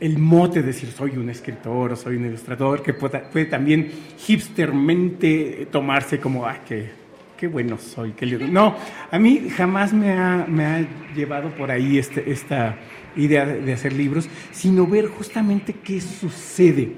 el 0.00 0.18
mote 0.18 0.60
de 0.60 0.68
decir 0.68 0.90
soy 0.90 1.16
un 1.16 1.28
escritor 1.28 1.92
o 1.92 1.96
soy 1.96 2.16
un 2.16 2.26
ilustrador, 2.26 2.82
que 2.82 2.94
puede, 2.94 3.44
también 3.46 3.90
hipstermente 4.26 5.68
tomarse 5.70 6.18
como, 6.18 6.46
ay, 6.46 6.58
qué, 6.66 6.90
qué 7.36 7.46
bueno 7.46 7.78
soy. 7.78 8.12
Qué 8.12 8.26
lindo". 8.26 8.46
No, 8.48 8.76
a 9.10 9.18
mí 9.18 9.48
jamás 9.54 9.92
me 9.92 10.12
ha, 10.12 10.46
me 10.48 10.64
ha 10.64 10.86
llevado 11.14 11.50
por 11.50 11.70
ahí 11.70 11.98
este, 11.98 12.30
esta 12.30 12.76
idea 13.16 13.46
de 13.46 13.60
de 13.60 13.72
hacer 13.72 13.92
libros, 13.92 14.28
sino 14.52 14.86
ver 14.86 15.06
justamente 15.06 15.74
qué 15.74 16.00
sucede. 16.00 16.92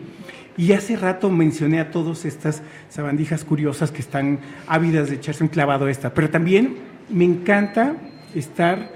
Y 0.56 0.72
hace 0.72 0.96
rato 0.96 1.30
mencioné 1.30 1.78
a 1.78 1.90
todas 1.90 2.24
estas 2.24 2.62
sabandijas 2.88 3.44
curiosas 3.44 3.92
que 3.92 4.00
están 4.00 4.40
ávidas 4.66 5.08
de 5.08 5.16
echarse 5.16 5.44
un 5.44 5.48
clavado 5.48 5.86
a 5.86 5.90
esta, 5.90 6.12
pero 6.12 6.30
también 6.30 6.74
me 7.10 7.24
encanta 7.24 7.96
estar 8.34 8.90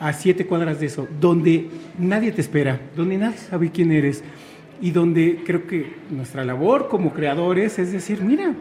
a 0.00 0.12
siete 0.12 0.46
cuadras 0.46 0.80
de 0.80 0.86
eso, 0.86 1.06
donde 1.20 1.68
nadie 1.98 2.32
te 2.32 2.40
espera, 2.40 2.80
donde 2.96 3.18
nadie 3.18 3.38
sabe 3.38 3.70
quién 3.70 3.92
eres 3.92 4.22
y 4.80 4.90
donde 4.90 5.42
creo 5.44 5.66
que 5.66 5.94
nuestra 6.10 6.44
labor 6.44 6.88
como 6.88 7.12
creadores 7.12 7.78
es 7.78 7.92
decir, 7.92 8.20
mira, 8.22 8.54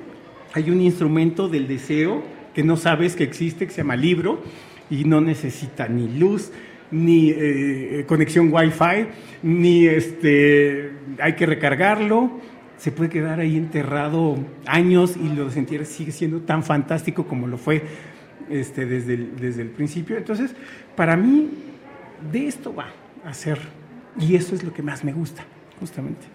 hay 0.53 0.69
un 0.69 0.81
instrumento 0.81 1.47
del 1.47 1.67
deseo 1.67 2.21
que 2.53 2.63
no 2.63 2.77
sabes 2.77 3.15
que 3.15 3.23
existe, 3.23 3.65
que 3.65 3.71
se 3.71 3.81
llama 3.81 3.95
libro 3.95 4.43
y 4.89 5.05
no 5.05 5.21
necesita 5.21 5.87
ni 5.87 6.07
luz, 6.07 6.51
ni 6.91 7.31
eh, 7.31 8.03
conexión 8.07 8.53
Wi-Fi, 8.53 9.07
ni 9.43 9.87
este, 9.87 10.91
hay 11.19 11.33
que 11.33 11.45
recargarlo. 11.45 12.39
Se 12.77 12.91
puede 12.91 13.09
quedar 13.09 13.39
ahí 13.39 13.57
enterrado 13.57 14.37
años 14.65 15.15
y 15.15 15.29
lo 15.29 15.49
sentir 15.49 15.85
sigue 15.85 16.11
siendo 16.11 16.41
tan 16.41 16.63
fantástico 16.63 17.25
como 17.25 17.47
lo 17.47 17.57
fue 17.57 17.83
este, 18.51 18.85
desde, 18.85 19.13
el, 19.15 19.35
desde 19.37 19.61
el 19.61 19.69
principio. 19.69 20.17
Entonces, 20.17 20.53
para 20.95 21.15
mí, 21.15 21.49
de 22.31 22.47
esto 22.47 22.73
va 22.73 22.87
a 23.25 23.33
ser. 23.33 23.59
Y 24.19 24.35
eso 24.35 24.55
es 24.55 24.63
lo 24.63 24.73
que 24.73 24.81
más 24.81 25.03
me 25.03 25.13
gusta, 25.13 25.43
justamente. 25.79 26.27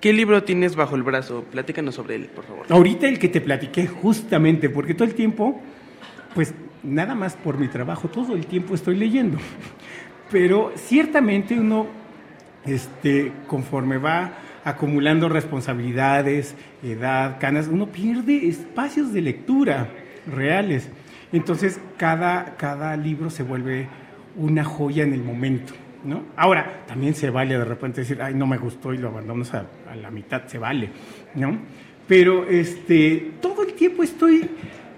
¿Qué 0.00 0.12
libro 0.12 0.42
tienes 0.44 0.76
bajo 0.76 0.96
el 0.96 1.02
brazo? 1.02 1.44
Platícanos 1.50 1.94
sobre 1.94 2.14
él, 2.14 2.26
por 2.26 2.44
favor. 2.44 2.66
Ahorita 2.68 3.06
el 3.06 3.18
que 3.18 3.28
te 3.28 3.40
platiqué, 3.40 3.86
justamente, 3.86 4.70
porque 4.70 4.94
todo 4.94 5.06
el 5.06 5.14
tiempo, 5.14 5.60
pues 6.34 6.54
nada 6.82 7.14
más 7.14 7.34
por 7.36 7.58
mi 7.58 7.68
trabajo, 7.68 8.08
todo 8.08 8.34
el 8.34 8.46
tiempo 8.46 8.74
estoy 8.74 8.96
leyendo. 8.96 9.38
Pero 10.30 10.72
ciertamente 10.76 11.58
uno, 11.58 11.86
este, 12.64 13.32
conforme 13.46 13.98
va 13.98 14.32
acumulando 14.64 15.28
responsabilidades, 15.28 16.54
edad, 16.82 17.38
canas, 17.40 17.68
uno 17.68 17.86
pierde 17.86 18.48
espacios 18.48 19.12
de 19.12 19.22
lectura 19.22 19.90
reales. 20.30 20.88
Entonces, 21.32 21.80
cada, 21.96 22.56
cada 22.56 22.96
libro 22.96 23.30
se 23.30 23.42
vuelve 23.42 23.88
una 24.36 24.64
joya 24.64 25.04
en 25.04 25.12
el 25.12 25.22
momento. 25.22 25.72
¿no? 26.04 26.24
Ahora, 26.36 26.84
también 26.86 27.14
se 27.14 27.30
vale 27.30 27.58
de 27.58 27.64
repente 27.64 28.00
decir, 28.00 28.20
ay, 28.22 28.34
no 28.34 28.46
me 28.46 28.58
gustó 28.58 28.94
y 28.94 28.98
lo 28.98 29.08
abandonas 29.08 29.54
a, 29.54 29.66
a 29.90 29.96
la 29.96 30.10
mitad, 30.10 30.46
se 30.46 30.58
vale, 30.58 30.90
¿no? 31.34 31.58
Pero 32.08 32.48
este, 32.48 33.32
todo 33.40 33.62
el 33.62 33.74
tiempo 33.74 34.02
estoy 34.02 34.48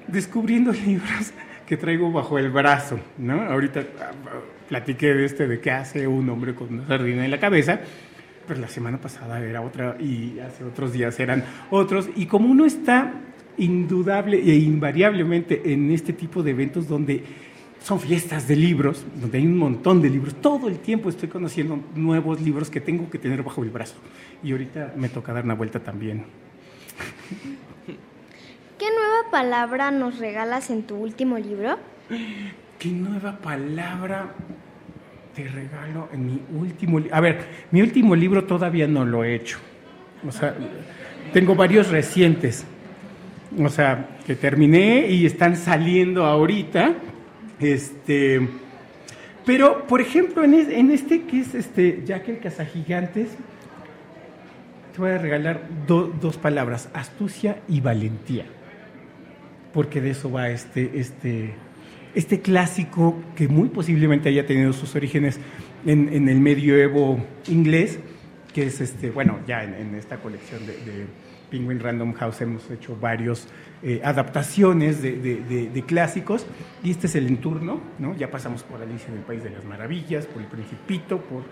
descubriendo 0.07 0.73
libros 0.87 1.33
que 1.67 1.77
traigo 1.77 2.11
bajo 2.13 2.39
el 2.39 2.51
brazo, 2.51 2.99
¿no? 3.19 3.43
Ahorita 3.43 3.81
ah, 4.01 4.11
ah, 4.27 4.31
platiqué 4.69 5.15
de 5.15 5.25
este, 5.25 5.49
de 5.49 5.61
qué 5.61 5.71
hace 5.71 6.07
un 6.07 6.29
hombre 6.31 6.55
con 6.55 6.73
una 6.73 6.87
sardina 6.87 7.25
en 7.25 7.31
la 7.31 7.41
cabeza, 7.41 7.81
pero 8.47 8.61
la 8.61 8.69
semana 8.69 8.99
pasada 8.99 9.41
era 9.41 9.61
otra 9.61 9.97
y 9.99 10.39
hace 10.41 10.65
otros 10.65 10.93
días 10.93 11.19
eran 11.21 11.45
otros, 11.71 12.09
y 12.17 12.27
como 12.27 12.49
uno 12.49 12.65
está 12.65 13.13
indudable 13.59 14.39
e 14.39 14.57
invariablemente 14.57 15.73
en 15.73 15.91
este 15.91 16.13
tipo 16.13 16.43
de 16.43 16.53
eventos 16.53 16.89
donde 16.89 17.23
son 17.83 17.99
fiestas 17.99 18.47
de 18.47 18.57
libros, 18.57 19.05
donde 19.21 19.39
hay 19.39 19.47
un 19.47 19.59
montón 19.59 20.01
de 20.01 20.09
libros. 20.09 20.35
Todo 20.37 20.69
el 20.69 20.79
tiempo 20.79 21.09
estoy 21.09 21.29
conociendo 21.29 21.79
nuevos 21.95 22.41
libros 22.41 22.71
que 22.71 22.81
tengo 22.81 23.11
que 23.11 23.19
tener 23.19 23.43
bajo 23.43 23.63
el 23.63 23.71
brazo. 23.71 23.97
Y 24.43 24.53
ahorita 24.53 24.95
me 24.97 25.09
toca 25.09 25.33
dar 25.33 25.45
una 25.45 25.55
vuelta 25.55 25.81
también. 25.81 26.25
¿Qué 28.79 28.87
nueva 28.91 29.31
palabra 29.31 29.91
nos 29.91 30.19
regalas 30.19 30.71
en 30.71 30.83
tu 30.83 30.97
último 30.97 31.39
libro? 31.39 31.79
¿Qué 32.79 32.89
nueva 32.89 33.39
palabra 33.39 34.35
te 35.35 35.45
regalo 35.49 36.09
en 36.13 36.27
mi 36.27 36.41
último 36.53 36.99
libro? 36.99 37.15
A 37.15 37.21
ver, 37.21 37.47
mi 37.71 37.81
último 37.81 38.15
libro 38.15 38.45
todavía 38.45 38.87
no 38.87 39.05
lo 39.05 39.25
he 39.25 39.35
hecho. 39.35 39.59
O 40.27 40.33
sea, 40.33 40.55
tengo 41.33 41.55
varios 41.55 41.91
recientes. 41.91 42.65
O 43.59 43.69
sea, 43.69 44.19
que 44.27 44.35
terminé 44.35 45.09
y 45.09 45.27
están 45.27 45.57
saliendo 45.57 46.25
ahorita. 46.25 46.95
Este, 47.61 48.41
pero, 49.45 49.87
por 49.87 50.01
ejemplo, 50.01 50.43
en, 50.45 50.55
es- 50.55 50.69
en 50.69 50.91
este 50.91 51.23
que 51.23 51.41
es 51.41 51.55
este 51.55 52.03
Jack 52.05 52.29
el 52.29 52.39
Cazagigantes, 52.39 53.29
te 54.93 54.99
voy 54.99 55.11
a 55.11 55.19
regalar 55.19 55.63
do- 55.87 56.13
dos 56.21 56.37
palabras, 56.39 56.89
astucia 56.95 57.59
y 57.69 57.81
valentía. 57.81 58.45
Porque 59.73 60.01
de 60.01 60.11
eso 60.11 60.31
va 60.31 60.51
este, 60.51 60.91
este, 60.95 61.55
este 62.15 62.41
clásico 62.41 63.19
que 63.37 63.49
muy 63.49 63.69
posiblemente 63.69 64.29
haya 64.29 64.47
tenido 64.47 64.73
sus 64.73 64.95
orígenes 64.95 65.41
en, 65.87 66.11
en 66.13 66.29
el 66.29 66.41
medioevo 66.41 67.19
inglés, 67.49 67.99
que 68.53 68.65
es 68.67 68.81
este, 68.83 69.11
bueno, 69.11 69.39
ya 69.47 69.65
en, 69.65 69.95
esta 69.95 70.19
colección 70.19 70.67
de 70.67 70.75
Penguin 71.53 71.79
Random 71.81 72.15
House 72.15 72.41
hemos 72.41 72.71
hecho 72.71 72.97
varios 72.97 73.47
eh, 73.83 74.01
adaptaciones 74.03 75.03
de, 75.03 75.85
clásicos, 75.87 76.47
y 76.83 76.91
este 76.91 77.09
es 77.09 77.15
el 77.15 77.27
enturno, 77.27 77.79
¿no? 77.99 78.17
Ya 78.17 78.31
pasamos 78.31 78.63
por 78.63 78.81
Alicia 78.81 79.09
en 79.09 79.19
el 79.19 79.25
País 79.25 79.45
de 79.45 79.51
las 79.51 79.65
Maravillas, 79.67 80.27
por 80.27 80.41
El 80.41 80.49
Principito, 80.49 81.21
por 81.21 81.43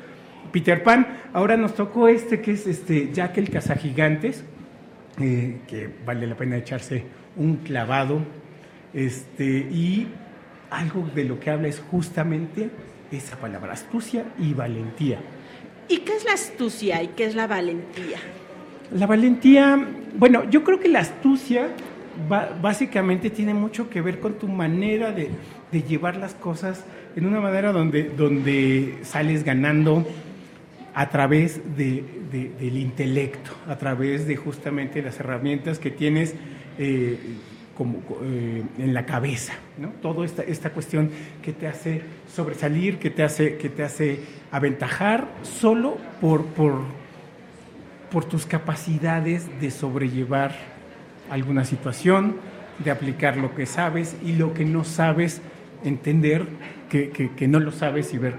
Peter 0.50 0.82
Pan. 0.82 1.20
Ahora 1.34 1.58
nos 1.58 1.74
tocó 1.74 2.08
este 2.08 2.40
que 2.40 2.52
es 2.52 2.66
este 2.66 3.12
Jack 3.12 3.36
el 3.36 3.50
Cazagigantes, 3.50 4.42
eh, 5.20 5.60
que 5.68 5.90
vale 6.06 6.26
la 6.26 6.34
pena 6.34 6.56
echarse 6.56 7.04
un 7.36 7.56
clavado. 7.56 8.22
Este, 8.94 9.44
y 9.44 10.08
algo 10.70 11.06
de 11.14 11.24
lo 11.24 11.38
que 11.38 11.50
habla 11.50 11.68
es 11.68 11.78
justamente 11.90 12.70
esa 13.12 13.36
palabra, 13.36 13.74
astucia 13.74 14.24
y 14.38 14.54
valentía. 14.54 15.20
¿Y 15.88 15.98
qué 15.98 16.16
es 16.16 16.24
la 16.24 16.32
astucia 16.32 17.02
y 17.02 17.08
qué 17.08 17.26
es 17.26 17.34
la 17.34 17.46
valentía? 17.46 18.18
La 18.92 19.06
valentía, 19.06 19.78
bueno, 20.18 20.48
yo 20.50 20.64
creo 20.64 20.80
que 20.80 20.88
la 20.88 21.00
astucia 21.00 21.68
básicamente 22.60 23.30
tiene 23.30 23.54
mucho 23.54 23.88
que 23.88 24.00
ver 24.00 24.18
con 24.20 24.34
tu 24.34 24.48
manera 24.48 25.12
de, 25.12 25.30
llevar 25.88 26.16
las 26.16 26.34
cosas 26.34 26.84
en 27.14 27.26
una 27.26 27.40
manera 27.40 27.70
donde, 27.72 28.04
donde 28.10 28.98
sales 29.02 29.44
ganando 29.44 30.04
a 30.94 31.08
través 31.08 31.60
de- 31.76 32.02
del 32.32 32.76
intelecto, 32.76 33.52
a 33.68 33.76
través 33.76 34.26
de 34.26 34.34
justamente 34.36 35.02
las 35.02 35.20
herramientas 35.20 35.78
que 35.78 35.90
tienes 35.90 36.34
eh, 36.78 37.16
como, 37.76 37.98
eh, 38.22 38.62
en 38.78 38.92
la 38.92 39.06
cabeza, 39.06 39.54
¿no? 39.78 39.88
Toda 40.02 40.24
esta, 40.26 40.42
esta 40.42 40.70
cuestión 40.70 41.10
que 41.42 41.52
te 41.52 41.66
hace 41.66 42.02
sobresalir, 42.34 42.98
que 42.98 43.10
te 43.10 43.22
hace, 43.22 43.56
que 43.56 43.68
te 43.68 43.84
hace 43.84 44.20
aventajar 44.50 45.28
solo 45.42 45.96
por, 46.20 46.44
por, 46.46 46.82
por 48.10 48.24
tus 48.24 48.46
capacidades 48.46 49.46
de 49.60 49.70
sobrellevar 49.70 50.54
alguna 51.30 51.64
situación, 51.64 52.36
de 52.84 52.90
aplicar 52.90 53.36
lo 53.36 53.54
que 53.54 53.66
sabes 53.66 54.16
y 54.24 54.32
lo 54.32 54.52
que 54.54 54.64
no 54.64 54.84
sabes, 54.84 55.40
entender 55.84 56.46
que, 56.88 57.10
que- 57.10 57.30
que 57.30 57.46
no 57.48 57.60
lo 57.60 57.72
sabes 57.72 58.12
y 58.14 58.18
ver 58.18 58.34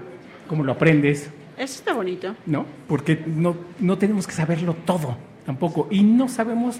cómo 0.48 0.62
lo 0.64 0.72
aprendes, 0.72 1.30
Eso 1.56 1.74
está 1.78 1.92
bonito. 1.94 2.34
¿no? 2.46 2.66
Porque 2.88 3.22
no, 3.26 3.56
no 3.78 3.96
tenemos 3.98 4.26
que 4.26 4.32
saberlo 4.32 4.74
todo 4.84 5.16
tampoco 5.46 5.88
y 5.90 6.02
no 6.02 6.28
sabemos 6.28 6.78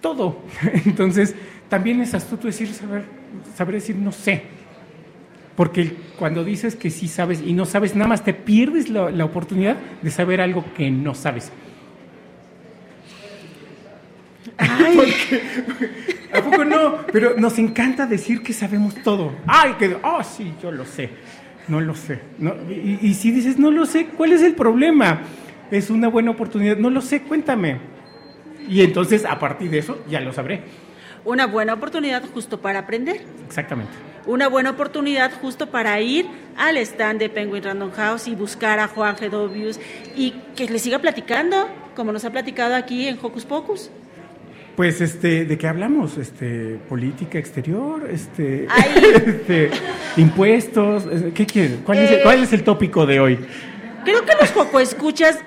todo. 0.00 0.38
Entonces, 0.86 1.34
también 1.68 2.00
es 2.00 2.14
astuto 2.14 2.46
decir, 2.46 2.68
saber, 2.72 3.04
saber 3.56 3.74
decir 3.76 3.96
no 3.96 4.12
sé. 4.12 4.42
Porque 5.56 5.96
cuando 6.18 6.44
dices 6.44 6.76
que 6.76 6.90
sí 6.90 7.08
sabes 7.08 7.40
y 7.44 7.52
no 7.54 7.64
sabes, 7.64 7.94
nada 7.96 8.08
más 8.08 8.22
te 8.22 8.34
pierdes 8.34 8.88
la, 8.90 9.10
la 9.10 9.24
oportunidad 9.24 9.76
de 10.02 10.10
saber 10.10 10.40
algo 10.40 10.64
que 10.76 10.90
no 10.90 11.14
sabes. 11.14 11.50
Porque- 14.56 15.40
¿A 16.32 16.42
poco 16.42 16.64
no? 16.64 16.98
Pero 17.12 17.34
nos 17.38 17.58
encanta 17.58 18.06
decir 18.06 18.42
que 18.42 18.52
sabemos 18.52 18.94
todo. 19.02 19.32
Ay, 19.46 19.74
que, 19.78 19.96
oh, 20.02 20.22
sí, 20.22 20.52
yo 20.62 20.70
lo 20.72 20.84
sé. 20.84 21.10
No 21.68 21.80
lo 21.80 21.94
sé. 21.94 22.20
No, 22.38 22.54
y, 22.70 22.98
y 23.02 23.14
si 23.14 23.30
dices, 23.30 23.58
no 23.58 23.70
lo 23.70 23.86
sé, 23.86 24.06
¿cuál 24.06 24.32
es 24.32 24.42
el 24.42 24.54
problema? 24.54 25.20
Es 25.70 25.90
una 25.90 26.08
buena 26.08 26.30
oportunidad. 26.30 26.76
No 26.76 26.90
lo 26.90 27.00
sé, 27.00 27.22
cuéntame. 27.22 27.78
Y 28.68 28.82
entonces, 28.82 29.24
a 29.24 29.38
partir 29.38 29.70
de 29.70 29.78
eso, 29.78 30.02
ya 30.08 30.20
lo 30.20 30.32
sabré. 30.32 30.62
Una 31.24 31.46
buena 31.46 31.74
oportunidad 31.74 32.22
justo 32.32 32.60
para 32.60 32.80
aprender. 32.80 33.22
Exactamente. 33.46 33.92
Una 34.26 34.48
buena 34.48 34.70
oportunidad 34.70 35.32
justo 35.40 35.68
para 35.70 36.00
ir 36.00 36.26
al 36.56 36.76
stand 36.78 37.18
de 37.20 37.28
Penguin 37.28 37.62
Random 37.62 37.90
House 37.92 38.26
y 38.28 38.34
buscar 38.34 38.78
a 38.78 38.88
Juan 38.88 39.16
Gedovius 39.16 39.78
y 40.16 40.32
que 40.56 40.68
le 40.68 40.78
siga 40.78 40.98
platicando, 41.00 41.68
como 41.94 42.12
nos 42.12 42.24
ha 42.24 42.30
platicado 42.30 42.74
aquí 42.74 43.06
en 43.08 43.18
Hocus 43.20 43.44
Pocus. 43.44 43.90
Pues, 44.76 45.00
este, 45.00 45.46
¿de 45.46 45.56
qué 45.58 45.68
hablamos? 45.68 46.18
Este, 46.18 46.78
política 46.88 47.38
exterior, 47.38 48.06
este, 48.10 48.66
este, 49.26 49.70
impuestos, 50.18 51.04
¿qué 51.34 51.46
quieren? 51.46 51.80
¿Cuál, 51.84 51.98
es 51.98 52.10
el, 52.10 52.22
cuál 52.22 52.42
es 52.42 52.52
el 52.52 52.62
tópico 52.62 53.06
de 53.06 53.18
hoy? 53.20 53.38
Creo 54.04 54.24
que 54.24 54.32
los 54.38 54.50
Joco 54.52 54.78
Escuchas 54.78 55.38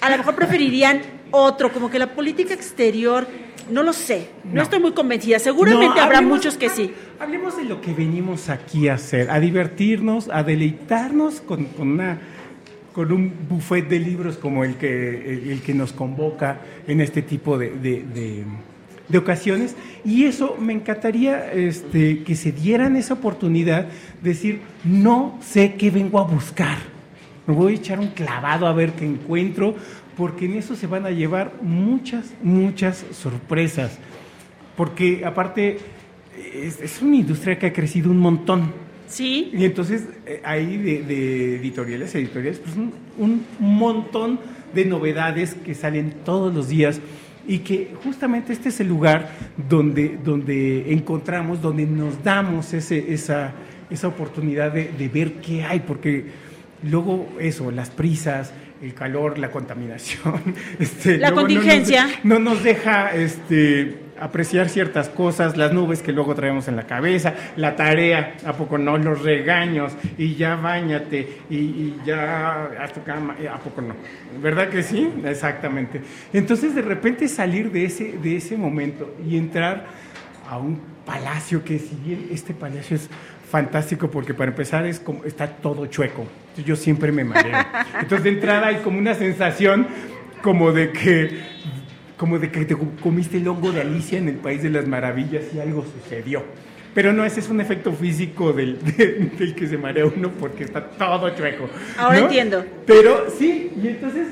a 0.00 0.10
lo 0.10 0.18
mejor 0.18 0.34
preferirían 0.34 1.00
otro, 1.30 1.72
como 1.72 1.90
que 1.90 1.98
la 1.98 2.12
política 2.14 2.52
exterior, 2.52 3.26
no 3.70 3.82
lo 3.82 3.94
sé, 3.94 4.28
no, 4.44 4.56
No. 4.56 4.62
estoy 4.62 4.78
muy 4.78 4.92
convencida. 4.92 5.38
Seguramente 5.38 5.86
No, 5.86 6.02
habrá 6.02 6.18
hablemos- 6.18 6.36
muchos 6.36 6.58
que 6.58 6.68
sí. 6.68 6.92
Hablemos 7.18 7.56
de 7.56 7.64
lo 7.64 7.80
que 7.80 7.94
venimos 7.94 8.50
aquí 8.50 8.88
a 8.88 8.94
hacer, 8.94 9.30
a 9.30 9.40
divertirnos, 9.40 10.28
a 10.30 10.42
deleitarnos 10.42 11.40
con, 11.40 11.64
con 11.64 11.92
una 11.92 12.18
con 12.96 13.12
un 13.12 13.30
buffet 13.46 13.86
de 13.90 14.00
libros 14.00 14.38
como 14.38 14.64
el 14.64 14.76
que, 14.76 15.52
el, 15.52 15.60
que 15.60 15.74
nos 15.74 15.92
convoca 15.92 16.60
en 16.88 17.02
este 17.02 17.20
tipo 17.20 17.58
de, 17.58 17.68
de- 17.72 18.02
de- 19.10 19.18
ocasiones. 19.18 19.76
Y 20.02 20.24
eso 20.24 20.56
me 20.58 20.72
encantaría 20.72 21.52
este, 21.52 22.22
que 22.24 22.34
se 22.34 22.52
dieran 22.52 22.96
esa 22.96 23.12
oportunidad 23.12 23.84
de 24.22 24.30
decir, 24.30 24.60
no 24.82 25.38
sé 25.42 25.74
qué 25.74 25.90
vengo 25.90 26.18
a 26.18 26.24
buscar. 26.24 26.78
Me 27.46 27.52
voy 27.54 27.74
a 27.74 27.76
echar 27.76 28.00
un 28.00 28.08
clavado 28.08 28.66
a 28.66 28.72
ver 28.72 28.92
qué 28.92 29.04
encuentro, 29.04 29.74
porque 30.16 30.46
en 30.46 30.54
eso 30.54 30.74
se 30.74 30.86
van 30.86 31.04
a 31.04 31.10
llevar 31.10 31.52
muchas, 31.60 32.32
muchas 32.42 33.04
sorpresas. 33.12 33.98
Porque 34.74 35.22
aparte 35.26 35.76
es 36.54 37.02
una 37.02 37.16
industria 37.16 37.58
que 37.58 37.66
ha 37.66 37.72
crecido 37.74 38.10
un 38.10 38.20
montón. 38.20 38.85
Sí. 39.06 39.50
Y 39.52 39.64
entonces 39.64 40.04
eh, 40.26 40.40
hay 40.44 40.76
de, 40.76 41.02
de 41.02 41.56
editoriales, 41.56 42.14
editoriales, 42.14 42.58
pues 42.58 42.76
un, 42.76 42.92
un 43.18 43.44
montón 43.58 44.38
de 44.74 44.84
novedades 44.84 45.54
que 45.54 45.74
salen 45.74 46.12
todos 46.24 46.52
los 46.54 46.68
días 46.68 47.00
y 47.48 47.58
que 47.60 47.92
justamente 48.02 48.52
este 48.52 48.70
es 48.70 48.80
el 48.80 48.88
lugar 48.88 49.30
donde, 49.68 50.18
donde 50.22 50.92
encontramos, 50.92 51.62
donde 51.62 51.86
nos 51.86 52.22
damos 52.24 52.74
ese, 52.74 53.12
esa, 53.14 53.52
esa 53.88 54.08
oportunidad 54.08 54.72
de, 54.72 54.90
de 54.98 55.08
ver 55.08 55.34
qué 55.34 55.62
hay, 55.62 55.80
porque 55.80 56.24
luego 56.82 57.28
eso, 57.38 57.70
las 57.70 57.90
prisas, 57.90 58.52
el 58.82 58.92
calor, 58.94 59.38
la 59.38 59.50
contaminación, 59.50 60.42
este, 60.80 61.18
La 61.18 61.30
luego 61.30 61.42
no 61.48 61.54
nos- 61.54 61.62
contingencia. 61.64 62.08
no 62.24 62.38
nos 62.40 62.62
deja 62.64 63.14
este, 63.14 63.96
apreciar 64.20 64.68
ciertas 64.68 65.08
cosas, 65.08 65.56
las 65.56 65.72
nubes 65.72 66.02
que 66.02 66.12
luego 66.12 66.34
traemos 66.34 66.68
en 66.68 66.76
la 66.76 66.86
cabeza, 66.86 67.34
la 67.56 67.76
tarea, 67.76 68.36
¿a 68.44 68.52
poco 68.52 68.78
no? 68.78 68.96
Los 68.98 69.22
regaños, 69.22 69.92
y 70.18 70.34
ya 70.34 70.56
bañate, 70.56 71.40
y, 71.50 71.94
ya 72.04 72.70
a 72.80 72.88
tu 72.88 73.02
cama, 73.02 73.36
¿a 73.52 73.58
poco 73.58 73.82
no? 73.82 73.94
¿Verdad 74.40 74.68
que 74.68 74.82
sí? 74.82 75.10
Exactamente. 75.24 76.00
Entonces 76.32 76.74
de 76.74 76.82
repente 76.82 77.28
salir 77.28 77.70
de 77.70 77.84
ese, 77.84 78.18
de 78.18 78.36
ese 78.36 78.56
momento 78.56 79.14
y 79.26 79.36
entrar 79.36 79.86
a 80.48 80.58
un 80.58 80.80
palacio 81.04 81.64
que 81.64 81.78
si 81.78 81.94
bien 82.04 82.28
este 82.30 82.52
palacio 82.52 82.96
es 82.96 83.08
fantástico 83.48 84.10
porque 84.10 84.34
para 84.34 84.50
empezar 84.50 84.86
es 84.86 85.00
como 85.00 85.24
está 85.24 85.46
todo 85.46 85.86
chueco. 85.86 86.26
Yo 86.64 86.74
siempre 86.76 87.12
me 87.12 87.24
mareo. 87.24 87.56
Entonces 88.00 88.24
de 88.24 88.30
entrada 88.30 88.68
hay 88.68 88.76
como 88.76 88.98
una 88.98 89.14
sensación 89.14 89.86
como 90.42 90.72
de 90.72 90.90
que 90.92 91.55
como 92.16 92.38
de 92.38 92.50
que 92.50 92.64
te 92.64 92.76
comiste 93.02 93.36
el 93.38 93.48
hongo 93.48 93.72
de 93.72 93.80
Alicia 93.82 94.18
en 94.18 94.28
el 94.28 94.36
País 94.36 94.62
de 94.62 94.70
las 94.70 94.86
Maravillas 94.86 95.44
y 95.54 95.60
algo 95.60 95.84
sucedió. 95.84 96.42
Pero 96.94 97.12
no, 97.12 97.24
ese 97.26 97.40
es 97.40 97.50
un 97.50 97.60
efecto 97.60 97.92
físico 97.92 98.52
del, 98.54 98.78
de- 98.96 99.30
del 99.38 99.54
que 99.54 99.66
se 99.66 99.76
marea 99.76 100.06
uno 100.06 100.30
porque 100.30 100.64
está 100.64 100.82
todo 100.88 101.28
chueco. 101.36 101.68
Ahora 101.98 102.18
¿no? 102.20 102.24
entiendo. 102.26 102.64
Pero 102.86 103.26
sí, 103.38 103.70
y 103.82 103.88
entonces 103.88 104.28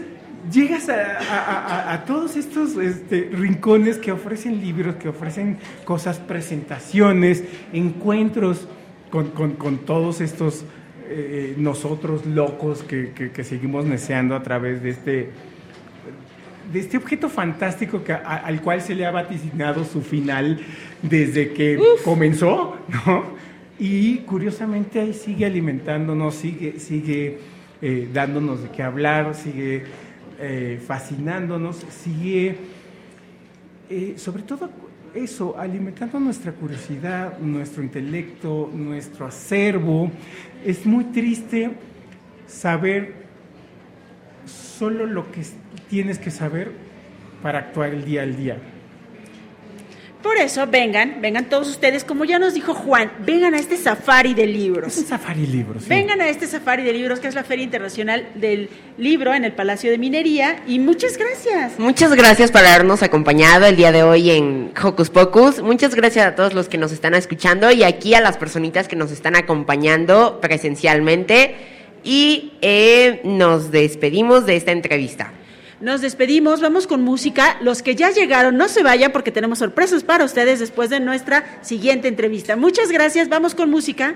llegas 0.51 0.89
a, 0.89 0.95
a- 1.19 1.67
a- 1.67 1.93
a 1.93 2.05
todos 2.07 2.37
estos 2.37 2.77
este, 2.79 3.29
rincones 3.33 3.99
que 3.99 4.13
ofrecen 4.13 4.61
libros, 4.63 4.97
que 4.97 5.09
ofrecen 5.11 5.59
cosas, 5.85 6.19
presentaciones, 6.19 7.45
encuentros 7.75 8.67
con, 9.11 9.29
con- 9.31 9.53
con 9.57 9.79
todos 9.79 10.21
estos 10.23 10.65
eh, 11.09 11.55
nosotros 11.59 12.25
locos 12.25 12.83
que, 12.83 13.11
que- 13.15 13.31
que 13.31 13.45
seguimos 13.45 13.85
neceando 13.85 14.35
a 14.35 14.43
través 14.43 14.83
de 14.83 14.89
este, 14.91 15.31
de 16.75 16.81
este 16.81 16.97
objeto 16.99 17.29
fantástico 17.31 18.05
que, 18.05 18.13
a- 18.13 18.19
al 18.45 18.61
cual 18.61 18.83
se 18.83 18.95
le 18.95 19.07
ha 19.07 19.11
vaticinado 19.11 19.85
su 19.85 20.03
final 20.03 20.59
desde 21.03 21.53
que 21.55 21.79
comenzó, 22.05 22.77
¿no? 23.07 23.25
Y 23.79 24.19
curiosamente 24.19 25.01
ahí 25.01 25.15
sigue 25.15 25.47
alimentándonos, 25.47 26.35
sigue, 26.35 26.79
sigue 26.79 27.39
eh, 27.81 28.09
dándonos 28.13 28.63
de 28.63 28.69
qué 28.71 28.83
hablar, 28.83 29.35
sigue 29.35 29.85
eh, 30.41 30.81
fascinándonos, 30.87 31.77
sigue, 31.91 32.57
eh, 33.91 34.15
sobre 34.17 34.43
todo 34.43 34.71
eso, 35.15 35.57
alimentando 35.59 36.19
nuestra 36.19 36.53
curiosidad, 36.53 37.39
nuestro 37.39 37.83
intelecto, 37.85 38.71
nuestro 38.75 39.27
acervo. 39.27 40.11
Es 40.65 40.85
muy 40.87 41.05
triste 41.05 41.71
saber 42.47 43.15
solo 44.47 45.07
lo 45.07 45.31
que 45.33 45.41
s- 45.41 45.55
tienes 45.95 46.19
que 46.19 46.33
saber 46.33 46.73
para 47.41 47.61
actuar 47.61 47.91
el 47.91 48.05
día 48.05 48.23
al 48.23 48.37
día. 48.37 48.57
Por 50.25 50.37
eso, 50.39 50.67
vengan, 50.67 51.19
vengan 51.21 51.45
todos 51.45 51.69
ustedes, 51.69 52.03
como 52.03 52.25
ya 52.25 52.41
nos 52.41 52.55
dijo 52.55 52.75
Juan, 52.75 53.13
vengan 53.21 53.55
a 53.55 53.59
este 53.59 53.77
safari 53.77 54.35
de 54.35 54.45
libros. 54.45 54.89
Es 54.89 54.99
un 54.99 55.07
safari 55.07 55.47
libros. 55.47 55.85
sí. 55.85 55.89
Vengan 55.89 56.21
a 56.21 56.29
este 56.29 56.49
safari 56.49 56.83
de 56.83 56.93
libros, 56.93 57.21
que 57.21 57.29
es 57.29 57.37
la 57.37 57.45
Feria 57.45 57.63
Internacional 57.63 58.27
del 58.35 58.71
Libro 58.99 59.35
en 59.35 59.45
el 59.45 59.53
Palacio 59.53 59.89
de 59.93 59.99
Minería. 59.99 60.65
Y 60.67 60.81
muchas 60.81 61.17
gracias. 61.17 61.79
Muchas 61.79 62.13
gracias 62.17 62.51
por 62.51 62.63
habernos 62.63 63.05
acompañado 63.05 63.65
el 63.67 63.77
día 63.77 63.93
de 63.93 64.03
hoy 64.03 64.33
en 64.33 64.73
Hocus 64.83 65.11
Pocus. 65.11 65.63
Muchas 65.63 65.95
gracias 65.95 66.27
a 66.27 66.35
todos 66.35 66.55
los 66.55 66.69
que 66.69 66.77
nos 66.77 66.91
están 66.91 67.15
escuchando 67.15 67.71
y 67.71 67.85
aquí 67.85 68.15
a 68.15 68.21
las 68.21 68.37
personitas 68.37 68.89
que 68.89 68.97
nos 68.97 69.13
están 69.13 69.37
acompañando 69.37 70.41
presencialmente. 70.41 71.55
Y 72.03 72.55
eh, 72.63 73.21
nos 73.23 73.71
despedimos 73.71 74.45
de 74.45 74.57
esta 74.57 74.73
entrevista. 74.73 75.33
Nos 75.85 76.01
despedimos, 76.01 76.63
vamos 76.63 76.87
con 76.87 77.03
música. 77.03 77.59
Los 77.61 77.83
que 77.83 77.95
ya 77.95 78.11
llegaron, 78.11 78.57
no 78.57 78.69
se 78.69 78.83
vayan 78.83 79.13
porque 79.13 79.31
tenemos 79.31 79.59
sorpresas 79.59 80.03
para 80.03 80.25
ustedes 80.25 80.59
después 80.59 80.89
de 80.89 80.99
nuestra 80.99 81.59
siguiente 81.61 82.09
entrevista. 82.09 82.57
Muchas 82.57 82.91
gracias, 82.91 83.29
vamos 83.29 83.55
con 83.55 83.69
música. 83.69 84.15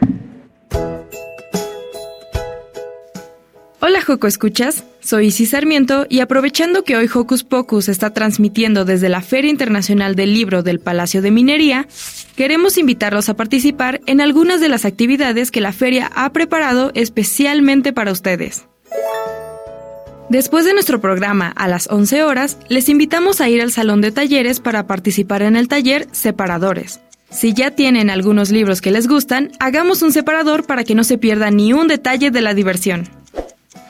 Hola 3.81 4.01
Joco 4.01 4.27
Escuchas, 4.27 4.85
soy 5.01 5.27
Isis 5.27 5.51
Sarmiento 5.51 6.07
y 6.09 6.21
aprovechando 6.21 6.85
que 6.85 6.97
hoy 6.97 7.09
Hocus 7.13 7.45
Pocus 7.45 7.91
está 7.91 8.15
transmitiendo 8.15 8.87
desde 8.87 9.11
la 9.11 9.21
Feria 9.21 9.51
Internacional 9.51 10.15
del 10.15 10.33
Libro 10.33 10.63
del 10.63 10.81
Palacio 10.81 11.21
de 11.21 11.31
Minería, 11.31 11.87
queremos 12.35 12.79
invitarlos 12.79 13.29
a 13.29 13.37
participar 13.37 14.01
en 14.07 14.23
algunas 14.23 14.63
de 14.63 14.71
las 14.71 14.87
actividades 14.87 15.51
que 15.51 15.61
la 15.61 15.73
feria 15.73 16.11
ha 16.15 16.33
preparado 16.33 16.93
especialmente 16.95 17.93
para 17.93 18.13
ustedes. 18.13 18.65
Después 20.29 20.67
de 20.67 20.75
nuestro 20.75 21.01
programa 21.01 21.49
a 21.57 21.69
las 21.69 21.89
11 21.91 22.23
horas, 22.23 22.59
les 22.69 22.91
invitamos 22.91 23.41
a 23.41 23.49
ir 23.49 23.63
al 23.63 23.73
salón 23.73 24.03
de 24.03 24.13
talleres 24.13 24.61
para 24.61 24.87
participar 24.87 25.41
en 25.41 25.57
el 25.57 25.69
taller 25.69 26.07
Separadores. 26.13 27.01
Si 27.31 27.55
ya 27.55 27.71
tienen 27.71 28.11
algunos 28.11 28.51
libros 28.51 28.83
que 28.83 28.91
les 28.91 29.09
gustan, 29.09 29.53
hagamos 29.59 30.03
un 30.03 30.13
separador 30.13 30.67
para 30.67 30.85
que 30.85 30.95
no 30.95 31.03
se 31.03 31.17
pierda 31.17 31.51
ni 31.51 31.73
un 31.73 31.89
detalle 31.89 32.31
de 32.31 32.43
la 32.43 32.53
diversión. 32.53 33.09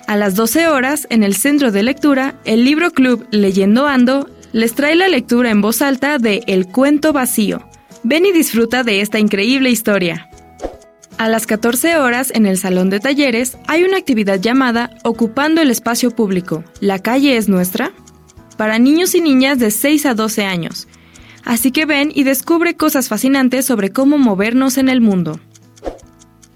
A 0.06 0.16
las 0.16 0.36
12 0.36 0.68
horas, 0.68 1.08
en 1.10 1.24
el 1.24 1.34
centro 1.34 1.72
de 1.72 1.82
lectura, 1.82 2.36
el 2.44 2.64
libro 2.64 2.92
club 2.92 3.26
Leyendo 3.32 3.86
Ando 3.86 4.30
les 4.52 4.74
trae 4.74 4.94
la 4.94 5.08
lectura 5.08 5.50
en 5.50 5.60
voz 5.60 5.82
alta 5.82 6.18
de 6.18 6.42
El 6.46 6.66
cuento 6.66 7.12
vacío. 7.12 7.68
Ven 8.04 8.26
y 8.26 8.32
disfruta 8.32 8.84
de 8.84 9.00
esta 9.00 9.18
increíble 9.18 9.70
historia. 9.70 10.30
A 11.18 11.28
las 11.28 11.48
14 11.48 11.96
horas, 11.96 12.30
en 12.32 12.46
el 12.46 12.58
salón 12.58 12.90
de 12.90 13.00
talleres, 13.00 13.58
hay 13.66 13.82
una 13.82 13.96
actividad 13.96 14.40
llamada 14.40 14.90
Ocupando 15.02 15.60
el 15.60 15.72
espacio 15.72 16.12
público. 16.12 16.62
¿La 16.80 17.00
calle 17.00 17.36
es 17.36 17.48
nuestra? 17.48 17.90
Para 18.56 18.78
niños 18.78 19.16
y 19.16 19.20
niñas 19.20 19.58
de 19.58 19.72
6 19.72 20.06
a 20.06 20.14
12 20.14 20.44
años. 20.44 20.86
Así 21.44 21.72
que 21.72 21.86
ven 21.86 22.12
y 22.14 22.22
descubre 22.22 22.76
cosas 22.76 23.08
fascinantes 23.08 23.64
sobre 23.66 23.90
cómo 23.90 24.16
movernos 24.16 24.78
en 24.78 24.88
el 24.88 25.00
mundo. 25.00 25.40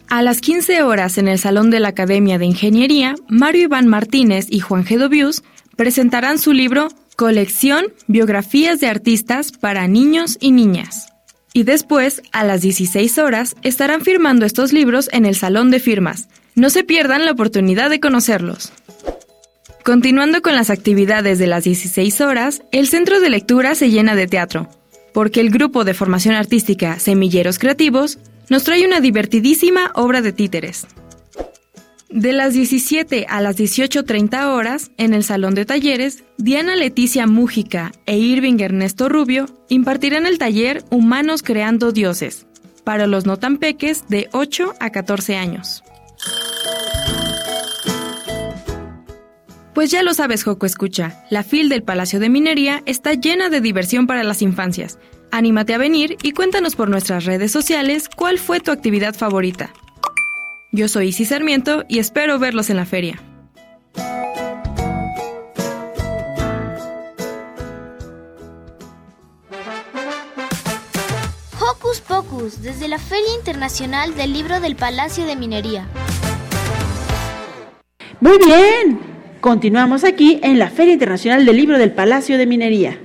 A 0.08 0.22
las 0.22 0.40
15 0.40 0.84
horas 0.84 1.18
en 1.18 1.26
el 1.26 1.40
Salón 1.40 1.70
de 1.70 1.80
la 1.80 1.88
Academia 1.88 2.38
de 2.38 2.46
Ingeniería, 2.46 3.16
Mario 3.28 3.62
Iván 3.62 3.88
Martínez 3.88 4.46
y 4.48 4.60
Juan 4.60 4.84
G. 4.84 4.96
Dobius 4.96 5.42
presentarán 5.76 6.38
su 6.38 6.52
libro 6.52 6.86
Colección 7.16 7.86
Biografías 8.06 8.78
de 8.78 8.86
Artistas 8.86 9.50
para 9.50 9.88
Niños 9.88 10.38
y 10.40 10.52
Niñas. 10.52 11.11
Y 11.54 11.64
después, 11.64 12.22
a 12.32 12.44
las 12.44 12.62
16 12.62 13.18
horas, 13.18 13.56
estarán 13.62 14.00
firmando 14.00 14.46
estos 14.46 14.72
libros 14.72 15.10
en 15.12 15.26
el 15.26 15.34
Salón 15.34 15.70
de 15.70 15.80
Firmas. 15.80 16.28
No 16.54 16.70
se 16.70 16.84
pierdan 16.84 17.24
la 17.24 17.32
oportunidad 17.32 17.90
de 17.90 18.00
conocerlos. 18.00 18.72
Continuando 19.84 20.42
con 20.42 20.54
las 20.54 20.70
actividades 20.70 21.38
de 21.38 21.46
las 21.46 21.64
16 21.64 22.20
horas, 22.20 22.62
el 22.72 22.88
centro 22.88 23.20
de 23.20 23.30
lectura 23.30 23.74
se 23.74 23.90
llena 23.90 24.14
de 24.14 24.28
teatro, 24.28 24.68
porque 25.12 25.40
el 25.40 25.50
grupo 25.50 25.84
de 25.84 25.92
formación 25.92 26.34
artística 26.34 26.98
Semilleros 26.98 27.58
Creativos 27.58 28.18
nos 28.48 28.64
trae 28.64 28.86
una 28.86 29.00
divertidísima 29.00 29.90
obra 29.94 30.22
de 30.22 30.32
títeres. 30.32 30.86
De 32.12 32.34
las 32.34 32.52
17 32.52 33.24
a 33.26 33.40
las 33.40 33.56
18.30 33.56 34.44
horas, 34.44 34.90
en 34.98 35.14
el 35.14 35.24
Salón 35.24 35.54
de 35.54 35.64
Talleres, 35.64 36.24
Diana 36.36 36.76
Leticia 36.76 37.26
Mújica 37.26 37.90
e 38.04 38.18
Irving 38.18 38.60
Ernesto 38.60 39.08
Rubio 39.08 39.46
impartirán 39.70 40.26
el 40.26 40.36
taller 40.36 40.84
Humanos 40.90 41.42
Creando 41.42 41.90
Dioses, 41.90 42.46
para 42.84 43.06
los 43.06 43.24
no 43.24 43.38
tan 43.38 43.56
peques 43.56 44.04
de 44.08 44.28
8 44.32 44.74
a 44.78 44.90
14 44.90 45.36
años. 45.36 45.82
Pues 49.74 49.90
ya 49.90 50.02
lo 50.02 50.12
sabes, 50.12 50.44
Joco 50.44 50.66
Escucha, 50.66 51.24
la 51.30 51.42
FIL 51.42 51.70
del 51.70 51.82
Palacio 51.82 52.20
de 52.20 52.28
Minería 52.28 52.82
está 52.84 53.14
llena 53.14 53.48
de 53.48 53.62
diversión 53.62 54.06
para 54.06 54.22
las 54.22 54.42
infancias. 54.42 54.98
Anímate 55.30 55.72
a 55.72 55.78
venir 55.78 56.18
y 56.22 56.32
cuéntanos 56.32 56.76
por 56.76 56.90
nuestras 56.90 57.24
redes 57.24 57.52
sociales 57.52 58.10
cuál 58.14 58.38
fue 58.38 58.60
tu 58.60 58.70
actividad 58.70 59.14
favorita. 59.14 59.72
Yo 60.74 60.88
soy 60.88 61.08
Isis 61.08 61.28
Sarmiento 61.28 61.84
y 61.86 61.98
espero 61.98 62.38
verlos 62.38 62.70
en 62.70 62.78
la 62.78 62.86
feria. 62.86 63.20
Hocus 71.60 72.00
Pocus, 72.00 72.62
desde 72.62 72.88
la 72.88 72.98
Feria 72.98 73.34
Internacional 73.36 74.14
del 74.14 74.32
Libro 74.32 74.60
del 74.60 74.74
Palacio 74.74 75.26
de 75.26 75.36
Minería. 75.36 75.86
Muy 78.20 78.38
bien, 78.38 78.98
continuamos 79.42 80.04
aquí 80.04 80.40
en 80.42 80.58
la 80.58 80.70
Feria 80.70 80.94
Internacional 80.94 81.44
del 81.44 81.58
Libro 81.58 81.76
del 81.76 81.92
Palacio 81.92 82.38
de 82.38 82.46
Minería. 82.46 82.98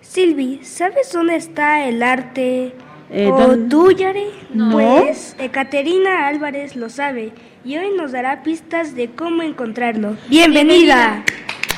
Silvi, 0.00 0.58
¿sabes 0.64 1.12
dónde 1.12 1.36
está 1.36 1.86
el 1.86 2.02
arte? 2.02 2.74
Eh, 3.10 3.28
¿O 3.28 3.38
¿dónde? 3.38 3.68
tú, 3.68 3.92
Yare? 3.92 4.26
No. 4.52 4.72
Pues 4.72 5.36
Ekaterina 5.38 6.26
Álvarez 6.26 6.74
lo 6.74 6.88
sabe 6.88 7.32
y 7.64 7.76
hoy 7.76 7.90
nos 7.96 8.12
dará 8.12 8.42
pistas 8.42 8.94
de 8.94 9.10
cómo 9.10 9.42
encontrarlo. 9.42 10.16
¡Bienvenida! 10.28 11.24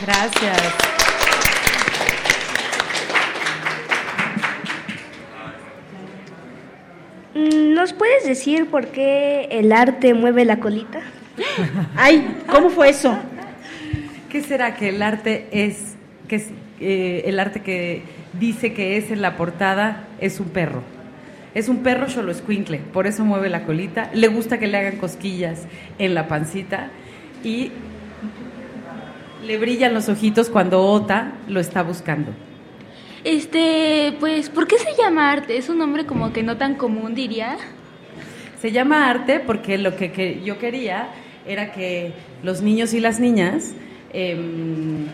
Gracias. 0.00 0.58
Mm, 7.34 7.74
¿Nos 7.74 7.92
puedes 7.92 8.24
decir 8.26 8.66
por 8.66 8.86
qué 8.88 9.48
el 9.50 9.72
arte 9.72 10.14
mueve 10.14 10.44
la 10.44 10.60
colita? 10.60 11.00
Ay, 11.96 12.36
¿cómo 12.46 12.70
fue 12.70 12.88
eso? 12.88 13.18
¿Qué 14.30 14.42
será 14.42 14.74
que 14.74 14.88
el 14.90 15.02
arte 15.02 15.46
es, 15.52 15.96
que 16.26 16.36
es 16.36 16.48
eh, 16.80 17.22
el 17.26 17.40
arte 17.40 17.60
que 17.60 18.02
dice 18.38 18.72
que 18.72 18.96
es 18.96 19.10
en 19.10 19.22
la 19.22 19.36
portada, 19.36 20.04
es 20.20 20.40
un 20.40 20.48
perro. 20.48 20.82
Es 21.54 21.68
un 21.68 21.78
perro 21.82 22.06
escuincle, 22.06 22.78
por 22.78 23.06
eso 23.06 23.24
mueve 23.24 23.48
la 23.48 23.64
colita. 23.64 24.10
Le 24.12 24.28
gusta 24.28 24.58
que 24.58 24.66
le 24.66 24.76
hagan 24.76 24.96
cosquillas 24.98 25.66
en 25.98 26.14
la 26.14 26.28
pancita 26.28 26.90
y 27.42 27.72
le 29.44 29.58
brillan 29.58 29.94
los 29.94 30.08
ojitos 30.08 30.50
cuando 30.50 30.84
Ota 30.84 31.32
lo 31.48 31.60
está 31.60 31.82
buscando. 31.82 32.32
Este, 33.24 34.14
pues, 34.20 34.48
¿por 34.50 34.66
qué 34.66 34.78
se 34.78 34.94
llama 34.96 35.30
arte? 35.32 35.56
Es 35.56 35.68
un 35.68 35.78
nombre 35.78 36.06
como 36.06 36.32
que 36.32 36.42
no 36.42 36.56
tan 36.56 36.74
común, 36.74 37.14
diría. 37.14 37.56
Se 38.60 38.72
llama 38.72 39.08
arte 39.08 39.40
porque 39.40 39.78
lo 39.78 39.96
que, 39.96 40.12
que 40.12 40.42
yo 40.44 40.58
quería 40.58 41.08
era 41.46 41.72
que 41.72 42.12
los 42.42 42.62
niños 42.62 42.92
y 42.94 43.00
las 43.00 43.20
niñas 43.20 43.74
em, 44.12 45.06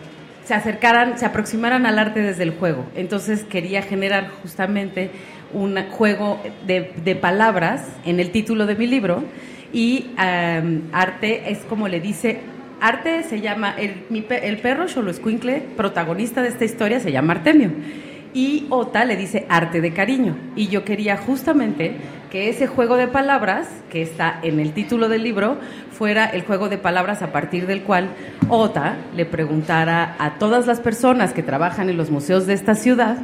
se 0.45 0.53
acercaran, 0.53 1.17
se 1.17 1.25
aproximaran 1.25 1.85
al 1.85 1.99
arte 1.99 2.21
desde 2.21 2.43
el 2.43 2.51
juego. 2.51 2.85
Entonces 2.95 3.43
quería 3.43 3.81
generar 3.81 4.29
justamente 4.41 5.11
un 5.53 5.75
juego 5.89 6.39
de, 6.65 6.91
de 7.03 7.15
palabras 7.15 7.83
en 8.05 8.19
el 8.19 8.31
título 8.31 8.65
de 8.65 8.75
mi 8.75 8.87
libro 8.87 9.23
y 9.73 10.11
em, 10.17 10.83
arte 10.93 11.51
es 11.51 11.59
como 11.65 11.87
le 11.87 11.99
dice 11.99 12.39
Arte 12.81 13.23
se 13.23 13.41
llama, 13.41 13.73
el, 13.77 14.03
mi 14.09 14.25
el 14.29 14.57
perro 14.57 14.87
Xoloescuincle, 14.87 15.63
protagonista 15.75 16.41
de 16.41 16.49
esta 16.49 16.65
historia, 16.65 16.99
se 16.99 17.11
llama 17.11 17.33
Artemio. 17.33 17.71
Y 18.33 18.67
Ota 18.69 19.05
le 19.05 19.15
dice 19.15 19.45
arte 19.47 19.79
de 19.79 19.93
cariño. 19.93 20.35
Y 20.57 20.67
yo 20.67 20.83
quería 20.83 21.15
justamente 21.17 21.95
que 22.35 22.49
ese 22.49 22.67
juego 22.67 22.97
de 22.97 23.07
palabras, 23.07 23.65
que 23.89 24.01
está 24.01 24.41
en 24.43 24.59
el 24.59 24.73
título 24.73 25.07
del 25.07 25.23
libro, 25.23 25.57
fuera 25.97 26.25
el 26.25 26.41
juego 26.41 26.67
de 26.67 26.77
palabras 26.77 27.21
a 27.21 27.31
partir 27.31 27.65
del 27.65 27.83
cual 27.83 28.09
Ota 28.49 28.97
le 29.15 29.25
preguntara 29.25 30.17
a 30.19 30.31
todas 30.37 30.67
las 30.67 30.81
personas 30.81 31.31
que 31.31 31.43
trabajan 31.43 31.89
en 31.89 31.95
los 31.95 32.11
museos 32.11 32.45
de 32.45 32.53
esta 32.53 32.75
ciudad 32.75 33.19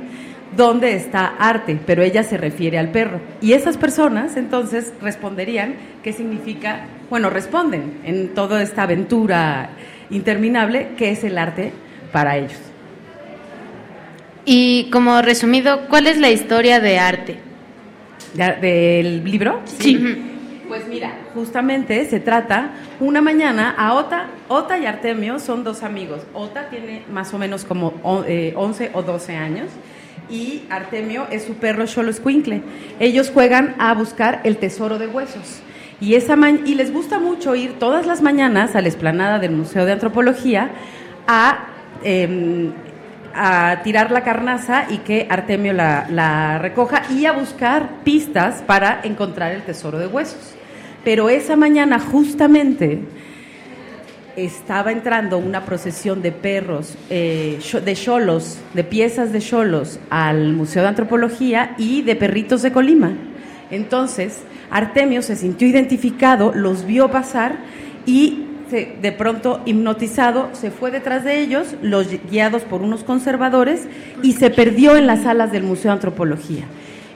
dónde 0.56 0.96
está 0.96 1.26
arte, 1.26 1.78
pero 1.86 2.04
ella 2.04 2.24
se 2.24 2.38
refiere 2.38 2.80
al 2.80 2.94
perro. 2.94 3.20
Y 3.42 3.52
esas 3.52 3.76
personas 3.76 4.38
entonces 4.38 4.94
responderían 5.02 5.76
qué 6.04 6.14
significa, 6.14 6.86
bueno, 7.10 7.30
responden 7.30 8.00
en 8.06 8.34
toda 8.34 8.64
esta 8.64 8.84
aventura 8.84 9.72
interminable 10.10 10.92
qué 10.98 11.12
es 11.12 11.26
el 11.26 11.38
arte 11.38 11.74
para 12.14 12.38
ellos. 12.38 12.62
Y 14.46 14.90
como 14.90 15.22
resumido, 15.22 15.90
¿cuál 15.90 16.08
es 16.08 16.18
la 16.18 16.30
historia 16.30 16.80
de 16.80 16.98
arte? 16.98 17.51
¿Del 18.34 19.24
libro? 19.24 19.62
Sí. 19.66 20.28
Pues 20.68 20.88
mira, 20.88 21.12
justamente 21.34 22.06
se 22.10 22.22
trata 22.22 22.72
una 23.02 23.22
mañana 23.22 23.76
a 23.78 23.94
Ota, 23.96 24.28
Ota 24.48 24.78
y 24.80 24.86
Artemio 24.86 25.38
son 25.40 25.66
dos 25.66 25.84
amigos. 25.84 26.22
Ota 26.34 26.70
tiene 26.70 27.04
más 27.12 27.34
o 27.34 27.38
menos 27.38 27.66
como 27.66 27.94
o- 28.04 28.24
eh, 28.26 28.54
11 28.56 28.90
o 28.94 29.02
12 29.04 29.36
años 29.36 29.68
y 30.30 30.62
Artemio 30.70 31.28
es 31.30 31.44
su 31.44 31.56
perro 31.56 31.86
Xoloescuincle. 31.88 32.62
Ellos 33.02 33.30
juegan 33.34 33.76
a 33.80 33.94
buscar 33.94 34.40
el 34.46 34.56
tesoro 34.58 34.98
de 34.98 35.08
huesos. 35.08 35.62
Y, 36.00 36.16
esa 36.16 36.38
ma- 36.38 36.52
y 36.52 36.76
les 36.76 36.94
gusta 36.94 37.20
mucho 37.20 37.54
ir 37.54 37.74
todas 37.78 38.06
las 38.08 38.22
mañanas 38.22 38.74
a 38.74 38.82
la 38.82 38.88
explanada 38.88 39.40
del 39.40 39.52
Museo 39.52 39.86
de 39.86 39.92
Antropología 39.92 40.70
a, 41.28 41.66
em, 42.02 42.72
a 43.36 43.82
tirar 43.84 44.12
la 44.12 44.24
carnaza 44.24 44.86
y 44.90 44.98
que 45.00 45.28
Artemio 45.30 45.74
la, 45.74 46.60
recoja 46.60 47.04
y 47.10 47.26
a 47.26 47.32
buscar 47.32 48.04
pistas 48.04 48.62
para 48.66 49.02
encontrar 49.04 49.52
el 49.52 49.64
tesoro 49.64 49.98
de 50.00 50.08
huesos. 50.08 50.56
Pero 51.04 51.30
esa 51.30 51.56
mañana 51.56 52.00
justamente 52.00 53.00
estaba 54.36 54.92
entrando 54.92 55.38
una 55.38 55.66
procesión 55.66 56.22
de 56.22 56.32
perros, 56.32 56.98
eh, 57.10 57.60
de 57.84 57.96
cholos, 57.96 58.60
de 58.74 58.84
piezas 58.84 59.32
de 59.32 59.40
cholos 59.40 60.00
al 60.10 60.54
Museo 60.54 60.84
de 60.84 60.90
Antropología 60.90 61.74
y 61.78 62.02
de 62.04 62.16
perritos 62.16 62.62
de 62.62 62.72
Colima. 62.72 63.12
Entonces, 63.72 64.44
Artemio 64.70 65.22
se 65.22 65.36
sintió 65.36 65.68
identificado, 65.68 66.54
los 66.54 66.86
vio 66.86 67.10
pasar 67.12 67.56
y 68.06 68.46
de 68.72 69.12
pronto, 69.12 69.62
hipnotizado, 69.66 70.50
se 70.54 70.72
fue 70.72 70.92
detrás 70.92 71.24
de 71.24 71.42
ellos, 71.42 71.76
los 71.82 72.08
guiados 72.30 72.64
por 72.64 72.82
unos 72.82 73.04
conservadores 73.04 73.88
y 74.24 74.34
se 74.34 74.50
perdió 74.50 74.96
en 74.96 75.08
las 75.08 75.24
salas 75.24 75.52
del 75.52 75.64
Museo 75.64 75.92
de 75.92 75.96
Antropología. 75.96 76.64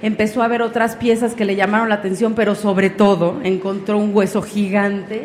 Empezó 0.02 0.44
a 0.44 0.48
ver 0.48 0.61
otras 0.61 0.95
piezas 0.98 1.34
que 1.34 1.45
le 1.45 1.56
llamaron 1.56 1.90
la 1.90 1.95
atención, 1.95 2.34
pero 2.36 2.56
sobre 2.56 2.90
todo 2.90 3.40
encontró 3.44 3.98
un 3.98 4.14
hueso 4.14 4.41
gigante 4.41 5.23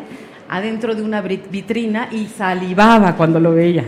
adentro 0.49 0.95
de 0.95 1.01
una 1.01 1.21
vitrina 1.21 2.07
y 2.11 2.27
salivaba 2.27 3.15
cuando 3.15 3.39
lo 3.39 3.53
veía. 3.53 3.85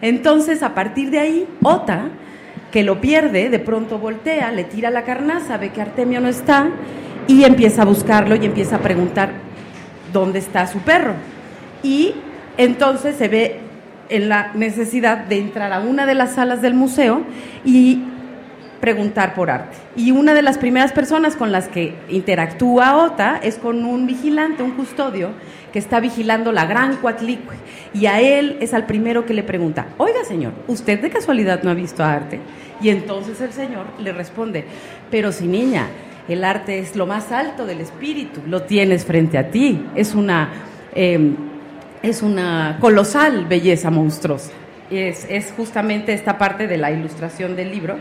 Entonces, 0.00 0.62
a 0.62 0.74
partir 0.74 1.10
de 1.10 1.18
ahí, 1.18 1.46
Ota, 1.62 2.08
que 2.72 2.82
lo 2.82 3.00
pierde, 3.00 3.48
de 3.48 3.58
pronto 3.58 3.98
voltea, 3.98 4.50
le 4.52 4.64
tira 4.64 4.90
la 4.90 5.04
carnaza, 5.04 5.58
ve 5.58 5.70
que 5.70 5.80
Artemio 5.80 6.20
no 6.20 6.28
está 6.28 6.70
y 7.28 7.44
empieza 7.44 7.82
a 7.82 7.84
buscarlo 7.84 8.36
y 8.36 8.44
empieza 8.44 8.76
a 8.76 8.80
preguntar 8.80 9.30
dónde 10.12 10.38
está 10.38 10.66
su 10.66 10.80
perro. 10.80 11.14
Y 11.86 12.14
entonces 12.56 13.14
se 13.14 13.28
ve 13.28 13.60
en 14.08 14.28
la 14.28 14.50
necesidad 14.54 15.18
de 15.18 15.38
entrar 15.38 15.72
a 15.72 15.78
una 15.78 16.04
de 16.04 16.16
las 16.16 16.34
salas 16.34 16.60
del 16.60 16.74
museo 16.74 17.22
y 17.64 18.02
preguntar 18.80 19.34
por 19.34 19.50
arte. 19.50 19.76
Y 19.94 20.10
una 20.10 20.34
de 20.34 20.42
las 20.42 20.58
primeras 20.58 20.90
personas 20.90 21.36
con 21.36 21.52
las 21.52 21.68
que 21.68 21.94
interactúa 22.08 22.96
Ota 22.96 23.38
es 23.40 23.56
con 23.56 23.84
un 23.84 24.04
vigilante, 24.08 24.64
un 24.64 24.72
custodio, 24.72 25.30
que 25.72 25.78
está 25.78 26.00
vigilando 26.00 26.50
la 26.50 26.66
gran 26.66 26.96
Coatlicue. 26.96 27.54
Y 27.94 28.06
a 28.06 28.20
él 28.20 28.56
es 28.60 28.74
al 28.74 28.86
primero 28.86 29.24
que 29.24 29.34
le 29.34 29.44
pregunta, 29.44 29.86
oiga 29.96 30.24
señor, 30.24 30.54
¿usted 30.66 31.00
de 31.00 31.10
casualidad 31.10 31.62
no 31.62 31.70
ha 31.70 31.74
visto 31.74 32.02
arte? 32.02 32.40
Y 32.82 32.88
entonces 32.88 33.40
el 33.40 33.52
señor 33.52 33.86
le 34.00 34.12
responde, 34.12 34.64
pero 35.08 35.30
si 35.30 35.46
niña, 35.46 35.86
el 36.28 36.42
arte 36.42 36.80
es 36.80 36.96
lo 36.96 37.06
más 37.06 37.30
alto 37.30 37.64
del 37.64 37.80
espíritu, 37.80 38.40
lo 38.48 38.62
tienes 38.62 39.04
frente 39.04 39.38
a 39.38 39.52
ti, 39.52 39.84
es 39.94 40.16
una... 40.16 40.50
eh, 40.96 41.36
es 42.02 42.22
una 42.22 42.78
colosal 42.80 43.46
belleza 43.46 43.90
monstruosa. 43.90 44.50
Es, 44.90 45.26
es 45.28 45.52
justamente 45.56 46.12
esta 46.12 46.38
parte 46.38 46.66
de 46.66 46.76
la 46.76 46.90
ilustración 46.92 47.56
del 47.56 47.70
libro, 47.70 47.96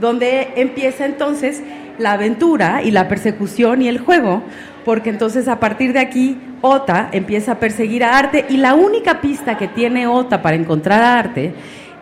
donde 0.00 0.52
empieza 0.56 1.04
entonces 1.04 1.62
la 1.98 2.12
aventura 2.12 2.82
y 2.82 2.90
la 2.90 3.08
persecución 3.08 3.82
y 3.82 3.88
el 3.88 3.98
juego, 3.98 4.42
porque 4.84 5.10
entonces 5.10 5.48
a 5.48 5.60
partir 5.60 5.92
de 5.92 6.00
aquí 6.00 6.38
Ota 6.62 7.10
empieza 7.12 7.52
a 7.52 7.58
perseguir 7.58 8.04
a 8.04 8.16
Arte 8.16 8.46
y 8.48 8.56
la 8.56 8.74
única 8.74 9.20
pista 9.20 9.58
que 9.58 9.68
tiene 9.68 10.06
Ota 10.06 10.40
para 10.40 10.56
encontrar 10.56 11.02
a 11.02 11.18
Arte 11.18 11.52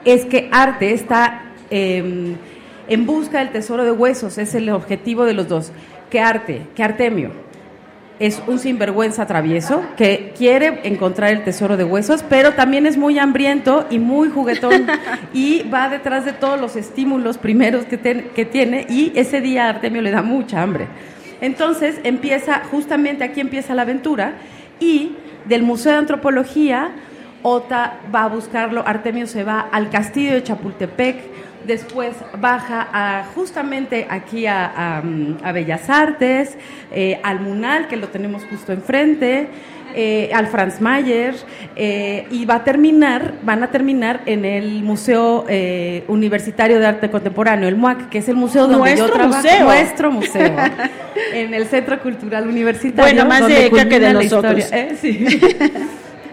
es 0.05 0.25
que 0.25 0.49
Arte 0.53 0.93
está 0.93 1.43
eh, 1.71 2.35
en 2.89 3.07
busca 3.07 3.41
del 3.41 3.51
tesoro 3.51 3.85
de 3.85 3.91
huesos, 3.91 4.39
es 4.39 4.55
el 4.55 4.71
objetivo 4.71 5.25
de 5.25 5.35
los 5.35 5.49
dos, 5.49 5.73
que 6.11 6.21
Arte, 6.21 6.63
que 6.75 6.83
Artemio 6.83 7.48
es 8.19 8.43
un 8.49 8.59
sinvergüenza 8.59 9.27
travieso 9.27 9.83
que 9.97 10.33
quiere 10.37 10.81
encontrar 10.83 11.31
el 11.33 11.45
tesoro 11.45 11.77
de 11.77 11.85
huesos, 11.85 12.25
pero 12.29 12.55
también 12.55 12.85
es 12.87 12.97
muy 12.97 13.19
hambriento 13.19 13.87
y 13.91 13.99
muy 14.01 14.29
juguetón 14.29 14.87
y 15.33 15.63
va 15.73 15.89
detrás 15.89 16.25
de 16.25 16.33
todos 16.33 16.61
los 16.61 16.75
estímulos 16.75 17.39
primeros 17.39 17.85
que, 17.85 17.97
ten- 17.97 18.31
que 18.35 18.45
tiene 18.45 18.87
y 18.89 19.13
ese 19.15 19.41
día 19.41 19.69
Artemio 19.69 20.03
le 20.03 20.11
da 20.11 20.23
mucha 20.23 20.63
hambre. 20.63 20.87
Entonces 21.41 22.01
empieza, 22.03 22.63
justamente 22.71 23.23
aquí 23.23 23.41
empieza 23.41 23.75
la 23.75 23.83
aventura 23.83 24.33
y 24.81 25.13
del 25.45 25.63
Museo 25.63 25.93
de 25.93 25.99
Antropología, 25.99 26.91
Ota 27.43 28.01
va 28.13 28.25
a 28.25 28.29
buscarlo, 28.29 28.83
Artemio 28.85 29.29
se 29.29 29.45
va 29.45 29.61
al 29.71 29.91
castillo 29.91 30.33
de 30.33 30.43
Chapultepec, 30.43 31.17
después 31.69 32.17
baja 32.41 32.89
a, 32.93 33.25
justamente 33.35 34.09
aquí 34.11 34.47
a, 34.47 34.67
a, 34.67 35.03
a 35.45 35.53
Bellas 35.53 35.89
Artes, 35.89 36.57
eh, 36.91 37.21
al 37.23 37.39
Munal, 37.41 37.87
que 37.87 37.97
lo 37.97 38.09
tenemos 38.09 38.43
justo 38.51 38.73
enfrente, 38.73 39.49
eh, 39.95 40.31
al 40.35 40.49
Franz 40.49 40.81
Mayer, 40.81 41.35
eh, 41.77 42.27
y 42.31 42.45
va 42.45 42.57
a 42.57 42.65
terminar, 42.65 43.35
van 43.43 43.63
a 43.63 43.71
terminar 43.71 44.21
en 44.27 44.45
el 44.45 44.83
Museo 44.83 45.45
eh, 45.49 46.05
Universitario 46.09 46.79
de 46.79 46.87
Arte 46.87 47.11
Contemporáneo, 47.11 47.69
el 47.69 47.77
MUAC, 47.77 48.09
que 48.09 48.19
es 48.19 48.29
el 48.29 48.37
museo 48.37 48.63
donde 48.67 48.79
Nuestro 48.79 49.07
yo 49.07 49.13
trabajo. 49.13 49.37
museo. 49.43 49.65
Nuestro 49.65 50.11
museo. 50.11 50.57
en 51.35 51.55
el 51.55 51.67
Centro 51.67 52.01
Cultural 52.01 52.47
Universitario. 52.49 53.15
Bueno, 53.15 53.29
más 53.29 53.47
de 53.47 53.67
Eka 53.67 53.89
que 53.89 54.01
de 54.01 54.13
nosotros. 54.15 54.65
sí. 55.01 55.27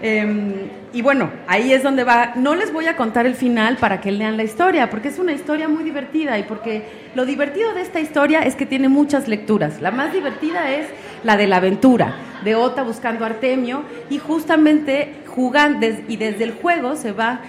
Y 0.96 1.02
bueno, 1.02 1.30
ahí 1.46 1.74
es 1.74 1.84
donde 1.84 2.06
va. 2.06 2.36
No 2.38 2.56
les 2.56 2.72
voy 2.72 2.88
a 2.88 2.96
contar 2.96 3.26
el 3.26 3.36
final 3.36 3.76
para 3.76 4.00
que 4.00 4.14
lean 4.14 4.38
la 4.38 4.44
historia, 4.44 4.90
porque 4.90 5.10
es 5.10 5.20
una 5.20 5.34
historia 5.34 5.68
muy 5.68 5.84
divertida 5.84 6.40
y 6.40 6.44
porque 6.44 6.84
lo 7.16 7.26
divertido 7.26 7.74
de 7.74 7.82
esta 7.82 8.00
historia 8.00 8.44
es 8.44 8.56
que 8.56 8.66
tiene 8.66 8.88
muchas 8.88 9.28
lecturas. 9.28 9.82
La 9.82 9.92
más 9.92 10.14
divertida 10.14 10.72
es 10.72 10.88
la 11.26 11.36
de 11.36 11.48
la 11.48 11.58
aventura, 11.58 12.16
de 12.46 12.56
Ota 12.56 12.84
buscando 12.84 13.26
a 13.26 13.28
Artemio 13.28 13.84
y 14.10 14.20
justamente 14.20 15.16
jugando 15.28 15.86
y 16.08 16.16
desde 16.16 16.46
el 16.46 16.54
juego 16.54 16.96
se 16.96 17.12
va 17.12 17.42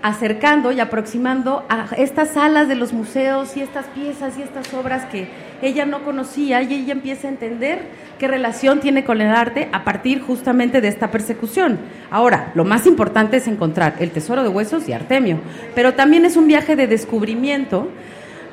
acercando 0.00 0.72
y 0.72 0.80
aproximando 0.80 1.66
a 1.68 1.84
estas 1.98 2.30
salas 2.30 2.66
de 2.66 2.76
los 2.76 2.94
museos 2.94 3.58
y 3.58 3.60
estas 3.60 3.84
piezas 3.88 4.38
y 4.38 4.42
estas 4.42 4.72
obras 4.72 5.04
que 5.04 5.28
ella 5.62 5.86
no 5.86 6.02
conocía 6.02 6.62
y 6.62 6.74
ella 6.74 6.92
empieza 6.92 7.28
a 7.28 7.30
entender 7.30 7.80
qué 8.18 8.28
relación 8.28 8.80
tiene 8.80 9.04
con 9.04 9.20
el 9.20 9.28
arte 9.28 9.68
a 9.72 9.84
partir 9.84 10.20
justamente 10.20 10.80
de 10.80 10.88
esta 10.88 11.10
persecución. 11.10 11.78
Ahora, 12.10 12.52
lo 12.54 12.64
más 12.64 12.86
importante 12.86 13.38
es 13.38 13.46
encontrar 13.46 13.96
el 13.98 14.10
tesoro 14.10 14.42
de 14.42 14.48
huesos 14.48 14.88
y 14.88 14.92
Artemio, 14.92 15.38
pero 15.74 15.94
también 15.94 16.24
es 16.24 16.36
un 16.36 16.46
viaje 16.46 16.76
de 16.76 16.86
descubrimiento 16.86 17.88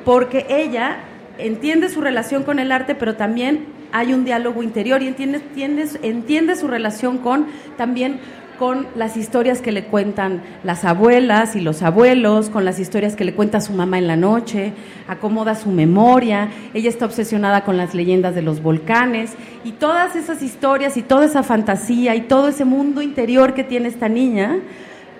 porque 0.04 0.46
ella 0.48 0.98
entiende 1.38 1.88
su 1.88 2.00
relación 2.00 2.42
con 2.42 2.58
el 2.58 2.72
arte, 2.72 2.94
pero 2.94 3.16
también 3.16 3.66
hay 3.92 4.12
un 4.12 4.24
diálogo 4.24 4.62
interior 4.62 5.02
y 5.02 5.08
entiende, 5.08 5.38
entiende, 5.38 5.86
entiende 6.02 6.56
su 6.56 6.68
relación 6.68 7.18
con 7.18 7.46
también 7.76 8.20
con 8.58 8.88
las 8.96 9.16
historias 9.16 9.62
que 9.62 9.72
le 9.72 9.84
cuentan 9.84 10.42
las 10.64 10.84
abuelas 10.84 11.54
y 11.54 11.60
los 11.60 11.82
abuelos, 11.82 12.50
con 12.50 12.64
las 12.64 12.80
historias 12.80 13.14
que 13.14 13.24
le 13.24 13.34
cuenta 13.34 13.60
su 13.60 13.72
mamá 13.72 13.98
en 13.98 14.06
la 14.06 14.16
noche, 14.16 14.72
acomoda 15.06 15.54
su 15.54 15.70
memoria, 15.70 16.48
ella 16.74 16.88
está 16.88 17.06
obsesionada 17.06 17.64
con 17.64 17.76
las 17.76 17.94
leyendas 17.94 18.34
de 18.34 18.42
los 18.42 18.60
volcanes 18.60 19.34
y 19.64 19.72
todas 19.72 20.16
esas 20.16 20.42
historias 20.42 20.96
y 20.96 21.02
toda 21.02 21.26
esa 21.26 21.42
fantasía 21.42 22.16
y 22.16 22.22
todo 22.22 22.48
ese 22.48 22.64
mundo 22.64 23.00
interior 23.00 23.54
que 23.54 23.64
tiene 23.64 23.88
esta 23.88 24.08
niña 24.08 24.58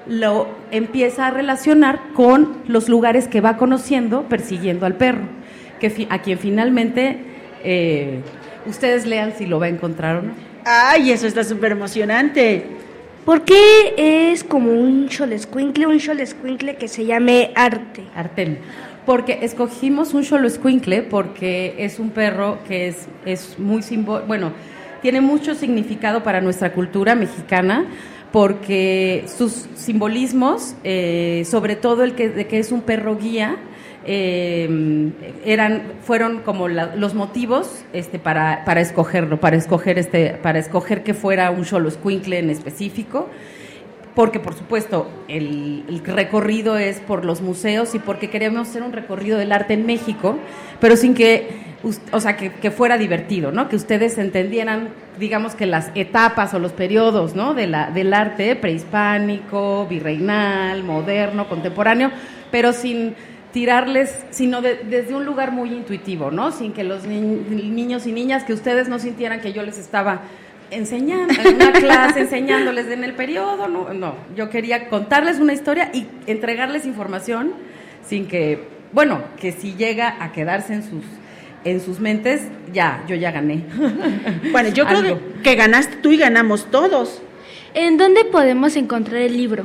lo 0.09 0.49
empieza 0.71 1.27
a 1.27 1.31
relacionar 1.31 2.01
con 2.15 2.57
los 2.67 2.89
lugares 2.89 3.29
que 3.29 3.41
va 3.41 3.57
conociendo 3.57 4.23
persiguiendo 4.23 4.87
al 4.87 4.95
perro, 4.95 5.23
que 5.79 6.07
a 6.11 6.19
quien 6.21 6.39
finalmente 6.39 7.19
eh, 7.63 8.21
ustedes 8.67 9.07
lean 9.07 9.33
si 9.37 9.47
lo 9.47 9.61
va 9.61 9.67
a 9.67 9.69
encontrar 9.69 10.17
o 10.17 10.23
no. 10.23 10.33
Ay, 10.65 11.13
eso 11.13 11.27
está 11.27 11.45
súper 11.45 11.73
emocionante. 11.73 12.65
¿Por 13.29 13.45
qué 13.45 14.33
es 14.33 14.43
como 14.43 14.73
un 14.73 15.07
cholescuincle, 15.11 15.87
un 15.87 15.99
cholescuincle 15.99 16.77
que 16.77 16.89
se 16.89 17.05
llame 17.05 17.53
arte? 17.55 18.05
Artem. 18.15 18.57
Porque 19.05 19.41
escogimos 19.43 20.15
un 20.15 20.25
Xoloescuincle 20.25 21.03
porque 21.03 21.75
es 21.77 21.99
un 21.99 22.09
perro 22.09 22.59
que 22.67 22.89
es, 22.89 23.07
es 23.27 23.59
muy 23.59 23.83
simbólico, 23.83 24.27
bueno, 24.27 24.53
tiene 25.03 25.21
mucho 25.21 25.55
significado 25.55 26.23
para 26.23 26.41
nuestra 26.41 26.73
cultura 26.73 27.15
mexicana 27.15 27.85
porque 28.33 29.27
sus 29.27 29.67
simbolismos, 29.75 30.75
eh, 30.83 31.43
sobre 31.45 31.77
todo 31.77 32.05
el 32.05 32.15
que, 32.15 32.31
de 32.31 32.47
que 32.47 32.59
es 32.59 32.73
un 32.73 32.81
perro 32.81 33.19
guía, 33.19 33.59
eh, 34.11 35.11
eran, 35.45 35.83
fueron 36.03 36.41
como 36.41 36.67
la- 36.67 36.97
los 36.97 37.15
motivos 37.15 37.85
este, 37.93 38.19
para, 38.19 38.65
para 38.65 38.81
escogerlo, 38.81 39.39
para 39.39 39.57
escoger, 39.57 39.99
este, 39.99 40.31
para 40.43 40.59
escoger 40.59 41.03
que 41.03 41.13
fuera 41.13 41.51
un 41.51 41.67
Xoloescuincle 41.67 42.39
en 42.39 42.49
específico 42.49 43.29
porque 44.15 44.41
por 44.41 44.55
supuesto 44.55 45.09
el, 45.29 45.85
recorrido 46.05 46.77
es 46.77 46.99
por 46.99 47.25
los 47.25 47.41
museos 47.41 47.95
y 47.95 48.01
porque 48.01 48.31
queremos 48.31 48.69
hacer 48.69 48.83
un 48.83 48.93
recorrido 48.93 49.39
del 49.39 49.53
arte 49.53 49.75
en 49.75 49.87
México, 49.87 50.37
pero 50.81 50.97
sin 50.97 51.15
que, 51.15 51.49
o 52.11 52.19
sea, 52.19 52.37
que, 52.37 52.51
que 52.51 52.73
fuera 52.73 52.99
divertido, 52.99 53.53
¿no? 53.53 53.69
Que 53.69 53.77
ustedes 53.77 54.19
entendieran, 54.19 54.89
digamos 55.21 55.55
que 55.55 55.67
las 55.67 55.93
etapas 55.95 56.53
o 56.53 56.59
los 56.59 56.73
periodos, 56.73 57.37
¿no? 57.37 57.55
De 57.55 57.69
la, 57.69 57.93
del 57.93 58.13
arte 58.13 58.57
prehispánico, 58.57 59.87
virreinal, 59.89 60.83
moderno, 60.83 61.49
contemporáneo, 61.49 62.11
pero 62.51 62.73
sin 62.73 63.15
tirarles, 63.53 64.15
sino 64.31 64.61
de- 64.63 64.77
desde 64.89 65.15
un 65.15 65.25
lugar 65.25 65.53
muy 65.53 65.71
intuitivo, 65.73 66.31
¿no? 66.31 66.53
Sin 66.53 66.73
que 66.73 66.85
los 66.85 67.05
ni- 67.07 67.19
niños 67.71 68.07
y 68.07 68.13
niñas, 68.13 68.45
que 68.45 68.53
ustedes 68.53 68.89
no 68.89 68.99
sintieran 68.99 69.41
que 69.41 69.53
yo 69.53 69.63
les 69.63 69.79
estaba 69.79 70.21
enseñando, 70.71 71.33
en 71.43 71.55
una 71.57 71.73
clase 71.73 72.21
enseñándoles 72.21 72.89
en 72.89 73.03
el 73.05 73.15
periodo, 73.15 73.69
no, 73.69 73.93
no, 73.95 74.15
yo 74.37 74.51
quería 74.51 74.89
contarles 74.89 75.39
una 75.41 75.55
historia 75.55 75.91
y 75.95 76.07
entregarles 76.27 76.85
información 76.85 77.53
sin 78.07 78.27
que, 78.29 78.69
bueno, 78.93 79.23
que 79.41 79.53
si 79.53 79.75
llega 79.77 80.17
a 80.23 80.33
quedarse 80.33 80.75
en 80.75 80.83
sus 80.83 81.05
en 81.65 81.81
sus 81.81 81.99
mentes, 81.99 82.43
ya, 82.73 83.03
yo 83.09 83.17
ya 83.17 83.33
gané. 83.33 83.65
Bueno, 84.53 84.69
yo 84.71 84.87
creo 84.87 84.99
Algo. 85.01 85.21
que 85.43 85.55
ganaste 85.57 85.97
tú 85.97 86.13
y 86.13 86.17
ganamos 86.17 86.71
todos. 86.71 87.21
¿En 87.75 87.97
dónde 87.99 88.25
podemos 88.25 88.77
encontrar 88.77 89.21
el 89.23 89.37
libro? 89.37 89.65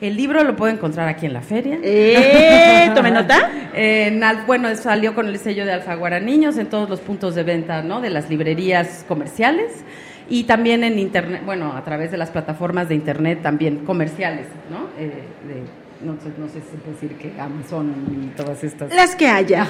El 0.00 0.16
libro 0.16 0.42
lo 0.44 0.56
puedo 0.56 0.72
encontrar 0.72 1.08
aquí 1.08 1.26
en 1.26 1.32
la 1.32 1.40
feria. 1.40 1.78
¡Eh! 1.82 2.90
¿Tome 2.94 3.10
nota? 3.10 3.50
En 3.74 4.20
bueno, 4.46 4.74
salió 4.76 5.14
con 5.14 5.28
el 5.28 5.38
sello 5.38 5.64
de 5.64 5.72
Alfaguara 5.72 6.20
Niños 6.20 6.58
en 6.58 6.66
todos 6.66 6.88
los 6.90 7.00
puntos 7.00 7.34
de 7.34 7.42
venta, 7.42 7.82
¿no? 7.82 8.00
De 8.00 8.10
las 8.10 8.28
librerías 8.28 9.04
comerciales 9.08 9.84
y 10.28 10.44
también 10.44 10.84
en 10.84 10.98
internet, 10.98 11.42
bueno, 11.44 11.72
a 11.76 11.84
través 11.84 12.10
de 12.10 12.16
las 12.16 12.30
plataformas 12.30 12.88
de 12.88 12.94
internet 12.94 13.40
también 13.42 13.78
comerciales, 13.84 14.46
¿no? 14.70 14.88
Eh, 14.98 15.10
de- 15.46 15.84
no, 16.04 16.14
sé, 16.20 16.28
no 16.38 16.48
sé 16.48 16.54
si 16.60 16.90
decir 16.90 17.16
que 17.16 17.40
Amazon 17.40 17.94
y 18.10 18.36
todas 18.36 18.62
estas. 18.62 18.92
Las 18.94 19.16
que 19.16 19.26
haya. 19.26 19.66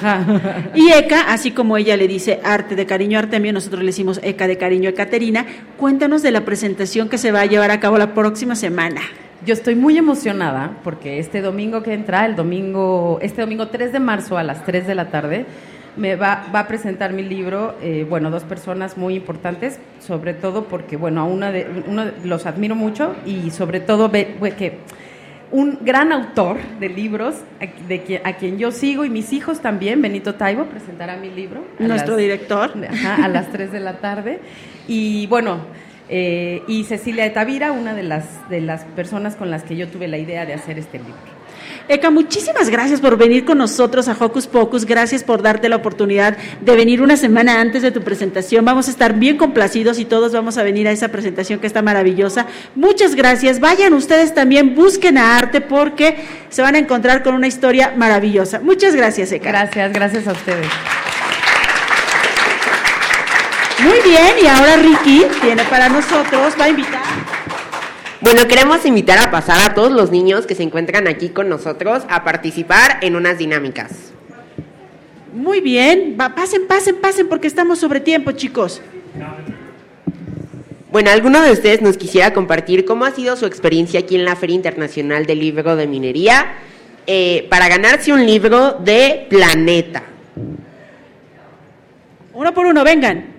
Y 0.75 0.91
Eka, 0.91 1.33
así 1.33 1.53
como 1.53 1.77
ella 1.77 1.97
le 1.97 2.09
dice 2.09 2.41
arte 2.43 2.75
de 2.75 2.87
cariño 2.87 3.19
a 3.19 3.21
Artemio, 3.23 3.53
nosotros 3.53 3.81
le 3.83 3.87
decimos 3.87 4.19
Eka 4.23 4.49
de 4.49 4.57
cariño 4.59 4.91
a 4.91 4.95
Caterina. 4.95 5.47
Cuéntanos 5.77 6.23
de 6.23 6.33
la 6.33 6.45
presentación 6.45 7.09
que 7.09 7.19
se 7.19 7.31
va 7.31 7.43
a 7.43 7.47
llevar 7.47 7.71
a 7.71 7.79
cabo 7.79 7.99
la 7.99 8.15
próxima 8.15 8.57
semana. 8.57 9.01
Yo 9.45 9.53
estoy 9.53 9.75
muy 9.75 9.99
emocionada 9.99 10.79
porque 10.85 11.19
este 11.19 11.43
domingo 11.43 11.83
que 11.83 11.93
entra, 11.93 12.25
el 12.25 12.35
domingo, 12.37 13.19
este 13.21 13.41
domingo 13.43 13.69
3 13.69 13.93
de 13.93 14.01
marzo 14.01 14.39
a 14.39 14.43
las 14.43 14.65
3 14.65 14.87
de 14.87 14.95
la 14.95 15.11
tarde, 15.11 15.45
me 15.97 16.16
va, 16.16 16.47
va 16.55 16.61
a 16.61 16.69
presentar 16.69 17.12
mi 17.12 17.23
libro, 17.23 17.75
eh, 17.83 18.07
bueno, 18.09 18.31
dos 18.31 18.43
personas 18.45 18.97
muy 18.97 19.15
importantes, 19.15 19.79
sobre 20.01 20.35
todo 20.35 20.65
porque, 20.65 20.97
bueno, 20.97 21.21
a 21.21 21.25
una 21.25 21.53
de, 21.53 21.66
uno 21.87 22.07
de- 22.07 22.12
los 22.25 22.47
admiro 22.47 22.75
mucho 22.75 23.15
y 23.27 23.51
sobre 23.51 23.81
todo 23.81 24.09
ve, 24.09 24.35
ve 24.41 24.53
que 24.53 24.79
un 25.53 25.79
gran 25.83 26.11
autor 26.11 26.57
de 26.81 26.89
libros, 26.89 27.37
a, 27.61 27.66
de 27.87 28.03
quien, 28.03 28.23
a 28.27 28.33
quien 28.35 28.59
yo 28.59 28.73
sigo 28.73 29.05
y 29.05 29.11
mis 29.11 29.33
hijos 29.33 29.61
también, 29.61 30.01
Benito 30.03 30.35
Taibo, 30.35 30.65
presentará 30.65 31.16
mi 31.16 31.31
libro. 31.31 31.62
Nuestro 31.79 32.15
las- 32.15 32.21
director. 32.23 32.73
Ajá, 32.91 33.25
a 33.25 33.29
las 33.29 33.51
3 33.53 33.71
de 33.71 33.81
la 33.81 33.99
tarde. 33.99 34.41
Y 34.89 35.27
bueno, 35.29 35.59
eh, 36.09 36.62
y 36.68 36.85
Cecilia 36.85 37.24
de 37.24 37.31
Tavira, 37.31 37.72
una 37.72 37.94
de 37.94 38.02
las, 38.02 38.48
de 38.48 38.60
las 38.60 38.85
personas 38.85 39.36
con 39.36 39.51
las 39.51 39.62
que 39.62 39.76
yo 39.76 39.89
tuve 39.89 40.09
la 40.09 40.18
idea 40.18 40.47
de 40.47 40.55
hacer 40.55 40.78
este 40.78 40.98
libro. 40.98 41.35
Eka, 41.86 42.10
muchísimas 42.10 42.70
gracias 42.70 43.01
por 43.01 43.18
venir 43.18 43.44
con 43.44 43.59
nosotros 43.59 44.09
a 44.09 44.16
Hocus 44.18 44.47
Pocus. 44.47 44.86
Gracias 44.86 45.22
por 45.22 45.43
darte 45.43 45.68
la 45.68 45.76
oportunidad 45.76 46.36
de 46.62 46.76
venir 46.76 47.02
una 47.02 47.16
semana 47.18 47.60
antes 47.60 47.82
de 47.82 47.90
tu 47.90 48.01
presentación. 48.01 48.64
Vamos 48.64 48.89
a 48.89 48.90
estar 48.90 49.14
bien 49.14 49.36
complacidos 49.36 49.98
y 49.98 50.06
todos 50.06 50.32
vamos 50.32 50.56
a 50.56 50.62
venir 50.62 50.89
a 50.89 50.93
esa 50.93 51.09
presentación 51.09 51.60
que 51.60 51.66
está 51.66 51.82
maravillosa. 51.82 52.47
Muchas 52.74 53.14
gracias. 53.14 53.60
Vayan 53.60 53.93
ustedes 53.93 54.32
también, 54.32 54.74
busquen 54.74 55.18
a 55.18 55.36
arte 55.36 55.60
porque 55.60 56.16
se 56.48 56.62
van 56.62 56.74
a 56.74 56.78
encontrar 56.78 57.22
con 57.22 57.35
una 57.35 57.48
historia 57.48 57.93
maravillosa. 57.94 58.60
Muchas 58.60 58.97
gracias, 58.97 59.31
Eka. 59.32 59.51
Gracias, 59.51 59.93
gracias 59.93 60.26
a 60.26 60.32
ustedes. 60.32 60.68
Muy 63.85 64.01
bien, 64.02 64.36
y 64.43 64.47
ahora 64.47 64.77
Ricky 64.77 65.27
tiene 65.43 65.62
para 65.65 65.90
nosotros, 65.90 66.55
va 66.59 66.65
a 66.65 66.69
invitar. 66.70 67.02
Bueno, 68.23 68.48
queremos 68.48 68.86
invitar 68.86 69.19
a 69.19 69.31
pasar 69.31 69.61
a 69.61 69.74
todos 69.74 69.93
los 69.93 70.11
niños 70.11 70.47
que 70.47 70.55
se 70.55 70.62
encuentran 70.62 71.06
aquí 71.06 71.28
con 71.28 71.51
nosotros 71.51 72.02
a 72.09 72.24
participar 72.24 72.97
en 73.02 73.15
unas 73.15 73.36
dinámicas. 73.36 73.90
Muy 75.35 75.61
bien, 75.61 76.16
va, 76.19 76.35
pasen, 76.35 76.66
pasen, 76.66 76.97
pasen 76.97 77.28
porque 77.28 77.47
estamos 77.47 77.78
sobre 77.78 78.01
tiempo, 78.01 78.32
chicos. 78.32 78.81
Bueno, 80.90 81.11
¿alguno 81.11 81.43
de 81.43 81.52
ustedes 81.52 81.82
nos 81.82 81.98
quisiera 81.98 82.32
compartir 82.32 82.86
cómo 82.86 83.05
ha 83.05 83.11
sido 83.11 83.36
su 83.36 83.44
experiencia 83.44 84.01
aquí 84.01 84.15
en 84.15 84.24
la 84.24 84.35
Feria 84.35 84.56
Internacional 84.56 85.27
del 85.27 85.40
Libro 85.40 85.77
de 85.77 85.86
Minería 85.86 86.55
eh, 87.06 87.47
para 87.51 87.69
ganarse 87.69 88.15
un 88.15 88.24
libro 88.24 88.78
de 88.82 89.27
Planeta? 89.28 90.05
Uno 92.32 92.55
por 92.55 92.65
uno, 92.65 92.82
vengan. 92.82 93.34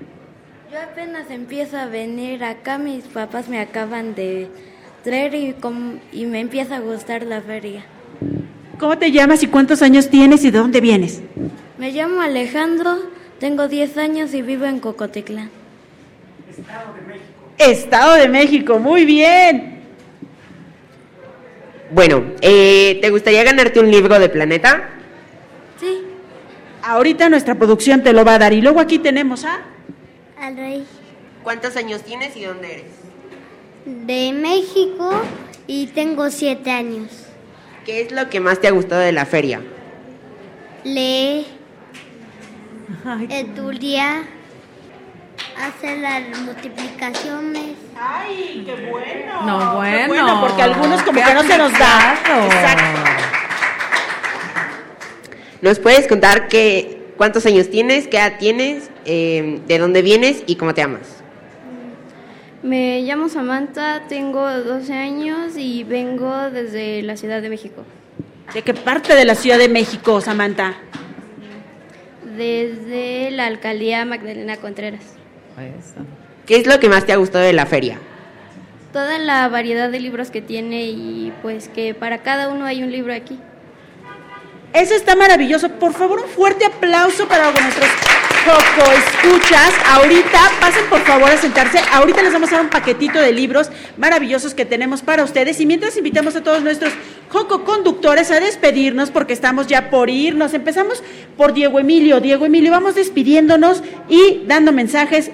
Apenas 0.91 1.30
empiezo 1.30 1.78
a 1.78 1.86
venir 1.88 2.44
acá, 2.44 2.78
mis 2.78 3.03
papás 3.06 3.49
me 3.49 3.60
acaban 3.60 4.14
de 4.16 4.48
traer 5.03 5.34
y, 5.36 5.53
com- 5.53 5.99
y 6.12 6.26
me 6.26 6.40
empieza 6.40 6.78
a 6.78 6.80
gustar 6.80 7.24
la 7.24 7.41
feria. 7.41 7.84
¿Cómo 8.78 8.98
te 8.98 9.12
llamas 9.12 9.41
y 9.44 9.48
cuántos 9.48 9.82
años 9.82 10.10
tienes 10.10 10.44
y 10.44 10.52
de 10.52 10.60
dónde 10.60 10.82
vienes? 10.82 11.22
Me 11.78 11.91
llamo 11.91 12.22
Alejandro, 12.22 12.98
tengo 13.40 13.68
10 13.68 13.98
años 13.98 14.34
y 14.34 14.41
vivo 14.41 14.66
en 14.66 14.80
Cocotitlán. 14.80 15.49
Estado 17.57 18.16
de 18.16 18.28
México, 18.28 18.80
muy 18.80 19.06
bien. 19.06 19.80
Bueno, 21.91 22.24
eh, 22.41 22.99
¿te 23.02 23.10
gustaría 23.10 23.44
ganarte 23.44 23.80
un 23.80 23.90
libro 23.90 24.20
de 24.20 24.30
Planeta? 24.30 24.90
Sí. 25.80 26.02
Ahorita 26.84 27.30
nuestra 27.30 27.56
producción 27.56 28.03
te 28.03 28.14
lo 28.14 28.24
va 28.26 28.36
a 28.36 28.40
dar 28.40 28.53
y 28.53 28.62
luego 28.62 28.80
aquí 28.80 28.99
tenemos 28.99 29.45
a... 29.45 29.60
Al 30.40 30.57
rey 30.57 30.86
¿Cuántos 31.44 31.76
años 31.78 32.02
tienes 32.03 32.36
y 32.36 32.44
dónde 32.44 32.74
eres? 32.74 32.86
de 33.86 34.34
México 34.34 35.12
y 35.68 35.86
tengo 35.88 36.32
siete 36.32 36.72
años. 36.72 37.12
¿Qué 37.86 38.02
es 38.02 38.12
lo 38.12 38.32
que 38.32 38.40
más 38.40 38.60
te 38.60 38.68
ha 38.68 38.72
gustado 38.72 39.02
de 39.02 39.12
la 39.12 39.28
feria? 39.28 39.62
Lee, 40.84 41.45
estudia 43.30 44.24
hacer 45.62 45.99
las 45.99 46.40
multiplicaciones. 46.41 47.76
¡Ay, 47.95 48.64
qué 48.66 48.90
bueno! 48.90 49.41
No, 49.44 49.82
Qué 49.84 50.07
bueno. 50.07 50.41
porque 50.41 50.64
algunos 50.64 51.03
como 51.03 51.24
que 51.24 51.34
no 51.36 51.44
se 51.44 51.57
nos 51.60 51.72
da. 51.74 52.16
Exacto. 52.45 53.12
¿Nos 55.62 55.78
puedes 55.80 56.07
contar 56.07 56.48
qué, 56.48 57.05
cuántos 57.17 57.45
años 57.45 57.69
tienes, 57.69 58.07
qué 58.07 58.17
edad 58.17 58.33
tienes, 58.39 58.89
eh, 59.05 59.61
de 59.67 59.77
dónde 59.77 60.01
vienes 60.01 60.43
y 60.47 60.55
cómo 60.55 60.73
te 60.73 60.81
llamas? 60.81 61.23
Me 62.63 63.01
llamo 63.03 63.29
Samantha, 63.29 64.07
tengo 64.09 64.49
12 64.49 64.93
años 64.93 65.53
y 65.55 65.83
vengo 65.83 66.49
desde 66.49 67.03
la 67.03 67.15
Ciudad 67.15 67.41
de 67.41 67.49
México. 67.49 67.83
¿De 68.53 68.61
qué 68.63 68.73
parte 68.73 69.15
de 69.15 69.23
la 69.25 69.35
Ciudad 69.35 69.57
de 69.57 69.69
México, 69.69 70.19
Samantha? 70.19 70.75
Desde 72.35 73.31
la 73.31 73.45
alcaldía 73.45 74.03
Magdalena 74.05 74.57
Contreras. 74.57 75.03
¿Qué 76.45 76.57
es 76.57 76.67
lo 76.67 76.79
que 76.79 76.89
más 76.89 77.05
te 77.05 77.13
ha 77.13 77.17
gustado 77.17 77.45
de 77.45 77.53
la 77.53 77.65
feria? 77.65 77.99
Toda 78.91 79.19
la 79.19 79.47
variedad 79.49 79.89
de 79.89 79.99
libros 79.99 80.31
que 80.31 80.41
tiene 80.41 80.85
y 80.85 81.33
pues 81.41 81.69
que 81.69 81.93
para 81.93 82.19
cada 82.23 82.49
uno 82.49 82.65
hay 82.65 82.83
un 82.83 82.91
libro 82.91 83.13
aquí. 83.13 83.39
Eso 84.76 84.93
está 84.93 85.15
maravilloso. 85.15 85.69
Por 85.69 85.93
favor, 85.93 86.19
un 86.19 86.27
fuerte 86.27 86.65
aplauso 86.65 87.30
para 87.30 87.49
nuestros 87.49 87.88
Joco 88.45 88.91
Escuchas. 88.91 89.72
Ahorita, 89.85 90.52
pasen 90.60 90.85
por 90.89 90.99
favor 90.99 91.31
a 91.31 91.38
sentarse. 91.38 91.80
Ahorita 91.93 92.22
les 92.22 92.34
vamos 92.34 92.49
a 92.49 92.56
dar 92.56 92.65
un 92.65 92.69
paquetito 92.69 93.22
de 93.22 93.31
libros 93.31 93.72
maravillosos 93.97 94.53
que 94.53 94.65
tenemos 94.65 95.02
para 95.02 95.23
ustedes. 95.23 95.61
Y 95.61 95.65
mientras 95.65 95.95
invitamos 95.95 96.35
a 96.35 96.43
todos 96.43 96.61
nuestros 96.61 96.91
Joco 97.30 97.64
Conductores 97.64 98.31
a 98.31 98.41
despedirnos, 98.41 99.11
porque 99.11 99.31
estamos 99.31 99.68
ya 99.68 99.89
por 99.89 100.10
irnos. 100.10 100.53
Empezamos 100.53 101.02
por 101.38 101.53
Diego 101.53 101.80
Emilio. 101.80 102.19
Diego 102.19 102.45
Emilio, 102.45 102.72
vamos 102.72 102.95
despidiéndonos 102.95 103.81
y 104.10 104.43
dando 104.45 104.73
mensajes 104.73 105.31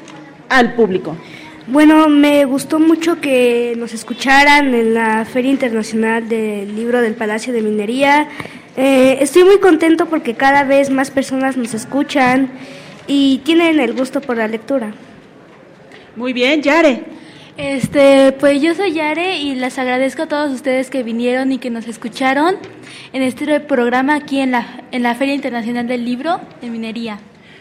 al 0.50 0.76
público. 0.76 1.18
Bueno, 1.68 2.10
me 2.10 2.44
gustó 2.46 2.80
mucho 2.80 3.22
que 3.22 3.76
nos 3.78 3.94
escucharan 3.94 4.74
en 4.74 4.96
la 4.96 5.26
Feria 5.26 5.52
Internacional 5.52 6.28
del 6.28 6.76
Libro 6.76 7.02
del 7.02 7.14
Palacio 7.14 7.54
de 7.54 7.62
Minería. 7.62 8.28
Eh, 8.76 9.20
estoy 9.22 9.44
muy 9.44 9.60
contento 9.60 10.08
porque 10.08 10.34
cada 10.34 10.64
vez 10.64 10.90
más 10.90 11.12
personas 11.12 11.58
nos 11.58 11.76
escuchan 11.76 12.50
y 13.06 13.40
tienen 13.46 13.80
el 13.80 13.94
gusto 13.94 14.22
por 14.22 14.38
la 14.38 14.48
lectura. 14.48 14.94
Muy 16.16 16.34
bien, 16.34 16.64
Yare. 16.64 17.04
Este, 17.58 18.32
pues 18.32 18.60
yo 18.60 18.74
soy 18.74 18.94
Yare 18.94 19.38
y 19.38 19.54
les 19.54 19.78
agradezco 19.78 20.24
a 20.24 20.28
todos 20.28 20.52
ustedes 20.52 20.90
que 20.90 21.04
vinieron 21.04 21.52
y 21.52 21.60
que 21.60 21.70
nos 21.70 21.88
escucharon 21.88 22.56
en 23.14 23.22
este 23.22 23.60
programa 23.60 24.16
aquí 24.16 24.40
en 24.40 24.52
la, 24.52 24.84
en 24.92 25.04
la 25.04 25.14
Feria 25.14 25.36
Internacional 25.36 25.88
del 25.88 26.06
Libro 26.06 26.42
de 26.60 26.72
Minería. 26.72 27.20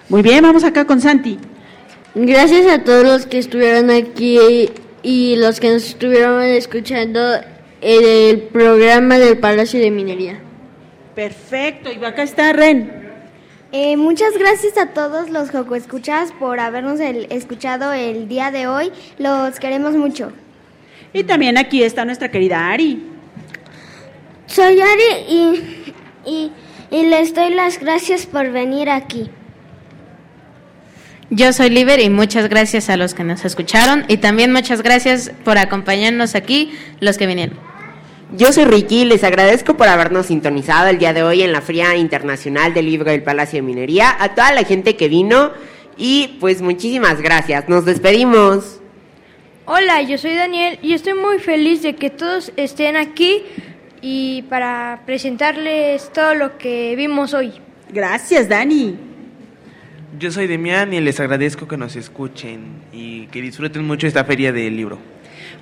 Muy 0.09 0.22
bien, 0.22 0.43
vamos 0.43 0.64
acá 0.64 0.86
con 0.86 1.02
Santi. 1.02 1.39
Gracias 2.15 2.66
a 2.66 2.82
todos 2.82 3.05
los 3.05 3.27
que 3.27 3.39
estuvieron 3.39 3.91
aquí 3.91 4.69
y 5.03 5.37
los 5.37 5.61
que 5.61 5.70
nos 5.70 5.85
estuvieron 5.87 6.43
escuchando 6.43 7.20
en 7.81 8.05
el 8.31 8.43
programa 8.43 9.19
del 9.19 9.39
Palacio 9.39 9.81
de 9.81 9.91
Minería. 9.91 10.41
Perfecto, 11.15 11.91
y 11.93 12.05
acá 12.05 12.23
está 12.23 12.53
Ren. 12.53 12.99
Eh, 13.73 13.97
muchas 13.97 14.37
gracias 14.37 14.77
a 14.77 14.87
todos 14.87 15.31
los 15.31 15.51
Joco 15.51 15.77
Escuchas 15.77 16.32
por 16.32 16.59
habernos 16.59 16.99
el- 16.99 17.28
escuchado 17.31 17.93
el 17.93 18.27
día 18.27 18.51
de 18.51 18.66
hoy. 18.66 18.91
Los 19.19 19.61
queremos 19.61 19.95
mucho. 19.95 20.32
Y 21.12 21.23
también 21.24 21.57
aquí 21.59 21.82
está 21.85 22.05
nuestra 22.05 22.31
querida 22.31 22.69
Ari. 22.70 23.01
Soy 24.47 24.81
Ari 24.81 25.24
y, 25.28 25.62
y, 26.27 26.53
y 26.91 27.03
les 27.07 27.32
doy 27.32 27.55
las 27.55 27.78
gracias 27.78 28.27
por 28.27 28.51
venir 28.51 28.91
aquí. 28.91 29.31
Yo 31.32 31.52
soy 31.52 31.70
Liber 31.70 32.01
y 32.01 32.11
muchas 32.11 32.48
gracias 32.48 32.90
a 32.90 32.97
los 32.97 33.15
que 33.15 33.23
nos 33.23 33.44
escucharon 33.44 34.05
y 34.09 34.16
también 34.16 34.52
muchas 34.52 34.82
gracias 34.82 35.31
por 35.44 35.59
acompañarnos 35.59 36.35
aquí, 36.35 36.77
los 36.98 37.19
que 37.19 37.28
vinieron. 37.28 37.57
Yo 38.36 38.52
soy 38.52 38.65
Ricky 38.65 39.02
y 39.02 39.05
les 39.05 39.23
agradezco 39.23 39.77
por 39.77 39.86
habernos 39.86 40.27
sintonizado 40.27 40.89
el 40.89 40.98
día 40.98 41.12
de 41.12 41.23
hoy 41.23 41.43
en 41.43 41.52
la 41.52 41.61
Feria 41.61 41.94
Internacional 41.94 42.74
del 42.74 42.86
Libro 42.86 43.12
del 43.12 43.23
Palacio 43.23 43.59
de 43.59 43.62
Minería, 43.62 44.16
a 44.19 44.35
toda 44.35 44.51
la 44.51 44.65
gente 44.65 44.97
que 44.97 45.09
vino 45.09 45.52
y 45.97 46.36
pues 46.40 46.62
muchísimas 46.62 47.20
gracias. 47.20 47.69
Nos 47.69 47.85
despedimos. 47.85 48.81
Hola, 49.66 50.02
yo 50.02 50.19
soy 50.19 50.35
Daniel 50.35 50.81
y 50.82 50.94
estoy 50.94 51.15
muy 51.15 51.39
feliz 51.39 51.81
de 51.82 51.94
que 51.94 52.11
todos 52.11 52.52
estén 52.57 52.97
aquí 52.97 53.43
y 54.02 54.43
para 54.43 55.02
presentarles 55.07 56.12
todo 56.12 56.35
lo 56.35 56.59
que 56.59 56.97
vimos 56.97 57.35
hoy. 57.35 57.52
Gracias, 57.93 58.48
Dani. 58.48 59.10
Yo 60.19 60.32
soy 60.32 60.49
Demián 60.49 60.93
y 60.93 61.01
les 61.01 61.20
agradezco 61.20 61.69
que 61.69 61.77
nos 61.77 61.95
escuchen 61.95 62.82
y 62.93 63.27
que 63.28 63.41
disfruten 63.41 63.87
mucho 63.87 64.09
esta 64.09 64.24
feria 64.24 64.53
del 64.53 64.77
libro. 64.77 64.99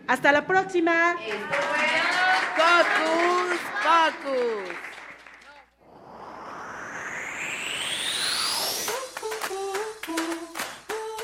Hasta 0.07 0.31
la 0.31 0.45
próxima. 0.45 1.15
Focus, 2.55 3.59
focus. 3.81 4.92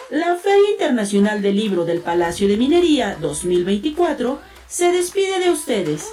La 0.10 0.36
Feria 0.38 0.72
Internacional 0.72 1.44
del 1.44 1.56
Libro 1.56 1.86
del 1.86 2.00
Palacio 2.00 2.48
de 2.48 2.58
Minería 2.58 3.16
2024 3.22 4.40
se 4.68 4.92
despide 4.92 5.40
de 5.40 5.52
ustedes. 5.52 6.12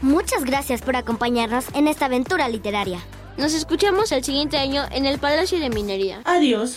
Muchas 0.00 0.44
gracias 0.44 0.82
por 0.82 0.96
acompañarnos 0.96 1.66
en 1.74 1.86
esta 1.86 2.06
aventura 2.06 2.48
literaria. 2.48 2.98
Nos 3.36 3.54
escuchamos 3.54 4.10
el 4.10 4.24
siguiente 4.24 4.58
año 4.58 4.82
en 4.90 5.06
el 5.06 5.20
Palacio 5.20 5.60
de 5.60 5.70
Minería. 5.70 6.22
Adiós. 6.24 6.76